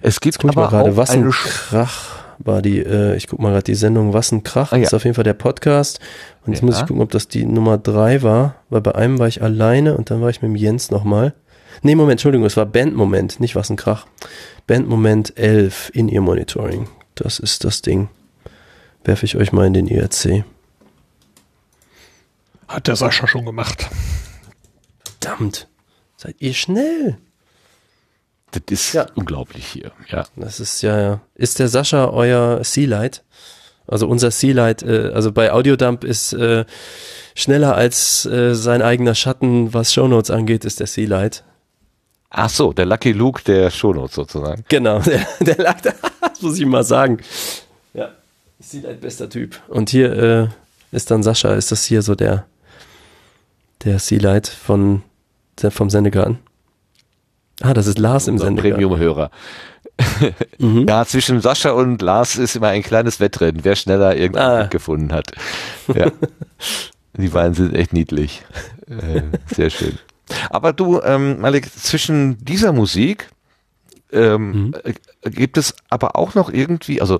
[0.00, 3.74] Es gibt aber gerade was ein Krach war die, äh, ich guck mal gerade die
[3.74, 4.84] Sendung Was ein Krach, ah, ja.
[4.84, 6.00] ist auf jeden Fall der Podcast.
[6.46, 6.66] Und jetzt ja.
[6.66, 9.96] muss ich gucken, ob das die Nummer drei war, weil bei einem war ich alleine
[9.96, 11.34] und dann war ich mit dem Jens nochmal.
[11.80, 14.06] Nee, Moment, Entschuldigung, es war Bandmoment, nicht was ein Krach.
[14.66, 16.88] Bandmoment 11 in ihr Monitoring.
[17.14, 18.08] Das ist das Ding.
[19.04, 20.44] Werfe ich euch mal in den IRC.
[22.68, 23.88] Hat der Sascha schon gemacht.
[25.04, 25.68] Verdammt.
[26.16, 27.18] Seid ihr schnell?
[28.52, 29.06] Das ist ja.
[29.14, 30.24] unglaublich hier, ja.
[30.36, 31.20] Das ist ja, ja.
[31.34, 33.24] Ist der Sascha euer Sealight?
[33.86, 36.64] Also unser Sealight, äh, also bei Audiodump ist äh,
[37.34, 41.44] schneller als äh, sein eigener Schatten, was Shownotes angeht, ist der Sealight.
[42.34, 44.64] Ach so, der Lucky Luke der Shownotes sozusagen.
[44.68, 45.74] Genau, der, der da,
[46.20, 47.18] das muss ich mal sagen.
[47.92, 48.08] Ja,
[48.58, 49.60] sieht ein bester Typ.
[49.68, 50.48] Und hier äh,
[50.96, 52.46] ist dann Sascha, ist das hier so der,
[53.84, 55.02] der Sealight von,
[55.60, 56.38] der, vom Sendegarten?
[57.60, 58.76] Ah, das ist Lars im Sendegarten.
[58.76, 59.30] Premium-Hörer.
[60.58, 60.88] mhm.
[60.88, 64.66] Ja, zwischen Sascha und Lars ist immer ein kleines Wettrennen, wer schneller irgendwas ah.
[64.68, 65.32] gefunden hat.
[65.94, 66.10] Ja.
[67.14, 68.42] Die beiden sind echt niedlich.
[68.88, 69.22] Äh,
[69.54, 69.98] sehr schön.
[70.50, 73.28] Aber du, ähm, Malik, zwischen dieser Musik
[74.12, 74.74] ähm, mhm.
[74.84, 77.18] Äh, gibt es aber auch noch irgendwie, also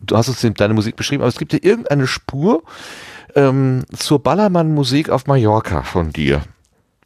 [0.00, 2.62] du hast uns deine Musik beschrieben, aber es gibt ja irgendeine Spur
[3.34, 6.42] ähm, zur Ballermann-Musik auf Mallorca von dir,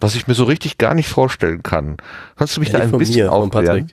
[0.01, 1.99] was ich mir so richtig gar nicht vorstellen kann.
[2.36, 3.93] Kannst du mich ja, da ein bisschen mir, aufklären?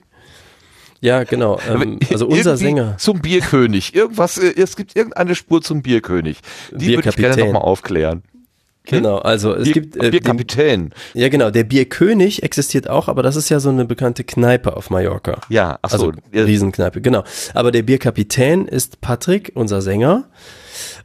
[1.00, 1.60] Ja, genau.
[1.68, 2.96] Ähm, also unser Sänger.
[2.98, 3.94] Zum Bierkönig.
[3.94, 6.40] Irgendwas, äh, es gibt irgendeine Spur zum Bierkönig.
[6.72, 8.22] Die würde ich gerne nochmal aufklären.
[8.86, 10.90] Genau, also es Bier, gibt äh, Bierkapitän.
[10.90, 11.50] Den, ja, genau.
[11.50, 15.40] Der Bierkönig existiert auch, aber das ist ja so eine bekannte Kneipe auf Mallorca.
[15.48, 16.06] Ja, ach so.
[16.06, 17.24] Also Riesenkneipe, genau.
[17.54, 20.24] Aber der Bierkapitän ist Patrick, unser Sänger.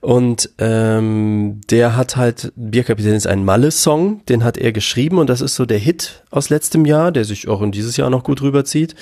[0.01, 5.41] Und ähm, der hat halt, Bierkapitän ist ein Malle-Song, den hat er geschrieben und das
[5.41, 8.41] ist so der Hit aus letztem Jahr, der sich auch in dieses Jahr noch gut
[8.41, 8.95] rüberzieht.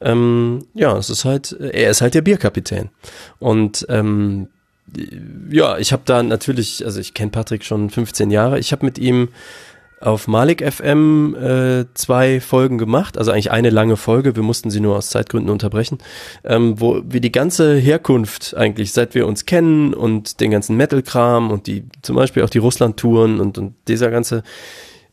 [0.00, 2.90] Ähm, ja, es ist halt, er ist halt der Bierkapitän.
[3.38, 4.48] Und ähm,
[5.50, 8.98] ja, ich habe da natürlich, also ich kenne Patrick schon 15 Jahre, ich habe mit
[8.98, 9.28] ihm
[10.00, 14.80] auf Malik FM äh, zwei Folgen gemacht, also eigentlich eine lange Folge, wir mussten sie
[14.80, 15.98] nur aus Zeitgründen unterbrechen,
[16.44, 21.50] ähm, wo wir die ganze Herkunft eigentlich, seit wir uns kennen und den ganzen Metal-Kram
[21.50, 24.42] und die, zum Beispiel auch die Russland-Touren und, und dieser ganze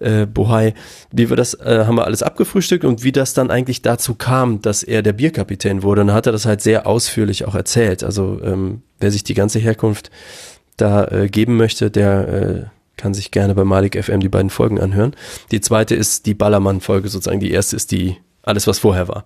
[0.02, 0.74] äh, Bohai,
[1.12, 4.62] wie wir das, äh, haben wir alles abgefrühstückt und wie das dann eigentlich dazu kam,
[4.62, 6.02] dass er der Bierkapitän wurde.
[6.02, 8.04] Und dann hat er das halt sehr ausführlich auch erzählt.
[8.04, 10.12] Also ähm, wer sich die ganze Herkunft
[10.78, 12.64] da äh, geben möchte, der äh,
[12.98, 15.16] kann sich gerne bei Malik FM die beiden Folgen anhören.
[15.52, 17.40] Die zweite ist die Ballermann-Folge sozusagen.
[17.40, 19.26] Die erste ist die alles, was vorher war.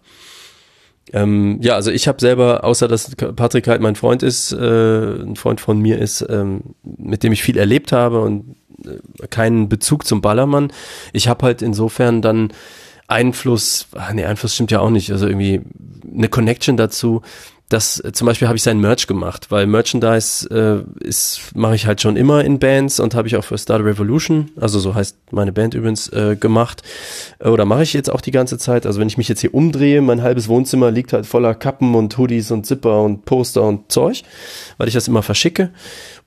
[1.14, 5.36] Ähm, ja, also ich habe selber, außer dass Patrick halt mein Freund ist, äh, ein
[5.36, 10.06] Freund von mir ist, ähm, mit dem ich viel erlebt habe und äh, keinen Bezug
[10.06, 10.72] zum Ballermann.
[11.14, 12.52] Ich habe halt insofern dann
[13.08, 15.62] Einfluss, ach nee, Einfluss stimmt ja auch nicht, also irgendwie
[16.12, 17.22] eine Connection dazu,
[17.70, 21.88] das äh, zum Beispiel habe ich sein Merch gemacht, weil Merchandise äh, ist mache ich
[21.88, 25.18] halt schon immer in Bands und habe ich auch für Star Revolution, also so heißt
[25.32, 26.84] meine Band übrigens, äh, gemacht
[27.40, 28.86] äh, oder mache ich jetzt auch die ganze Zeit.
[28.86, 32.18] Also wenn ich mich jetzt hier umdrehe, mein halbes Wohnzimmer liegt halt voller Kappen und
[32.18, 34.24] Hoodies und Zipper und Poster und Zeug,
[34.78, 35.72] weil ich das immer verschicke.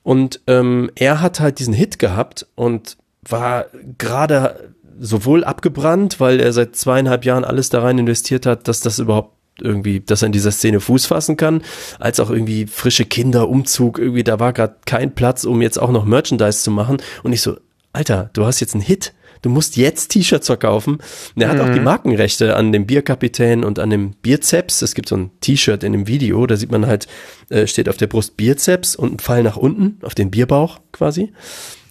[0.02, 2.96] Und ähm, er hat halt diesen Hit gehabt und
[3.28, 3.66] war
[3.98, 8.98] gerade sowohl abgebrannt, weil er seit zweieinhalb Jahren alles da rein investiert hat, dass das
[8.98, 11.62] überhaupt irgendwie, dass er in dieser Szene Fuß fassen kann,
[11.98, 15.90] als auch irgendwie frische Kinder, Umzug, irgendwie, da war gerade kein Platz, um jetzt auch
[15.90, 16.98] noch Merchandise zu machen.
[17.22, 17.56] Und ich so,
[17.92, 19.12] Alter, du hast jetzt einen Hit.
[19.42, 20.98] Du musst jetzt T-Shirts verkaufen.
[21.34, 21.84] Und er hat auch die mhm.
[21.84, 24.82] Markenrechte an dem Bierkapitän und an dem Bierzeps.
[24.82, 27.06] Es gibt so ein T-Shirt in dem Video, da sieht man halt,
[27.48, 31.32] äh, steht auf der Brust Bierzeps und ein Pfeil nach unten, auf den Bierbauch quasi.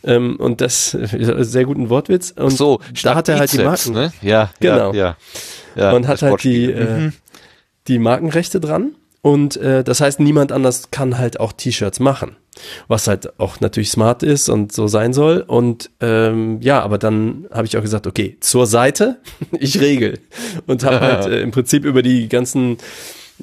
[0.03, 2.31] Ähm, und das, äh, sehr guten Wortwitz.
[2.31, 4.13] Und so, da hat er halt Bizeps, die Marken.
[4.21, 4.29] Ne?
[4.29, 4.93] Ja, genau.
[4.93, 5.17] Ja,
[5.75, 7.13] ja, ja, und hat halt die, äh, mhm
[7.87, 8.95] die Markenrechte dran.
[9.21, 12.37] Und äh, das heißt, niemand anders kann halt auch T-Shirts machen.
[12.87, 15.41] Was halt auch natürlich smart ist und so sein soll.
[15.45, 19.17] Und ähm, ja, aber dann habe ich auch gesagt, okay, zur Seite,
[19.59, 20.19] ich regel.
[20.65, 22.77] Und habe halt äh, im Prinzip über die ganzen,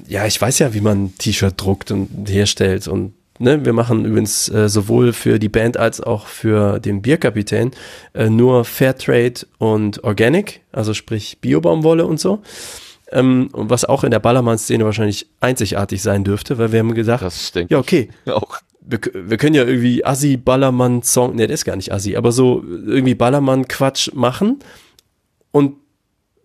[0.08, 2.88] ja, ich weiß ja, wie man T-Shirt druckt und herstellt.
[2.88, 7.72] Und ne, wir machen übrigens äh, sowohl für die Band als auch für den Bierkapitän
[8.14, 12.42] äh, nur Fairtrade und Organic, also sprich Biobaumwolle und so
[13.14, 17.52] ähm, was auch in der Ballermann-Szene wahrscheinlich einzigartig sein dürfte, weil wir haben gedacht, das
[17.52, 18.58] denke ja okay, auch.
[18.86, 22.32] Wir, wir können ja irgendwie Assi Ballermann Song, ne, der ist gar nicht Assi, aber
[22.32, 24.58] so irgendwie Ballermann Quatsch machen
[25.52, 25.76] und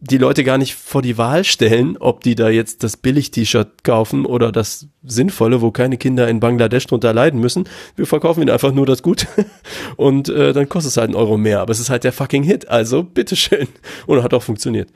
[0.02, 4.26] die Leute gar nicht vor die Wahl stellen, ob die da jetzt das Billig-T-Shirt kaufen
[4.26, 7.68] oder das Sinnvolle, wo keine Kinder in Bangladesch drunter leiden müssen.
[7.96, 9.28] Wir verkaufen ihnen einfach nur das Gut
[9.98, 12.44] und äh, dann kostet es halt einen Euro mehr, aber es ist halt der fucking
[12.44, 13.68] Hit, also bitteschön.
[14.08, 14.90] Und hat auch funktioniert.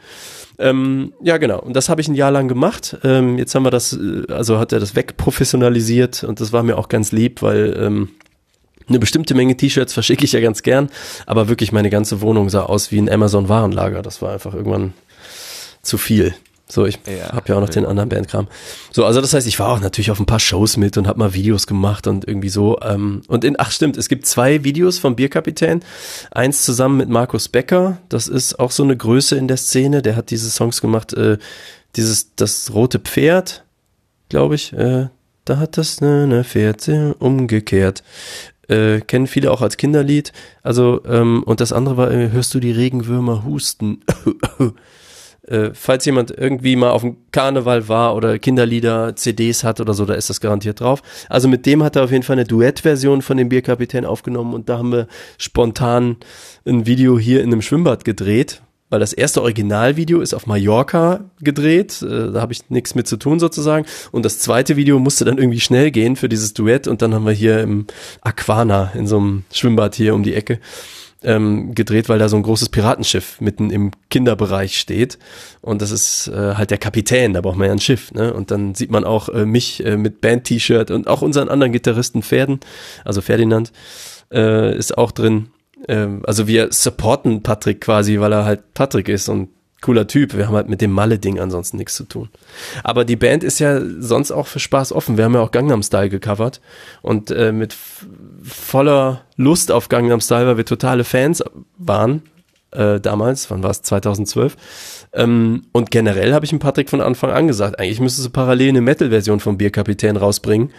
[0.60, 1.60] Ähm, ja, genau.
[1.60, 2.98] Und das habe ich ein Jahr lang gemacht.
[3.04, 6.78] Ähm, jetzt haben wir das, äh, also hat er das wegprofessionalisiert und das war mir
[6.78, 8.10] auch ganz lieb, weil ähm,
[8.88, 10.90] eine bestimmte Menge T-Shirts verschicke ich ja ganz gern,
[11.26, 14.02] aber wirklich meine ganze Wohnung sah aus wie ein Amazon-Warenlager.
[14.02, 14.94] Das war einfach irgendwann
[15.82, 16.34] zu viel.
[16.74, 18.48] So, ich ja, habe ja auch noch den anderen Bandkram.
[18.92, 21.20] So, also das heißt, ich war auch natürlich auf ein paar Shows mit und habe
[21.20, 22.80] mal Videos gemacht und irgendwie so.
[22.82, 25.84] Ähm, und in, ach stimmt, es gibt zwei Videos vom Bierkapitän.
[26.32, 28.00] Eins zusammen mit Markus Becker.
[28.10, 30.02] Das ist auch so eine Größe in der Szene.
[30.02, 31.14] Der hat diese Songs gemacht.
[31.14, 31.38] Äh,
[31.96, 33.66] dieses das rote Pferd,
[34.30, 34.74] glaube ich.
[34.74, 35.10] Äh,
[35.46, 36.90] da hat das ne, ne Pferd
[37.20, 38.04] umgekehrt.
[38.68, 40.32] Äh, kennen viele auch als Kinderlied.
[40.62, 44.02] Also ähm, und das andere war, äh, hörst du die Regenwürmer husten?
[45.46, 50.06] Äh, falls jemand irgendwie mal auf dem Karneval war oder Kinderlieder, CDs hat oder so,
[50.06, 51.02] da ist das garantiert drauf.
[51.28, 54.70] Also mit dem hat er auf jeden Fall eine Duettversion von dem Bierkapitän aufgenommen und
[54.70, 56.16] da haben wir spontan
[56.66, 58.62] ein Video hier in einem Schwimmbad gedreht,
[58.94, 63.18] weil das erste Originalvideo ist auf Mallorca gedreht, äh, da habe ich nichts mit zu
[63.18, 63.88] tun sozusagen.
[64.12, 67.26] Und das zweite Video musste dann irgendwie schnell gehen für dieses Duett und dann haben
[67.26, 67.88] wir hier im
[68.22, 70.60] Aquana in so einem Schwimmbad hier um die Ecke
[71.24, 75.18] ähm, gedreht, weil da so ein großes Piratenschiff mitten im Kinderbereich steht.
[75.62, 78.12] Und das ist äh, halt der Kapitän, da braucht man ja ein Schiff.
[78.12, 78.32] Ne?
[78.32, 82.22] Und dann sieht man auch äh, mich äh, mit Band-T-Shirt und auch unseren anderen Gitarristen
[82.22, 82.60] Pferden,
[83.06, 83.72] also Ferdinand,
[84.32, 85.50] äh, ist auch drin.
[85.88, 89.50] Ähm, also wir supporten Patrick quasi, weil er halt Patrick ist und
[89.84, 90.36] cooler Typ.
[90.36, 92.30] Wir haben halt mit dem Malle-Ding ansonsten nichts zu tun.
[92.84, 95.18] Aber die Band ist ja sonst auch für Spaß offen.
[95.18, 96.62] Wir haben ja auch Gangnam Style gecovert
[97.02, 97.76] und äh, mit
[98.44, 101.44] voller Lust auf Gangnam Style, weil wir totale Fans
[101.78, 102.24] waren
[102.72, 103.52] äh, damals.
[103.52, 103.82] Wann war es?
[103.84, 104.56] 2012.
[105.14, 108.70] Ähm, und generell habe ich dem Patrick von Anfang an gesagt, eigentlich müsstest du parallel
[108.70, 110.72] eine Metal-Version vom Bierkapitän rausbringen.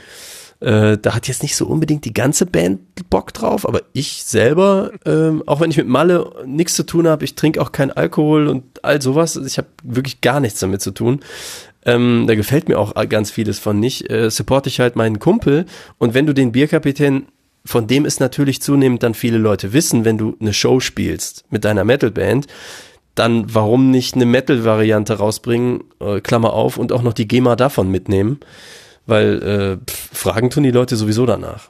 [0.61, 4.93] Äh, da hat jetzt nicht so unbedingt die ganze Band Bock drauf, aber ich selber,
[5.05, 8.49] ähm, auch wenn ich mit Malle nichts zu tun habe, ich trinke auch keinen Alkohol
[8.49, 11.21] und all sowas, ich habe wirklich gar nichts damit zu tun.
[11.85, 14.11] Ähm, da gefällt mir auch ganz vieles von nicht.
[14.11, 15.67] Äh, supporte ich halt meinen Kumpel
[15.99, 17.27] und wenn du den Bierkapitän
[17.67, 21.65] von dem ist natürlich zunehmend dann viele Leute wissen, wenn du eine Show spielst mit
[21.65, 22.47] deiner Metalband,
[23.15, 27.91] dann warum nicht eine Metal-Variante rausbringen, äh, Klammer auf, und auch noch die GEMA davon
[27.91, 28.41] mitnehmen,
[29.07, 31.69] weil äh, pff, Fragen tun die Leute sowieso danach.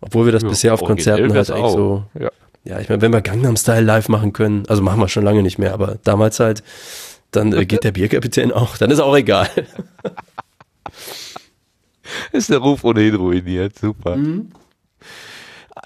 [0.00, 1.74] Obwohl wir das ja, bisher auf Konzerten halt eigentlich auch.
[1.74, 2.30] so, ja,
[2.64, 5.42] ja ich meine, wenn wir Gangnam Style live machen können, also machen wir schon lange
[5.42, 6.62] nicht mehr, aber damals halt,
[7.30, 9.48] dann äh, geht der Bierkapitän auch, dann ist auch egal.
[12.32, 14.16] ist der Ruf ohnehin ruiniert, super.
[14.16, 14.50] Mhm.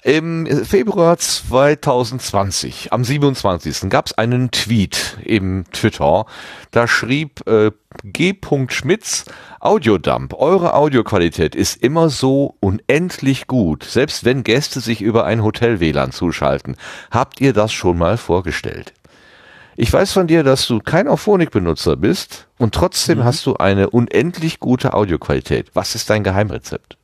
[0.05, 3.89] Im Februar 2020, am 27.
[3.89, 6.27] gab es einen Tweet im Twitter.
[6.69, 7.71] Da schrieb äh,
[8.03, 8.35] G.
[8.67, 9.25] Schmitz,
[9.59, 16.11] Audiodump, eure Audioqualität ist immer so unendlich gut, selbst wenn Gäste sich über ein Hotel-WLAN
[16.11, 16.75] zuschalten.
[17.09, 18.93] Habt ihr das schon mal vorgestellt?
[19.75, 23.23] Ich weiß von dir, dass du kein Auphonic-Benutzer bist und trotzdem mhm.
[23.23, 25.71] hast du eine unendlich gute Audioqualität.
[25.73, 26.95] Was ist dein Geheimrezept?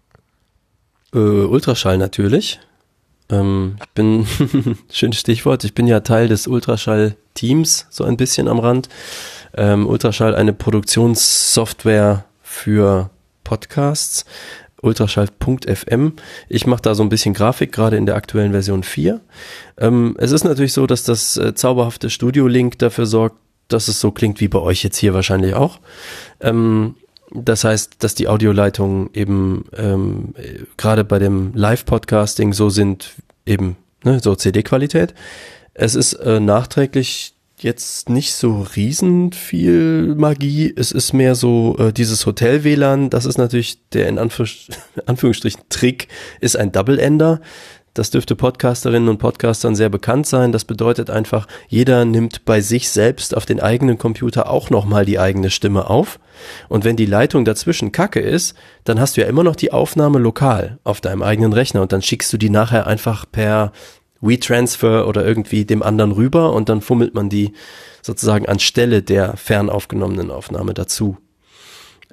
[1.15, 2.59] Äh, Ultraschall natürlich.
[3.31, 4.27] Ähm, ich bin,
[4.91, 8.89] schönes Stichwort, ich bin ja Teil des Ultraschall-Teams, so ein bisschen am Rand.
[9.53, 13.09] Ähm, Ultraschall, eine Produktionssoftware für
[13.43, 14.25] Podcasts.
[14.81, 16.13] Ultraschall.fm.
[16.49, 19.21] Ich mache da so ein bisschen Grafik, gerade in der aktuellen Version 4.
[19.77, 23.37] Ähm, es ist natürlich so, dass das äh, zauberhafte Studio-Link dafür sorgt,
[23.67, 25.79] dass es so klingt wie bei euch jetzt hier wahrscheinlich auch.
[26.39, 26.95] Ähm,
[27.33, 30.33] das heißt, dass die Audioleitungen eben ähm,
[30.77, 33.13] gerade bei dem Live-Podcasting so sind,
[33.45, 35.13] eben ne, so CD-Qualität.
[35.73, 40.73] Es ist äh, nachträglich jetzt nicht so riesen viel Magie.
[40.75, 43.09] Es ist mehr so äh, dieses Hotel-WLAN.
[43.09, 44.47] Das ist natürlich der in Anführ
[45.05, 46.07] Anführungsstrichen Trick,
[46.39, 47.41] ist ein Double-Ender.
[47.93, 50.53] Das dürfte Podcasterinnen und Podcastern sehr bekannt sein.
[50.53, 55.19] Das bedeutet einfach, jeder nimmt bei sich selbst auf den eigenen Computer auch nochmal die
[55.19, 56.17] eigene Stimme auf.
[56.69, 58.55] Und wenn die Leitung dazwischen kacke ist,
[58.85, 62.01] dann hast du ja immer noch die Aufnahme lokal auf deinem eigenen Rechner und dann
[62.01, 63.73] schickst du die nachher einfach per
[64.21, 67.51] WeTransfer oder irgendwie dem anderen rüber und dann fummelt man die
[68.01, 71.17] sozusagen anstelle der fernaufgenommenen Aufnahme dazu.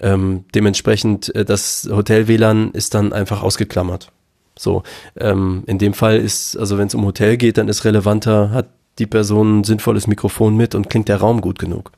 [0.01, 4.11] Ähm, dementsprechend, äh, das Hotel-WLAN ist dann einfach ausgeklammert.
[4.59, 4.83] So,
[5.17, 8.69] ähm, in dem Fall ist, also wenn es um Hotel geht, dann ist relevanter, hat
[8.99, 11.93] die Person ein sinnvolles Mikrofon mit und klingt der Raum gut genug.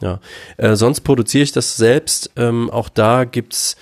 [0.00, 0.20] Ja,
[0.56, 2.30] äh, sonst produziere ich das selbst.
[2.36, 3.76] Ähm, auch da gibt's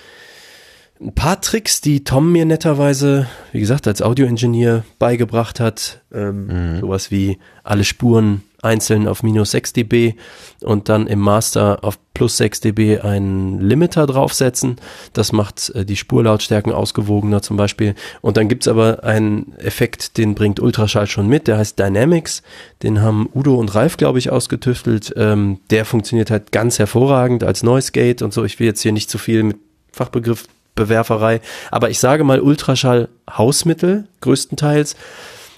[1.01, 6.01] ein paar Tricks, die Tom mir netterweise, wie gesagt, als Audioingenieur beigebracht hat.
[6.13, 6.79] Ähm, mhm.
[6.79, 10.15] Sowas wie alle Spuren einzeln auf minus 6 dB
[10.61, 14.77] und dann im Master auf plus 6 dB einen Limiter draufsetzen.
[15.13, 17.95] Das macht äh, die Spurlautstärken ausgewogener zum Beispiel.
[18.21, 22.41] Und dann gibt's aber einen Effekt, den bringt Ultraschall schon mit, der heißt Dynamics.
[22.83, 25.13] Den haben Udo und Ralf, glaube ich, ausgetüftelt.
[25.15, 28.43] Ähm, der funktioniert halt ganz hervorragend als Noise Gate und so.
[28.43, 29.57] Ich will jetzt hier nicht zu viel mit
[29.91, 30.45] Fachbegriff
[30.75, 31.39] Bewerferei.
[31.71, 34.95] Aber ich sage mal Ultraschall Hausmittel größtenteils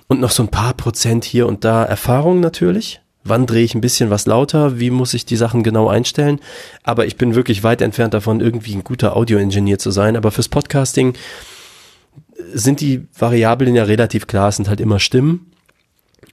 [0.08, 3.02] und noch so ein paar Prozent hier und da Erfahrung natürlich.
[3.24, 4.80] Wann drehe ich ein bisschen was lauter?
[4.80, 6.40] Wie muss ich die Sachen genau einstellen?
[6.84, 10.16] Aber ich bin wirklich weit entfernt davon, irgendwie ein guter Audioingenieur zu sein.
[10.16, 11.14] Aber fürs Podcasting
[12.54, 15.52] sind die Variablen ja relativ klar, sind halt immer Stimmen.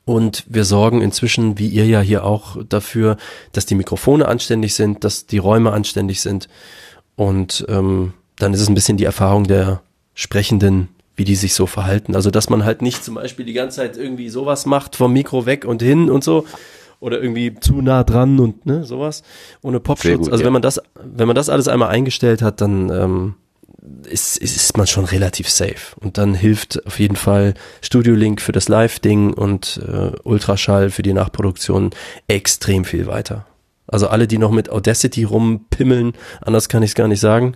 [0.05, 3.17] Und wir sorgen inzwischen, wie ihr ja hier auch, dafür,
[3.53, 6.49] dass die Mikrofone anständig sind, dass die Räume anständig sind.
[7.17, 9.81] Und ähm, dann ist es ein bisschen die Erfahrung der
[10.15, 12.15] Sprechenden, wie die sich so verhalten.
[12.15, 15.47] Also, dass man halt nicht zum Beispiel die ganze Zeit irgendwie sowas macht, vom Mikro
[15.47, 16.47] weg und hin und so.
[17.01, 19.23] Oder irgendwie zu nah dran und ne, sowas.
[19.63, 20.19] Ohne Popschutz.
[20.19, 20.47] Gut, also ja.
[20.47, 23.35] wenn man das, wenn man das alles einmal eingestellt hat, dann ähm,
[24.09, 25.97] ist, ist man schon relativ safe.
[26.01, 31.03] Und dann hilft auf jeden Fall Studio Link für das Live-Ding und äh, Ultraschall für
[31.03, 31.91] die Nachproduktion
[32.27, 33.47] extrem viel weiter.
[33.87, 37.55] Also alle, die noch mit Audacity rumpimmeln, anders kann ich es gar nicht sagen,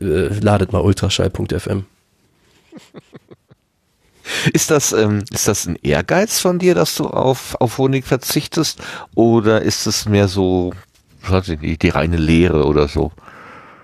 [0.00, 1.84] äh, ladet mal ultraschall.fm.
[4.52, 8.80] Ist das, ähm, ist das ein Ehrgeiz von dir, dass du auf, auf Honig verzichtest?
[9.14, 10.72] Oder ist es mehr so,
[11.28, 13.12] weiß ich nicht, die reine Lehre oder so?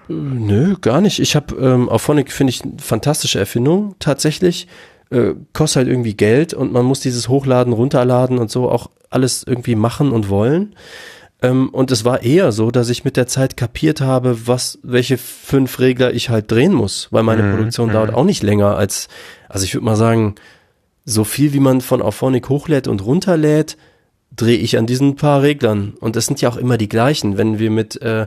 [0.08, 1.18] Nö, gar nicht.
[1.18, 4.68] Ich habe ähm, auf Honig finde ich eine fantastische Erfindung tatsächlich.
[5.10, 9.44] Äh, kostet halt irgendwie Geld und man muss dieses Hochladen, runterladen und so auch alles
[9.44, 10.74] irgendwie machen und wollen.
[11.42, 15.18] Ähm, und es war eher so, dass ich mit der Zeit kapiert habe, was, welche
[15.18, 17.56] fünf Regler ich halt drehen muss, weil meine mhm.
[17.56, 18.16] Produktion dauert mhm.
[18.16, 19.08] auch nicht länger als,
[19.48, 20.36] also ich würde mal sagen,
[21.04, 23.76] so viel wie man von Auphonic hochlädt und runterlädt,
[24.34, 25.94] drehe ich an diesen paar Reglern.
[26.00, 27.38] Und das sind ja auch immer die gleichen.
[27.38, 28.26] Wenn wir mit, äh,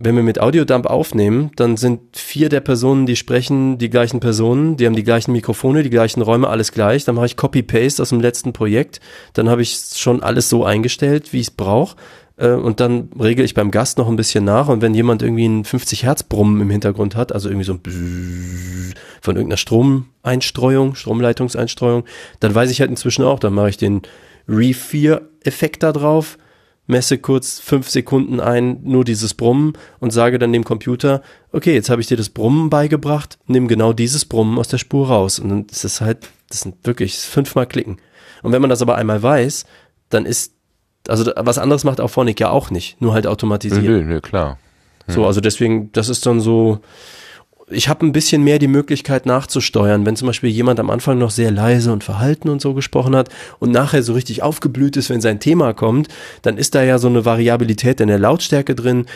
[0.00, 4.76] wenn wir mit Audiodump aufnehmen, dann sind vier der Personen, die sprechen, die gleichen Personen,
[4.76, 7.04] die haben die gleichen Mikrofone, die gleichen Räume, alles gleich.
[7.04, 9.00] Dann mache ich Copy-Paste aus dem letzten Projekt.
[9.32, 11.96] Dann habe ich schon alles so eingestellt, wie ich es brauche.
[12.36, 14.68] Äh, und dann regel ich beim Gast noch ein bisschen nach.
[14.68, 18.94] Und wenn jemand irgendwie einen 50 Hertz Brummen im Hintergrund hat, also irgendwie so ein
[19.20, 22.04] von irgendeiner Stromeinstreuung, Stromleitungseinstreuung,
[22.38, 24.02] dann weiß ich halt inzwischen auch, dann mache ich den
[24.48, 26.38] Re-4-Effekt da drauf
[26.88, 31.90] messe kurz fünf Sekunden ein, nur dieses Brummen und sage dann dem Computer, okay, jetzt
[31.90, 35.38] habe ich dir das Brummen beigebracht, nimm genau dieses Brummen aus der Spur raus.
[35.38, 37.98] Und dann ist es halt, das sind wirklich fünfmal klicken.
[38.42, 39.66] Und wenn man das aber einmal weiß,
[40.08, 40.54] dann ist,
[41.06, 43.84] also was anderes macht auch Phonic ja auch nicht, nur halt automatisiert.
[43.84, 44.58] Nö, nö, klar.
[45.06, 45.14] Hm.
[45.14, 46.80] So, also deswegen, das ist dann so,
[47.70, 51.30] ich habe ein bisschen mehr die Möglichkeit nachzusteuern, wenn zum Beispiel jemand am Anfang noch
[51.30, 55.20] sehr leise und verhalten und so gesprochen hat und nachher so richtig aufgeblüht ist, wenn
[55.20, 56.08] sein Thema kommt,
[56.42, 59.06] dann ist da ja so eine Variabilität in der Lautstärke drin.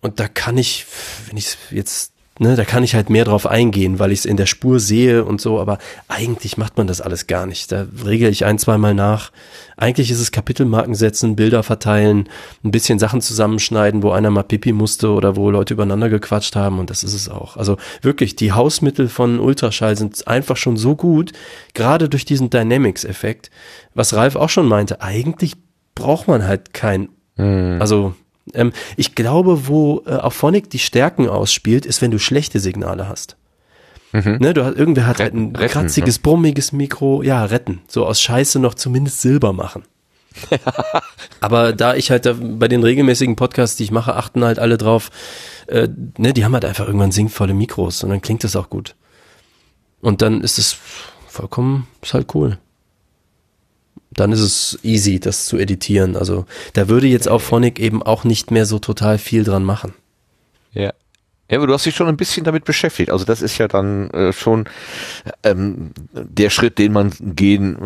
[0.00, 0.86] Und da kann ich,
[1.26, 4.36] wenn ich jetzt ne, da kann ich halt mehr drauf eingehen, weil ich es in
[4.36, 7.72] der Spur sehe und so, aber eigentlich macht man das alles gar nicht.
[7.72, 9.30] Da regel ich ein, zweimal nach.
[9.76, 12.28] Eigentlich ist es Kapitelmarken setzen, Bilder verteilen,
[12.64, 16.78] ein bisschen Sachen zusammenschneiden, wo einer mal Pipi musste oder wo Leute übereinander gequatscht haben
[16.78, 17.56] und das ist es auch.
[17.56, 21.32] Also wirklich, die Hausmittel von Ultraschall sind einfach schon so gut,
[21.74, 23.50] gerade durch diesen Dynamics-Effekt,
[23.94, 25.54] was Ralf auch schon meinte, eigentlich
[25.94, 27.78] braucht man halt kein, hm.
[27.80, 28.14] also
[28.54, 33.08] ähm, ich glaube, wo äh, auch Phonic die Stärken ausspielt, ist, wenn du schlechte Signale
[33.08, 33.36] hast.
[34.12, 34.38] Mhm.
[34.40, 36.22] Ne, du hast, irgendwer hat halt ein retten, kratziges, ne?
[36.22, 37.82] brummiges Mikro, ja, retten.
[37.88, 39.84] So aus Scheiße noch zumindest Silber machen.
[41.40, 44.78] Aber da ich halt da bei den regelmäßigen Podcasts, die ich mache, achten halt alle
[44.78, 45.10] drauf,
[45.66, 48.94] äh, ne, die haben halt einfach irgendwann sinnvolle Mikros und dann klingt das auch gut.
[50.00, 50.76] Und dann ist es
[51.26, 52.58] vollkommen, ist halt cool
[54.20, 56.16] dann ist es easy, das zu editieren.
[56.16, 59.94] Also da würde jetzt auf Phonic eben auch nicht mehr so total viel dran machen.
[60.72, 60.92] Ja.
[61.50, 63.10] Ja, aber du hast dich schon ein bisschen damit beschäftigt.
[63.10, 64.66] Also das ist ja dann äh, schon
[65.42, 67.78] ähm, der Schritt, den man gehen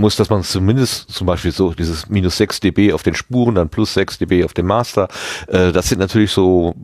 [0.00, 3.68] muss, dass man zumindest zum Beispiel so dieses minus 6 dB auf den Spuren, dann
[3.68, 5.08] plus 6 dB auf dem Master,
[5.48, 6.74] äh, das sind natürlich so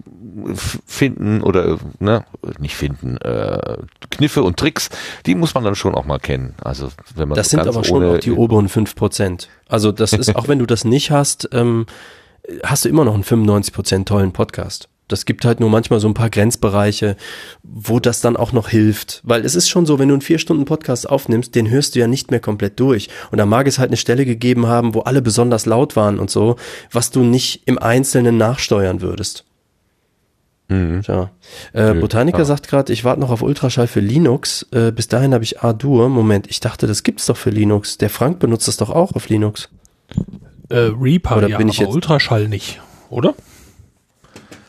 [0.86, 2.24] finden oder ne,
[2.58, 3.78] nicht finden, äh,
[4.10, 4.90] Kniffe und Tricks,
[5.26, 6.54] die muss man dann schon auch mal kennen.
[6.62, 9.48] Also wenn man das sind aber schon auch die oberen fünf Prozent.
[9.68, 11.86] Also das ist, auch wenn du das nicht hast, ähm,
[12.62, 14.88] hast du immer noch einen 95 Prozent tollen Podcast.
[15.08, 17.16] Das gibt halt nur manchmal so ein paar Grenzbereiche,
[17.62, 19.20] wo das dann auch noch hilft.
[19.22, 22.00] Weil es ist schon so, wenn du einen vier Stunden Podcast aufnimmst, den hörst du
[22.00, 23.08] ja nicht mehr komplett durch.
[23.30, 26.28] Und da mag es halt eine Stelle gegeben haben, wo alle besonders laut waren und
[26.28, 26.56] so,
[26.90, 29.45] was du nicht im Einzelnen nachsteuern würdest.
[30.68, 31.02] Mhm.
[31.06, 31.30] Ja.
[31.72, 32.44] Äh, Botaniker ja.
[32.44, 34.66] sagt gerade, ich warte noch auf Ultraschall für Linux.
[34.72, 36.08] Äh, bis dahin habe ich A-Dur.
[36.08, 37.98] Moment, ich dachte, das gibt's doch für Linux.
[37.98, 39.68] Der Frank benutzt das doch auch auf Linux.
[40.68, 42.80] Äh, Reaper, oder ja, bin ich jetzt Ultraschall nicht,
[43.10, 43.34] oder?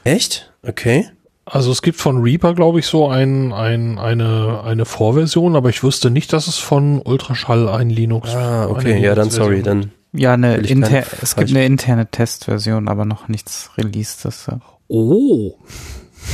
[0.03, 0.53] Echt?
[0.61, 1.09] Okay.
[1.45, 5.81] Also es gibt von Reaper, glaube ich, so ein, ein, eine, eine Vorversion, aber ich
[5.81, 8.35] wusste nicht, dass es von Ultraschall ein Linux.
[8.35, 9.91] Ah, okay, ja, dann sorry, dann.
[10.13, 14.27] Ja, eine inter es gibt eine interne Testversion, aber noch nichts Released.
[14.87, 15.55] Oh.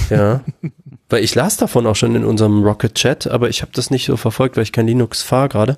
[0.10, 0.44] Ja.
[1.14, 4.06] weil ich las davon auch schon in unserem Rocket Chat, aber ich habe das nicht
[4.06, 5.78] so verfolgt, weil ich kein Linux fahre gerade.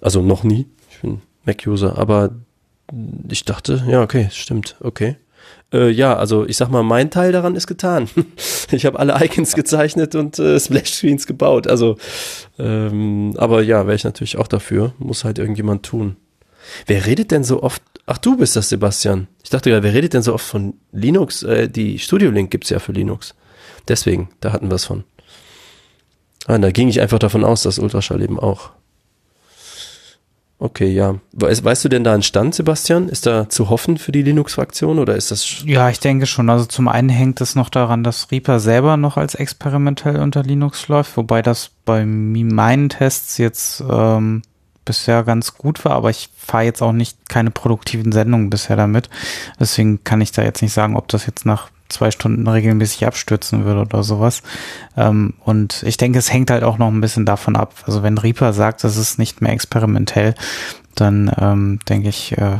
[0.00, 0.66] Also noch nie.
[0.90, 2.30] Ich bin Mac-User, aber
[3.28, 5.16] ich dachte, ja, okay, stimmt, okay.
[5.74, 8.08] Äh, ja, also ich sag mal, mein Teil daran ist getan.
[8.70, 11.66] ich habe alle Icons gezeichnet und äh, Splash-Screens gebaut.
[11.66, 11.96] Also,
[12.58, 14.94] ähm, aber ja, wäre ich natürlich auch dafür.
[14.98, 16.16] Muss halt irgendjemand tun.
[16.86, 17.82] Wer redet denn so oft?
[18.06, 19.28] Ach, du bist das, Sebastian.
[19.42, 21.42] Ich dachte ja, wer redet denn so oft von Linux?
[21.42, 23.34] Äh, die Studio Link gibt's ja für Linux.
[23.88, 25.04] Deswegen, da hatten wir es von.
[26.46, 28.70] Ah, da ging ich einfach davon aus, dass Ultraschall eben auch.
[30.62, 31.16] Okay, ja.
[31.32, 33.08] Weißt, weißt du denn da einen Stand, Sebastian?
[33.08, 35.64] Ist da zu hoffen für die Linux-Fraktion oder ist das?
[35.66, 36.48] Ja, ich denke schon.
[36.50, 40.86] Also zum einen hängt es noch daran, dass Reaper selber noch als experimentell unter Linux
[40.86, 44.42] läuft, wobei das bei meinen Tests jetzt ähm,
[44.84, 49.08] bisher ganz gut war, aber ich fahre jetzt auch nicht keine produktiven Sendungen bisher damit.
[49.58, 53.64] Deswegen kann ich da jetzt nicht sagen, ob das jetzt nach zwei Stunden regelmäßig abstürzen
[53.64, 54.42] würde oder sowas.
[54.96, 57.74] Ähm, und ich denke, es hängt halt auch noch ein bisschen davon ab.
[57.86, 60.34] Also wenn Reaper sagt, das ist nicht mehr experimentell,
[60.94, 62.58] dann ähm, denke ich, äh,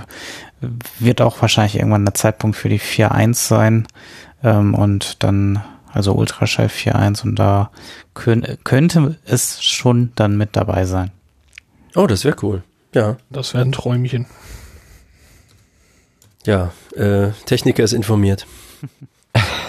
[0.99, 3.86] wird auch wahrscheinlich irgendwann der Zeitpunkt für die 4.1 sein.
[4.44, 7.70] Ähm, und dann, also Ultraschall 4.1 und da
[8.15, 11.10] könnte es schon dann mit dabei sein.
[11.94, 12.62] Oh, das wäre cool.
[12.94, 13.16] Ja.
[13.30, 14.26] Das wäre ein Träumchen.
[16.44, 18.46] Ja, äh, Techniker ist informiert.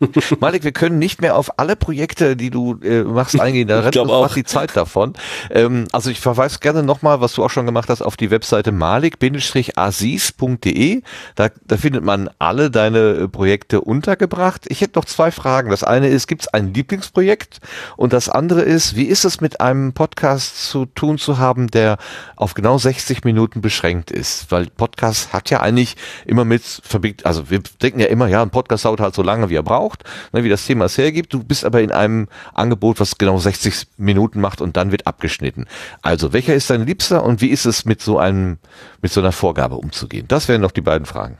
[0.40, 3.68] Malik, wir können nicht mehr auf alle Projekte, die du äh, machst, eingehen.
[3.68, 5.12] Da rennt uns auch die Zeit davon.
[5.50, 8.72] Ähm, also ich verweise gerne nochmal, was du auch schon gemacht hast, auf die Webseite
[8.72, 11.02] malik-asis.de.
[11.34, 14.64] Da, da findet man alle deine äh, Projekte untergebracht.
[14.68, 15.68] Ich hätte noch zwei Fragen.
[15.70, 17.60] Das eine ist, gibt es ein Lieblingsprojekt?
[17.98, 21.98] Und das andere ist, wie ist es mit einem Podcast zu tun zu haben, der
[22.36, 24.50] auf genau 60 Minuten beschränkt ist?
[24.50, 26.80] Weil Podcast hat ja eigentlich immer mit,
[27.24, 29.89] also wir denken ja immer, ja, ein Podcast dauert halt so lange, wie er braucht
[29.90, 31.32] braucht, ne, wie das Thema es hergibt.
[31.32, 35.66] Du bist aber in einem Angebot, was genau 60 Minuten macht und dann wird abgeschnitten.
[36.02, 38.58] Also, welcher ist dein Liebster und wie ist es mit so einem,
[39.02, 40.26] mit so einer Vorgabe umzugehen?
[40.28, 41.38] Das wären noch die beiden Fragen.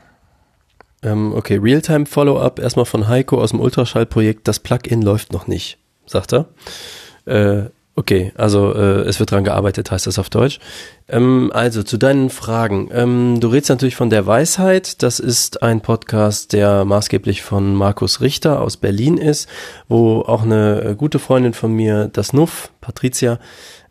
[1.03, 4.47] Ähm, okay, Realtime Follow-up erstmal von Heiko aus dem Ultraschallprojekt.
[4.47, 6.49] Das Plugin läuft noch nicht, sagt er.
[7.25, 10.59] Äh, Okay, also äh, es wird dran gearbeitet, heißt das auf Deutsch.
[11.09, 12.89] Ähm, also zu deinen Fragen.
[12.93, 15.03] Ähm, du redest natürlich von der Weisheit.
[15.03, 19.49] Das ist ein Podcast, der maßgeblich von Markus Richter aus Berlin ist,
[19.89, 23.39] wo auch eine äh, gute Freundin von mir, das Nuff, Patricia,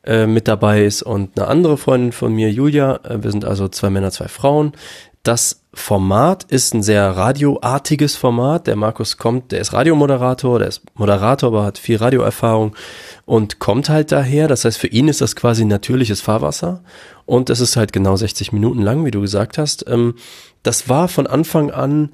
[0.03, 3.01] äh, mit dabei ist und eine andere Freundin von mir, Julia.
[3.05, 4.73] Äh, wir sind also zwei Männer, zwei Frauen.
[5.23, 8.67] Das Format ist ein sehr radioartiges Format.
[8.67, 12.75] Der Markus kommt, der ist Radiomoderator, der ist Moderator, aber hat viel Radioerfahrung
[13.27, 14.49] und kommt halt daher.
[14.49, 16.83] Das heißt, für ihn ist das quasi natürliches Fahrwasser
[17.27, 19.87] und es ist halt genau 60 Minuten lang, wie du gesagt hast.
[19.89, 20.15] Ähm,
[20.63, 22.13] das war von Anfang an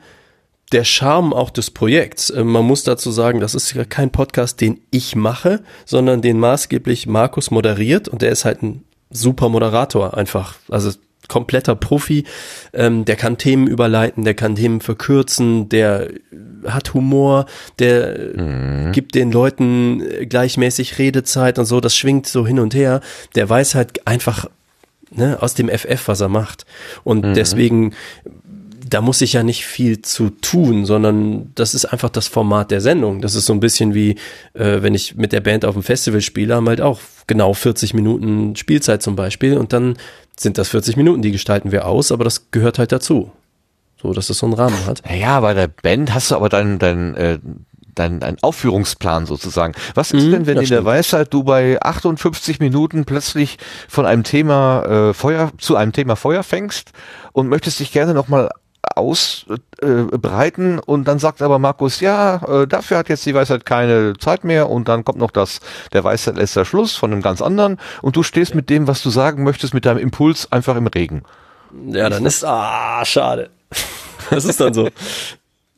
[0.72, 2.30] der Charme auch des Projekts.
[2.30, 6.40] Ähm, man muss dazu sagen, das ist ja kein Podcast, den ich mache, sondern den
[6.40, 10.56] maßgeblich Markus moderiert und der ist halt ein super Moderator einfach.
[10.68, 10.90] Also
[11.28, 12.24] kompletter Profi,
[12.72, 16.08] ähm, der kann Themen überleiten, der kann Themen verkürzen, der
[16.66, 17.46] hat Humor,
[17.78, 18.92] der mhm.
[18.92, 23.00] gibt den Leuten gleichmäßig Redezeit und so, das schwingt so hin und her.
[23.34, 24.46] Der weiß halt einfach
[25.10, 26.66] ne, aus dem FF, was er macht.
[27.04, 27.34] Und mhm.
[27.34, 27.94] deswegen
[28.96, 32.80] da muss ich ja nicht viel zu tun, sondern das ist einfach das Format der
[32.80, 33.20] Sendung.
[33.20, 34.12] Das ist so ein bisschen wie,
[34.54, 37.92] äh, wenn ich mit der Band auf dem Festival spiele, haben halt auch genau 40
[37.92, 39.98] Minuten Spielzeit zum Beispiel und dann
[40.34, 43.32] sind das 40 Minuten, die gestalten wir aus, aber das gehört halt dazu.
[44.00, 45.02] So, dass es so einen Rahmen hat.
[45.14, 47.38] Ja, bei der Band hast du aber dein, dein, äh,
[47.94, 49.74] dein, dein Aufführungsplan sozusagen.
[49.94, 53.58] Was ist mhm, denn, wenn in der Weisheit du bei 58 Minuten plötzlich
[53.88, 56.92] von einem Thema äh, Feuer zu einem Thema Feuer fängst
[57.32, 58.48] und möchtest dich gerne nochmal
[58.94, 64.14] ausbreiten äh, und dann sagt aber Markus, ja, äh, dafür hat jetzt die Weisheit keine
[64.18, 65.60] Zeit mehr und dann kommt noch das,
[65.92, 69.10] der Weisheit letzter Schluss von einem ganz anderen und du stehst mit dem, was du
[69.10, 71.22] sagen möchtest, mit deinem Impuls einfach im Regen.
[71.88, 73.50] Ja, dann ist, ah, schade.
[74.30, 74.88] Das ist dann so.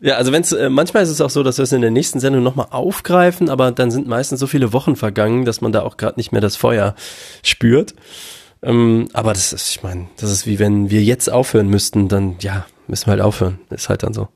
[0.00, 1.90] Ja, also wenn es äh, manchmal ist es auch so, dass wir es in der
[1.90, 5.82] nächsten Sendung nochmal aufgreifen, aber dann sind meistens so viele Wochen vergangen, dass man da
[5.82, 6.94] auch gerade nicht mehr das Feuer
[7.42, 7.94] spürt.
[8.62, 12.36] Ähm, aber das ist, ich meine, das ist wie wenn wir jetzt aufhören müssten, dann
[12.40, 13.58] ja, müssen wir halt aufhören.
[13.70, 14.28] Ist halt dann so.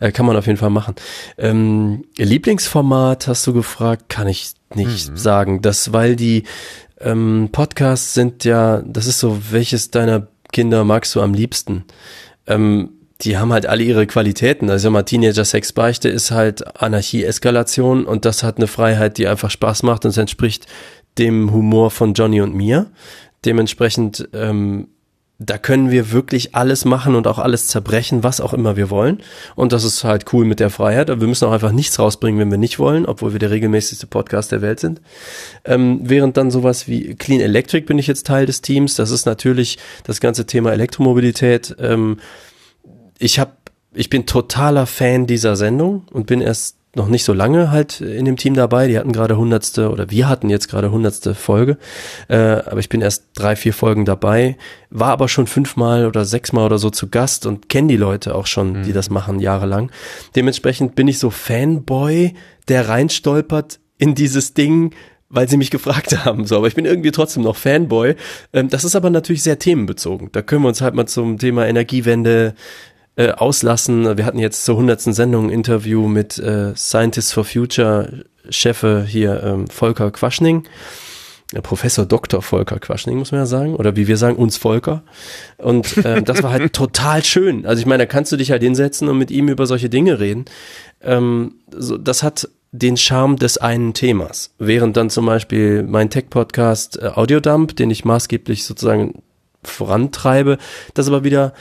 [0.00, 0.94] Äh, kann man auf jeden Fall machen.
[1.36, 5.16] Ähm, Lieblingsformat hast du gefragt, kann ich nicht mhm.
[5.16, 5.62] sagen.
[5.62, 6.44] Das, weil die
[7.00, 11.84] ähm, Podcasts sind ja, das ist so, welches deiner Kinder magst du am liebsten?
[12.46, 12.90] Ähm,
[13.22, 14.70] die haben halt alle ihre Qualitäten.
[14.70, 19.26] Also mal Teenager Sex Beichte ist halt Anarchie Eskalation und das hat eine Freiheit, die
[19.26, 20.66] einfach Spaß macht und es entspricht
[21.18, 22.86] dem Humor von Johnny und mir.
[23.44, 24.88] Dementsprechend ähm,
[25.40, 29.22] da können wir wirklich alles machen und auch alles zerbrechen, was auch immer wir wollen.
[29.54, 31.10] Und das ist halt cool mit der Freiheit.
[31.10, 34.08] Aber wir müssen auch einfach nichts rausbringen, wenn wir nicht wollen, obwohl wir der regelmäßigste
[34.08, 35.00] Podcast der Welt sind.
[35.64, 38.96] Ähm, während dann sowas wie Clean Electric bin ich jetzt Teil des Teams.
[38.96, 41.76] Das ist natürlich das ganze Thema Elektromobilität.
[41.78, 42.18] Ähm,
[43.20, 43.52] ich habe
[43.94, 48.24] ich bin totaler Fan dieser Sendung und bin erst noch nicht so lange halt in
[48.24, 48.88] dem Team dabei.
[48.88, 51.78] Die hatten gerade hundertste oder wir hatten jetzt gerade hundertste Folge.
[52.28, 54.56] Äh, aber ich bin erst drei, vier Folgen dabei,
[54.90, 58.46] war aber schon fünfmal oder sechsmal oder so zu Gast und kenne die Leute auch
[58.46, 58.82] schon, mhm.
[58.84, 59.90] die das machen jahrelang.
[60.34, 62.34] Dementsprechend bin ich so Fanboy,
[62.68, 64.94] der reinstolpert in dieses Ding,
[65.28, 66.46] weil sie mich gefragt haben.
[66.46, 68.14] So, aber ich bin irgendwie trotzdem noch Fanboy.
[68.52, 70.30] Ähm, das ist aber natürlich sehr themenbezogen.
[70.32, 72.54] Da können wir uns halt mal zum Thema Energiewende,
[73.18, 74.16] äh, auslassen.
[74.16, 79.42] Wir hatten jetzt zur hundertsten Sendung ein Interview mit äh, Scientists for Future Chefe hier
[79.42, 80.62] ähm, Volker Quaschning.
[81.52, 82.42] Ja, Professor Dr.
[82.42, 83.74] Volker Quaschning, muss man ja sagen.
[83.74, 85.02] Oder wie wir sagen, uns Volker.
[85.56, 87.66] Und ähm, das war halt total schön.
[87.66, 90.20] Also ich meine, da kannst du dich halt hinsetzen und mit ihm über solche Dinge
[90.20, 90.44] reden.
[91.02, 94.54] Ähm, so, das hat den Charme des einen Themas.
[94.58, 99.22] Während dann zum Beispiel mein Tech-Podcast äh, Audiodump, den ich maßgeblich sozusagen
[99.64, 100.58] vorantreibe,
[100.94, 101.52] das aber wieder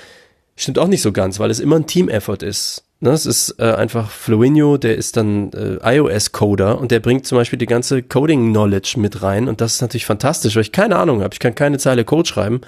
[0.58, 2.84] Stimmt auch nicht so ganz, weil es immer ein Team-Effort ist.
[3.00, 7.38] Ne, es ist äh, einfach Fluinho, der ist dann äh, iOS-Coder und der bringt zum
[7.38, 11.22] Beispiel die ganze Coding-Knowledge mit rein und das ist natürlich fantastisch, weil ich keine Ahnung
[11.22, 11.32] habe.
[11.34, 12.61] Ich kann keine Zeile Code schreiben.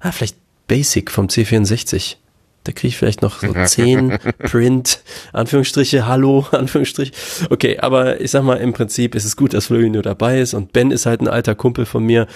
[0.00, 2.16] Ah, vielleicht Basic vom C64.
[2.64, 5.02] Da kriege ich vielleicht noch so zehn Print,
[5.32, 7.12] Anführungsstriche, Hallo, Anführungsstrich.
[7.50, 10.54] Okay, aber ich sag mal, im Prinzip ist es gut, dass Florian nur dabei ist
[10.54, 12.26] und Ben ist halt ein alter Kumpel von mir,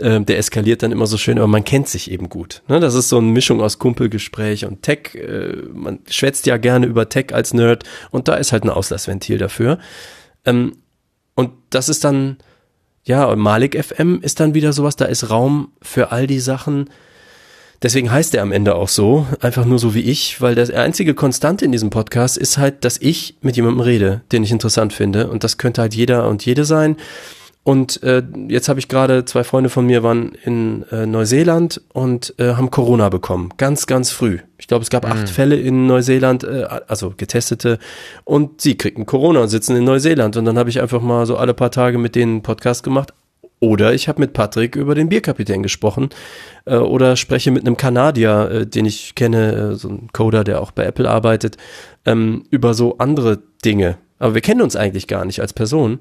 [0.00, 2.62] ähm, der eskaliert dann immer so schön, aber man kennt sich eben gut.
[2.68, 2.80] Ne?
[2.80, 5.14] Das ist so eine Mischung aus Kumpelgespräch und Tech.
[5.14, 9.38] Äh, man schwätzt ja gerne über Tech als Nerd und da ist halt ein Auslassventil
[9.38, 9.78] dafür.
[10.44, 10.72] Ähm,
[11.36, 12.38] und das ist dann,
[13.04, 16.90] ja, Malik FM ist dann wieder sowas, da ist Raum für all die Sachen,
[17.82, 21.14] Deswegen heißt er am Ende auch so, einfach nur so wie ich, weil der einzige
[21.14, 25.28] Konstante in diesem Podcast ist halt, dass ich mit jemandem rede, den ich interessant finde.
[25.28, 26.96] Und das könnte halt jeder und jede sein.
[27.66, 32.32] Und äh, jetzt habe ich gerade, zwei Freunde von mir waren in äh, Neuseeland und
[32.38, 33.48] äh, haben Corona bekommen.
[33.56, 34.38] Ganz, ganz früh.
[34.56, 35.10] Ich glaube, es gab mhm.
[35.10, 37.80] acht Fälle in Neuseeland, äh, also getestete.
[38.22, 40.36] Und sie kriegen Corona und sitzen in Neuseeland.
[40.36, 43.12] Und dann habe ich einfach mal so alle paar Tage mit denen einen Podcast gemacht.
[43.58, 46.10] Oder ich habe mit Patrick über den Bierkapitän gesprochen
[46.66, 50.60] äh, oder spreche mit einem Kanadier, äh, den ich kenne, äh, so ein Coder, der
[50.60, 51.56] auch bei Apple arbeitet,
[52.04, 53.96] ähm, über so andere Dinge.
[54.18, 56.00] Aber wir kennen uns eigentlich gar nicht als Person.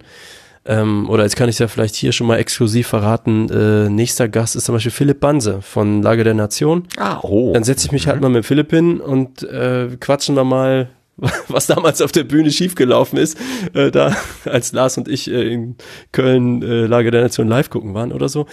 [0.67, 3.50] Ähm, oder jetzt kann ich ja vielleicht hier schon mal exklusiv verraten.
[3.50, 6.88] Äh, nächster Gast ist zum Beispiel Philipp Banse von Lage der Nation.
[6.98, 7.53] Ah, oh.
[7.53, 8.24] Dann setze ich mich halt mhm.
[8.24, 10.90] mal mit Philipp hin und äh, quatschen wir mal
[11.48, 13.38] was damals auf der Bühne schiefgelaufen ist,
[13.74, 15.76] äh, da als Lars und ich äh, in
[16.11, 18.48] Köln äh, Lage der Nation live gucken waren oder so.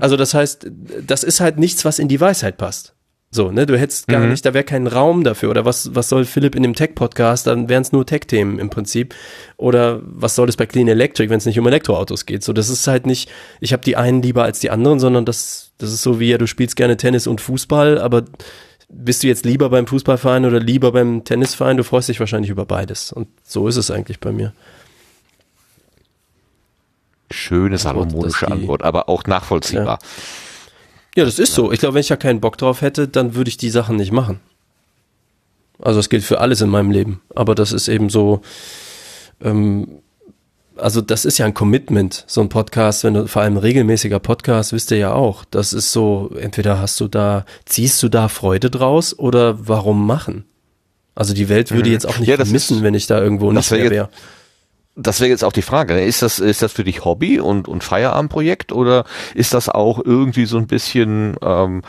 [0.00, 0.70] Also das heißt,
[1.06, 2.94] das ist halt nichts, was in die Weisheit passt.
[3.30, 4.30] So, ne, du hättest gar mhm.
[4.30, 5.50] nicht, da wäre kein Raum dafür.
[5.50, 7.46] Oder was, was soll Philipp in dem Tech-Podcast?
[7.46, 9.14] Dann wären es nur Tech-Themen im Prinzip.
[9.58, 12.42] Oder was soll es bei Clean Electric, wenn es nicht um Elektroautos geht?
[12.42, 13.30] So, das ist halt nicht,
[13.60, 16.38] ich habe die einen lieber als die anderen, sondern das, das ist so wie ja,
[16.38, 18.24] du spielst gerne Tennis und Fußball, aber
[18.88, 21.76] bist du jetzt lieber beim Fußballverein oder lieber beim Tennisverein?
[21.76, 23.12] Du freust dich wahrscheinlich über beides.
[23.12, 24.52] Und so ist es eigentlich bei mir.
[27.30, 29.98] Schöne salomonische Antwort, aber auch nachvollziehbar.
[31.14, 31.56] Ja, ja das ist ja.
[31.56, 31.72] so.
[31.72, 34.12] Ich glaube, wenn ich ja keinen Bock drauf hätte, dann würde ich die Sachen nicht
[34.12, 34.40] machen.
[35.80, 37.20] Also es gilt für alles in meinem Leben.
[37.34, 38.40] Aber das ist eben so,
[39.42, 40.00] ähm,
[40.78, 44.72] also das ist ja ein Commitment, so ein Podcast, wenn du vor allem regelmäßiger Podcast,
[44.72, 45.44] wisst ihr ja auch.
[45.44, 50.44] Das ist so, entweder hast du da, ziehst du da Freude draus oder warum machen?
[51.14, 51.94] Also die Welt würde mhm.
[51.94, 54.08] jetzt auch nicht ja, vermissen, wenn ich da irgendwo nicht mehr wäre
[55.00, 55.94] das wäre jetzt auch die Frage.
[55.94, 56.04] Ne?
[56.04, 59.04] Ist das, ist das für dich Hobby und, und Feierabendprojekt oder
[59.34, 61.82] ist das auch irgendwie so ein bisschen ähm,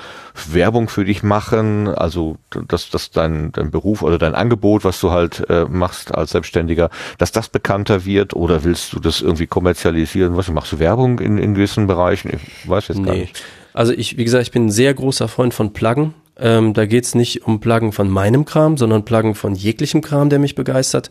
[0.47, 1.87] Werbung für dich machen?
[1.87, 6.31] Also, dass, dass dein, dein Beruf oder dein Angebot, was du halt äh, machst als
[6.31, 10.37] Selbstständiger, dass das bekannter wird oder willst du das irgendwie kommerzialisieren?
[10.37, 12.31] Was machst du Werbung in, in gewissen Bereichen?
[12.33, 13.21] Ich weiß jetzt gar nee.
[13.21, 13.43] nicht.
[13.73, 16.13] Also ich, wie gesagt, ich bin ein sehr großer Freund von Pluggen.
[16.39, 20.39] Ähm, da geht's nicht um Pluggen von meinem Kram, sondern Pluggen von jeglichem Kram, der
[20.39, 21.09] mich begeistert.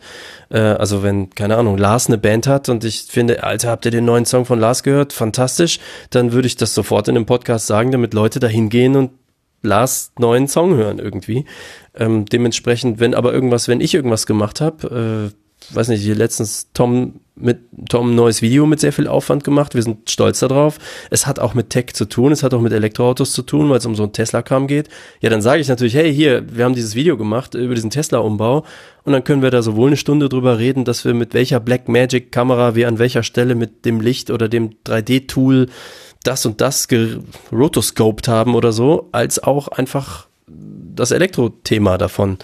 [0.49, 3.91] Äh, also wenn, keine Ahnung, Lars eine Band hat und ich finde, Alter, habt ihr
[3.91, 5.13] den neuen Song von Lars gehört?
[5.13, 5.79] Fantastisch.
[6.09, 9.11] Dann würde ich das sofort in dem Podcast sagen, damit Leute da hingehen und
[9.61, 11.45] Lars neuen Song hören irgendwie.
[11.95, 16.69] Ähm, dementsprechend, wenn aber irgendwas, wenn ich irgendwas gemacht habe, äh, weiß nicht, hier letztens
[16.73, 17.59] Tom mit
[17.89, 19.75] Tom ein neues Video mit sehr viel Aufwand gemacht.
[19.75, 20.77] Wir sind stolz darauf.
[21.09, 23.77] Es hat auch mit Tech zu tun, es hat auch mit Elektroautos zu tun, weil
[23.77, 24.89] es um so ein Tesla-Kram geht.
[25.21, 28.65] Ja, dann sage ich natürlich, hey, hier, wir haben dieses Video gemacht über diesen Tesla-Umbau
[29.03, 31.87] und dann können wir da sowohl eine Stunde drüber reden, dass wir mit welcher Black
[31.87, 35.67] Magic Kamera wir an welcher Stelle mit dem Licht oder dem 3D-Tool
[36.23, 36.87] das und das
[37.51, 42.37] rotoscoped haben oder so, als auch einfach das Elektro-Thema davon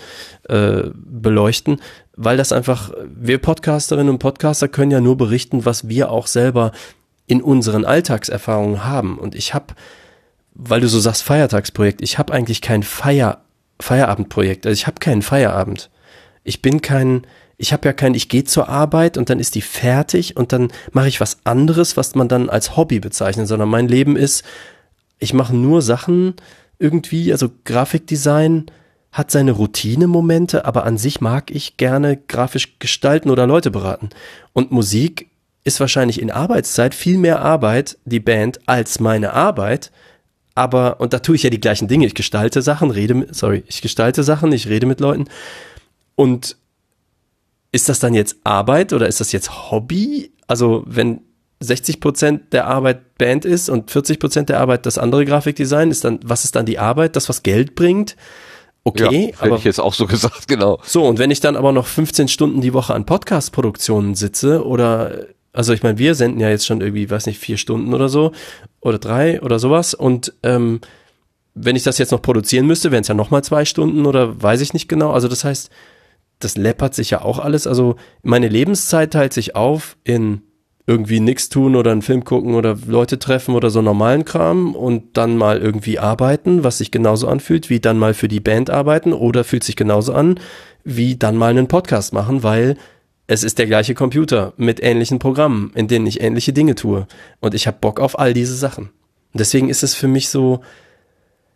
[0.48, 1.82] äh, beleuchten
[2.16, 6.72] weil das einfach, wir Podcasterinnen und Podcaster können ja nur berichten, was wir auch selber
[7.28, 9.18] in unseren Alltagserfahrungen haben.
[9.18, 9.74] Und ich habe,
[10.54, 13.42] weil du so sagst, Feiertagsprojekt, ich habe eigentlich kein Feier,
[13.80, 14.66] Feierabendprojekt.
[14.66, 15.90] Also ich habe keinen Feierabend.
[16.44, 17.26] Ich bin kein,
[17.58, 20.70] ich habe ja kein, ich gehe zur Arbeit und dann ist die fertig und dann
[20.92, 24.44] mache ich was anderes, was man dann als Hobby bezeichnet, sondern mein Leben ist,
[25.20, 26.36] ich mache nur Sachen
[26.78, 28.68] irgendwie, also Grafikdesign,
[29.16, 34.10] hat seine Routine-Momente, aber an sich mag ich gerne grafisch gestalten oder Leute beraten.
[34.52, 35.30] Und Musik
[35.64, 39.94] ist wahrscheinlich in Arbeitszeit viel mehr Arbeit, die Band, als meine Arbeit.
[40.54, 42.06] Aber, und da tue ich ja die gleichen Dinge.
[42.06, 45.30] Ich gestalte Sachen, rede, sorry, ich gestalte Sachen, ich rede mit Leuten.
[46.16, 46.58] Und
[47.72, 50.34] ist das dann jetzt Arbeit oder ist das jetzt Hobby?
[50.46, 51.22] Also, wenn
[51.62, 56.04] 60 Prozent der Arbeit Band ist und 40 Prozent der Arbeit das andere Grafikdesign, ist
[56.04, 57.16] dann, was ist dann die Arbeit?
[57.16, 58.18] Das, was Geld bringt?
[58.88, 60.80] Okay, ja, aber ich jetzt auch so gesagt, genau.
[60.84, 65.26] So, und wenn ich dann aber noch 15 Stunden die Woche an Podcast-Produktionen sitze oder,
[65.54, 68.32] also ich meine, wir senden ja jetzt schon irgendwie, weiß nicht, vier Stunden oder so
[68.82, 70.82] oder drei oder sowas und ähm,
[71.56, 74.62] wenn ich das jetzt noch produzieren müsste, wären es ja nochmal zwei Stunden oder weiß
[74.62, 75.12] ich nicht genau.
[75.12, 75.72] Also das heißt,
[76.40, 77.66] das läppert sich ja auch alles.
[77.66, 80.42] Also meine Lebenszeit teilt sich auf in
[80.88, 85.18] irgendwie nichts tun oder einen Film gucken oder Leute treffen oder so normalen Kram und
[85.18, 89.12] dann mal irgendwie arbeiten, was sich genauso anfühlt, wie dann mal für die Band arbeiten
[89.12, 90.40] oder fühlt sich genauso an,
[90.84, 92.78] wie dann mal einen Podcast machen, weil
[93.28, 97.08] es ist der gleiche Computer mit ähnlichen Programmen, in denen ich ähnliche Dinge tue.
[97.40, 98.90] Und ich habe Bock auf all diese Sachen.
[99.34, 100.62] Deswegen ist es für mich so,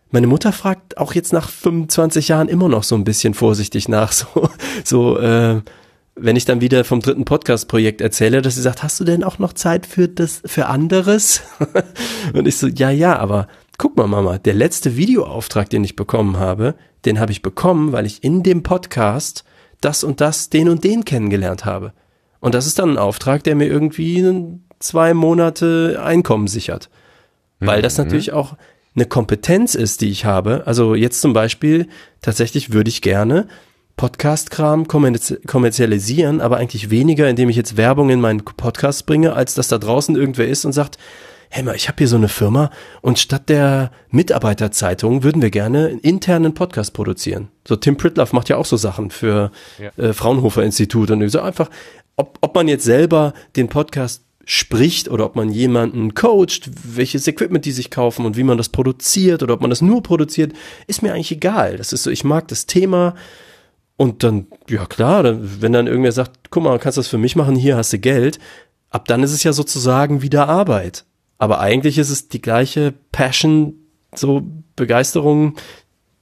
[0.09, 4.11] meine Mutter fragt auch jetzt nach 25 Jahren immer noch so ein bisschen vorsichtig nach,
[4.11, 4.49] so,
[4.83, 5.61] so, äh,
[6.21, 9.39] wenn ich dann wieder vom dritten Podcast-Projekt erzähle, dass sie sagt, hast du denn auch
[9.39, 11.41] noch Zeit für das, für anderes?
[12.33, 16.37] und ich so, ja, ja, aber guck mal, Mama, der letzte Videoauftrag, den ich bekommen
[16.37, 16.75] habe,
[17.05, 19.43] den habe ich bekommen, weil ich in dem Podcast
[19.81, 21.93] das und das, den und den kennengelernt habe.
[22.39, 26.89] Und das ist dann ein Auftrag, der mir irgendwie zwei Monate Einkommen sichert.
[27.59, 28.05] Weil das mhm.
[28.05, 28.55] natürlich auch
[28.95, 30.63] eine Kompetenz ist, die ich habe.
[30.65, 31.87] Also jetzt zum Beispiel,
[32.21, 33.47] tatsächlich würde ich gerne
[33.99, 39.67] Podcast-Kram kommerzialisieren, aber eigentlich weniger, indem ich jetzt Werbung in meinen Podcast bringe, als dass
[39.67, 40.97] da draußen irgendwer ist und sagt,
[41.49, 42.71] hey mal, ich habe hier so eine Firma
[43.01, 47.49] und statt der Mitarbeiterzeitung würden wir gerne einen internen Podcast produzieren.
[47.67, 49.89] So Tim Pritloff macht ja auch so Sachen für ja.
[50.01, 51.69] äh, Fraunhofer Institut und so einfach,
[52.15, 57.65] ob, ob man jetzt selber den Podcast spricht oder ob man jemanden coacht, welches Equipment
[57.65, 60.53] die sich kaufen und wie man das produziert oder ob man das nur produziert,
[60.87, 61.75] ist mir eigentlich egal.
[61.75, 63.13] Das ist so, ich mag das Thema,
[63.99, 67.35] und dann, ja klar, wenn dann irgendwer sagt, guck mal, kannst du das für mich
[67.35, 68.39] machen, hier hast du Geld,
[68.91, 71.03] ab dann ist es ja sozusagen wieder Arbeit.
[71.37, 73.73] Aber eigentlich ist es die gleiche Passion,
[74.15, 74.47] so
[74.77, 75.57] Begeisterung,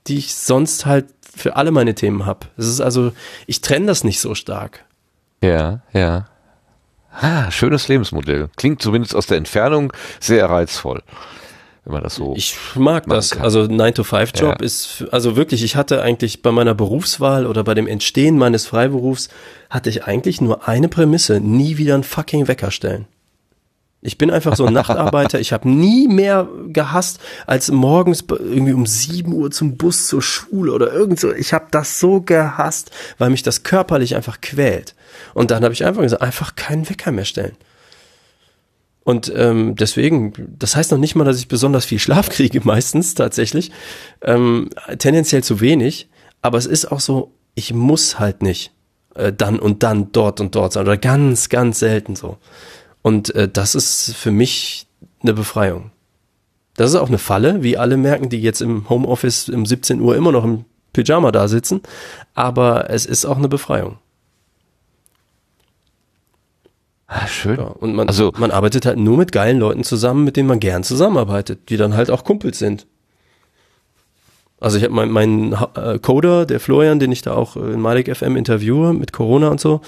[0.07, 2.47] die ich sonst halt für alle meine Themen habe.
[2.57, 3.11] Es ist also,
[3.45, 4.83] ich trenne das nicht so stark.
[5.43, 6.29] Ja, ja.
[7.11, 8.49] Ah, schönes Lebensmodell.
[8.55, 11.03] Klingt zumindest aus der Entfernung sehr reizvoll
[11.87, 12.33] wenn man das so.
[12.35, 13.31] Ich mag das.
[13.31, 13.43] Kann.
[13.43, 14.65] Also 9-to-5-Job ja.
[14.65, 19.29] ist, also wirklich, ich hatte eigentlich bei meiner Berufswahl oder bei dem Entstehen meines Freiberufs
[19.69, 23.05] hatte ich eigentlich nur eine Prämisse, nie wieder einen fucking Wecker stellen.
[24.01, 25.39] Ich bin einfach so ein Nachtarbeiter.
[25.39, 30.73] Ich habe nie mehr gehasst, als morgens irgendwie um 7 Uhr zum Bus zur Schule
[30.73, 31.31] oder irgend so.
[31.33, 34.93] Ich habe das so gehasst, weil mich das körperlich einfach quält.
[35.33, 37.55] Und dann habe ich einfach gesagt, einfach keinen Wecker mehr stellen.
[39.07, 43.15] Und ähm, deswegen, das heißt noch nicht mal, dass ich besonders viel Schlaf kriege, meistens
[43.15, 43.71] tatsächlich.
[44.21, 44.69] Ähm,
[44.99, 46.09] tendenziell zu wenig.
[46.41, 48.73] Aber es ist auch so, ich muss halt nicht
[49.15, 50.83] äh, dann und dann dort und dort sein.
[50.83, 52.37] Oder ganz, ganz selten so.
[53.01, 54.87] Und äh, das ist für mich
[55.21, 55.91] eine Befreiung.
[56.75, 60.17] Das ist auch eine Falle, wie alle merken, die jetzt im Homeoffice um 17 Uhr
[60.17, 61.79] immer noch im Pyjama da sitzen.
[62.33, 63.99] Aber es ist auch eine Befreiung.
[67.07, 67.57] Ah, schön.
[67.57, 70.59] Ja, und man, also, man arbeitet halt nur mit geilen Leuten zusammen, mit denen man
[70.59, 72.85] gern zusammenarbeitet, die dann halt auch Kumpels sind.
[74.59, 78.13] Also ich habe meinen mein äh, Coder, der Florian, den ich da auch in Malik
[78.15, 79.81] FM interviewe mit Corona und so,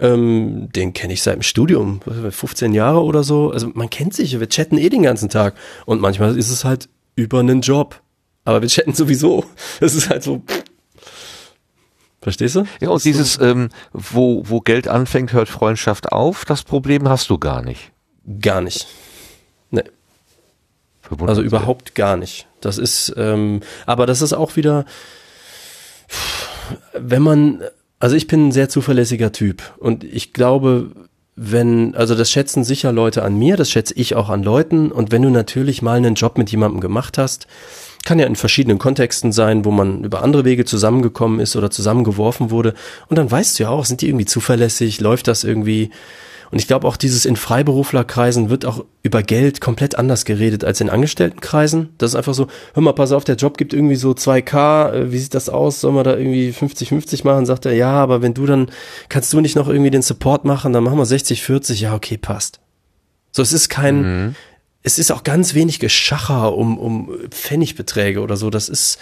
[0.00, 3.50] ähm, den kenne ich seit dem Studium, 15 Jahre oder so.
[3.50, 5.54] Also man kennt sich, wir chatten eh den ganzen Tag.
[5.84, 8.00] Und manchmal ist es halt über einen Job.
[8.46, 9.44] Aber wir chatten sowieso.
[9.80, 10.63] Das ist halt so, pff,
[12.24, 12.64] Verstehst du?
[12.80, 17.36] Ja, und dieses, ähm, wo, wo Geld anfängt, hört Freundschaft auf, das Problem hast du
[17.36, 17.92] gar nicht.
[18.40, 18.86] Gar nicht.
[19.70, 19.82] Nee.
[21.18, 22.46] Also überhaupt gar nicht.
[22.62, 24.86] Das ist, ähm, aber das ist auch wieder,
[26.94, 27.62] wenn man,
[27.98, 30.92] also ich bin ein sehr zuverlässiger Typ und ich glaube,
[31.36, 35.12] wenn, also das schätzen sicher Leute an mir, das schätze ich auch an Leuten und
[35.12, 37.48] wenn du natürlich mal einen Job mit jemandem gemacht hast,
[38.04, 42.50] kann ja in verschiedenen Kontexten sein, wo man über andere Wege zusammengekommen ist oder zusammengeworfen
[42.50, 42.74] wurde.
[43.08, 45.90] Und dann weißt du ja auch, sind die irgendwie zuverlässig, läuft das irgendwie?
[46.50, 50.80] Und ich glaube auch dieses in Freiberuflerkreisen wird auch über Geld komplett anders geredet als
[50.80, 51.88] in Angestelltenkreisen.
[51.98, 55.12] Das ist einfach so, hör mal, pass auf, der Job gibt irgendwie so 2K, äh,
[55.12, 55.80] wie sieht das aus?
[55.80, 57.46] Soll man da irgendwie 50-50 machen?
[57.46, 58.70] Sagt er, ja, aber wenn du dann,
[59.08, 62.60] kannst du nicht noch irgendwie den Support machen, dann machen wir 60-40, ja, okay, passt.
[63.32, 64.34] So, es ist kein, mhm
[64.84, 68.50] es ist auch ganz wenig Geschacher um, um Pfennigbeträge oder so.
[68.50, 68.98] Das ist,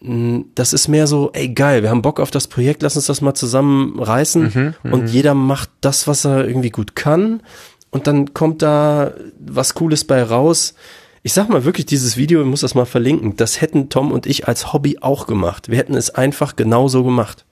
[0.00, 3.06] mm, das ist mehr so, ey geil, wir haben Bock auf das Projekt, lass uns
[3.06, 7.42] das mal zusammen reißen mhm, mhm, und jeder macht das, was er irgendwie gut kann
[7.90, 10.74] und dann kommt da was Cooles bei raus.
[11.22, 14.26] Ich sag mal wirklich, dieses Video, ich muss das mal verlinken, das hätten Tom und
[14.26, 15.70] ich als Hobby auch gemacht.
[15.70, 17.46] Wir hätten es einfach genauso gemacht.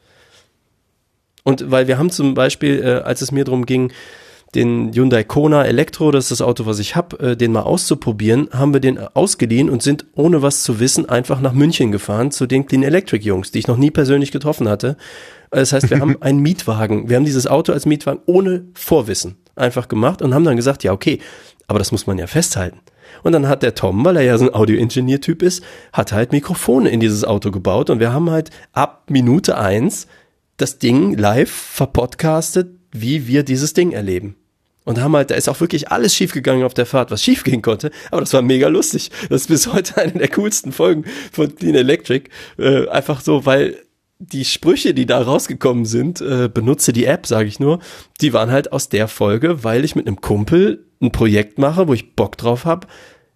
[1.43, 3.93] Und weil wir haben zum Beispiel, äh, als es mir darum ging,
[4.55, 8.49] den Hyundai Kona Elektro, das ist das Auto, was ich habe, äh, den mal auszuprobieren,
[8.53, 12.47] haben wir den ausgeliehen und sind ohne was zu wissen einfach nach München gefahren zu
[12.47, 14.97] den Clean Electric Jungs, die ich noch nie persönlich getroffen hatte.
[15.51, 19.89] Das heißt, wir haben einen Mietwagen, wir haben dieses Auto als Mietwagen ohne Vorwissen einfach
[19.89, 21.19] gemacht und haben dann gesagt, ja okay,
[21.67, 22.81] aber das muss man ja festhalten.
[23.23, 26.91] Und dann hat der Tom, weil er ja so ein Audio-Ingenieur-Typ ist, hat halt Mikrofone
[26.91, 30.07] in dieses Auto gebaut und wir haben halt ab Minute eins
[30.57, 34.37] das Ding live verpodcastet, wie wir dieses Ding erleben.
[34.85, 37.91] Und haben halt, da ist auch wirklich alles schiefgegangen auf der Fahrt, was schiefgehen konnte.
[38.11, 39.11] Aber das war mega lustig.
[39.29, 42.31] Das ist bis heute eine der coolsten Folgen von Clean Electric.
[42.59, 43.77] Äh, einfach so, weil
[44.19, 47.81] die Sprüche, die da rausgekommen sind, äh, benutze die App, sage ich nur,
[48.21, 51.95] die waren halt aus der Folge, weil ich mit einem Kumpel ein Projekt mache, wo
[51.95, 52.87] ich Bock drauf habe,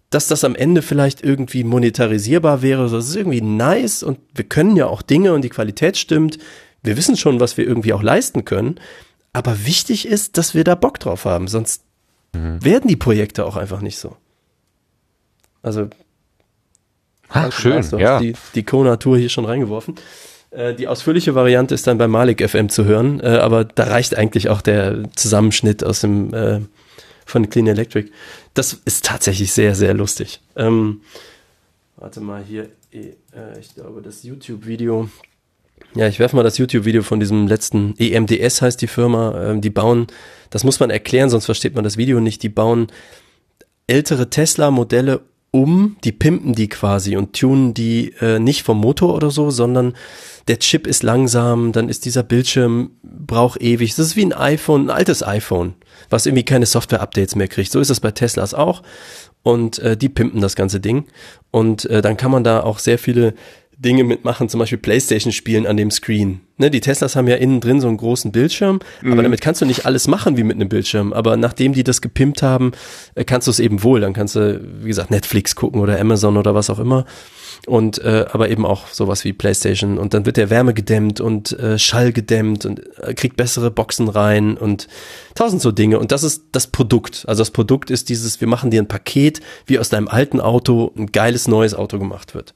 [0.09, 2.89] dass das am Ende vielleicht irgendwie monetarisierbar wäre.
[2.89, 6.37] Das ist irgendwie nice und wir können ja auch Dinge und die Qualität stimmt.
[6.83, 8.79] Wir wissen schon, was wir irgendwie auch leisten können.
[9.37, 11.83] Aber wichtig ist, dass wir da Bock drauf haben, sonst
[12.33, 12.65] mhm.
[12.65, 14.17] werden die Projekte auch einfach nicht so.
[15.61, 15.91] Also,
[17.29, 18.19] ha, schön, ja.
[18.19, 19.93] Die, die Kona-Tour hier schon reingeworfen.
[20.49, 24.17] Äh, die ausführliche Variante ist dann bei Malik FM zu hören, äh, aber da reicht
[24.17, 26.61] eigentlich auch der Zusammenschnitt aus dem äh,
[27.27, 28.09] von Clean Electric.
[28.55, 30.41] Das ist tatsächlich sehr, sehr lustig.
[30.55, 31.01] Ähm,
[31.95, 35.09] warte mal hier, ich glaube, das YouTube-Video.
[35.97, 39.49] Ja, ich werfe mal das YouTube-Video von diesem letzten EMDS heißt die Firma.
[39.49, 40.05] Ähm, die bauen,
[40.51, 42.43] das muss man erklären, sonst versteht man das Video nicht.
[42.43, 42.85] Die bauen
[43.87, 49.31] ältere Tesla-Modelle um, die pimpen die quasi und tunen die äh, nicht vom Motor oder
[49.31, 49.95] so, sondern
[50.47, 53.95] der Chip ist langsam, dann ist dieser Bildschirm, braucht ewig.
[53.95, 55.73] Das ist wie ein iPhone, ein altes iPhone,
[56.11, 57.71] was irgendwie keine Software-Updates mehr kriegt.
[57.71, 58.83] So ist es bei Teslas auch.
[59.41, 61.05] Und äh, die pimpen das ganze Ding.
[61.49, 63.33] Und äh, dann kann man da auch sehr viele
[63.79, 66.41] Dinge mitmachen, zum Beispiel Playstation spielen an dem Screen.
[66.57, 69.13] Ne, die Teslas haben ja innen drin so einen großen Bildschirm, mhm.
[69.13, 71.13] aber damit kannst du nicht alles machen wie mit einem Bildschirm.
[71.13, 72.71] Aber nachdem die das gepimpt haben,
[73.13, 74.01] äh, kannst du es eben wohl.
[74.01, 77.05] Dann kannst du, wie gesagt, Netflix gucken oder Amazon oder was auch immer
[77.65, 81.57] und äh, aber eben auch sowas wie PlayStation und dann wird der Wärme gedämmt und
[81.59, 84.87] äh, Schall gedämmt und äh, kriegt bessere Boxen rein und
[85.35, 87.25] tausend so Dinge und das ist das Produkt.
[87.27, 90.91] Also das Produkt ist dieses, wir machen dir ein Paket, wie aus deinem alten Auto
[90.97, 92.53] ein geiles neues Auto gemacht wird.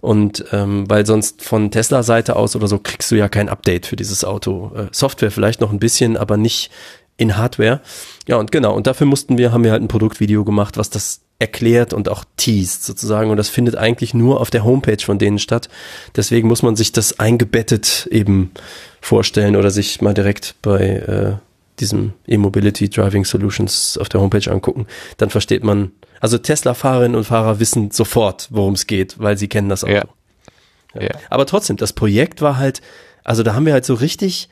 [0.00, 3.96] Und ähm, weil sonst von Tesla-Seite aus oder so kriegst du ja kein Update für
[3.96, 4.72] dieses Auto.
[4.74, 6.70] Äh, Software vielleicht noch ein bisschen, aber nicht
[7.16, 7.80] in Hardware.
[8.26, 11.20] Ja, und genau, und dafür mussten wir, haben wir halt ein Produktvideo gemacht, was das
[11.40, 13.30] erklärt und auch teased sozusagen.
[13.30, 15.68] Und das findet eigentlich nur auf der Homepage von denen statt.
[16.14, 18.52] Deswegen muss man sich das eingebettet eben
[19.00, 21.32] vorstellen oder sich mal direkt bei äh,
[21.80, 24.86] diesem E-Mobility Driving Solutions auf der Homepage angucken.
[25.16, 29.70] Dann versteht man, also Tesla-Fahrerinnen und Fahrer wissen sofort, worum es geht, weil sie kennen
[29.70, 29.92] das Auto.
[29.92, 30.04] Ja.
[30.94, 31.02] Ja.
[31.02, 31.10] Ja.
[31.30, 32.82] Aber trotzdem, das Projekt war halt,
[33.24, 34.48] also da haben wir halt so richtig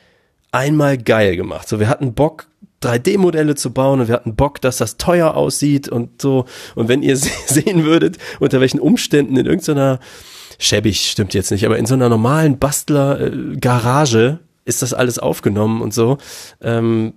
[0.51, 1.67] einmal geil gemacht.
[1.67, 2.47] So, wir hatten Bock,
[2.81, 6.45] 3D-Modelle zu bauen und wir hatten Bock, dass das teuer aussieht und so.
[6.75, 9.99] Und wenn ihr sehen würdet, unter welchen Umständen in irgendeiner,
[10.57, 15.93] schäbig stimmt jetzt nicht, aber in so einer normalen Bastler-Garage ist das alles aufgenommen und
[15.93, 16.17] so.
[16.61, 17.13] Ähm,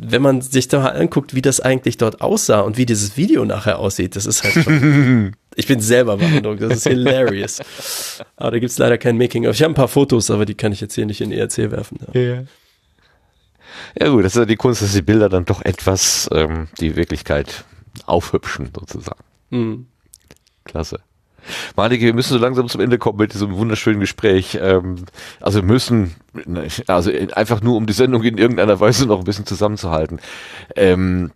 [0.00, 3.44] wenn man sich da mal anguckt, wie das eigentlich dort aussah und wie dieses Video
[3.44, 5.34] nachher aussieht, das ist halt schon.
[5.56, 7.58] ich bin selber beeindruckt, das ist hilarious.
[8.36, 9.56] Aber da gibt's leider kein Making-of.
[9.56, 11.98] Ich habe ein paar Fotos, aber die kann ich jetzt hier nicht in ERC werfen.
[12.12, 12.20] Ja.
[12.20, 12.44] Yeah.
[13.98, 16.96] Ja gut, das ist ja die Kunst, dass die Bilder dann doch etwas ähm, die
[16.96, 17.64] Wirklichkeit
[18.06, 19.24] aufhübschen sozusagen.
[19.50, 19.86] Mhm.
[20.64, 21.00] Klasse.
[21.76, 24.58] Malike, wir müssen so langsam zum Ende kommen mit diesem wunderschönen Gespräch.
[24.60, 25.04] Ähm,
[25.40, 26.14] also wir müssen,
[26.86, 30.20] also einfach nur um die Sendung in irgendeiner Weise noch ein bisschen zusammenzuhalten.
[30.76, 31.32] Ähm,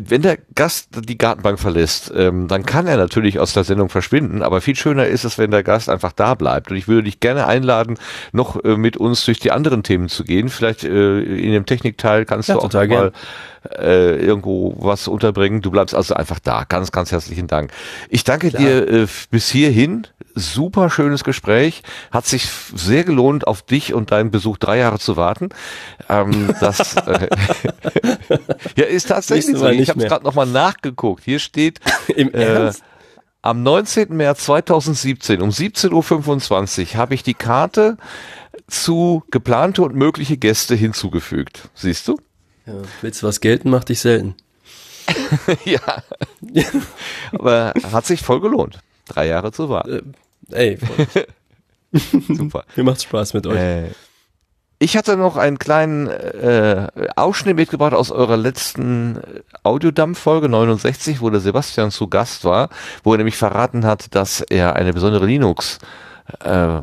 [0.00, 4.42] wenn der Gast die Gartenbank verlässt, ähm, dann kann er natürlich aus der Sendung verschwinden,
[4.42, 6.70] aber viel schöner ist es, wenn der Gast einfach da bleibt.
[6.70, 7.98] Und ich würde dich gerne einladen,
[8.32, 10.50] noch äh, mit uns durch die anderen Themen zu gehen.
[10.50, 13.12] Vielleicht äh, in dem Technikteil kannst ja, du auch mal gern
[13.78, 15.62] äh, irgendwo was unterbringen.
[15.62, 16.64] Du bleibst also einfach da.
[16.64, 17.70] Ganz, ganz herzlichen Dank.
[18.08, 18.62] Ich danke Klar.
[18.62, 20.06] dir äh, bis hierhin.
[20.34, 21.82] Super schönes Gespräch.
[22.10, 25.48] Hat sich sehr gelohnt, auf dich und deinen Besuch drei Jahre zu warten.
[26.08, 27.28] Ähm, das äh,
[28.76, 29.66] ja, ist tatsächlich so.
[29.68, 31.24] Ich habe es gerade nochmal nachgeguckt.
[31.24, 32.82] Hier steht im äh, Ernst?
[33.46, 34.16] Am 19.
[34.16, 37.96] März 2017 um 17.25 Uhr habe ich die Karte
[38.66, 41.68] zu geplante und mögliche Gäste hinzugefügt.
[41.74, 42.18] Siehst du?
[42.66, 44.34] Ja, willst du was gelten, macht dich selten.
[45.64, 46.02] ja.
[47.32, 50.14] Aber hat sich voll gelohnt, drei Jahre zu warten.
[50.50, 50.78] Äh, ey,
[52.28, 52.64] super.
[52.74, 53.56] Mir macht Spaß mit euch.
[53.56, 53.90] Äh,
[54.78, 59.20] ich hatte noch einen kleinen äh, Ausschnitt mitgebracht aus eurer letzten
[59.62, 62.68] Audiodump-Folge 69, wo der Sebastian zu Gast war,
[63.02, 66.05] wo er nämlich verraten hat, dass er eine besondere Linux äh,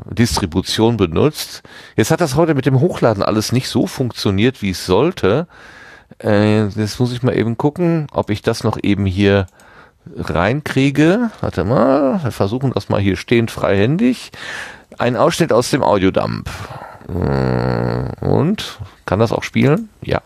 [0.10, 1.64] Distribution benutzt.
[1.96, 5.48] Jetzt hat das heute mit dem Hochladen alles nicht so funktioniert, wie es sollte.
[6.24, 9.48] Äh, jetzt muss ich mal eben gucken, ob ich das noch eben hier
[10.16, 11.32] reinkriege.
[11.42, 14.32] Warte mal, wir versuchen das mal hier stehend freihändig.
[14.98, 16.50] Ein Ausschnitt aus dem Audiodump.
[17.10, 19.90] Äh, und kann das auch spielen?
[20.02, 20.22] Ja.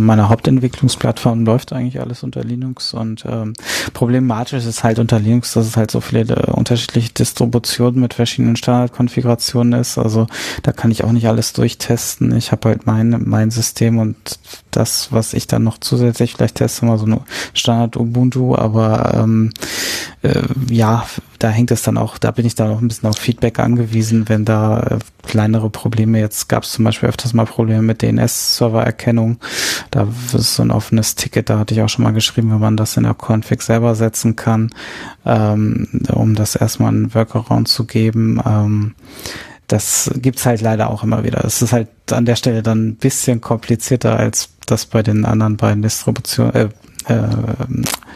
[0.00, 3.54] Meiner Hauptentwicklungsplattform läuft eigentlich alles unter Linux und ähm,
[3.92, 8.56] problematisch ist halt unter Linux, dass es halt so viele äh, unterschiedliche Distributionen mit verschiedenen
[8.56, 9.98] Standardkonfigurationen ist.
[9.98, 10.26] Also
[10.62, 12.36] da kann ich auch nicht alles durchtesten.
[12.36, 14.16] Ich habe halt mein, mein System und
[14.70, 17.20] das, was ich dann noch zusätzlich vielleicht teste, mal so eine
[17.54, 19.52] Standard Ubuntu, aber ähm,
[20.22, 21.06] äh, ja,
[21.38, 24.28] da hängt es dann auch, da bin ich dann auch ein bisschen auf Feedback angewiesen,
[24.28, 29.38] wenn da äh, kleinere Probleme, jetzt gab es zum Beispiel öfters mal Probleme mit DNS-Server-Erkennung,
[29.96, 32.76] da ist so ein offenes Ticket, da hatte ich auch schon mal geschrieben, wenn man
[32.76, 34.70] das in der Config selber setzen kann,
[35.24, 38.38] ähm, um das erstmal einen Workaround zu geben.
[38.44, 38.94] Ähm,
[39.68, 41.44] das gibt's halt leider auch immer wieder.
[41.44, 45.56] Es ist halt an der Stelle dann ein bisschen komplizierter als das bei den anderen
[45.56, 46.68] beiden Distributionen, äh,
[47.06, 47.26] äh,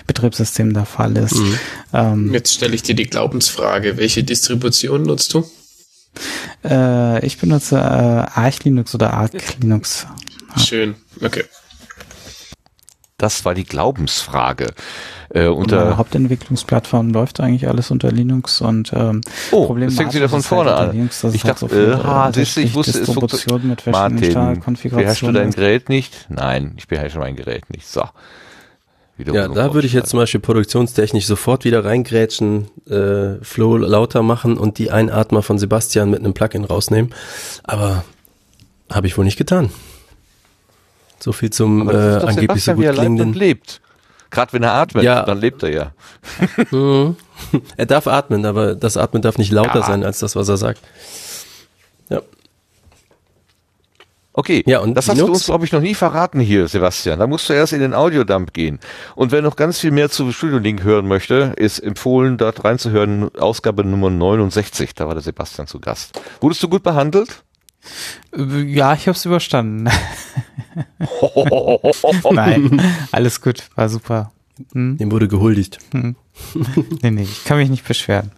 [0.06, 1.36] Betriebssystem der Fall ist.
[1.36, 1.58] Mhm.
[1.94, 5.48] Ähm, Jetzt stelle ich dir die Glaubensfrage, welche Distribution nutzt du?
[6.62, 10.06] Äh, ich benutze äh, Arch Linux oder Arc Linux.
[10.58, 11.44] Schön, okay.
[13.20, 14.68] Das war die Glaubensfrage.
[15.28, 20.14] Äh, unter Meine Hauptentwicklungsplattform läuft eigentlich alles unter Linux und ähm, oh, Problem das fängt
[20.14, 20.96] wieder von vorne halt an.
[20.96, 24.62] Linux, ich halt dachte, so viel, äh, siehst du, ich wusste, es funktioniert mit verschiedenen
[24.64, 26.26] Martin, beherrschst du dein Gerät nicht?
[26.30, 27.86] Nein, ich beherrsche mein Gerät nicht.
[27.86, 28.04] So.
[29.18, 34.56] Ja, da würde ich jetzt zum Beispiel produktionstechnisch sofort wieder reingrätschen, äh, Flow lauter machen
[34.56, 37.14] und die Einatmer von Sebastian mit einem Plugin rausnehmen.
[37.64, 38.02] Aber
[38.90, 39.68] habe ich wohl nicht getan.
[41.22, 43.32] So viel zum äh, angeblich so gut klingenden.
[43.34, 43.80] lebt.
[44.30, 45.22] Gerade wenn er atmet, ja.
[45.24, 45.92] dann lebt er ja.
[46.70, 47.16] Mhm.
[47.76, 49.86] er darf atmen, aber das Atmen darf nicht lauter ja.
[49.86, 50.80] sein als das, was er sagt.
[52.10, 52.20] Ja.
[54.32, 57.18] Okay, ja, und das hast du uns, glaube ich, noch nie verraten hier, Sebastian.
[57.18, 58.78] Da musst du erst in den Audiodump gehen.
[59.16, 63.34] Und wer noch ganz viel mehr zu Studio Link hören möchte, ist empfohlen, dort reinzuhören,
[63.36, 64.94] Ausgabe Nummer 69.
[64.94, 66.20] Da war der Sebastian zu Gast.
[66.40, 67.42] Wurdest du gut behandelt?
[68.36, 69.84] Ja, ich habe es überstanden.
[72.30, 72.80] Nein,
[73.12, 74.32] alles gut, war super.
[74.72, 74.98] Hm?
[74.98, 75.78] Dem wurde gehuldigt.
[75.92, 76.16] Hm.
[77.02, 78.32] Nee, nee, ich kann mich nicht beschweren.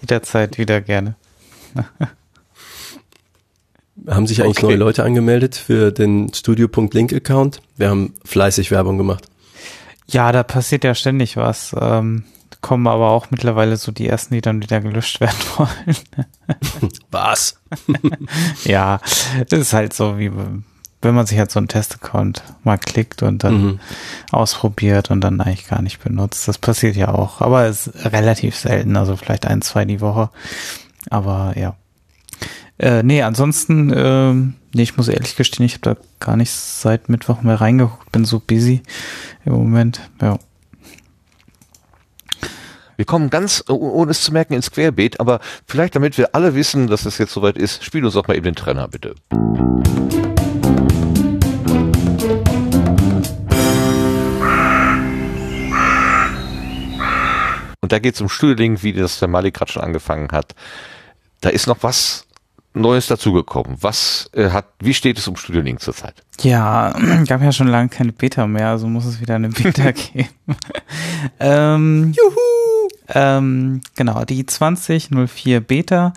[0.00, 1.14] Jederzeit wieder gerne.
[4.06, 4.66] Haben sich eigentlich okay.
[4.66, 7.60] neue Leute angemeldet für den Studio.link-Account?
[7.76, 9.26] Wir haben fleißig Werbung gemacht.
[10.06, 11.74] Ja, da passiert ja ständig was.
[11.78, 12.24] Ähm,
[12.60, 15.96] kommen aber auch mittlerweile so die ersten, die dann wieder gelöscht werden wollen.
[17.10, 17.60] was?
[18.64, 19.00] ja,
[19.48, 20.30] das ist halt so wie
[21.02, 23.80] wenn man sich halt so einen Testaccount mal klickt und dann mhm.
[24.32, 26.46] ausprobiert und dann eigentlich gar nicht benutzt.
[26.46, 30.30] Das passiert ja auch, aber es ist relativ selten, also vielleicht ein, zwei die Woche.
[31.08, 31.76] Aber ja.
[32.78, 37.08] Äh, nee, ansonsten, äh, nee, ich muss ehrlich gestehen, ich habe da gar nicht seit
[37.08, 38.82] Mittwoch mehr reingeguckt, bin so busy
[39.44, 40.00] im Moment.
[40.20, 40.38] Ja.
[43.00, 46.86] Wir kommen ganz, ohne es zu merken, ins Querbeet, aber vielleicht damit wir alle wissen,
[46.86, 49.14] dass es jetzt soweit ist, spiel uns doch mal eben den Trenner, bitte.
[57.80, 60.54] Und da geht es um Studiolink, wie das der Malik gerade schon angefangen hat.
[61.40, 62.26] Da ist noch was
[62.72, 63.76] Neues dazugekommen.
[63.80, 66.22] Was äh, hat, wie steht es um Studio Link zurzeit?
[66.40, 66.94] Ja,
[67.26, 70.28] gab ja schon lange keine Beta mehr, also muss es wieder eine Beta geben.
[71.40, 72.88] ähm, Juhu!
[73.08, 76.12] Ähm, genau, die 2004 Beta,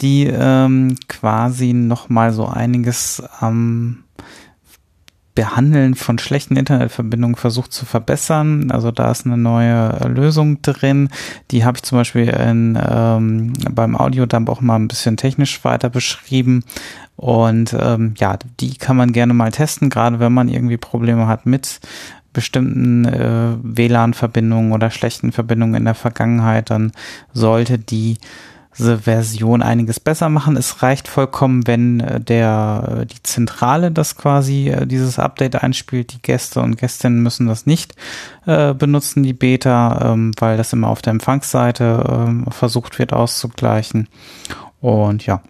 [0.00, 4.04] die ähm, quasi nochmal so einiges am
[5.34, 8.70] Behandeln von schlechten Internetverbindungen versucht zu verbessern.
[8.70, 11.08] Also da ist eine neue Lösung drin.
[11.50, 15.88] Die habe ich zum Beispiel in, ähm, beim Audiodump auch mal ein bisschen technisch weiter
[15.88, 16.64] beschrieben.
[17.16, 21.46] Und ähm, ja, die kann man gerne mal testen, gerade wenn man irgendwie Probleme hat
[21.46, 21.80] mit
[22.32, 26.92] bestimmten äh, WLAN-Verbindungen oder schlechten Verbindungen in der Vergangenheit, dann
[27.32, 28.18] sollte die
[28.72, 30.56] Version einiges besser machen.
[30.56, 36.12] Es reicht vollkommen, wenn äh, der, äh, die Zentrale das quasi, äh, dieses Update einspielt.
[36.12, 37.94] Die Gäste und Gästinnen müssen das nicht
[38.46, 44.08] äh, benutzen, die Beta, ähm, weil das immer auf der Empfangsseite äh, versucht wird auszugleichen.
[44.80, 45.42] Und ja,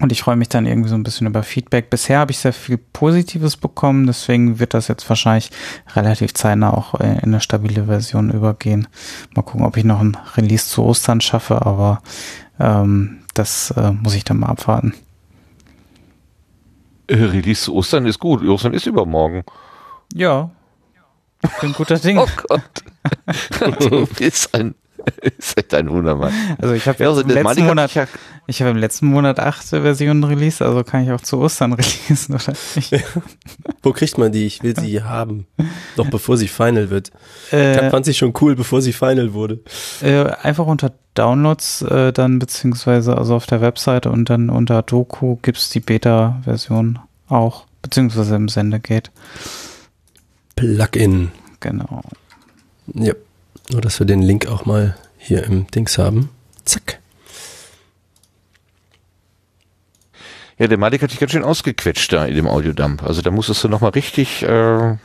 [0.00, 1.90] und ich freue mich dann irgendwie so ein bisschen über Feedback.
[1.90, 5.50] Bisher habe ich sehr viel Positives bekommen, deswegen wird das jetzt wahrscheinlich
[5.94, 8.88] relativ zeitnah auch in eine stabile Version übergehen.
[9.34, 12.02] Mal gucken, ob ich noch ein Release zu Ostern schaffe, aber
[12.58, 14.94] ähm, das äh, muss ich dann mal abwarten.
[17.06, 18.42] Äh, Release zu Ostern ist gut.
[18.42, 19.42] Ostern ist übermorgen.
[20.14, 20.50] Ja.
[21.42, 22.18] Ich bin guter Ding.
[22.18, 23.80] oh Gott.
[23.80, 24.74] du bist ein
[25.38, 26.32] ist echt ein Wundermann.
[26.60, 28.06] Also ich habe ja, also im letzten Monat, ja
[28.50, 32.34] ich habe im letzten Monat acht Versionen released, also kann ich auch zu Ostern releasen,
[32.34, 32.92] oder nicht?
[33.82, 34.44] Wo kriegt man die?
[34.44, 35.46] Ich will sie haben.
[35.96, 37.12] Doch bevor sie final wird.
[37.52, 39.60] Äh, ich fand sie schon cool, bevor sie final wurde.
[40.02, 45.36] Äh, einfach unter Downloads äh, dann, beziehungsweise also auf der Webseite und dann unter Doku
[45.42, 46.98] gibt's die Beta-Version
[47.28, 49.10] auch, beziehungsweise im Sendegate.
[50.56, 51.30] Plugin.
[51.60, 52.02] Genau.
[52.94, 53.14] Ja,
[53.72, 56.30] nur dass wir den Link auch mal hier im Dings haben.
[56.64, 56.98] Zack.
[60.58, 63.02] Ja, der Malik hat dich ganz schön ausgequetscht da in dem Audiodump.
[63.02, 64.96] Also da musstest du nochmal richtig äh,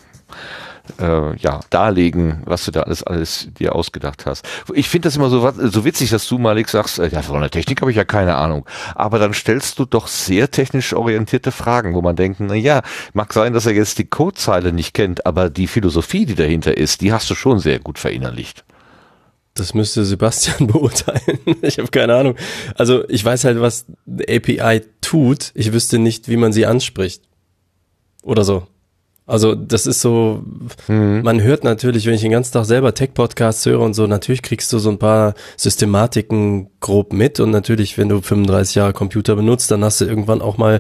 [1.00, 4.46] äh, ja, darlegen, was du da alles, alles dir ausgedacht hast.
[4.74, 7.50] Ich finde das immer so, so witzig, dass du, Malik, sagst, äh, ja, von der
[7.50, 8.66] Technik habe ich ja keine Ahnung.
[8.96, 12.82] Aber dann stellst du doch sehr technisch orientierte Fragen, wo man denkt, na ja,
[13.14, 17.02] mag sein, dass er jetzt die Codezeile nicht kennt, aber die Philosophie, die dahinter ist,
[17.02, 18.64] die hast du schon sehr gut verinnerlicht.
[19.56, 21.40] Das müsste Sebastian beurteilen.
[21.62, 22.36] ich habe keine Ahnung.
[22.76, 23.86] Also ich weiß halt, was
[24.28, 25.52] API tut.
[25.56, 27.24] Ich wüsste nicht, wie man sie anspricht.
[28.22, 28.68] Oder so.
[29.28, 30.44] Also das ist so,
[30.88, 31.22] mhm.
[31.24, 34.72] man hört natürlich, wenn ich den ganzen Tag selber Tech-Podcasts höre und so, natürlich kriegst
[34.72, 39.72] du so ein paar Systematiken grob mit und natürlich, wenn du 35 Jahre Computer benutzt,
[39.72, 40.80] dann hast du irgendwann auch mal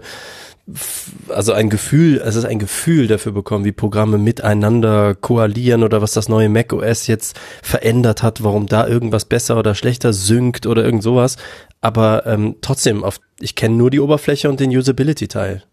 [1.30, 6.14] also ein Gefühl, es ist ein Gefühl dafür bekommen, wie Programme miteinander koalieren oder was
[6.14, 10.84] das neue Mac OS jetzt verändert hat, warum da irgendwas besser oder schlechter synkt oder
[10.84, 11.38] irgend sowas.
[11.82, 15.64] Aber ähm, trotzdem, auf, ich kenne nur die Oberfläche und den Usability-Teil.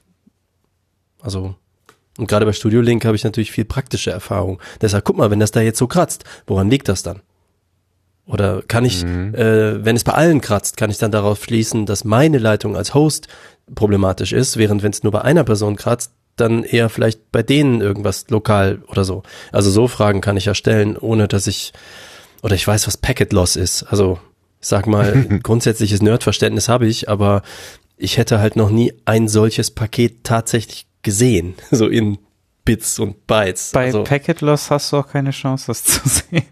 [1.23, 1.55] Also
[2.18, 4.60] und gerade bei Studio Link habe ich natürlich viel praktische Erfahrung.
[4.81, 7.23] Deshalb guck mal, wenn das da jetzt so kratzt, woran liegt das dann?
[8.26, 9.34] Oder kann ich, mhm.
[9.34, 12.94] äh, wenn es bei allen kratzt, kann ich dann darauf schließen, dass meine Leitung als
[12.94, 13.28] Host
[13.74, 17.81] problematisch ist, während wenn es nur bei einer Person kratzt, dann eher vielleicht bei denen
[17.81, 19.23] irgendwas lokal oder so.
[19.50, 21.73] Also so Fragen kann ich ja stellen, ohne dass ich
[22.42, 23.84] oder ich weiß, was Packet Loss ist.
[23.84, 24.18] Also
[24.60, 27.42] ich sag mal, grundsätzliches Nerdverständnis habe ich, aber
[27.97, 32.18] ich hätte halt noch nie ein solches Paket tatsächlich gesehen, so in
[32.64, 33.72] Bits und Bytes.
[33.72, 36.47] Bei also, Packet Loss hast du auch keine Chance, das zu sehen.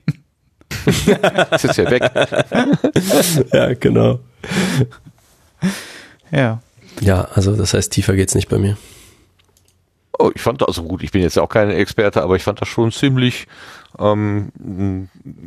[1.50, 2.02] das ist ja weg.
[3.52, 4.20] ja, genau.
[6.30, 6.60] Ja.
[7.00, 8.76] Ja, also das heißt, tiefer geht's nicht bei mir.
[10.18, 12.42] Oh, ich fand das, also gut, ich bin jetzt ja auch kein Experte, aber ich
[12.42, 13.46] fand das schon ziemlich,
[13.98, 14.48] ähm,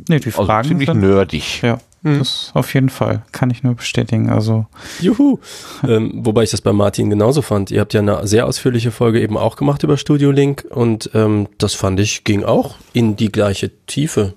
[0.08, 1.62] nee, die Fragen also ziemlich sind, nerdig.
[1.62, 2.18] Ja, hm.
[2.18, 4.30] das auf jeden Fall, kann ich nur bestätigen.
[4.30, 4.66] Also
[5.00, 5.38] Juhu.
[5.88, 7.70] ähm, wobei ich das bei Martin genauso fand.
[7.70, 11.48] Ihr habt ja eine sehr ausführliche Folge eben auch gemacht über Studio Link und ähm,
[11.58, 14.34] das fand ich ging auch in die gleiche Tiefe.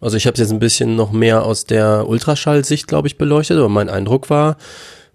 [0.00, 3.56] Also ich habe es jetzt ein bisschen noch mehr aus der Ultraschallsicht, glaube ich, beleuchtet,
[3.56, 4.58] aber mein Eindruck war,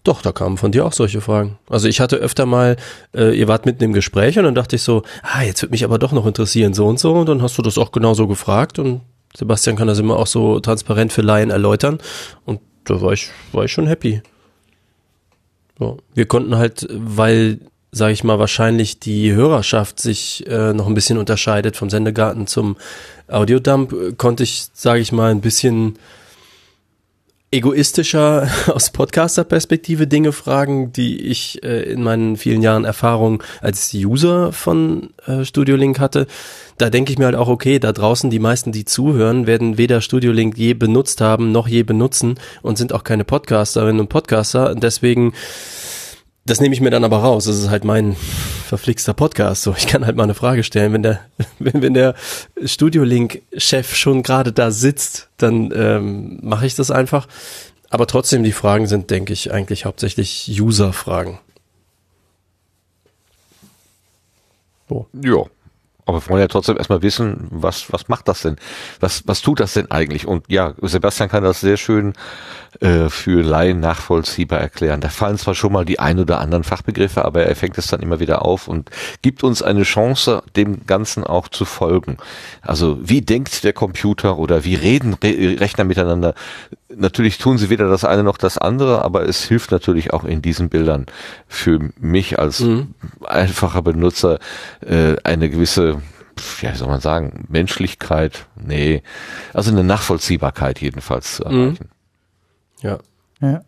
[0.04, 1.58] doch, da kamen von dir auch solche Fragen.
[1.70, 2.78] Also ich hatte öfter mal,
[3.14, 5.84] äh, ihr wart mitten im Gespräch und dann dachte ich so, ah, jetzt wird mich
[5.84, 7.14] aber doch noch interessieren, so und so.
[7.14, 9.02] Und dann hast du das auch genauso gefragt und
[9.36, 12.00] Sebastian kann das immer auch so transparent für Laien erläutern.
[12.46, 14.22] Und da war ich, war ich schon happy.
[15.78, 15.98] So.
[16.14, 17.60] Wir konnten halt, weil,
[17.92, 22.78] sage ich mal, wahrscheinlich die Hörerschaft sich äh, noch ein bisschen unterscheidet vom Sendegarten zum
[23.28, 25.98] Audiodump, äh, konnte ich, sage ich mal, ein bisschen
[27.52, 34.52] egoistischer aus Podcaster-Perspektive Dinge fragen, die ich äh, in meinen vielen Jahren Erfahrung als User
[34.52, 36.28] von äh, Studio Link hatte.
[36.78, 40.02] Da denke ich mir halt auch, okay, da draußen die meisten, die zuhören, werden weder
[40.02, 44.76] Studio Link je benutzt haben, noch je benutzen und sind auch keine Podcasterinnen und Podcaster.
[44.76, 45.34] Deswegen
[46.50, 47.46] das nehme ich mir dann aber raus.
[47.46, 49.64] Das ist halt mein verflixter Podcast.
[49.64, 50.94] So, ich kann halt mal eine Frage stellen.
[50.94, 51.20] Wenn der,
[51.60, 52.16] wenn, wenn der
[52.66, 57.28] Studio Link Chef schon gerade da sitzt, dann ähm, mache ich das einfach.
[57.90, 61.40] Aber trotzdem, die Fragen sind, denke ich, eigentlich hauptsächlich User-Fragen.
[64.88, 65.08] So.
[65.14, 65.44] Ja.
[66.10, 68.56] Aber wir wollen ja trotzdem erstmal wissen, was, was macht das denn?
[69.00, 70.26] Was, was tut das denn eigentlich?
[70.26, 72.14] Und ja, Sebastian kann das sehr schön
[72.80, 75.02] äh, für Laien nachvollziehbar erklären.
[75.02, 78.02] Da fallen zwar schon mal die ein oder anderen Fachbegriffe, aber er fängt es dann
[78.02, 78.90] immer wieder auf und
[79.22, 82.18] gibt uns eine Chance, dem Ganzen auch zu folgen.
[82.64, 86.34] Also wie denkt der Computer oder wie reden Re Rechner miteinander?
[86.96, 90.42] Natürlich tun sie weder das eine noch das andere, aber es hilft natürlich auch in
[90.42, 91.06] diesen Bildern
[91.48, 92.96] für mich als mhm.
[93.24, 94.40] einfacher Benutzer
[94.82, 96.02] äh, eine gewisse
[96.62, 99.04] ja, wie soll man sagen, Menschlichkeit, nee,
[99.54, 101.52] also eine Nachvollziehbarkeit jedenfalls zu mhm.
[101.52, 101.90] erreichen.
[102.82, 103.00] Ja.
[103.42, 103.62] Ja.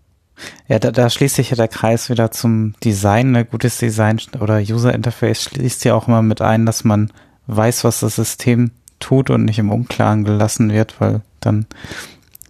[0.67, 3.31] Ja, da, da schließt sich ja der Kreis wieder zum Design.
[3.31, 3.45] Ne?
[3.45, 7.11] Gutes Design oder User Interface schließt ja auch immer mit ein, dass man
[7.47, 11.67] weiß, was das System tut und nicht im Unklaren gelassen wird, weil dann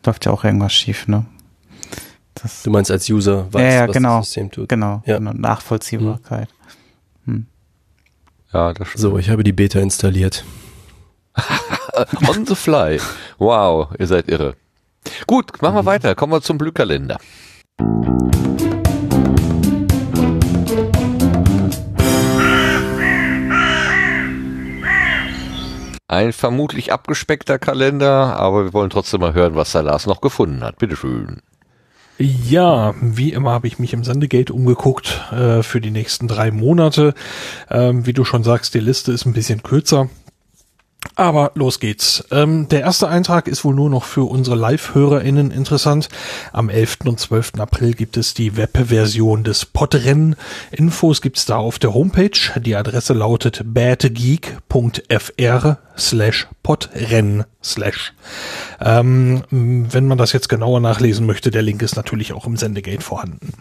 [0.06, 1.26] läuft ja auch irgendwas schief, ne?
[2.36, 4.70] Das, du meinst als User weiß, ja, ja, was genau, das System tut.
[4.70, 5.18] Genau, ja.
[5.18, 6.50] genau Nachvollziehbarkeit.
[7.26, 7.46] Hm.
[8.54, 9.02] Ja, das stimmt.
[9.02, 10.44] So, ich habe die Beta installiert.
[12.28, 13.00] On the fly.
[13.38, 14.56] Wow, ihr seid irre.
[15.28, 16.16] Gut, machen wir weiter.
[16.16, 17.20] Kommen wir zum Blühkalender.
[26.11, 30.61] Ein vermutlich abgespeckter Kalender, aber wir wollen trotzdem mal hören, was der Lars noch gefunden
[30.61, 30.77] hat.
[30.77, 31.41] Bitteschön.
[32.17, 37.14] Ja, wie immer habe ich mich im Sendegate umgeguckt äh, für die nächsten drei Monate.
[37.69, 40.09] Ähm, wie du schon sagst, die Liste ist ein bisschen kürzer.
[41.22, 42.25] Aber los geht's.
[42.32, 46.09] Ähm, der erste Eintrag ist wohl nur noch für unsere Live-HörerInnen interessant.
[46.51, 47.01] Am 11.
[47.06, 47.59] und 12.
[47.59, 50.35] April gibt es die Webversion des Podrennen.
[50.72, 52.59] Infos gibt's da auf der Homepage.
[52.61, 54.58] Die Adresse lautet badgeek.fr
[55.95, 58.14] slash podrennen slash.
[58.80, 63.03] Ähm, wenn man das jetzt genauer nachlesen möchte, der Link ist natürlich auch im Sendegate
[63.03, 63.53] vorhanden.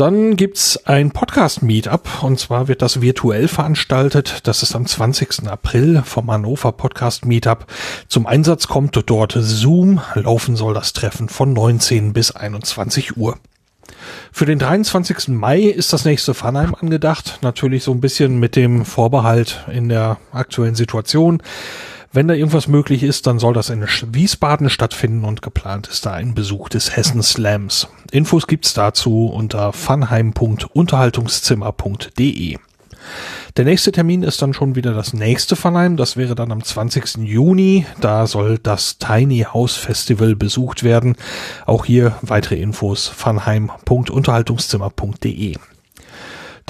[0.00, 4.38] Dann gibt's ein Podcast-Meetup und zwar wird das virtuell veranstaltet.
[4.44, 5.46] Das ist am 20.
[5.46, 7.66] April vom Hannover Podcast Meetup.
[8.08, 10.00] Zum Einsatz kommt dort Zoom.
[10.14, 13.36] Laufen soll das Treffen von 19 bis 21 Uhr.
[14.32, 15.28] Für den 23.
[15.28, 17.38] Mai ist das nächste Funheim angedacht.
[17.42, 21.42] Natürlich so ein bisschen mit dem Vorbehalt in der aktuellen Situation.
[22.12, 26.12] Wenn da irgendwas möglich ist, dann soll das in Wiesbaden stattfinden und geplant ist da
[26.12, 27.86] ein Besuch des Hessen Slams.
[28.10, 32.58] Infos gibt's dazu unter funheim.unterhaltungszimmer.de.
[33.56, 35.96] Der nächste Termin ist dann schon wieder das nächste Funheim.
[35.96, 37.18] Das wäre dann am 20.
[37.18, 37.86] Juni.
[38.00, 41.14] Da soll das Tiny House Festival besucht werden.
[41.64, 45.58] Auch hier weitere Infos funheim.unterhaltungszimmer.de.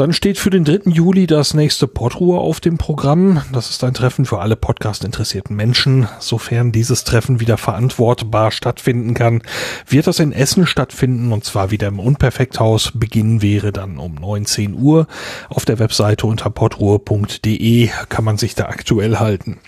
[0.01, 0.91] Dann steht für den 3.
[0.91, 3.43] Juli das nächste Podruhe auf dem Programm.
[3.53, 6.09] Das ist ein Treffen für alle Podcast-interessierten Menschen.
[6.21, 9.43] Sofern dieses Treffen wieder verantwortbar stattfinden kann,
[9.87, 12.93] wird das in Essen stattfinden und zwar wieder im Unperfekthaus.
[12.95, 15.07] Beginn wäre dann um 19 Uhr.
[15.51, 19.59] Auf der Webseite unter podruhe.de kann man sich da aktuell halten.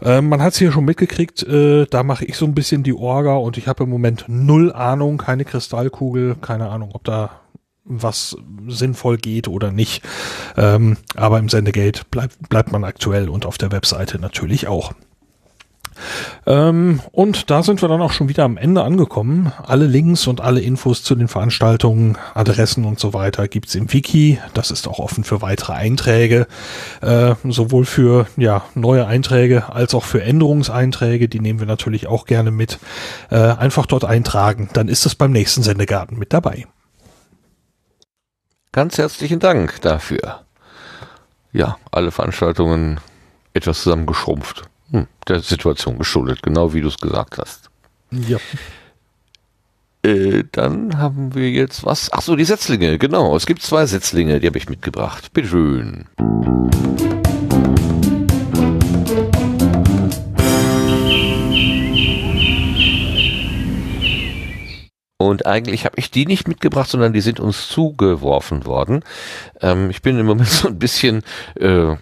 [0.00, 2.94] Äh, man hat es hier schon mitgekriegt, äh, da mache ich so ein bisschen die
[2.94, 7.42] Orga und ich habe im Moment null Ahnung, keine Kristallkugel, keine Ahnung, ob da
[7.86, 8.36] was
[8.68, 10.02] sinnvoll geht oder nicht.
[10.56, 14.92] Ähm, aber im Sendegeld bleibt, bleibt man aktuell und auf der Webseite natürlich auch.
[16.46, 19.52] Ähm, und da sind wir dann auch schon wieder am Ende angekommen.
[19.64, 24.38] Alle Links und alle Infos zu den Veranstaltungen, Adressen und so weiter gibt's im Wiki.
[24.54, 26.46] Das ist auch offen für weitere Einträge,
[27.00, 31.28] äh, sowohl für ja, neue Einträge als auch für Änderungseinträge.
[31.28, 32.78] Die nehmen wir natürlich auch gerne mit.
[33.30, 36.66] Äh, einfach dort eintragen, dann ist es beim nächsten Sendegarten mit dabei.
[38.76, 40.42] Ganz herzlichen Dank dafür.
[41.50, 43.00] Ja, alle Veranstaltungen
[43.54, 44.64] etwas zusammengeschrumpft.
[44.90, 47.70] Hm, der Situation geschuldet, genau wie du es gesagt hast.
[48.10, 48.36] Ja.
[50.02, 52.12] Äh, dann haben wir jetzt was.
[52.12, 53.34] Ach so, die Setzlinge, genau.
[53.34, 55.32] Es gibt zwei Setzlinge, die habe ich mitgebracht.
[55.32, 56.04] Bitteschön.
[56.18, 56.85] schön.
[65.18, 69.02] Und eigentlich habe ich die nicht mitgebracht, sondern die sind uns zugeworfen worden.
[69.62, 71.22] Ähm, ich bin im Moment so ein bisschen,
[71.58, 71.96] äh, äh,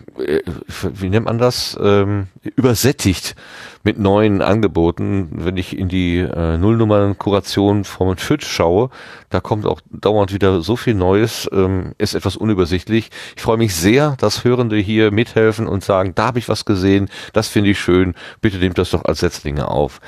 [0.82, 3.36] wie nennt man das, ähm, übersättigt
[3.84, 5.28] mit neuen Angeboten.
[5.30, 8.90] Wenn ich in die äh, Nullnummern-Kuration vom FIT schaue,
[9.30, 13.10] da kommt auch dauernd wieder so viel Neues, ähm, ist etwas unübersichtlich.
[13.36, 17.08] Ich freue mich sehr, dass Hörende hier mithelfen und sagen, da habe ich was gesehen,
[17.32, 20.00] das finde ich schön, bitte nehmt das doch als Setzlinge auf.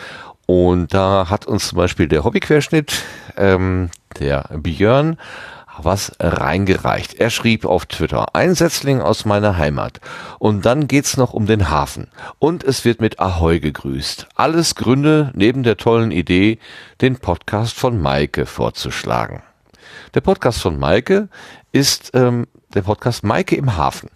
[0.47, 3.03] Und da hat uns zum Beispiel der Hobbyquerschnitt,
[3.37, 5.19] ähm, der Björn,
[5.79, 7.15] was reingereicht.
[7.15, 10.01] Er schrieb auf Twitter, ein Setzling aus meiner Heimat.
[10.39, 12.09] Und dann geht's noch um den Hafen.
[12.39, 14.29] Und es wird mit Ahoi gegrüßt.
[14.37, 16.59] Alles Gründe neben der tollen Idee,
[17.01, 19.43] den Podcast von Maike vorzuschlagen.
[20.15, 21.29] Der Podcast von Maike
[21.73, 24.09] ist ähm, der Podcast Maike im Hafen.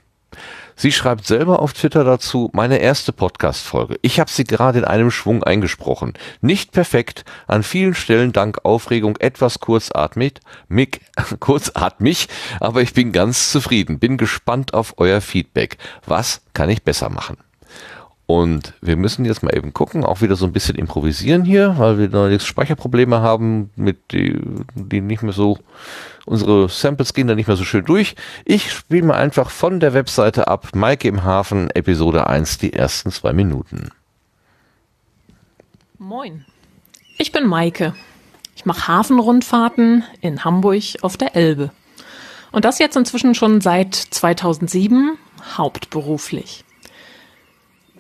[0.81, 3.99] Sie schreibt selber auf Twitter dazu, meine erste Podcast-Folge.
[4.01, 6.15] Ich habe sie gerade in einem Schwung eingesprochen.
[6.41, 11.03] Nicht perfekt, an vielen Stellen dank Aufregung etwas kurzatmig, mig,
[11.39, 12.29] kurzatmig,
[12.61, 13.99] aber ich bin ganz zufrieden.
[13.99, 15.77] Bin gespannt auf euer Feedback.
[16.07, 17.37] Was kann ich besser machen?
[18.33, 21.99] Und wir müssen jetzt mal eben gucken, auch wieder so ein bisschen improvisieren hier, weil
[21.99, 24.39] wir jetzt Speicherprobleme haben, mit die,
[24.77, 25.59] die nicht mehr so,
[26.27, 28.15] unsere Samples gehen da nicht mehr so schön durch.
[28.45, 33.11] Ich spiele mal einfach von der Webseite ab, Maike im Hafen, Episode 1, die ersten
[33.11, 33.91] zwei Minuten.
[35.99, 36.45] Moin.
[37.19, 37.95] Ich bin Maike.
[38.55, 41.73] Ich mache Hafenrundfahrten in Hamburg auf der Elbe.
[42.53, 45.19] Und das jetzt inzwischen schon seit 2007
[45.59, 46.65] hauptberuflich.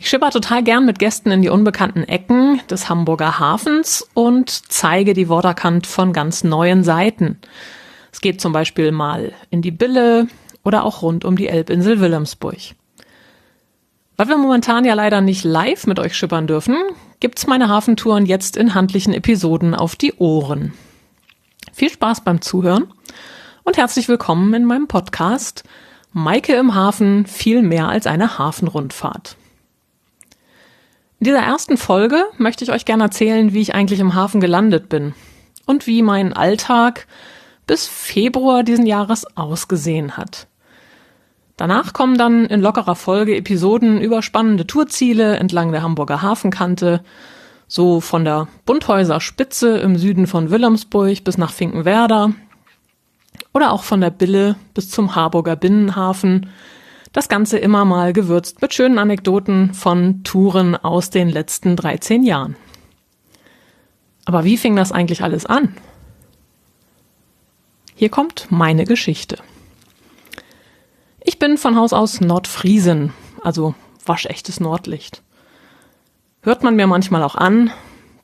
[0.03, 5.12] Ich schipper total gern mit Gästen in die unbekannten Ecken des Hamburger Hafens und zeige
[5.12, 7.39] die Waterkant von ganz neuen Seiten.
[8.11, 10.27] Es geht zum Beispiel mal in die Bille
[10.65, 12.57] oder auch rund um die Elbinsel Wilhelmsburg.
[14.17, 16.79] Weil wir momentan ja leider nicht live mit euch schippern dürfen,
[17.20, 20.73] gibt's meine Hafentouren jetzt in handlichen Episoden auf die Ohren.
[21.75, 22.91] Viel Spaß beim Zuhören
[23.65, 25.62] und herzlich willkommen in meinem Podcast
[26.15, 29.37] Maike im Hafen viel mehr als eine Hafenrundfahrt.
[31.21, 34.89] In dieser ersten Folge möchte ich euch gerne erzählen, wie ich eigentlich im Hafen gelandet
[34.89, 35.13] bin
[35.67, 37.07] und wie mein Alltag
[37.67, 40.47] bis Februar diesen Jahres ausgesehen hat.
[41.59, 47.03] Danach kommen dann in lockerer Folge Episoden über spannende Tourziele entlang der Hamburger Hafenkante,
[47.69, 52.33] so von der Bunthäuser Spitze im Süden von Wilhelmsburg bis nach Finkenwerder
[53.53, 56.49] oder auch von der Bille bis zum Harburger Binnenhafen.
[57.13, 62.57] Das Ganze immer mal gewürzt mit schönen Anekdoten von Touren aus den letzten 13 Jahren.
[64.25, 65.75] Aber wie fing das eigentlich alles an?
[67.97, 69.39] Hier kommt meine Geschichte.
[71.25, 73.75] Ich bin von Haus aus Nordfriesen, also
[74.07, 75.23] waschechtes Nordlicht.
[76.43, 77.73] Hört man mir manchmal auch an.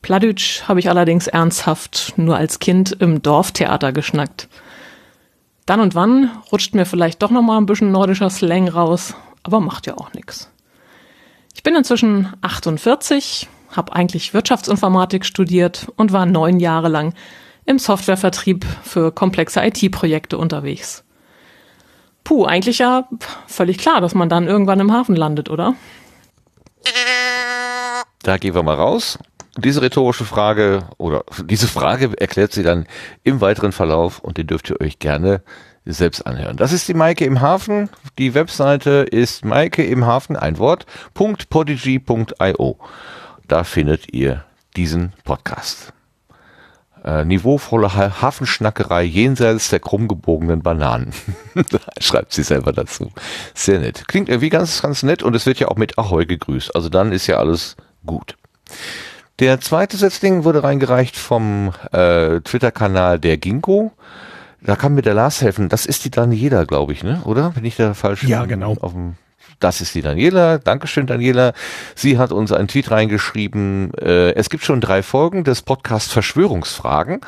[0.01, 4.49] Pladütsch habe ich allerdings ernsthaft nur als Kind im Dorftheater geschnackt.
[5.67, 9.61] Dann und wann rutscht mir vielleicht doch noch mal ein bisschen nordischer Slang raus, aber
[9.61, 10.51] macht ja auch nix.
[11.55, 17.15] Ich bin inzwischen 48, habe eigentlich Wirtschaftsinformatik studiert und war neun Jahre lang
[17.65, 21.03] im Softwarevertrieb für komplexe IT-Projekte unterwegs.
[22.23, 23.09] Puh, eigentlich ja
[23.47, 25.75] völlig klar, dass man dann irgendwann im Hafen landet, oder?
[28.23, 29.19] Da gehen wir mal raus.
[29.59, 32.87] Diese rhetorische Frage oder diese Frage erklärt sie dann
[33.25, 35.43] im weiteren Verlauf und den dürft ihr euch gerne
[35.87, 36.57] selbst anhören.
[36.57, 37.89] Das ist die Maike im Hafen.
[38.19, 42.79] Die Webseite ist Maike im Hafen, ein Wort, .podigy.io.
[43.49, 44.45] Da findet ihr
[44.77, 45.93] diesen Podcast.
[47.05, 51.13] Äh, niveauvolle Hafenschnackerei jenseits der krumm gebogenen Bananen.
[52.01, 53.13] Schreibt sie selber dazu.
[53.55, 54.09] Sehr nett.
[54.09, 56.75] Klingt irgendwie ganz, ganz nett und es wird ja auch mit Ahoi gegrüßt.
[56.75, 58.37] Also dann ist ja alles gut.
[59.39, 63.93] Der zweite Setzling wurde reingereicht vom äh, Twitter-Kanal der Ginkgo.
[64.63, 65.69] Da kann mir der Lars helfen.
[65.69, 67.21] Das ist die Daniela, glaube ich, ne?
[67.25, 67.51] Oder?
[67.51, 68.25] Bin ich da falsch?
[68.25, 68.77] Ja, genau.
[68.81, 69.17] Auf dem
[69.59, 70.59] das ist die Daniela.
[70.59, 71.55] Dankeschön, Daniela.
[71.95, 73.93] Sie hat uns einen Tweet reingeschrieben.
[73.95, 77.21] Äh, es gibt schon drei Folgen des Podcasts Verschwörungsfragen.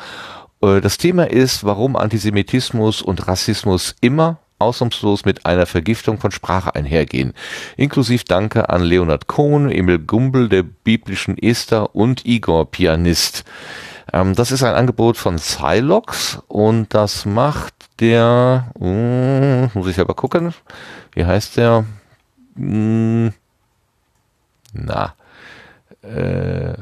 [0.61, 6.75] Äh, das Thema ist, warum Antisemitismus und Rassismus immer ausnahmslos mit einer Vergiftung von Sprache
[6.75, 7.33] einhergehen.
[7.77, 13.45] Inklusiv Danke an Leonard Kohn, Emil Gumbel, der biblischen Esther und Igor Pianist.
[14.13, 20.13] Ähm, das ist ein Angebot von Cylox und das macht der, uh, muss ich aber
[20.13, 20.53] gucken,
[21.13, 21.85] wie heißt der?
[22.55, 23.33] Hm,
[24.73, 25.15] na,
[26.01, 26.73] äh,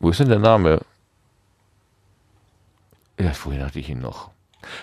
[0.00, 0.80] wo ist denn der Name?
[3.18, 4.30] Ja, vorhin hatte ich ihn noch.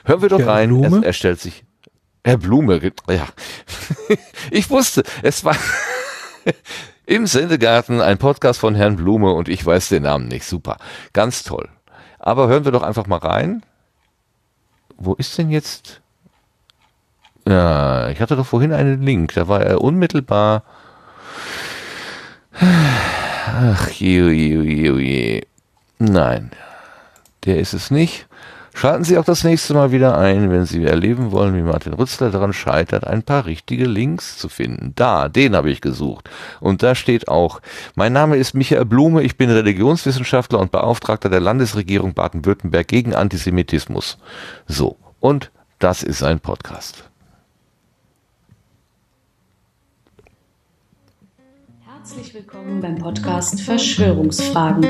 [0.06, 1.04] Hören wir doch rein.
[1.04, 1.64] Er, stellt sich.
[2.24, 3.28] Herr Blume, ja.
[4.52, 5.56] ich wusste, es war
[7.06, 10.46] im Sendegarten ein Podcast von Herrn Blume und ich weiß den Namen nicht.
[10.46, 10.78] Super.
[11.14, 11.70] Ganz toll.
[12.20, 13.64] Aber hören wir doch einfach mal rein.
[14.98, 16.02] Wo ist denn jetzt
[17.50, 20.64] ja, ich hatte doch vorhin einen Link, da war er unmittelbar.
[22.60, 25.48] Ach, je, je, je, je.
[25.98, 26.52] Nein,
[27.46, 28.28] der ist es nicht.
[28.80, 32.30] Schalten Sie auch das nächste Mal wieder ein, wenn Sie erleben wollen, wie Martin Rützler
[32.30, 34.94] daran scheitert, ein paar richtige Links zu finden.
[34.96, 36.30] Da, den habe ich gesucht.
[36.62, 37.60] Und da steht auch,
[37.96, 44.18] mein Name ist Michael Blume, ich bin Religionswissenschaftler und Beauftragter der Landesregierung Baden-Württemberg gegen Antisemitismus.
[44.66, 47.09] So, und das ist ein Podcast.
[52.20, 54.82] Herzlich willkommen beim Podcast Verschwörungsfragen,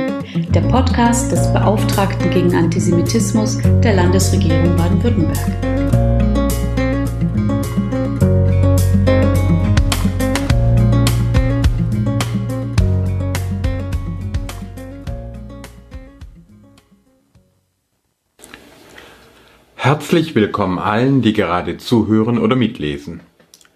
[0.50, 5.38] der Podcast des Beauftragten gegen Antisemitismus der Landesregierung Baden-Württemberg.
[19.76, 23.20] Herzlich willkommen allen, die gerade zuhören oder mitlesen.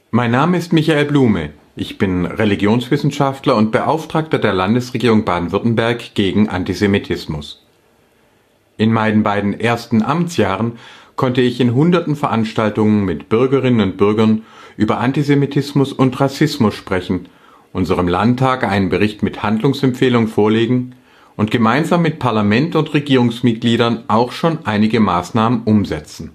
[0.10, 1.52] Mein Name ist Michael Blume.
[1.76, 7.66] Ich bin Religionswissenschaftler und Beauftragter der Landesregierung Baden-Württemberg gegen Antisemitismus.
[8.78, 10.74] In meinen beiden ersten Amtsjahren
[11.16, 14.44] konnte ich in hunderten Veranstaltungen mit Bürgerinnen und Bürgern
[14.78, 17.28] über Antisemitismus und Rassismus sprechen,
[17.72, 20.94] unserem Landtag einen Bericht mit Handlungsempfehlung vorlegen
[21.36, 26.34] und gemeinsam mit Parlament und Regierungsmitgliedern auch schon einige Maßnahmen umsetzen.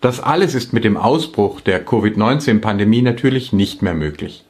[0.00, 4.44] Das alles ist mit dem Ausbruch der Covid-19-Pandemie natürlich nicht mehr möglich.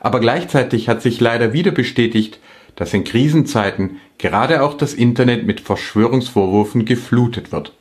[0.00, 2.38] Aber gleichzeitig hat sich leider wieder bestätigt,
[2.76, 7.72] dass in Krisenzeiten gerade auch das Internet mit Verschwörungsvorwürfen geflutet wird.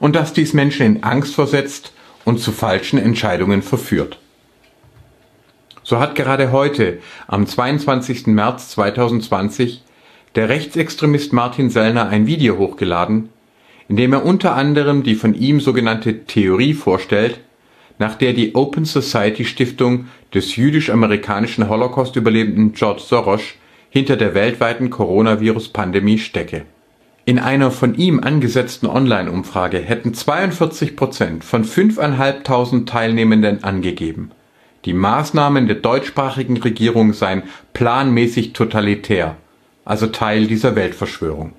[0.00, 1.92] Und dass dies Menschen in Angst versetzt
[2.24, 4.18] und zu falschen Entscheidungen verführt.
[5.84, 8.26] So hat gerade heute, am 22.
[8.28, 9.82] März 2020,
[10.34, 13.28] der Rechtsextremist Martin Sellner ein Video hochgeladen,
[13.88, 17.40] indem er unter anderem die von ihm sogenannte Theorie vorstellt,
[17.98, 23.42] nach der die Open Society Stiftung des jüdisch-amerikanischen Holocaust-Überlebenden George Soros
[23.90, 26.64] hinter der weltweiten Coronavirus-Pandemie stecke.
[27.24, 34.32] In einer von ihm angesetzten Online-Umfrage hätten 42 Prozent von 5.500 Teilnehmenden angegeben,
[34.84, 39.36] die Maßnahmen der deutschsprachigen Regierung seien planmäßig totalitär,
[39.84, 41.52] also Teil dieser Weltverschwörung.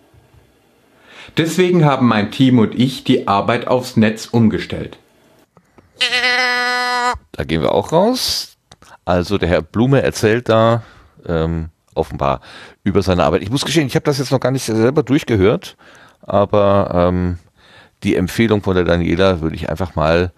[1.37, 4.97] Deswegen haben mein Team und ich die Arbeit aufs Netz umgestellt.
[7.31, 8.55] Da gehen wir auch raus.
[9.05, 10.83] Also der Herr Blume erzählt da
[11.25, 12.41] ähm, offenbar
[12.83, 13.41] über seine Arbeit.
[13.41, 15.75] Ich muss gestehen, ich habe das jetzt noch gar nicht selber durchgehört,
[16.21, 17.39] aber ähm,
[18.03, 20.31] die Empfehlung von der Daniela würde ich einfach mal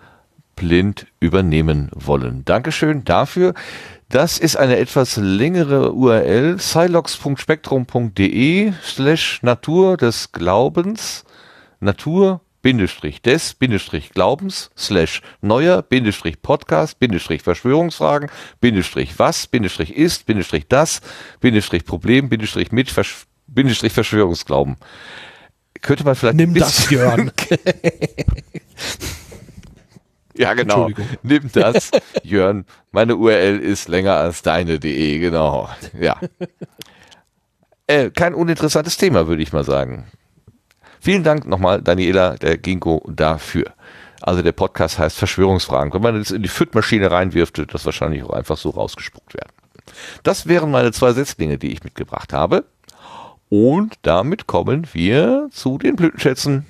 [0.55, 2.45] blind übernehmen wollen.
[2.45, 3.53] Dankeschön dafür.
[4.09, 11.25] Das ist eine etwas längere URL, silox.spektrum.de slash Natur des Glaubens,
[11.79, 20.25] Natur Bindestrich des Bindestrich Glaubens slash neuer Bindestrich Podcast Bindestrich Verschwörungsfragen Bindestrich was Bindestrich ist
[20.25, 21.01] Bindestrich das
[21.41, 24.77] Bindestrich Problem Bindestrich mit Versch Bindestrich Verschwörungsglauben.
[25.81, 27.31] Könnte man vielleicht Nimm das, Jörn.
[30.37, 30.89] ja, genau.
[31.23, 31.91] Nimm das,
[32.23, 32.65] Jörn.
[32.91, 35.69] Meine URL ist länger als deine.de, genau.
[35.99, 36.19] Ja.
[37.87, 40.05] Äh, kein uninteressantes Thema, würde ich mal sagen.
[40.99, 43.73] Vielen Dank nochmal, Daniela, der Ginko, dafür.
[44.21, 45.93] Also der Podcast heißt Verschwörungsfragen.
[45.93, 49.51] Wenn man das in die FIT-Maschine reinwirft, wird das wahrscheinlich auch einfach so rausgespuckt werden.
[50.23, 52.65] Das wären meine zwei Setzlinge, die ich mitgebracht habe.
[53.49, 56.65] Und damit kommen wir zu den Blütenschätzen.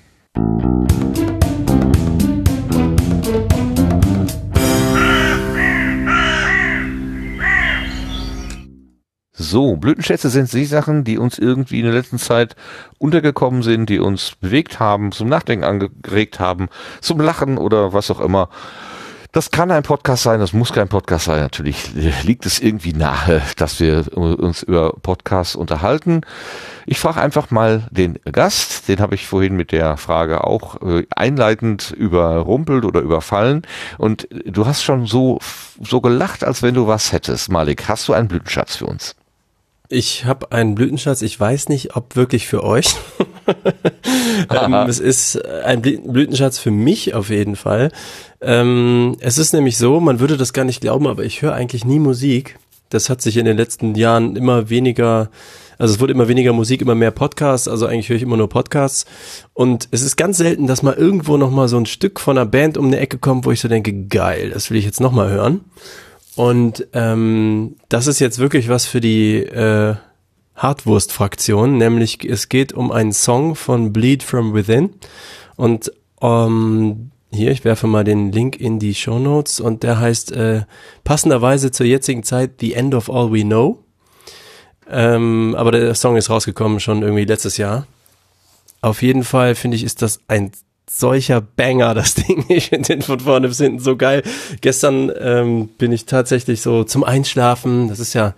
[9.49, 12.55] So, Blütenschätze sind die Sachen, die uns irgendwie in der letzten Zeit
[12.97, 16.67] untergekommen sind, die uns bewegt haben, zum Nachdenken angeregt haben,
[16.99, 18.49] zum Lachen oder was auch immer.
[19.35, 21.41] Das kann ein Podcast sein, das muss kein Podcast sein.
[21.41, 21.93] Natürlich
[22.23, 26.21] liegt es irgendwie nahe, dass wir uns über Podcasts unterhalten.
[26.85, 31.05] Ich frage einfach mal den Gast, den habe ich vorhin mit der Frage auch äh,
[31.13, 33.63] einleitend überrumpelt oder überfallen.
[33.97, 35.39] Und du hast schon so,
[35.81, 37.51] so gelacht, als wenn du was hättest.
[37.51, 39.17] Malik, hast du einen Blütenschatz für uns?
[39.89, 42.87] Ich habe einen Blütenschatz, ich weiß nicht, ob wirklich für euch.
[44.49, 47.91] ähm, es ist ein Blütenschatz für mich auf jeden Fall.
[48.41, 51.85] Ähm, es ist nämlich so, man würde das gar nicht glauben, aber ich höre eigentlich
[51.85, 52.57] nie Musik.
[52.89, 55.29] Das hat sich in den letzten Jahren immer weniger,
[55.77, 58.49] also es wurde immer weniger Musik, immer mehr Podcasts, also eigentlich höre ich immer nur
[58.49, 59.05] Podcasts.
[59.53, 62.77] Und es ist ganz selten, dass mal irgendwo nochmal so ein Stück von einer Band
[62.77, 65.61] um eine Ecke kommt, wo ich so denke, geil, das will ich jetzt nochmal hören.
[66.35, 69.95] Und ähm, das ist jetzt wirklich was für die äh,
[70.55, 74.91] Hartwurst-Fraktion, nämlich es geht um einen Song von Bleed From Within.
[75.55, 75.91] Und
[76.21, 80.63] ähm, hier, ich werfe mal den Link in die Show Notes und der heißt äh,
[81.03, 83.83] passenderweise zur jetzigen Zeit The End of All We Know.
[84.89, 87.87] Ähm, aber der Song ist rausgekommen schon irgendwie letztes Jahr.
[88.81, 90.51] Auf jeden Fall finde ich, ist das ein
[90.89, 92.45] solcher Banger, das Ding.
[92.49, 94.23] Ich finde den von vorne bis hinten so geil.
[94.61, 98.33] Gestern ähm, bin ich tatsächlich so zum Einschlafen, das ist ja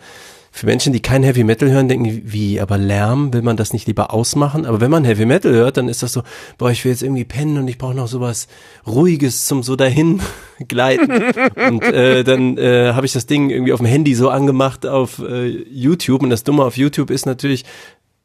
[0.58, 3.85] für Menschen, die kein Heavy Metal hören, denken, wie, aber Lärm, will man das nicht
[3.85, 4.66] lieber ausmachen?
[4.66, 6.24] Aber wenn man Heavy Metal hört, dann ist das so,
[6.58, 8.48] boah, ich will jetzt irgendwie pennen und ich brauche noch sowas
[8.88, 10.19] Ruhiges zum so dahin
[10.67, 11.11] gleiten.
[11.56, 15.19] und äh, dann äh, habe ich das Ding irgendwie auf dem Handy so angemacht auf
[15.19, 16.24] äh, YouTube.
[16.24, 17.64] Und das Dumme auf YouTube ist natürlich,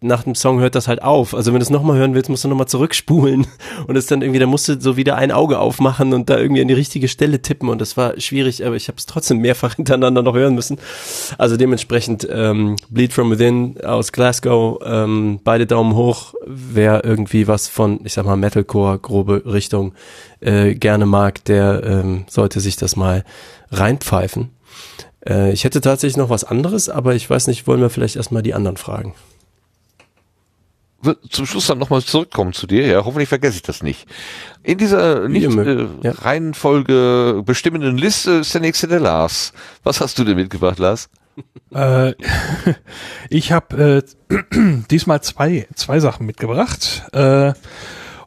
[0.02, 1.34] nach dem Song hört das halt auf.
[1.34, 3.46] Also wenn du es nochmal hören willst, musst du nochmal zurückspulen
[3.86, 6.62] und es dann irgendwie, da musst du so wieder ein Auge aufmachen und da irgendwie
[6.62, 9.74] an die richtige Stelle tippen und das war schwierig, aber ich habe es trotzdem mehrfach
[9.76, 10.78] hintereinander noch hören müssen.
[11.38, 17.68] Also dementsprechend ähm, Bleed From Within aus Glasgow, ähm, beide Daumen hoch, wer irgendwie was
[17.68, 19.92] von, ich sag mal, Metalcore, grobe Richtung
[20.40, 23.24] äh, gerne mag, der ähm, sollte sich das mal
[23.70, 24.50] reinpfeifen.
[25.26, 28.42] Äh, ich hätte tatsächlich noch was anderes, aber ich weiß nicht, wollen wir vielleicht erstmal
[28.42, 29.14] die anderen fragen
[31.30, 32.86] zum Schluss dann nochmal zurückkommen zu dir.
[32.86, 34.06] Ja, hoffentlich vergesse ich das nicht.
[34.62, 36.12] In dieser nicht äh, ja.
[36.12, 39.52] Reihenfolge bestimmenden Liste ist der nächste der Lars.
[39.82, 41.08] Was hast du denn mitgebracht, Lars?
[41.74, 42.14] äh,
[43.30, 44.42] ich habe äh,
[44.90, 47.04] diesmal zwei, zwei Sachen mitgebracht.
[47.12, 47.52] Äh,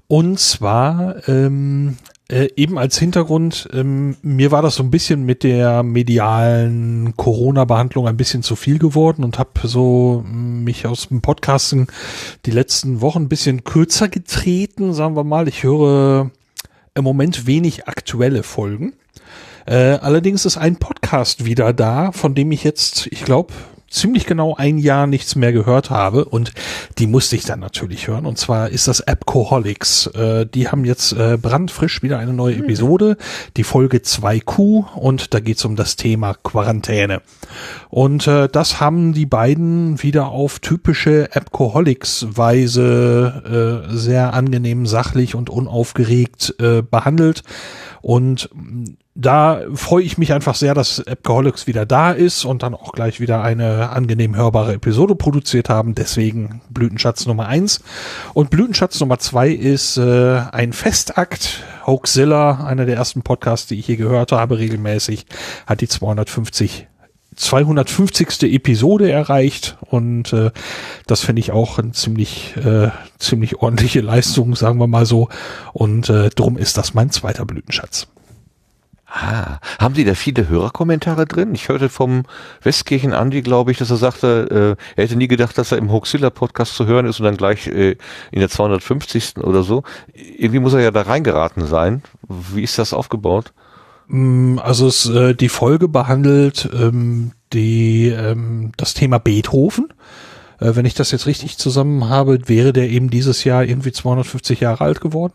[0.07, 1.97] und zwar ähm,
[2.27, 8.07] äh, eben als Hintergrund, ähm, mir war das so ein bisschen mit der medialen Corona-Behandlung
[8.07, 11.87] ein bisschen zu viel geworden und habe so mm, mich aus dem Podcasten
[12.45, 15.47] die letzten Wochen ein bisschen kürzer getreten, sagen wir mal.
[15.47, 16.31] Ich höre
[16.95, 18.93] im Moment wenig aktuelle Folgen.
[19.67, 23.53] Äh, allerdings ist ein Podcast wieder da, von dem ich jetzt, ich glaube,
[23.89, 26.51] ziemlich genau ein Jahr nichts mehr gehört habe und
[26.97, 28.25] die musste ich dann natürlich hören.
[28.25, 30.07] Und zwar ist das Appcoholics.
[30.07, 33.17] Äh, die haben jetzt äh, brandfrisch wieder eine neue Episode,
[33.57, 37.21] die Folge 2Q und da geht's um das Thema Quarantäne.
[37.89, 45.49] Und äh, das haben die beiden wieder auf typische Appcoholics-Weise äh, sehr angenehm, sachlich und
[45.49, 47.43] unaufgeregt äh, behandelt.
[48.05, 48.51] Und
[49.15, 53.19] da freue ich mich einfach sehr, dass Appgeholics wieder da ist und dann auch gleich
[53.19, 55.95] wieder eine angenehm hörbare Episode produziert haben.
[55.95, 57.81] Deswegen Blütenschatz Nummer eins
[58.35, 61.63] Und Blütenschatz Nummer zwei ist äh, ein Festakt.
[61.87, 65.25] Hoaxilla, einer der ersten Podcasts, die ich hier gehört habe, regelmäßig,
[65.65, 66.87] hat die 250
[67.35, 68.43] 250.
[68.53, 70.51] Episode erreicht und äh,
[71.07, 72.89] das finde ich auch eine ziemlich äh,
[73.19, 75.29] ziemlich ordentliche Leistung, sagen wir mal so
[75.73, 78.07] und äh, drum ist das mein zweiter Blütenschatz.
[79.17, 81.55] Ah, haben Sie da viele Hörerkommentare drin?
[81.55, 82.23] Ich hörte vom
[82.61, 85.89] Westkirchen Andi, glaube ich, dass er sagte, äh, er hätte nie gedacht, dass er im
[85.89, 87.95] Hoaxilla Podcast zu hören ist und dann gleich äh,
[88.31, 89.37] in der 250.
[89.37, 89.83] oder so.
[90.13, 92.03] Irgendwie muss er ja da reingeraten sein.
[92.27, 93.53] Wie ist das aufgebaut?
[94.07, 99.89] Mm, also es, äh, die Folge behandelt ähm, die, ähm, das Thema Beethoven.
[100.59, 104.59] Äh, wenn ich das jetzt richtig zusammen habe, wäre der eben dieses Jahr irgendwie 250
[104.59, 105.33] Jahre alt geworden.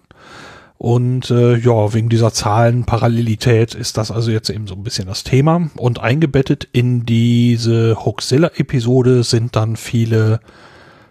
[0.78, 5.24] Und äh, ja, wegen dieser Zahlenparallelität ist das also jetzt eben so ein bisschen das
[5.24, 5.68] Thema.
[5.76, 10.40] Und eingebettet in diese Hoaxilla-Episode sind dann viele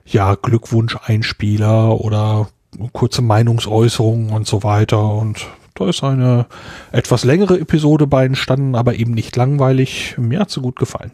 [0.07, 2.49] ja, Glückwunsch-Einspieler oder
[2.93, 5.13] kurze Meinungsäußerungen und so weiter.
[5.13, 6.45] Und da ist eine
[6.91, 10.15] etwas längere Episode bei entstanden, aber eben nicht langweilig.
[10.17, 11.11] Mir hat sie gut gefallen.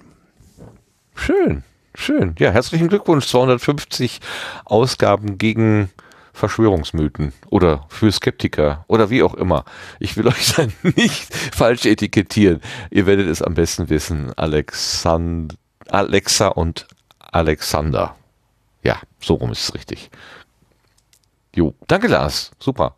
[1.15, 2.35] Schön, schön.
[2.39, 3.27] Ja, herzlichen Glückwunsch.
[3.27, 4.19] 250
[4.65, 5.89] Ausgaben gegen
[6.33, 9.63] Verschwörungsmythen oder für Skeptiker oder wie auch immer.
[9.99, 12.61] Ich will euch dann nicht falsch etikettieren.
[12.91, 14.33] Ihr werdet es am besten wissen.
[14.35, 15.57] Alexand
[15.89, 16.87] Alexa und
[17.19, 18.15] Alexander.
[18.83, 20.09] Ja, so rum ist es richtig.
[21.55, 22.51] Jo, danke Lars.
[22.59, 22.95] Super.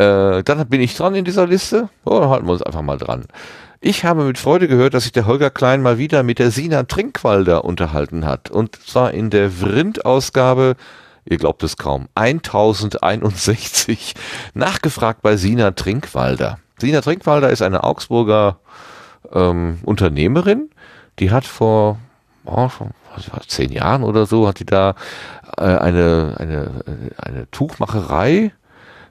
[0.00, 1.88] Äh, dann bin ich dran in dieser Liste.
[2.04, 3.24] Oh, dann halten wir uns einfach mal dran.
[3.80, 6.84] Ich habe mit Freude gehört, dass sich der Holger Klein mal wieder mit der Sina
[6.84, 8.50] Trinkwalder unterhalten hat.
[8.50, 10.76] Und zwar in der Vrind-Ausgabe
[11.24, 14.14] ihr glaubt es kaum, 1061
[14.54, 16.58] nachgefragt bei Sina Trinkwalder.
[16.78, 18.58] Sina Trinkwalder ist eine Augsburger
[19.32, 20.70] ähm, Unternehmerin,
[21.18, 21.98] die hat vor
[22.46, 22.68] oh,
[23.46, 24.94] zehn Jahren oder so, hat die da
[25.56, 26.70] äh, eine, eine,
[27.18, 28.52] eine Tuchmacherei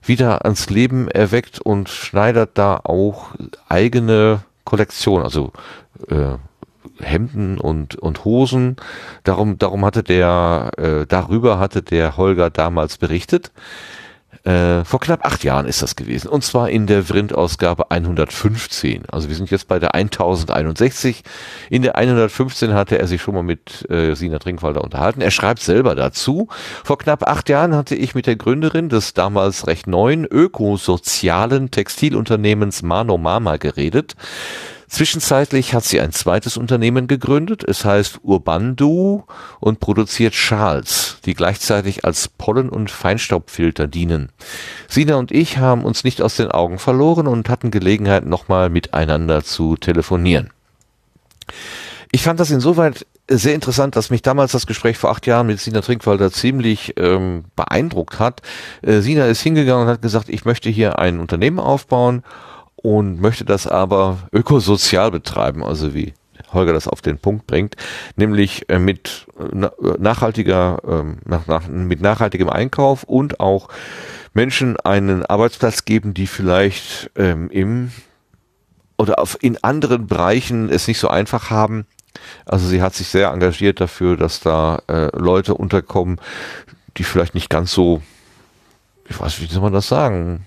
[0.03, 3.27] wieder ans Leben erweckt und schneidert da auch
[3.67, 5.51] eigene Kollektion, also
[6.09, 6.35] äh,
[6.99, 8.75] Hemden und, und Hosen.
[9.23, 13.51] Darum, darum hatte der, äh, darüber hatte der Holger damals berichtet.
[14.43, 16.29] Äh, vor knapp acht Jahren ist das gewesen.
[16.29, 19.03] Und zwar in der Vrind-Ausgabe 115.
[19.11, 21.23] Also wir sind jetzt bei der 1061.
[21.69, 25.21] In der 115 hatte er sich schon mal mit äh, Sina Trinkwalder unterhalten.
[25.21, 26.47] Er schreibt selber dazu.
[26.83, 32.81] Vor knapp acht Jahren hatte ich mit der Gründerin des damals recht neuen ökosozialen Textilunternehmens
[32.81, 34.15] Mano Mama geredet.
[34.89, 37.63] Zwischenzeitlich hat sie ein zweites Unternehmen gegründet.
[37.63, 39.23] Es heißt Urbandu
[39.59, 44.29] und produziert Schals, die gleichzeitig als Pollen- und Feinstaubfilter dienen.
[44.87, 49.43] Sina und ich haben uns nicht aus den Augen verloren und hatten Gelegenheit, nochmal miteinander
[49.43, 50.49] zu telefonieren.
[52.11, 55.59] Ich fand das insoweit sehr interessant, dass mich damals das Gespräch vor acht Jahren mit
[55.59, 58.41] Sina Trinkwalder ziemlich ähm, beeindruckt hat.
[58.81, 62.23] Äh, Sina ist hingegangen und hat gesagt, ich möchte hier ein Unternehmen aufbauen
[62.81, 66.13] und möchte das aber ökosozial betreiben, also wie
[66.53, 67.75] Holger das auf den Punkt bringt,
[68.15, 69.27] nämlich äh, mit
[69.99, 73.69] nachhaltiger, ähm, nach, nach, mit nachhaltigem Einkauf und auch
[74.33, 77.91] Menschen einen Arbeitsplatz geben, die vielleicht ähm, im
[78.97, 81.85] oder auf, in anderen Bereichen es nicht so einfach haben.
[82.45, 86.19] Also sie hat sich sehr engagiert dafür, dass da äh, Leute unterkommen,
[86.97, 88.01] die vielleicht nicht ganz so,
[89.07, 90.45] ich weiß, wie soll man das sagen,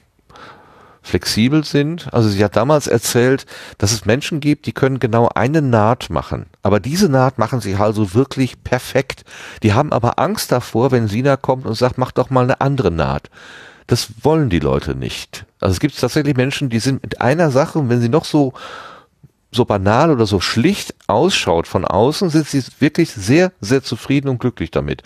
[1.03, 2.13] flexibel sind.
[2.13, 3.47] Also sie hat damals erzählt,
[3.79, 6.47] dass es Menschen gibt, die können genau eine Naht machen.
[6.63, 9.25] Aber diese Naht machen sie also wirklich perfekt.
[9.63, 12.91] Die haben aber Angst davor, wenn Sina kommt und sagt, mach doch mal eine andere
[12.91, 13.31] Naht.
[13.89, 15.45] Das wollen die Leute nicht.
[15.61, 18.53] Also es gibt tatsächlich Menschen, die sind mit einer Sache wenn sie noch so
[19.55, 24.41] so banal oder so schlicht ausschaut von außen, sind sie wirklich sehr, sehr zufrieden und
[24.41, 25.03] glücklich damit.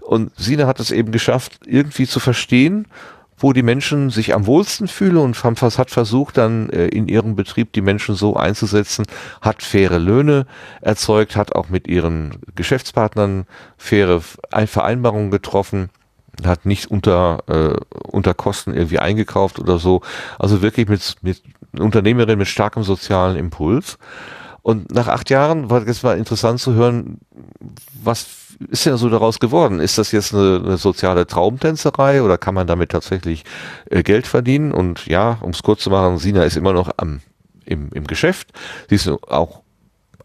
[0.00, 2.86] Und Sina hat es eben geschafft, irgendwie zu verstehen
[3.44, 7.74] wo die Menschen sich am wohlsten fühlen und hat versucht dann äh, in ihrem Betrieb
[7.74, 9.04] die Menschen so einzusetzen,
[9.42, 10.46] hat faire Löhne
[10.80, 13.44] erzeugt, hat auch mit ihren Geschäftspartnern
[13.76, 15.90] faire Vereinbarungen getroffen,
[16.42, 17.76] hat nicht unter, äh,
[18.08, 20.00] unter Kosten irgendwie eingekauft oder so.
[20.38, 21.42] Also wirklich mit, mit
[21.78, 23.98] Unternehmerin mit starkem sozialen Impuls.
[24.64, 27.18] Und nach acht Jahren war es mal interessant zu hören,
[28.02, 29.78] was ist denn so daraus geworden?
[29.78, 33.44] Ist das jetzt eine, eine soziale Traumtänzerei oder kann man damit tatsächlich
[33.90, 34.72] äh, Geld verdienen?
[34.72, 37.20] Und ja, um es kurz zu machen, Sina ist immer noch am,
[37.66, 38.52] im, im Geschäft.
[38.88, 39.60] Sie ist auch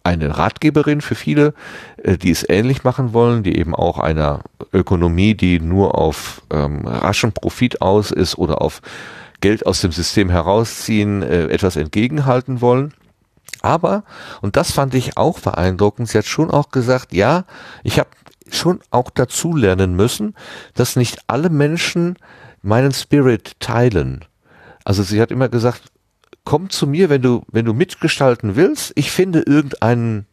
[0.03, 1.53] eine Ratgeberin für viele,
[2.01, 6.88] äh, die es ähnlich machen wollen, die eben auch einer Ökonomie, die nur auf ähm,
[6.88, 8.82] raschen Profit aus ist oder auf
[9.42, 12.93] Geld aus dem System herausziehen, äh, etwas entgegenhalten wollen.
[13.62, 14.04] Aber,
[14.42, 17.46] und das fand ich auch beeindruckend, sie hat schon auch gesagt, ja,
[17.84, 18.10] ich habe
[18.52, 20.36] schon auch dazu lernen müssen,
[20.74, 22.18] dass nicht alle Menschen
[22.62, 24.26] meinen Spirit teilen.
[24.86, 25.84] Also sie hat immer gesagt,
[26.46, 28.92] komm zu mir, wenn du, wenn du mitgestalten willst.
[28.96, 30.26] Ich finde irgendeinen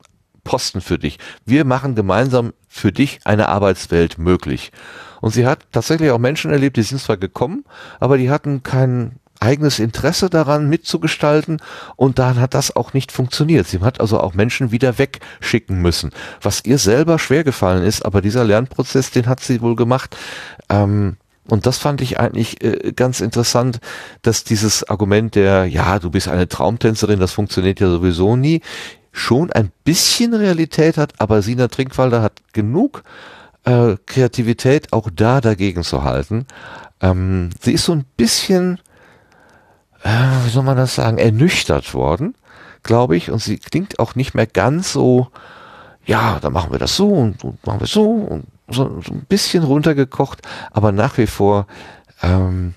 [0.45, 1.19] Posten für dich.
[1.45, 4.73] Wir machen gemeinsam für dich eine Arbeitswelt möglich.
[5.21, 7.65] Und sie hat tatsächlich auch Menschen erlebt, die sind zwar gekommen,
[8.01, 11.59] aber die hatten kein eigenes Interesse daran mitzugestalten
[11.97, 13.67] und dann hat das auch nicht funktioniert.
[13.67, 18.23] Sie hat also auch Menschen wieder wegschicken müssen, was ihr selber schwer gefallen ist, aber
[18.23, 20.17] dieser Lernprozess, den hat sie wohl gemacht.
[20.69, 21.17] Ähm,
[21.49, 23.79] und das fand ich eigentlich äh, ganz interessant,
[24.23, 28.63] dass dieses Argument der, ja, du bist eine Traumtänzerin, das funktioniert ja sowieso nie,
[29.13, 33.03] schon ein bisschen Realität hat, aber Sina Trinkwalder hat genug
[33.65, 36.47] äh, Kreativität auch da dagegen zu halten.
[37.01, 38.79] Ähm, sie ist so ein bisschen,
[40.07, 42.37] äh, wie soll man das sagen, ernüchtert worden,
[42.85, 45.29] glaube ich, und sie klingt auch nicht mehr ganz so,
[46.05, 49.27] ja, dann machen wir das so und, und machen wir so und so, so ein
[49.29, 51.67] bisschen runtergekocht, aber nach wie vor
[52.23, 52.75] ähm,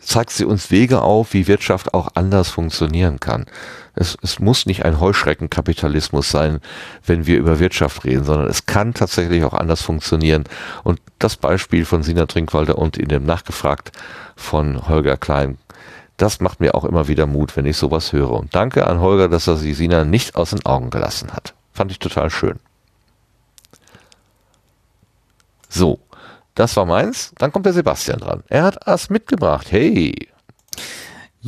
[0.00, 3.46] zeigt sie uns Wege auf, wie Wirtschaft auch anders funktionieren kann.
[3.94, 6.60] Es, es muss nicht ein Heuschreckenkapitalismus sein,
[7.04, 10.44] wenn wir über Wirtschaft reden, sondern es kann tatsächlich auch anders funktionieren.
[10.84, 13.92] Und das Beispiel von Sina Trinkwalder und in dem Nachgefragt
[14.36, 15.58] von Holger Klein,
[16.16, 18.30] das macht mir auch immer wieder Mut, wenn ich sowas höre.
[18.30, 21.54] Und danke an Holger, dass er sie Sina nicht aus den Augen gelassen hat.
[21.72, 22.58] Fand ich total schön.
[25.68, 25.98] So,
[26.54, 27.32] das war meins.
[27.38, 28.42] Dann kommt der Sebastian dran.
[28.48, 29.66] Er hat was mitgebracht.
[29.70, 30.28] Hey.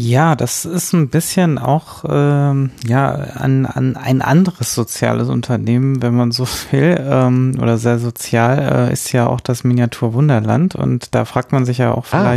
[0.00, 6.14] Ja, das ist ein bisschen auch ähm, ja an, an ein anderes soziales Unternehmen, wenn
[6.14, 11.16] man so will, ähm, oder sehr sozial äh, ist ja auch das Miniatur Wunderland und
[11.16, 12.36] da fragt man sich ja auch ah.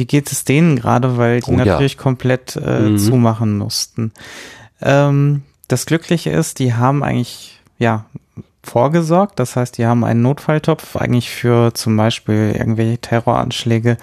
[0.00, 2.02] Wie geht es denen gerade, weil die oh, natürlich ja.
[2.02, 2.98] komplett äh, mhm.
[2.98, 4.12] zumachen mussten.
[4.80, 8.06] Ähm, das Glückliche ist, die haben eigentlich ja
[8.64, 9.38] vorgesorgt.
[9.38, 13.98] Das heißt, die haben einen Notfalltopf eigentlich für zum Beispiel irgendwelche Terroranschläge,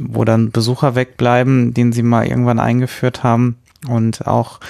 [0.00, 4.60] wo dann Besucher wegbleiben, den sie mal irgendwann eingeführt haben und auch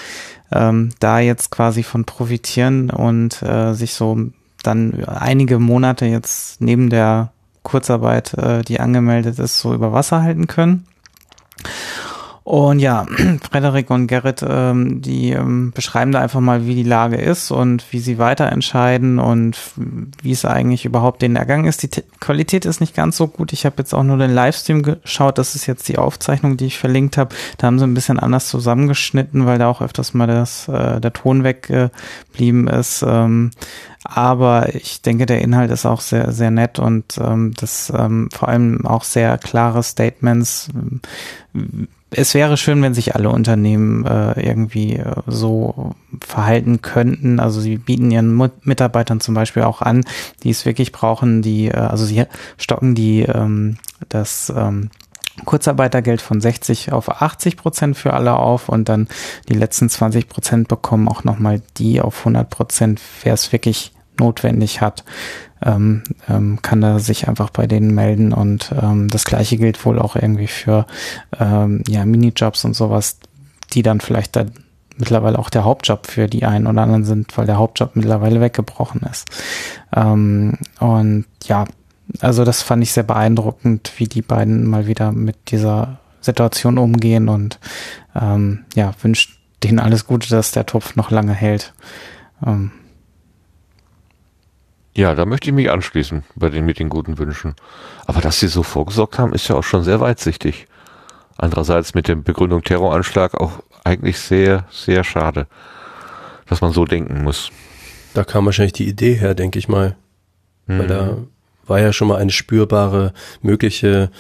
[0.50, 4.18] ähm, da jetzt quasi von profitieren und äh, sich so
[4.62, 7.33] dann einige Monate jetzt neben der
[7.64, 10.86] Kurzarbeit, äh, die angemeldet ist, so über Wasser halten können.
[12.44, 13.06] Und ja,
[13.50, 17.90] Frederik und Gerrit, ähm, die ähm, beschreiben da einfach mal, wie die Lage ist und
[17.90, 19.58] wie sie weiter entscheiden und
[20.23, 21.82] wie es eigentlich überhaupt den ergangen ist.
[21.82, 23.55] Die T Qualität ist nicht ganz so gut.
[23.55, 25.39] Ich habe jetzt auch nur den Livestream geschaut.
[25.39, 27.34] Das ist jetzt die Aufzeichnung, die ich verlinkt habe.
[27.56, 31.14] Da haben sie ein bisschen anders zusammengeschnitten, weil da auch öfters mal das, äh, der
[31.14, 33.02] Ton weggeblieben ist.
[33.08, 33.52] Ähm,
[34.05, 38.48] aber ich denke, der Inhalt ist auch sehr, sehr nett und ähm, das ähm, vor
[38.48, 40.68] allem auch sehr klare Statements
[42.16, 47.40] es wäre schön, wenn sich alle Unternehmen äh, irgendwie äh, so verhalten könnten.
[47.40, 50.04] Also sie bieten ihren Mitarbeitern zum Beispiel auch an,
[50.42, 52.24] die es wirklich brauchen, die, äh, also sie
[52.56, 53.76] stocken die ähm,
[54.08, 54.90] das ähm,
[55.44, 59.08] Kurzarbeitergeld von 60 auf 80 Prozent für alle auf und dann
[59.48, 64.80] die letzten 20 Prozent bekommen auch nochmal die auf 100 Prozent, wer es wirklich notwendig
[64.80, 65.04] hat
[65.64, 69.98] ähm, ähm, kann da sich einfach bei denen melden und ähm, das gleiche gilt wohl
[69.98, 70.86] auch irgendwie für
[71.38, 73.18] ähm, ja, Minijobs und sowas,
[73.72, 74.44] die dann vielleicht da
[74.96, 79.00] mittlerweile auch der Hauptjob für die einen oder anderen sind, weil der Hauptjob mittlerweile weggebrochen
[79.10, 79.26] ist.
[79.94, 81.64] Ähm, und ja,
[82.20, 87.28] also das fand ich sehr beeindruckend, wie die beiden mal wieder mit dieser Situation umgehen
[87.28, 87.58] und
[88.14, 91.74] ähm, ja, wünscht denen alles Gute, dass der Topf noch lange hält.
[92.46, 92.70] Ähm,
[94.97, 97.55] ja, da möchte ich mich anschließen bei den mit den guten Wünschen.
[98.06, 100.66] Aber dass sie so vorgesorgt haben, ist ja auch schon sehr weitsichtig.
[101.36, 105.47] Andererseits mit der Begründung Terroranschlag auch eigentlich sehr, sehr schade,
[106.47, 107.50] dass man so denken muss.
[108.14, 109.97] Da kam wahrscheinlich die Idee her, denke ich mal.
[110.66, 110.78] Mhm.
[110.78, 111.16] Weil da
[111.66, 114.10] war ja schon mal eine spürbare mögliche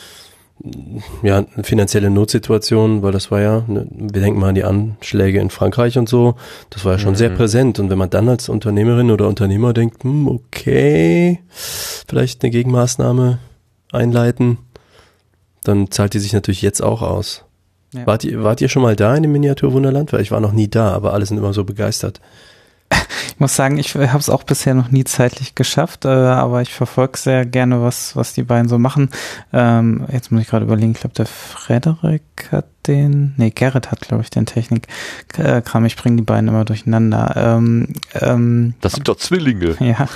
[1.22, 5.40] ja, eine finanzielle Notsituation, weil das war ja, ne, wir denken mal an die Anschläge
[5.40, 6.36] in Frankreich und so,
[6.70, 7.16] das war ja schon mhm.
[7.16, 7.78] sehr präsent.
[7.78, 11.40] Und wenn man dann als Unternehmerin oder Unternehmer denkt, hm, okay,
[12.06, 13.38] vielleicht eine Gegenmaßnahme
[13.92, 14.58] einleiten,
[15.64, 17.44] dann zahlt die sich natürlich jetzt auch aus.
[17.92, 18.06] Ja.
[18.06, 20.12] Wart, ihr, wart ihr schon mal da in dem Miniaturwunderland?
[20.12, 22.20] Weil ich war noch nie da, aber alle sind immer so begeistert.
[23.34, 26.72] Ich muss sagen, ich habe es auch bisher noch nie zeitlich geschafft, äh, aber ich
[26.72, 29.10] verfolge sehr gerne, was, was die beiden so machen.
[29.52, 32.22] Ähm, jetzt muss ich gerade überlegen, ich glaube, der Frederik
[32.52, 35.84] hat den, nee, Gerrit hat, glaube ich, den Technik-Kram.
[35.84, 37.34] Ich bringe die beiden immer durcheinander.
[37.36, 37.88] Ähm,
[38.20, 39.76] ähm, das sind doch Zwillinge.
[39.84, 40.08] Ja.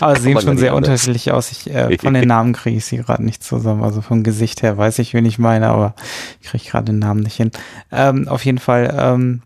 [0.00, 1.50] Aber sie sehen schon sehr unterschiedlich aus.
[1.50, 3.82] Ich, äh, von den Namen kriege ich sie gerade nicht zusammen.
[3.82, 5.94] Also vom Gesicht her weiß ich, wen ich meine, aber
[6.40, 7.50] ich kriege gerade den Namen nicht hin.
[7.90, 9.42] Ähm, auf jeden Fall, ähm,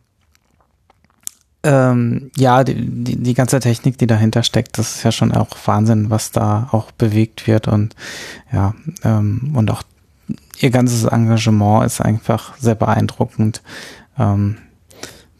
[1.66, 5.48] ähm, ja, die, die, die ganze Technik, die dahinter steckt, das ist ja schon auch
[5.66, 7.96] Wahnsinn, was da auch bewegt wird und
[8.52, 9.82] ja, ähm, und auch
[10.58, 13.62] ihr ganzes Engagement ist einfach sehr beeindruckend,
[14.18, 14.58] ähm,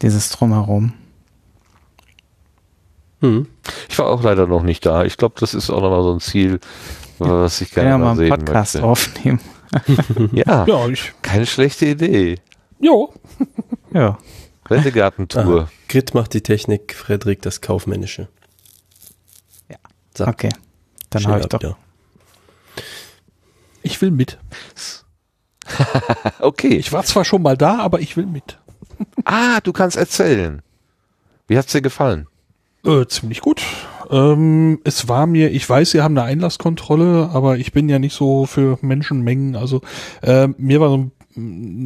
[0.01, 0.93] dieses Drumherum.
[3.21, 3.47] Hm.
[3.89, 5.05] Ich war auch leider noch nicht da.
[5.05, 6.59] Ich glaube, das ist auch nochmal so ein Ziel,
[7.17, 8.87] was ich gerne ja, mal, mal einen Podcast möchte.
[8.87, 9.39] aufnehmen.
[10.33, 11.13] ja, ja ich.
[11.21, 12.39] keine schlechte Idee.
[12.79, 13.13] Jo.
[13.93, 14.17] ja.
[14.69, 15.61] Wendegartentour.
[15.61, 18.27] Ah, Grit macht die Technik, Frederik das Kaufmännische.
[19.69, 19.77] Ja.
[20.15, 20.27] So.
[20.27, 20.49] Okay.
[21.09, 21.61] Dann habe ich doch.
[21.61, 21.77] Ja.
[23.81, 24.37] Ich will mit.
[26.39, 26.75] okay.
[26.75, 28.59] Ich war zwar schon mal da, aber ich will mit.
[29.25, 30.61] ah, du kannst erzählen.
[31.47, 32.27] Wie hat's dir gefallen?
[32.85, 33.61] Äh, ziemlich gut.
[34.09, 38.13] Ähm, es war mir, ich weiß, sie haben eine Einlasskontrolle, aber ich bin ja nicht
[38.13, 39.55] so für Menschenmengen.
[39.55, 39.81] Also
[40.21, 41.11] äh, mir war so ein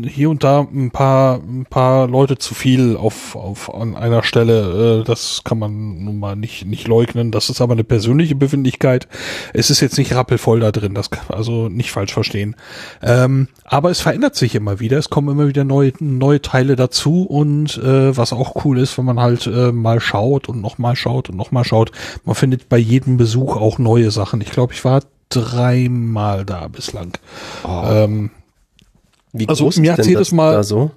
[0.07, 5.01] hier und da ein paar, ein paar Leute zu viel auf, auf an einer Stelle.
[5.01, 7.31] Äh, das kann man nun mal nicht, nicht leugnen.
[7.31, 9.07] Das ist aber eine persönliche Befindlichkeit.
[9.53, 10.93] Es ist jetzt nicht rappelvoll da drin.
[10.93, 12.55] Das kann also nicht falsch verstehen.
[13.01, 14.97] Ähm, aber es verändert sich immer wieder.
[14.97, 19.05] Es kommen immer wieder neue, neue Teile dazu und äh, was auch cool ist, wenn
[19.05, 21.91] man halt äh, mal schaut und nochmal schaut und nochmal schaut.
[22.23, 24.41] Man findet bei jedem Besuch auch neue Sachen.
[24.41, 27.13] Ich glaube, ich war dreimal da bislang.
[27.63, 27.83] Oh.
[27.85, 28.31] Ähm,
[29.33, 30.91] wie also, groß mir ist denn das mal da so?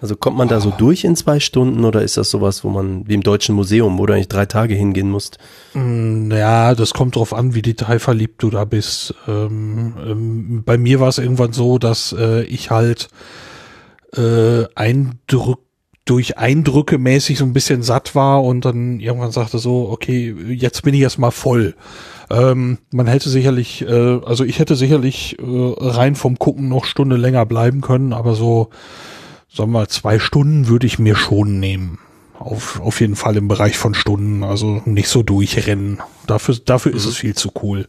[0.00, 3.08] Also kommt man da so durch in zwei Stunden oder ist das sowas, wo man
[3.08, 5.38] wie im Deutschen Museum, wo du eigentlich drei Tage hingehen musst?
[5.72, 9.14] Mm, ja, das kommt drauf an, wie detailverliebt du da bist.
[9.26, 13.08] Ähm, ähm, bei mir war es irgendwann so, dass äh, ich halt
[14.14, 15.60] äh, Eindruck
[16.04, 20.82] durch Eindrücke mäßig so ein bisschen satt war und dann irgendwann sagte so, okay, jetzt
[20.82, 21.74] bin ich erstmal voll.
[22.34, 27.16] Ähm, man hätte sicherlich, äh, also ich hätte sicherlich äh, rein vom Gucken noch Stunde
[27.16, 28.70] länger bleiben können, aber so,
[29.52, 31.98] sagen wir mal, zwei Stunden würde ich mir schon nehmen.
[32.38, 36.00] Auf, auf jeden Fall im Bereich von Stunden, also nicht so durchrennen.
[36.26, 36.98] Dafür, dafür mhm.
[36.98, 37.86] ist es viel zu cool.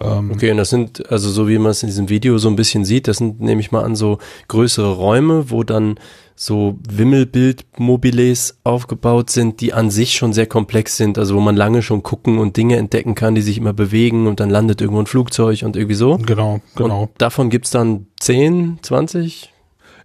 [0.00, 2.56] Ähm, okay, und das sind, also so wie man es in diesem Video so ein
[2.56, 5.98] bisschen sieht, das sind, nehme ich mal an, so größere Räume, wo dann
[6.34, 11.82] so Wimmelbildmobiles aufgebaut sind, die an sich schon sehr komplex sind, also wo man lange
[11.82, 15.06] schon gucken und Dinge entdecken kann, die sich immer bewegen und dann landet irgendwo ein
[15.06, 16.16] Flugzeug und irgendwie so.
[16.16, 17.02] Genau, genau.
[17.02, 19.52] Und davon gibt's dann 10, 20?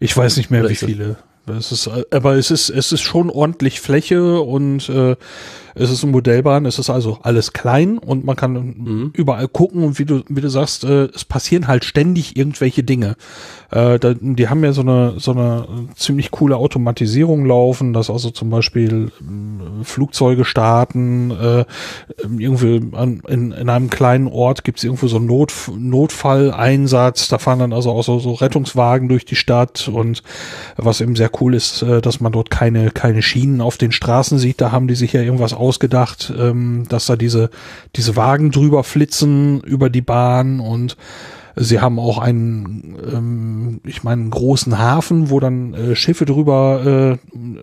[0.01, 1.15] Ich weiß nicht mehr, Oder wie viele.
[1.48, 5.15] Es ist, aber es ist, es ist schon ordentlich Fläche und äh,
[5.76, 9.12] es ist eine Modellbahn, es ist also alles klein und man kann mhm.
[9.14, 13.16] überall gucken und wie du, wie du sagst, äh, es passieren halt ständig irgendwelche Dinge.
[13.72, 18.30] Äh, da, die haben ja so eine, so eine ziemlich coole Automatisierung laufen, dass also
[18.30, 21.66] zum Beispiel äh, Flugzeuge starten, äh,
[22.38, 27.38] irgendwie an, in, in einem kleinen Ort gibt es irgendwo so einen Not, Notfalleinsatz, da
[27.38, 30.24] fahren dann also auch so, so Rettungswagen durch die Stadt und
[30.78, 34.38] was eben sehr cool ist, äh, dass man dort keine, keine Schienen auf den Straßen
[34.40, 37.50] sieht, da haben die sich ja irgendwas ausgedacht, ähm, dass da diese,
[37.95, 40.98] diese Wagen drüber flitzen über die Bahn und
[41.56, 47.18] sie haben auch einen, ähm, ich meine, einen großen Hafen, wo dann äh, Schiffe drüber
[47.34, 47.60] äh,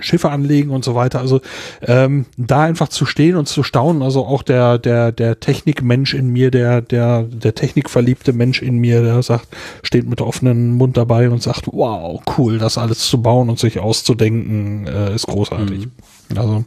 [0.00, 1.20] Schiffe anlegen und so weiter.
[1.20, 1.40] Also
[1.80, 6.28] ähm, da einfach zu stehen und zu staunen, also auch der der der Technikmensch in
[6.28, 9.48] mir, der der der Technikverliebte Mensch in mir, der sagt,
[9.82, 13.80] steht mit offenem Mund dabei und sagt, wow, cool, das alles zu bauen und sich
[13.80, 15.86] auszudenken, äh, ist großartig.
[15.86, 16.38] Mhm.
[16.38, 16.64] Also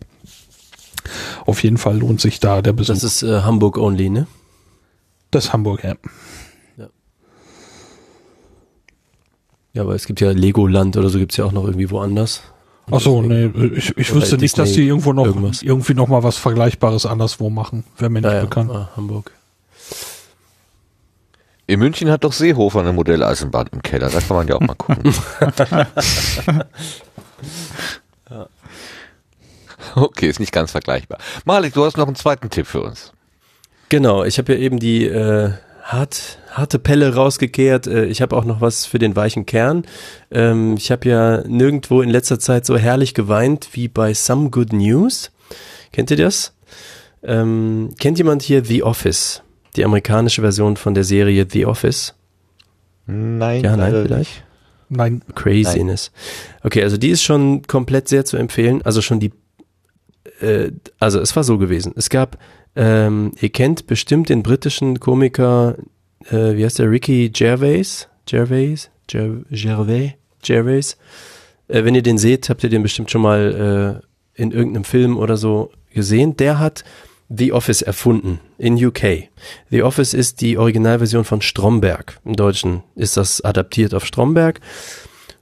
[1.45, 2.93] auf jeden Fall lohnt sich da der Besuch.
[2.93, 4.27] Das ist äh, Hamburg only, ne?
[5.31, 5.95] Das ist Hamburg, ja.
[6.77, 6.87] ja.
[9.73, 12.41] Ja, aber es gibt ja Legoland oder so gibt es ja auch noch irgendwie woanders.
[12.91, 15.63] Ach so, nee, ich, ich wüsste nicht, dass die irgendwo noch irgendwas.
[15.63, 17.83] irgendwie noch mal was Vergleichbares anderswo machen.
[17.97, 18.69] Wäre mir nicht ja, bekannt.
[18.71, 19.31] Ah, Hamburg.
[21.67, 24.09] In München hat doch Seehofer eine Modelleisenbahn im Keller.
[24.09, 25.11] Da kann man ja auch mal gucken.
[30.01, 31.19] Okay, ist nicht ganz vergleichbar.
[31.45, 33.13] Malik, du hast noch einen zweiten Tipp für uns.
[33.89, 35.51] Genau, ich habe ja eben die äh,
[35.83, 37.87] hart, harte Pelle rausgekehrt.
[37.87, 39.85] Äh, ich habe auch noch was für den weichen Kern.
[40.31, 44.73] Ähm, ich habe ja nirgendwo in letzter Zeit so herrlich geweint wie bei Some Good
[44.73, 45.31] News.
[45.91, 46.53] Kennt ihr das?
[47.23, 49.41] Ähm, kennt jemand hier The Office?
[49.75, 52.15] Die amerikanische Version von der Serie The Office?
[53.05, 53.63] Nein.
[53.63, 54.43] Ja, nein, vielleicht?
[54.89, 55.21] Nein.
[55.33, 56.11] Craziness.
[56.13, 56.61] Nein.
[56.63, 58.81] Okay, also die ist schon komplett sehr zu empfehlen.
[58.83, 59.31] Also schon die
[60.41, 61.93] äh, also es war so gewesen.
[61.95, 62.37] Es gab,
[62.75, 65.75] ähm, ihr kennt bestimmt den britischen Komiker,
[66.29, 68.07] äh, wie heißt der, Ricky Gervais?
[68.25, 68.89] Gervais?
[69.07, 70.13] Ger Gervais?
[70.41, 70.97] Gervais?
[71.67, 75.17] Äh, wenn ihr den seht, habt ihr den bestimmt schon mal äh, in irgendeinem Film
[75.17, 76.35] oder so gesehen.
[76.37, 76.83] Der hat
[77.29, 79.29] The Office erfunden in UK.
[79.71, 82.19] The Office ist die Originalversion von Stromberg.
[82.23, 84.59] Im Deutschen ist das adaptiert auf Stromberg.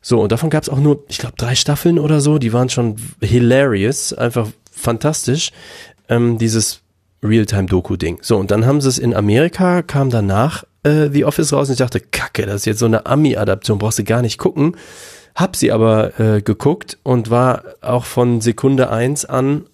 [0.01, 2.37] So, und davon gab es auch nur, ich glaube, drei Staffeln oder so.
[2.37, 4.49] Die waren schon hilarious, einfach
[4.83, 5.51] fantastisch.
[6.09, 6.81] Ähm, dieses
[7.23, 8.19] Realtime-Doku-Ding.
[8.21, 11.73] So, und dann haben sie es in Amerika, kam danach äh, The Office raus und
[11.73, 14.75] ich dachte, kacke, das ist jetzt so eine Ami-Adaption, brauchst du gar nicht gucken.
[15.35, 19.65] Hab sie aber äh, geguckt und war auch von Sekunde eins an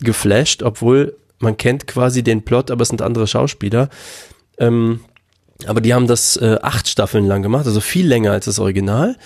[0.00, 3.88] geflasht, obwohl man kennt quasi den Plot, aber es sind andere Schauspieler.
[4.58, 5.00] Ähm,
[5.66, 9.16] aber die haben das äh, acht Staffeln lang gemacht, also viel länger als das Original.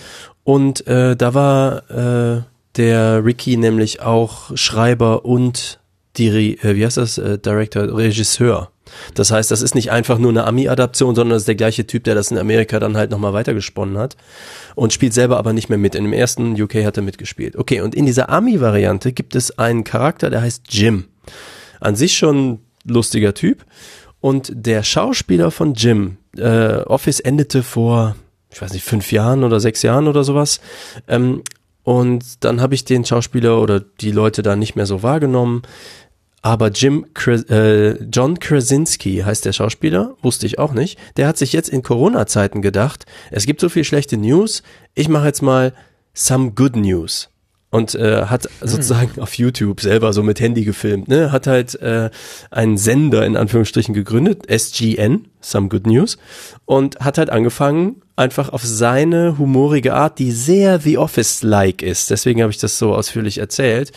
[0.43, 2.41] Und äh, da war äh,
[2.77, 5.79] der Ricky nämlich auch Schreiber und
[6.17, 8.71] die, äh, wie heißt das, äh, Director, Regisseur.
[9.13, 12.03] Das heißt, das ist nicht einfach nur eine Ami-Adaption, sondern das ist der gleiche Typ,
[12.03, 14.17] der das in Amerika dann halt nochmal weitergesponnen hat
[14.75, 15.95] und spielt selber aber nicht mehr mit.
[15.95, 17.55] In dem ersten UK hat er mitgespielt.
[17.55, 21.05] Okay, und in dieser Ami-Variante gibt es einen Charakter, der heißt Jim.
[21.79, 23.65] An sich schon lustiger Typ.
[24.19, 28.15] Und der Schauspieler von Jim, äh, Office endete vor,
[28.51, 30.59] ich weiß nicht, fünf Jahren oder sechs Jahren oder sowas.
[31.07, 31.41] Ähm,
[31.83, 35.63] und dann habe ich den Schauspieler oder die Leute da nicht mehr so wahrgenommen.
[36.43, 40.97] Aber Jim äh, John Krasinski heißt der Schauspieler, wusste ich auch nicht.
[41.17, 44.63] Der hat sich jetzt in Corona-Zeiten gedacht, es gibt so viel schlechte News,
[44.95, 45.73] ich mache jetzt mal
[46.13, 47.30] some good news
[47.71, 51.31] und äh, hat sozusagen auf YouTube selber so mit Handy gefilmt, ne?
[51.31, 52.09] Hat halt äh,
[52.51, 56.17] einen Sender in Anführungsstrichen gegründet, SGN, Some Good News,
[56.65, 62.41] und hat halt angefangen, einfach auf seine humorige Art, die sehr The Office-like ist, deswegen
[62.41, 63.91] habe ich das so ausführlich erzählt,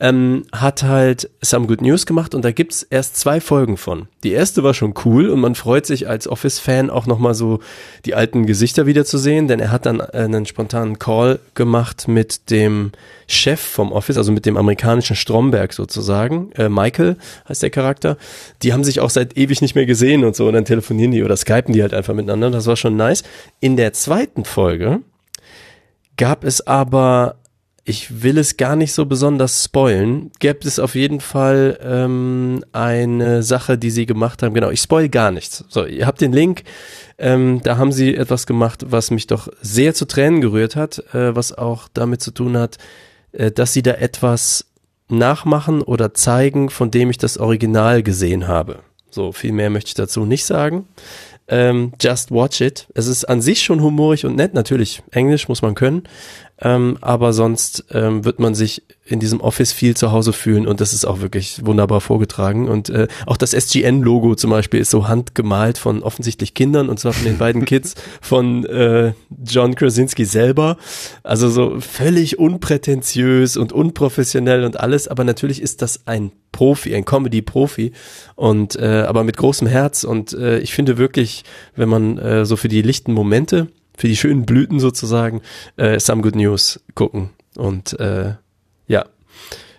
[0.00, 4.06] ähm, hat halt Some Good News gemacht und da gibt's erst zwei Folgen von.
[4.22, 7.60] Die erste war schon cool und man freut sich als Office-Fan auch nochmal so
[8.04, 12.92] die alten Gesichter wiederzusehen, denn er hat dann einen spontanen Call gemacht mit dem
[13.26, 16.52] Chef vom Office, also mit dem amerikanischen Stromberg sozusagen.
[16.52, 17.16] Äh, Michael
[17.48, 18.16] heißt der Charakter.
[18.62, 21.24] Die haben sich auch seit ewig nicht mehr gesehen und so und dann telefonieren die
[21.24, 22.50] oder skypen die halt einfach miteinander.
[22.50, 23.24] Das war schon nice.
[23.60, 25.00] In der zweiten Folge
[26.16, 27.36] gab es aber
[27.88, 30.30] ich will es gar nicht so besonders spoilen.
[30.38, 34.52] Gibt es auf jeden Fall ähm, eine Sache, die sie gemacht haben.
[34.52, 35.64] Genau, ich spoil gar nichts.
[35.68, 36.64] So, ihr habt den Link.
[37.16, 41.34] Ähm, da haben sie etwas gemacht, was mich doch sehr zu Tränen gerührt hat, äh,
[41.34, 42.76] was auch damit zu tun hat,
[43.32, 44.66] äh, dass sie da etwas
[45.08, 48.80] nachmachen oder zeigen, von dem ich das Original gesehen habe.
[49.10, 50.86] So, viel mehr möchte ich dazu nicht sagen.
[51.48, 52.86] Ähm, just watch it.
[52.94, 54.52] Es ist an sich schon humorig und nett.
[54.52, 56.02] Natürlich, Englisch muss man können.
[56.60, 60.80] Ähm, aber sonst ähm, wird man sich in diesem Office viel zu Hause fühlen und
[60.80, 62.68] das ist auch wirklich wunderbar vorgetragen.
[62.68, 67.12] Und äh, auch das SGN-Logo zum Beispiel ist so handgemalt von offensichtlich Kindern und zwar
[67.12, 69.12] von den beiden Kids von äh,
[69.44, 70.76] John Krasinski selber.
[71.22, 77.04] Also so völlig unprätentiös und unprofessionell und alles, aber natürlich ist das ein Profi, ein
[77.04, 77.92] Comedy-Profi
[78.34, 81.44] und äh, aber mit großem Herz und äh, ich finde wirklich,
[81.76, 83.68] wenn man äh, so für die lichten Momente
[83.98, 85.42] für die schönen Blüten sozusagen,
[85.76, 87.30] äh, Some Good News gucken.
[87.56, 88.34] Und äh,
[88.86, 89.06] ja,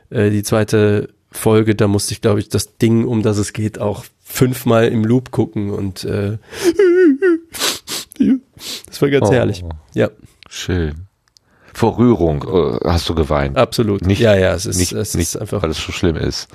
[0.09, 3.79] äh, die zweite Folge, da musste ich, glaube ich, das Ding, um das es geht,
[3.79, 6.37] auch fünfmal im Loop gucken und äh,
[8.87, 9.63] das war ganz oh, herrlich.
[9.93, 10.09] Ja.
[10.49, 11.07] Schön.
[11.73, 13.55] Vor Rührung äh, hast du geweint.
[13.55, 14.05] Absolut.
[14.05, 15.63] Nicht, ja, ja, es ist, nicht, es nicht, ist einfach.
[15.63, 16.49] Weil es so schlimm ist.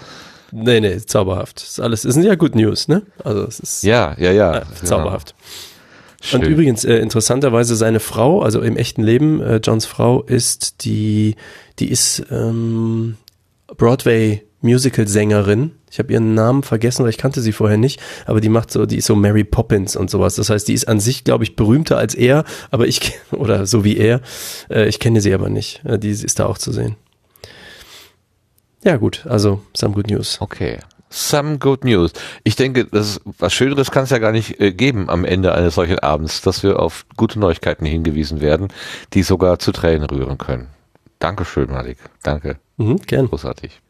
[0.53, 1.63] Nee, nee, zauberhaft.
[1.63, 3.03] Ist alles, es sind ja Good News, ne?
[3.25, 5.35] Also es ist ja, ja, ja, ja zauberhaft.
[5.35, 5.74] Genau.
[6.25, 6.41] Schön.
[6.41, 11.37] Und übrigens, äh, interessanterweise seine Frau, also im echten Leben, äh, Johns Frau ist die,
[11.79, 13.19] die ist ähm,
[13.77, 15.73] Broadway Musical-Sängerin.
[15.91, 18.87] Ich habe ihren Namen vergessen, weil ich kannte sie vorher nicht, aber die macht so,
[18.87, 20.37] die ist so Mary Poppins und sowas.
[20.37, 23.85] Das heißt, die ist an sich, glaube ich, berühmter als er, aber ich, oder so
[23.85, 24.23] wie er.
[24.71, 25.85] Äh, ich kenne sie aber nicht.
[25.85, 26.97] Äh, die ist da auch zu sehen.
[28.83, 30.41] Ja, gut, also some good news.
[30.41, 30.79] Okay.
[31.15, 32.13] Some good news.
[32.43, 35.77] Ich denke, das was Schöneres kann es ja gar nicht äh, geben am Ende eines
[35.77, 38.69] solchen Abends, dass wir auf gute Neuigkeiten hingewiesen werden,
[39.13, 40.67] die sogar zu Tränen rühren können.
[41.21, 41.99] Dankeschön, Malik.
[42.25, 42.57] Danke.
[42.79, 43.29] Mhm, gern.
[43.29, 43.81] Großartig.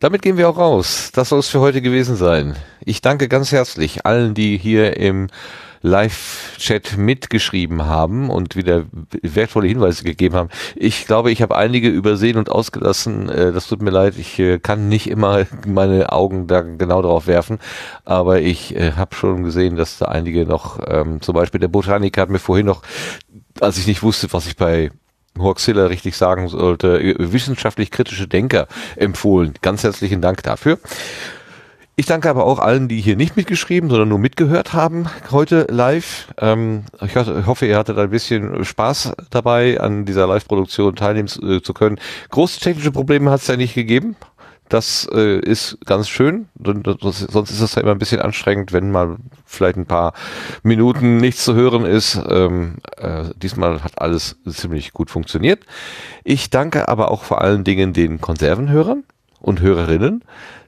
[0.00, 1.10] Damit gehen wir auch raus.
[1.12, 2.56] Das soll es für heute gewesen sein.
[2.80, 5.28] Ich danke ganz herzlich allen, die hier im
[5.82, 8.84] Live-Chat mitgeschrieben haben und wieder
[9.20, 10.48] wertvolle Hinweise gegeben haben.
[10.76, 13.28] Ich glaube, ich habe einige übersehen und ausgelassen.
[13.28, 14.14] Äh, das tut mir leid.
[14.16, 17.58] Ich äh, kann nicht immer meine Augen da genau drauf werfen,
[18.04, 22.22] aber ich äh, habe schon gesehen, dass da einige noch, ähm, zum Beispiel der Botaniker
[22.22, 22.82] hat mir vorhin noch,
[23.60, 24.90] als ich nicht wusste, was ich bei
[25.38, 29.54] Hoaxilla richtig sagen sollte, wissenschaftlich kritische Denker empfohlen.
[29.62, 30.78] Ganz herzlichen Dank dafür.
[32.02, 36.34] Ich danke aber auch allen, die hier nicht mitgeschrieben, sondern nur mitgehört haben heute live.
[36.36, 41.72] Ähm, ich hoffe, ihr hattet ein bisschen Spaß dabei, an dieser Live-Produktion teilnehmen äh, zu
[41.72, 42.00] können.
[42.30, 44.16] Große technische Probleme hat es ja nicht gegeben.
[44.68, 46.48] Das äh, ist ganz schön.
[46.58, 50.12] Sonst ist es ja immer ein bisschen anstrengend, wenn mal vielleicht ein paar
[50.64, 52.20] Minuten nichts zu hören ist.
[52.28, 55.64] Ähm, äh, diesmal hat alles ziemlich gut funktioniert.
[56.24, 59.04] Ich danke aber auch vor allen Dingen den Konservenhörern
[59.38, 60.24] und Hörerinnen,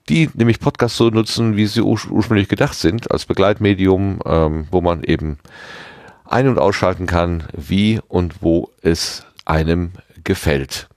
[0.09, 5.03] die nämlich Podcasts so nutzen, wie sie ursprünglich gedacht sind, als Begleitmedium, ähm, wo man
[5.03, 5.39] eben
[6.25, 9.93] ein- und ausschalten kann, wie und wo es einem
[10.25, 10.89] gefällt.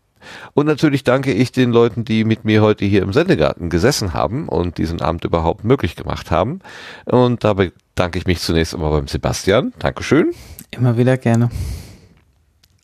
[0.53, 4.49] Und natürlich danke ich den Leuten, die mit mir heute hier im Sendegarten gesessen haben
[4.49, 6.59] und diesen Abend überhaupt möglich gemacht haben.
[7.05, 9.73] Und dabei danke ich mich zunächst einmal beim Sebastian.
[9.79, 10.31] Dankeschön.
[10.71, 11.49] Immer wieder gerne.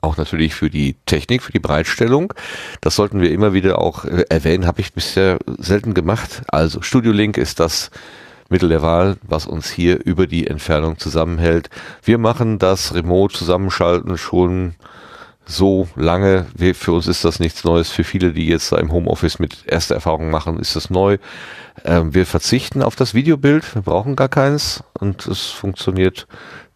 [0.03, 2.33] Auch natürlich für die Technik, für die Bereitstellung.
[2.81, 6.41] Das sollten wir immer wieder auch äh, erwähnen, habe ich bisher selten gemacht.
[6.47, 7.89] Also Studio Link ist das
[8.49, 11.69] Mittel der Wahl, was uns hier über die Entfernung zusammenhält.
[12.03, 14.75] Wir machen das Remote zusammenschalten schon
[15.45, 16.47] so lange.
[16.73, 17.89] Für uns ist das nichts Neues.
[17.89, 21.17] Für viele, die jetzt da im Homeoffice mit erster Erfahrung machen, ist das neu.
[21.85, 23.73] Ähm, wir verzichten auf das Videobild.
[23.73, 26.27] Wir brauchen gar keins und es funktioniert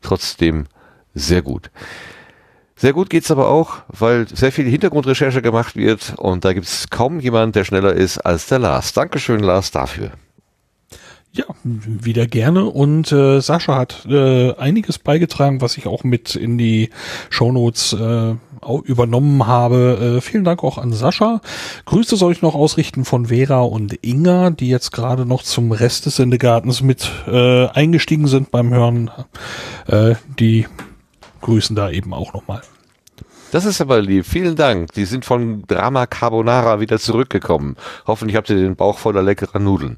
[0.02, 0.68] trotzdem
[1.14, 1.72] sehr gut.
[2.78, 7.20] Sehr gut geht's aber auch, weil sehr viel Hintergrundrecherche gemacht wird und da gibt's kaum
[7.20, 8.94] jemand, der schneller ist als der Lars.
[8.94, 10.12] Dankeschön, Lars, dafür.
[11.32, 12.66] Ja, wieder gerne.
[12.66, 16.90] Und äh, Sascha hat äh, einiges beigetragen, was ich auch mit in die
[17.30, 18.36] Shownotes äh,
[18.86, 20.18] übernommen habe.
[20.18, 21.42] Äh, vielen Dank auch an Sascha.
[21.86, 26.06] Grüße soll ich noch ausrichten von Vera und Inga, die jetzt gerade noch zum Rest
[26.06, 29.12] des Sendegartens mit äh, eingestiegen sind beim Hören.
[29.88, 30.66] Äh, die
[31.42, 32.62] grüßen da eben auch nochmal.
[33.52, 34.26] Das ist aber lieb.
[34.26, 34.92] Vielen Dank.
[34.94, 37.78] Die sind von Drama Carbonara wieder zurückgekommen.
[38.06, 39.98] Hoffentlich habt ihr den Bauch voller leckerer Nudeln.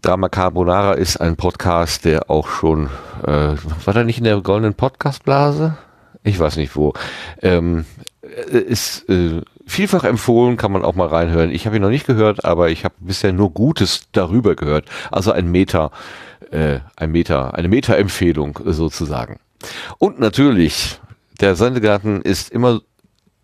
[0.00, 2.86] Drama Carbonara ist ein Podcast, der auch schon,
[3.26, 5.76] äh, war der nicht in der goldenen Podcastblase?
[6.22, 6.94] Ich weiß nicht wo.
[7.42, 7.84] Ähm,
[8.22, 11.50] äh, ist äh, vielfach empfohlen, kann man auch mal reinhören.
[11.50, 14.86] Ich habe ihn noch nicht gehört, aber ich habe bisher nur Gutes darüber gehört.
[15.10, 15.90] Also ein Meta,
[16.50, 19.40] äh, ein Meta, eine Meta-Empfehlung sozusagen.
[19.98, 21.00] Und natürlich,
[21.40, 22.80] der Sendegarten ist immer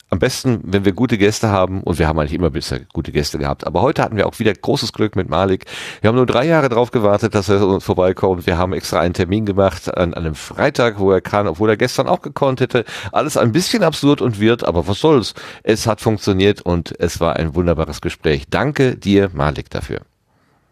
[0.08, 3.38] am besten, wenn wir gute Gäste haben, und wir haben eigentlich immer bisher gute Gäste
[3.38, 5.64] gehabt, aber heute hatten wir auch wieder großes Glück mit Malik.
[6.00, 8.46] Wir haben nur drei Jahre drauf gewartet, dass er uns vorbeikommt.
[8.46, 12.06] Wir haben extra einen Termin gemacht an, einem Freitag, wo er kann, obwohl er gestern
[12.06, 12.84] auch gekonnt hätte.
[13.10, 15.34] Alles ein bisschen absurd und wird, aber was soll's.
[15.64, 18.44] Es hat funktioniert und es war ein wunderbares Gespräch.
[18.48, 20.02] Danke dir, Malik, dafür.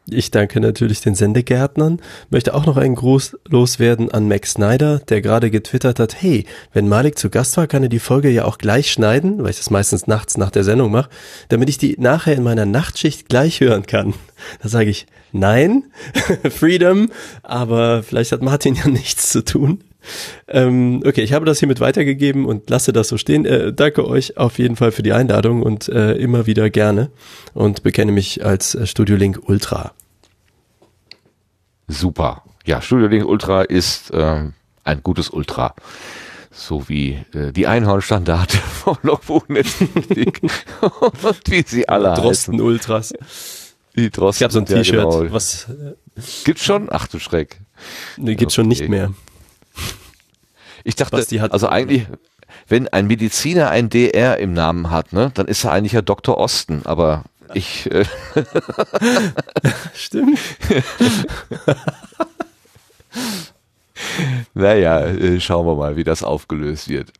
[0.06, 5.22] Ich danke natürlich den Sendegärtnern, möchte auch noch einen Gruß loswerden an Max Snyder, der
[5.22, 8.58] gerade getwittert hat, hey, wenn Malik zu Gast war, kann er die Folge ja auch
[8.58, 11.08] gleich schneiden, weil ich das meistens nachts nach der Sendung mache,
[11.48, 14.12] damit ich die nachher in meiner Nachtschicht gleich hören kann.
[14.62, 15.84] Da sage ich, nein,
[16.50, 17.10] Freedom,
[17.42, 19.84] aber vielleicht hat Martin ja nichts zu tun.
[20.48, 23.44] Ähm, okay, ich habe das hiermit weitergegeben und lasse das so stehen.
[23.44, 27.10] Äh, danke euch auf jeden Fall für die Einladung und äh, immer wieder gerne
[27.54, 29.92] und bekenne mich als äh, Studio Link Ultra.
[31.88, 32.42] Super.
[32.64, 34.44] Ja, Studio Link Ultra ist äh,
[34.84, 35.74] ein gutes Ultra.
[36.50, 40.42] So wie äh, die Einhornstandarte von Logbuchnetzpolitik
[41.00, 42.60] und wie sie alle Drosten heißen.
[42.60, 43.14] Ultras.
[43.96, 44.38] Die Drosten.
[44.38, 44.94] Ich habe so ein T-Shirt.
[44.94, 45.32] Ja, genau.
[45.32, 45.66] Was
[46.44, 46.88] gibt's schon?
[46.90, 47.60] Ach du Schreck.
[48.16, 48.62] Nee, gibt's okay.
[48.62, 49.12] schon nicht mehr.
[50.86, 51.16] Ich dachte,
[51.50, 52.06] also eigentlich,
[52.68, 56.36] wenn ein Mediziner ein DR im Namen hat, ne, dann ist er eigentlich ja Dr.
[56.36, 57.90] Osten, aber ich.
[57.90, 58.04] Äh
[59.94, 60.38] Stimmt.
[64.54, 67.12] naja, äh, schauen wir mal, wie das aufgelöst wird.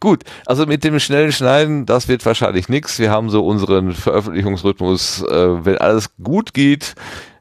[0.00, 2.98] Gut, also mit dem schnellen Schneiden, das wird wahrscheinlich nichts.
[2.98, 6.94] Wir haben so unseren Veröffentlichungsrhythmus, äh, wenn alles gut geht,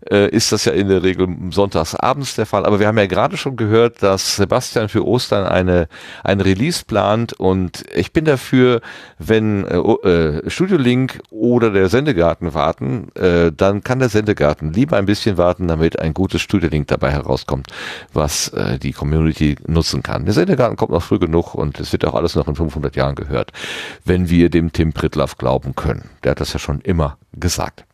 [0.09, 2.65] äh, ist das ja in der Regel sonntags abends der Fall.
[2.65, 5.87] Aber wir haben ja gerade schon gehört, dass Sebastian für Ostern eine,
[6.23, 8.81] ein Release plant und ich bin dafür,
[9.17, 14.97] wenn äh, äh, Studio Link oder der Sendegarten warten, äh, dann kann der Sendegarten lieber
[14.97, 17.67] ein bisschen warten, damit ein gutes Studio Link dabei herauskommt,
[18.13, 20.25] was äh, die Community nutzen kann.
[20.25, 23.15] Der Sendegarten kommt noch früh genug und es wird auch alles noch in 500 Jahren
[23.15, 23.51] gehört,
[24.03, 26.09] wenn wir dem Tim Pritlaff glauben können.
[26.23, 27.85] Der hat das ja schon immer gesagt.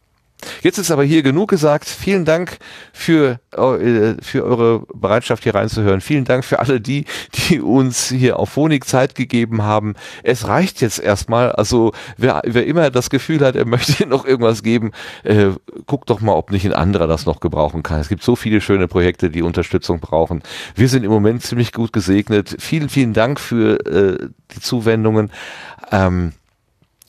[0.61, 1.85] Jetzt ist aber hier genug gesagt.
[1.85, 2.57] Vielen Dank
[2.93, 6.01] für, äh, für eure Bereitschaft hier reinzuhören.
[6.01, 9.95] Vielen Dank für alle die, die uns hier auf Phonik Zeit gegeben haben.
[10.23, 11.51] Es reicht jetzt erstmal.
[11.51, 14.91] Also wer, wer immer das Gefühl hat, er möchte noch irgendwas geben,
[15.23, 15.51] äh,
[15.85, 17.99] guckt doch mal, ob nicht ein anderer das noch gebrauchen kann.
[17.99, 20.41] Es gibt so viele schöne Projekte, die Unterstützung brauchen.
[20.75, 22.55] Wir sind im Moment ziemlich gut gesegnet.
[22.59, 25.31] Vielen, vielen Dank für äh, die Zuwendungen.
[25.91, 26.33] Ähm,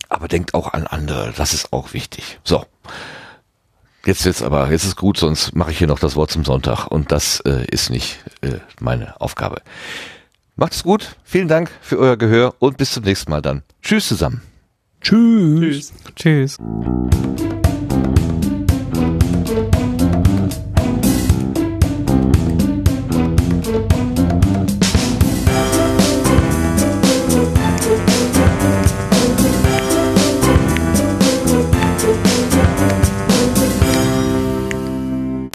[0.09, 1.33] aber denkt auch an andere.
[1.37, 2.39] Das ist auch wichtig.
[2.45, 2.67] So.
[4.05, 6.89] Jetzt wird's aber, jetzt ist gut, sonst mache ich hier noch das Wort zum Sonntag
[6.89, 9.63] und das äh, ist nicht äh, meine Aufgabe.
[10.57, 13.63] Macht's gut, vielen Dank für euer Gehör und bis zum nächsten Mal dann.
[13.81, 14.43] Tschüss zusammen.
[15.01, 15.93] Tschüss.
[16.17, 16.57] Tschüss.
[16.57, 16.59] Tschüss.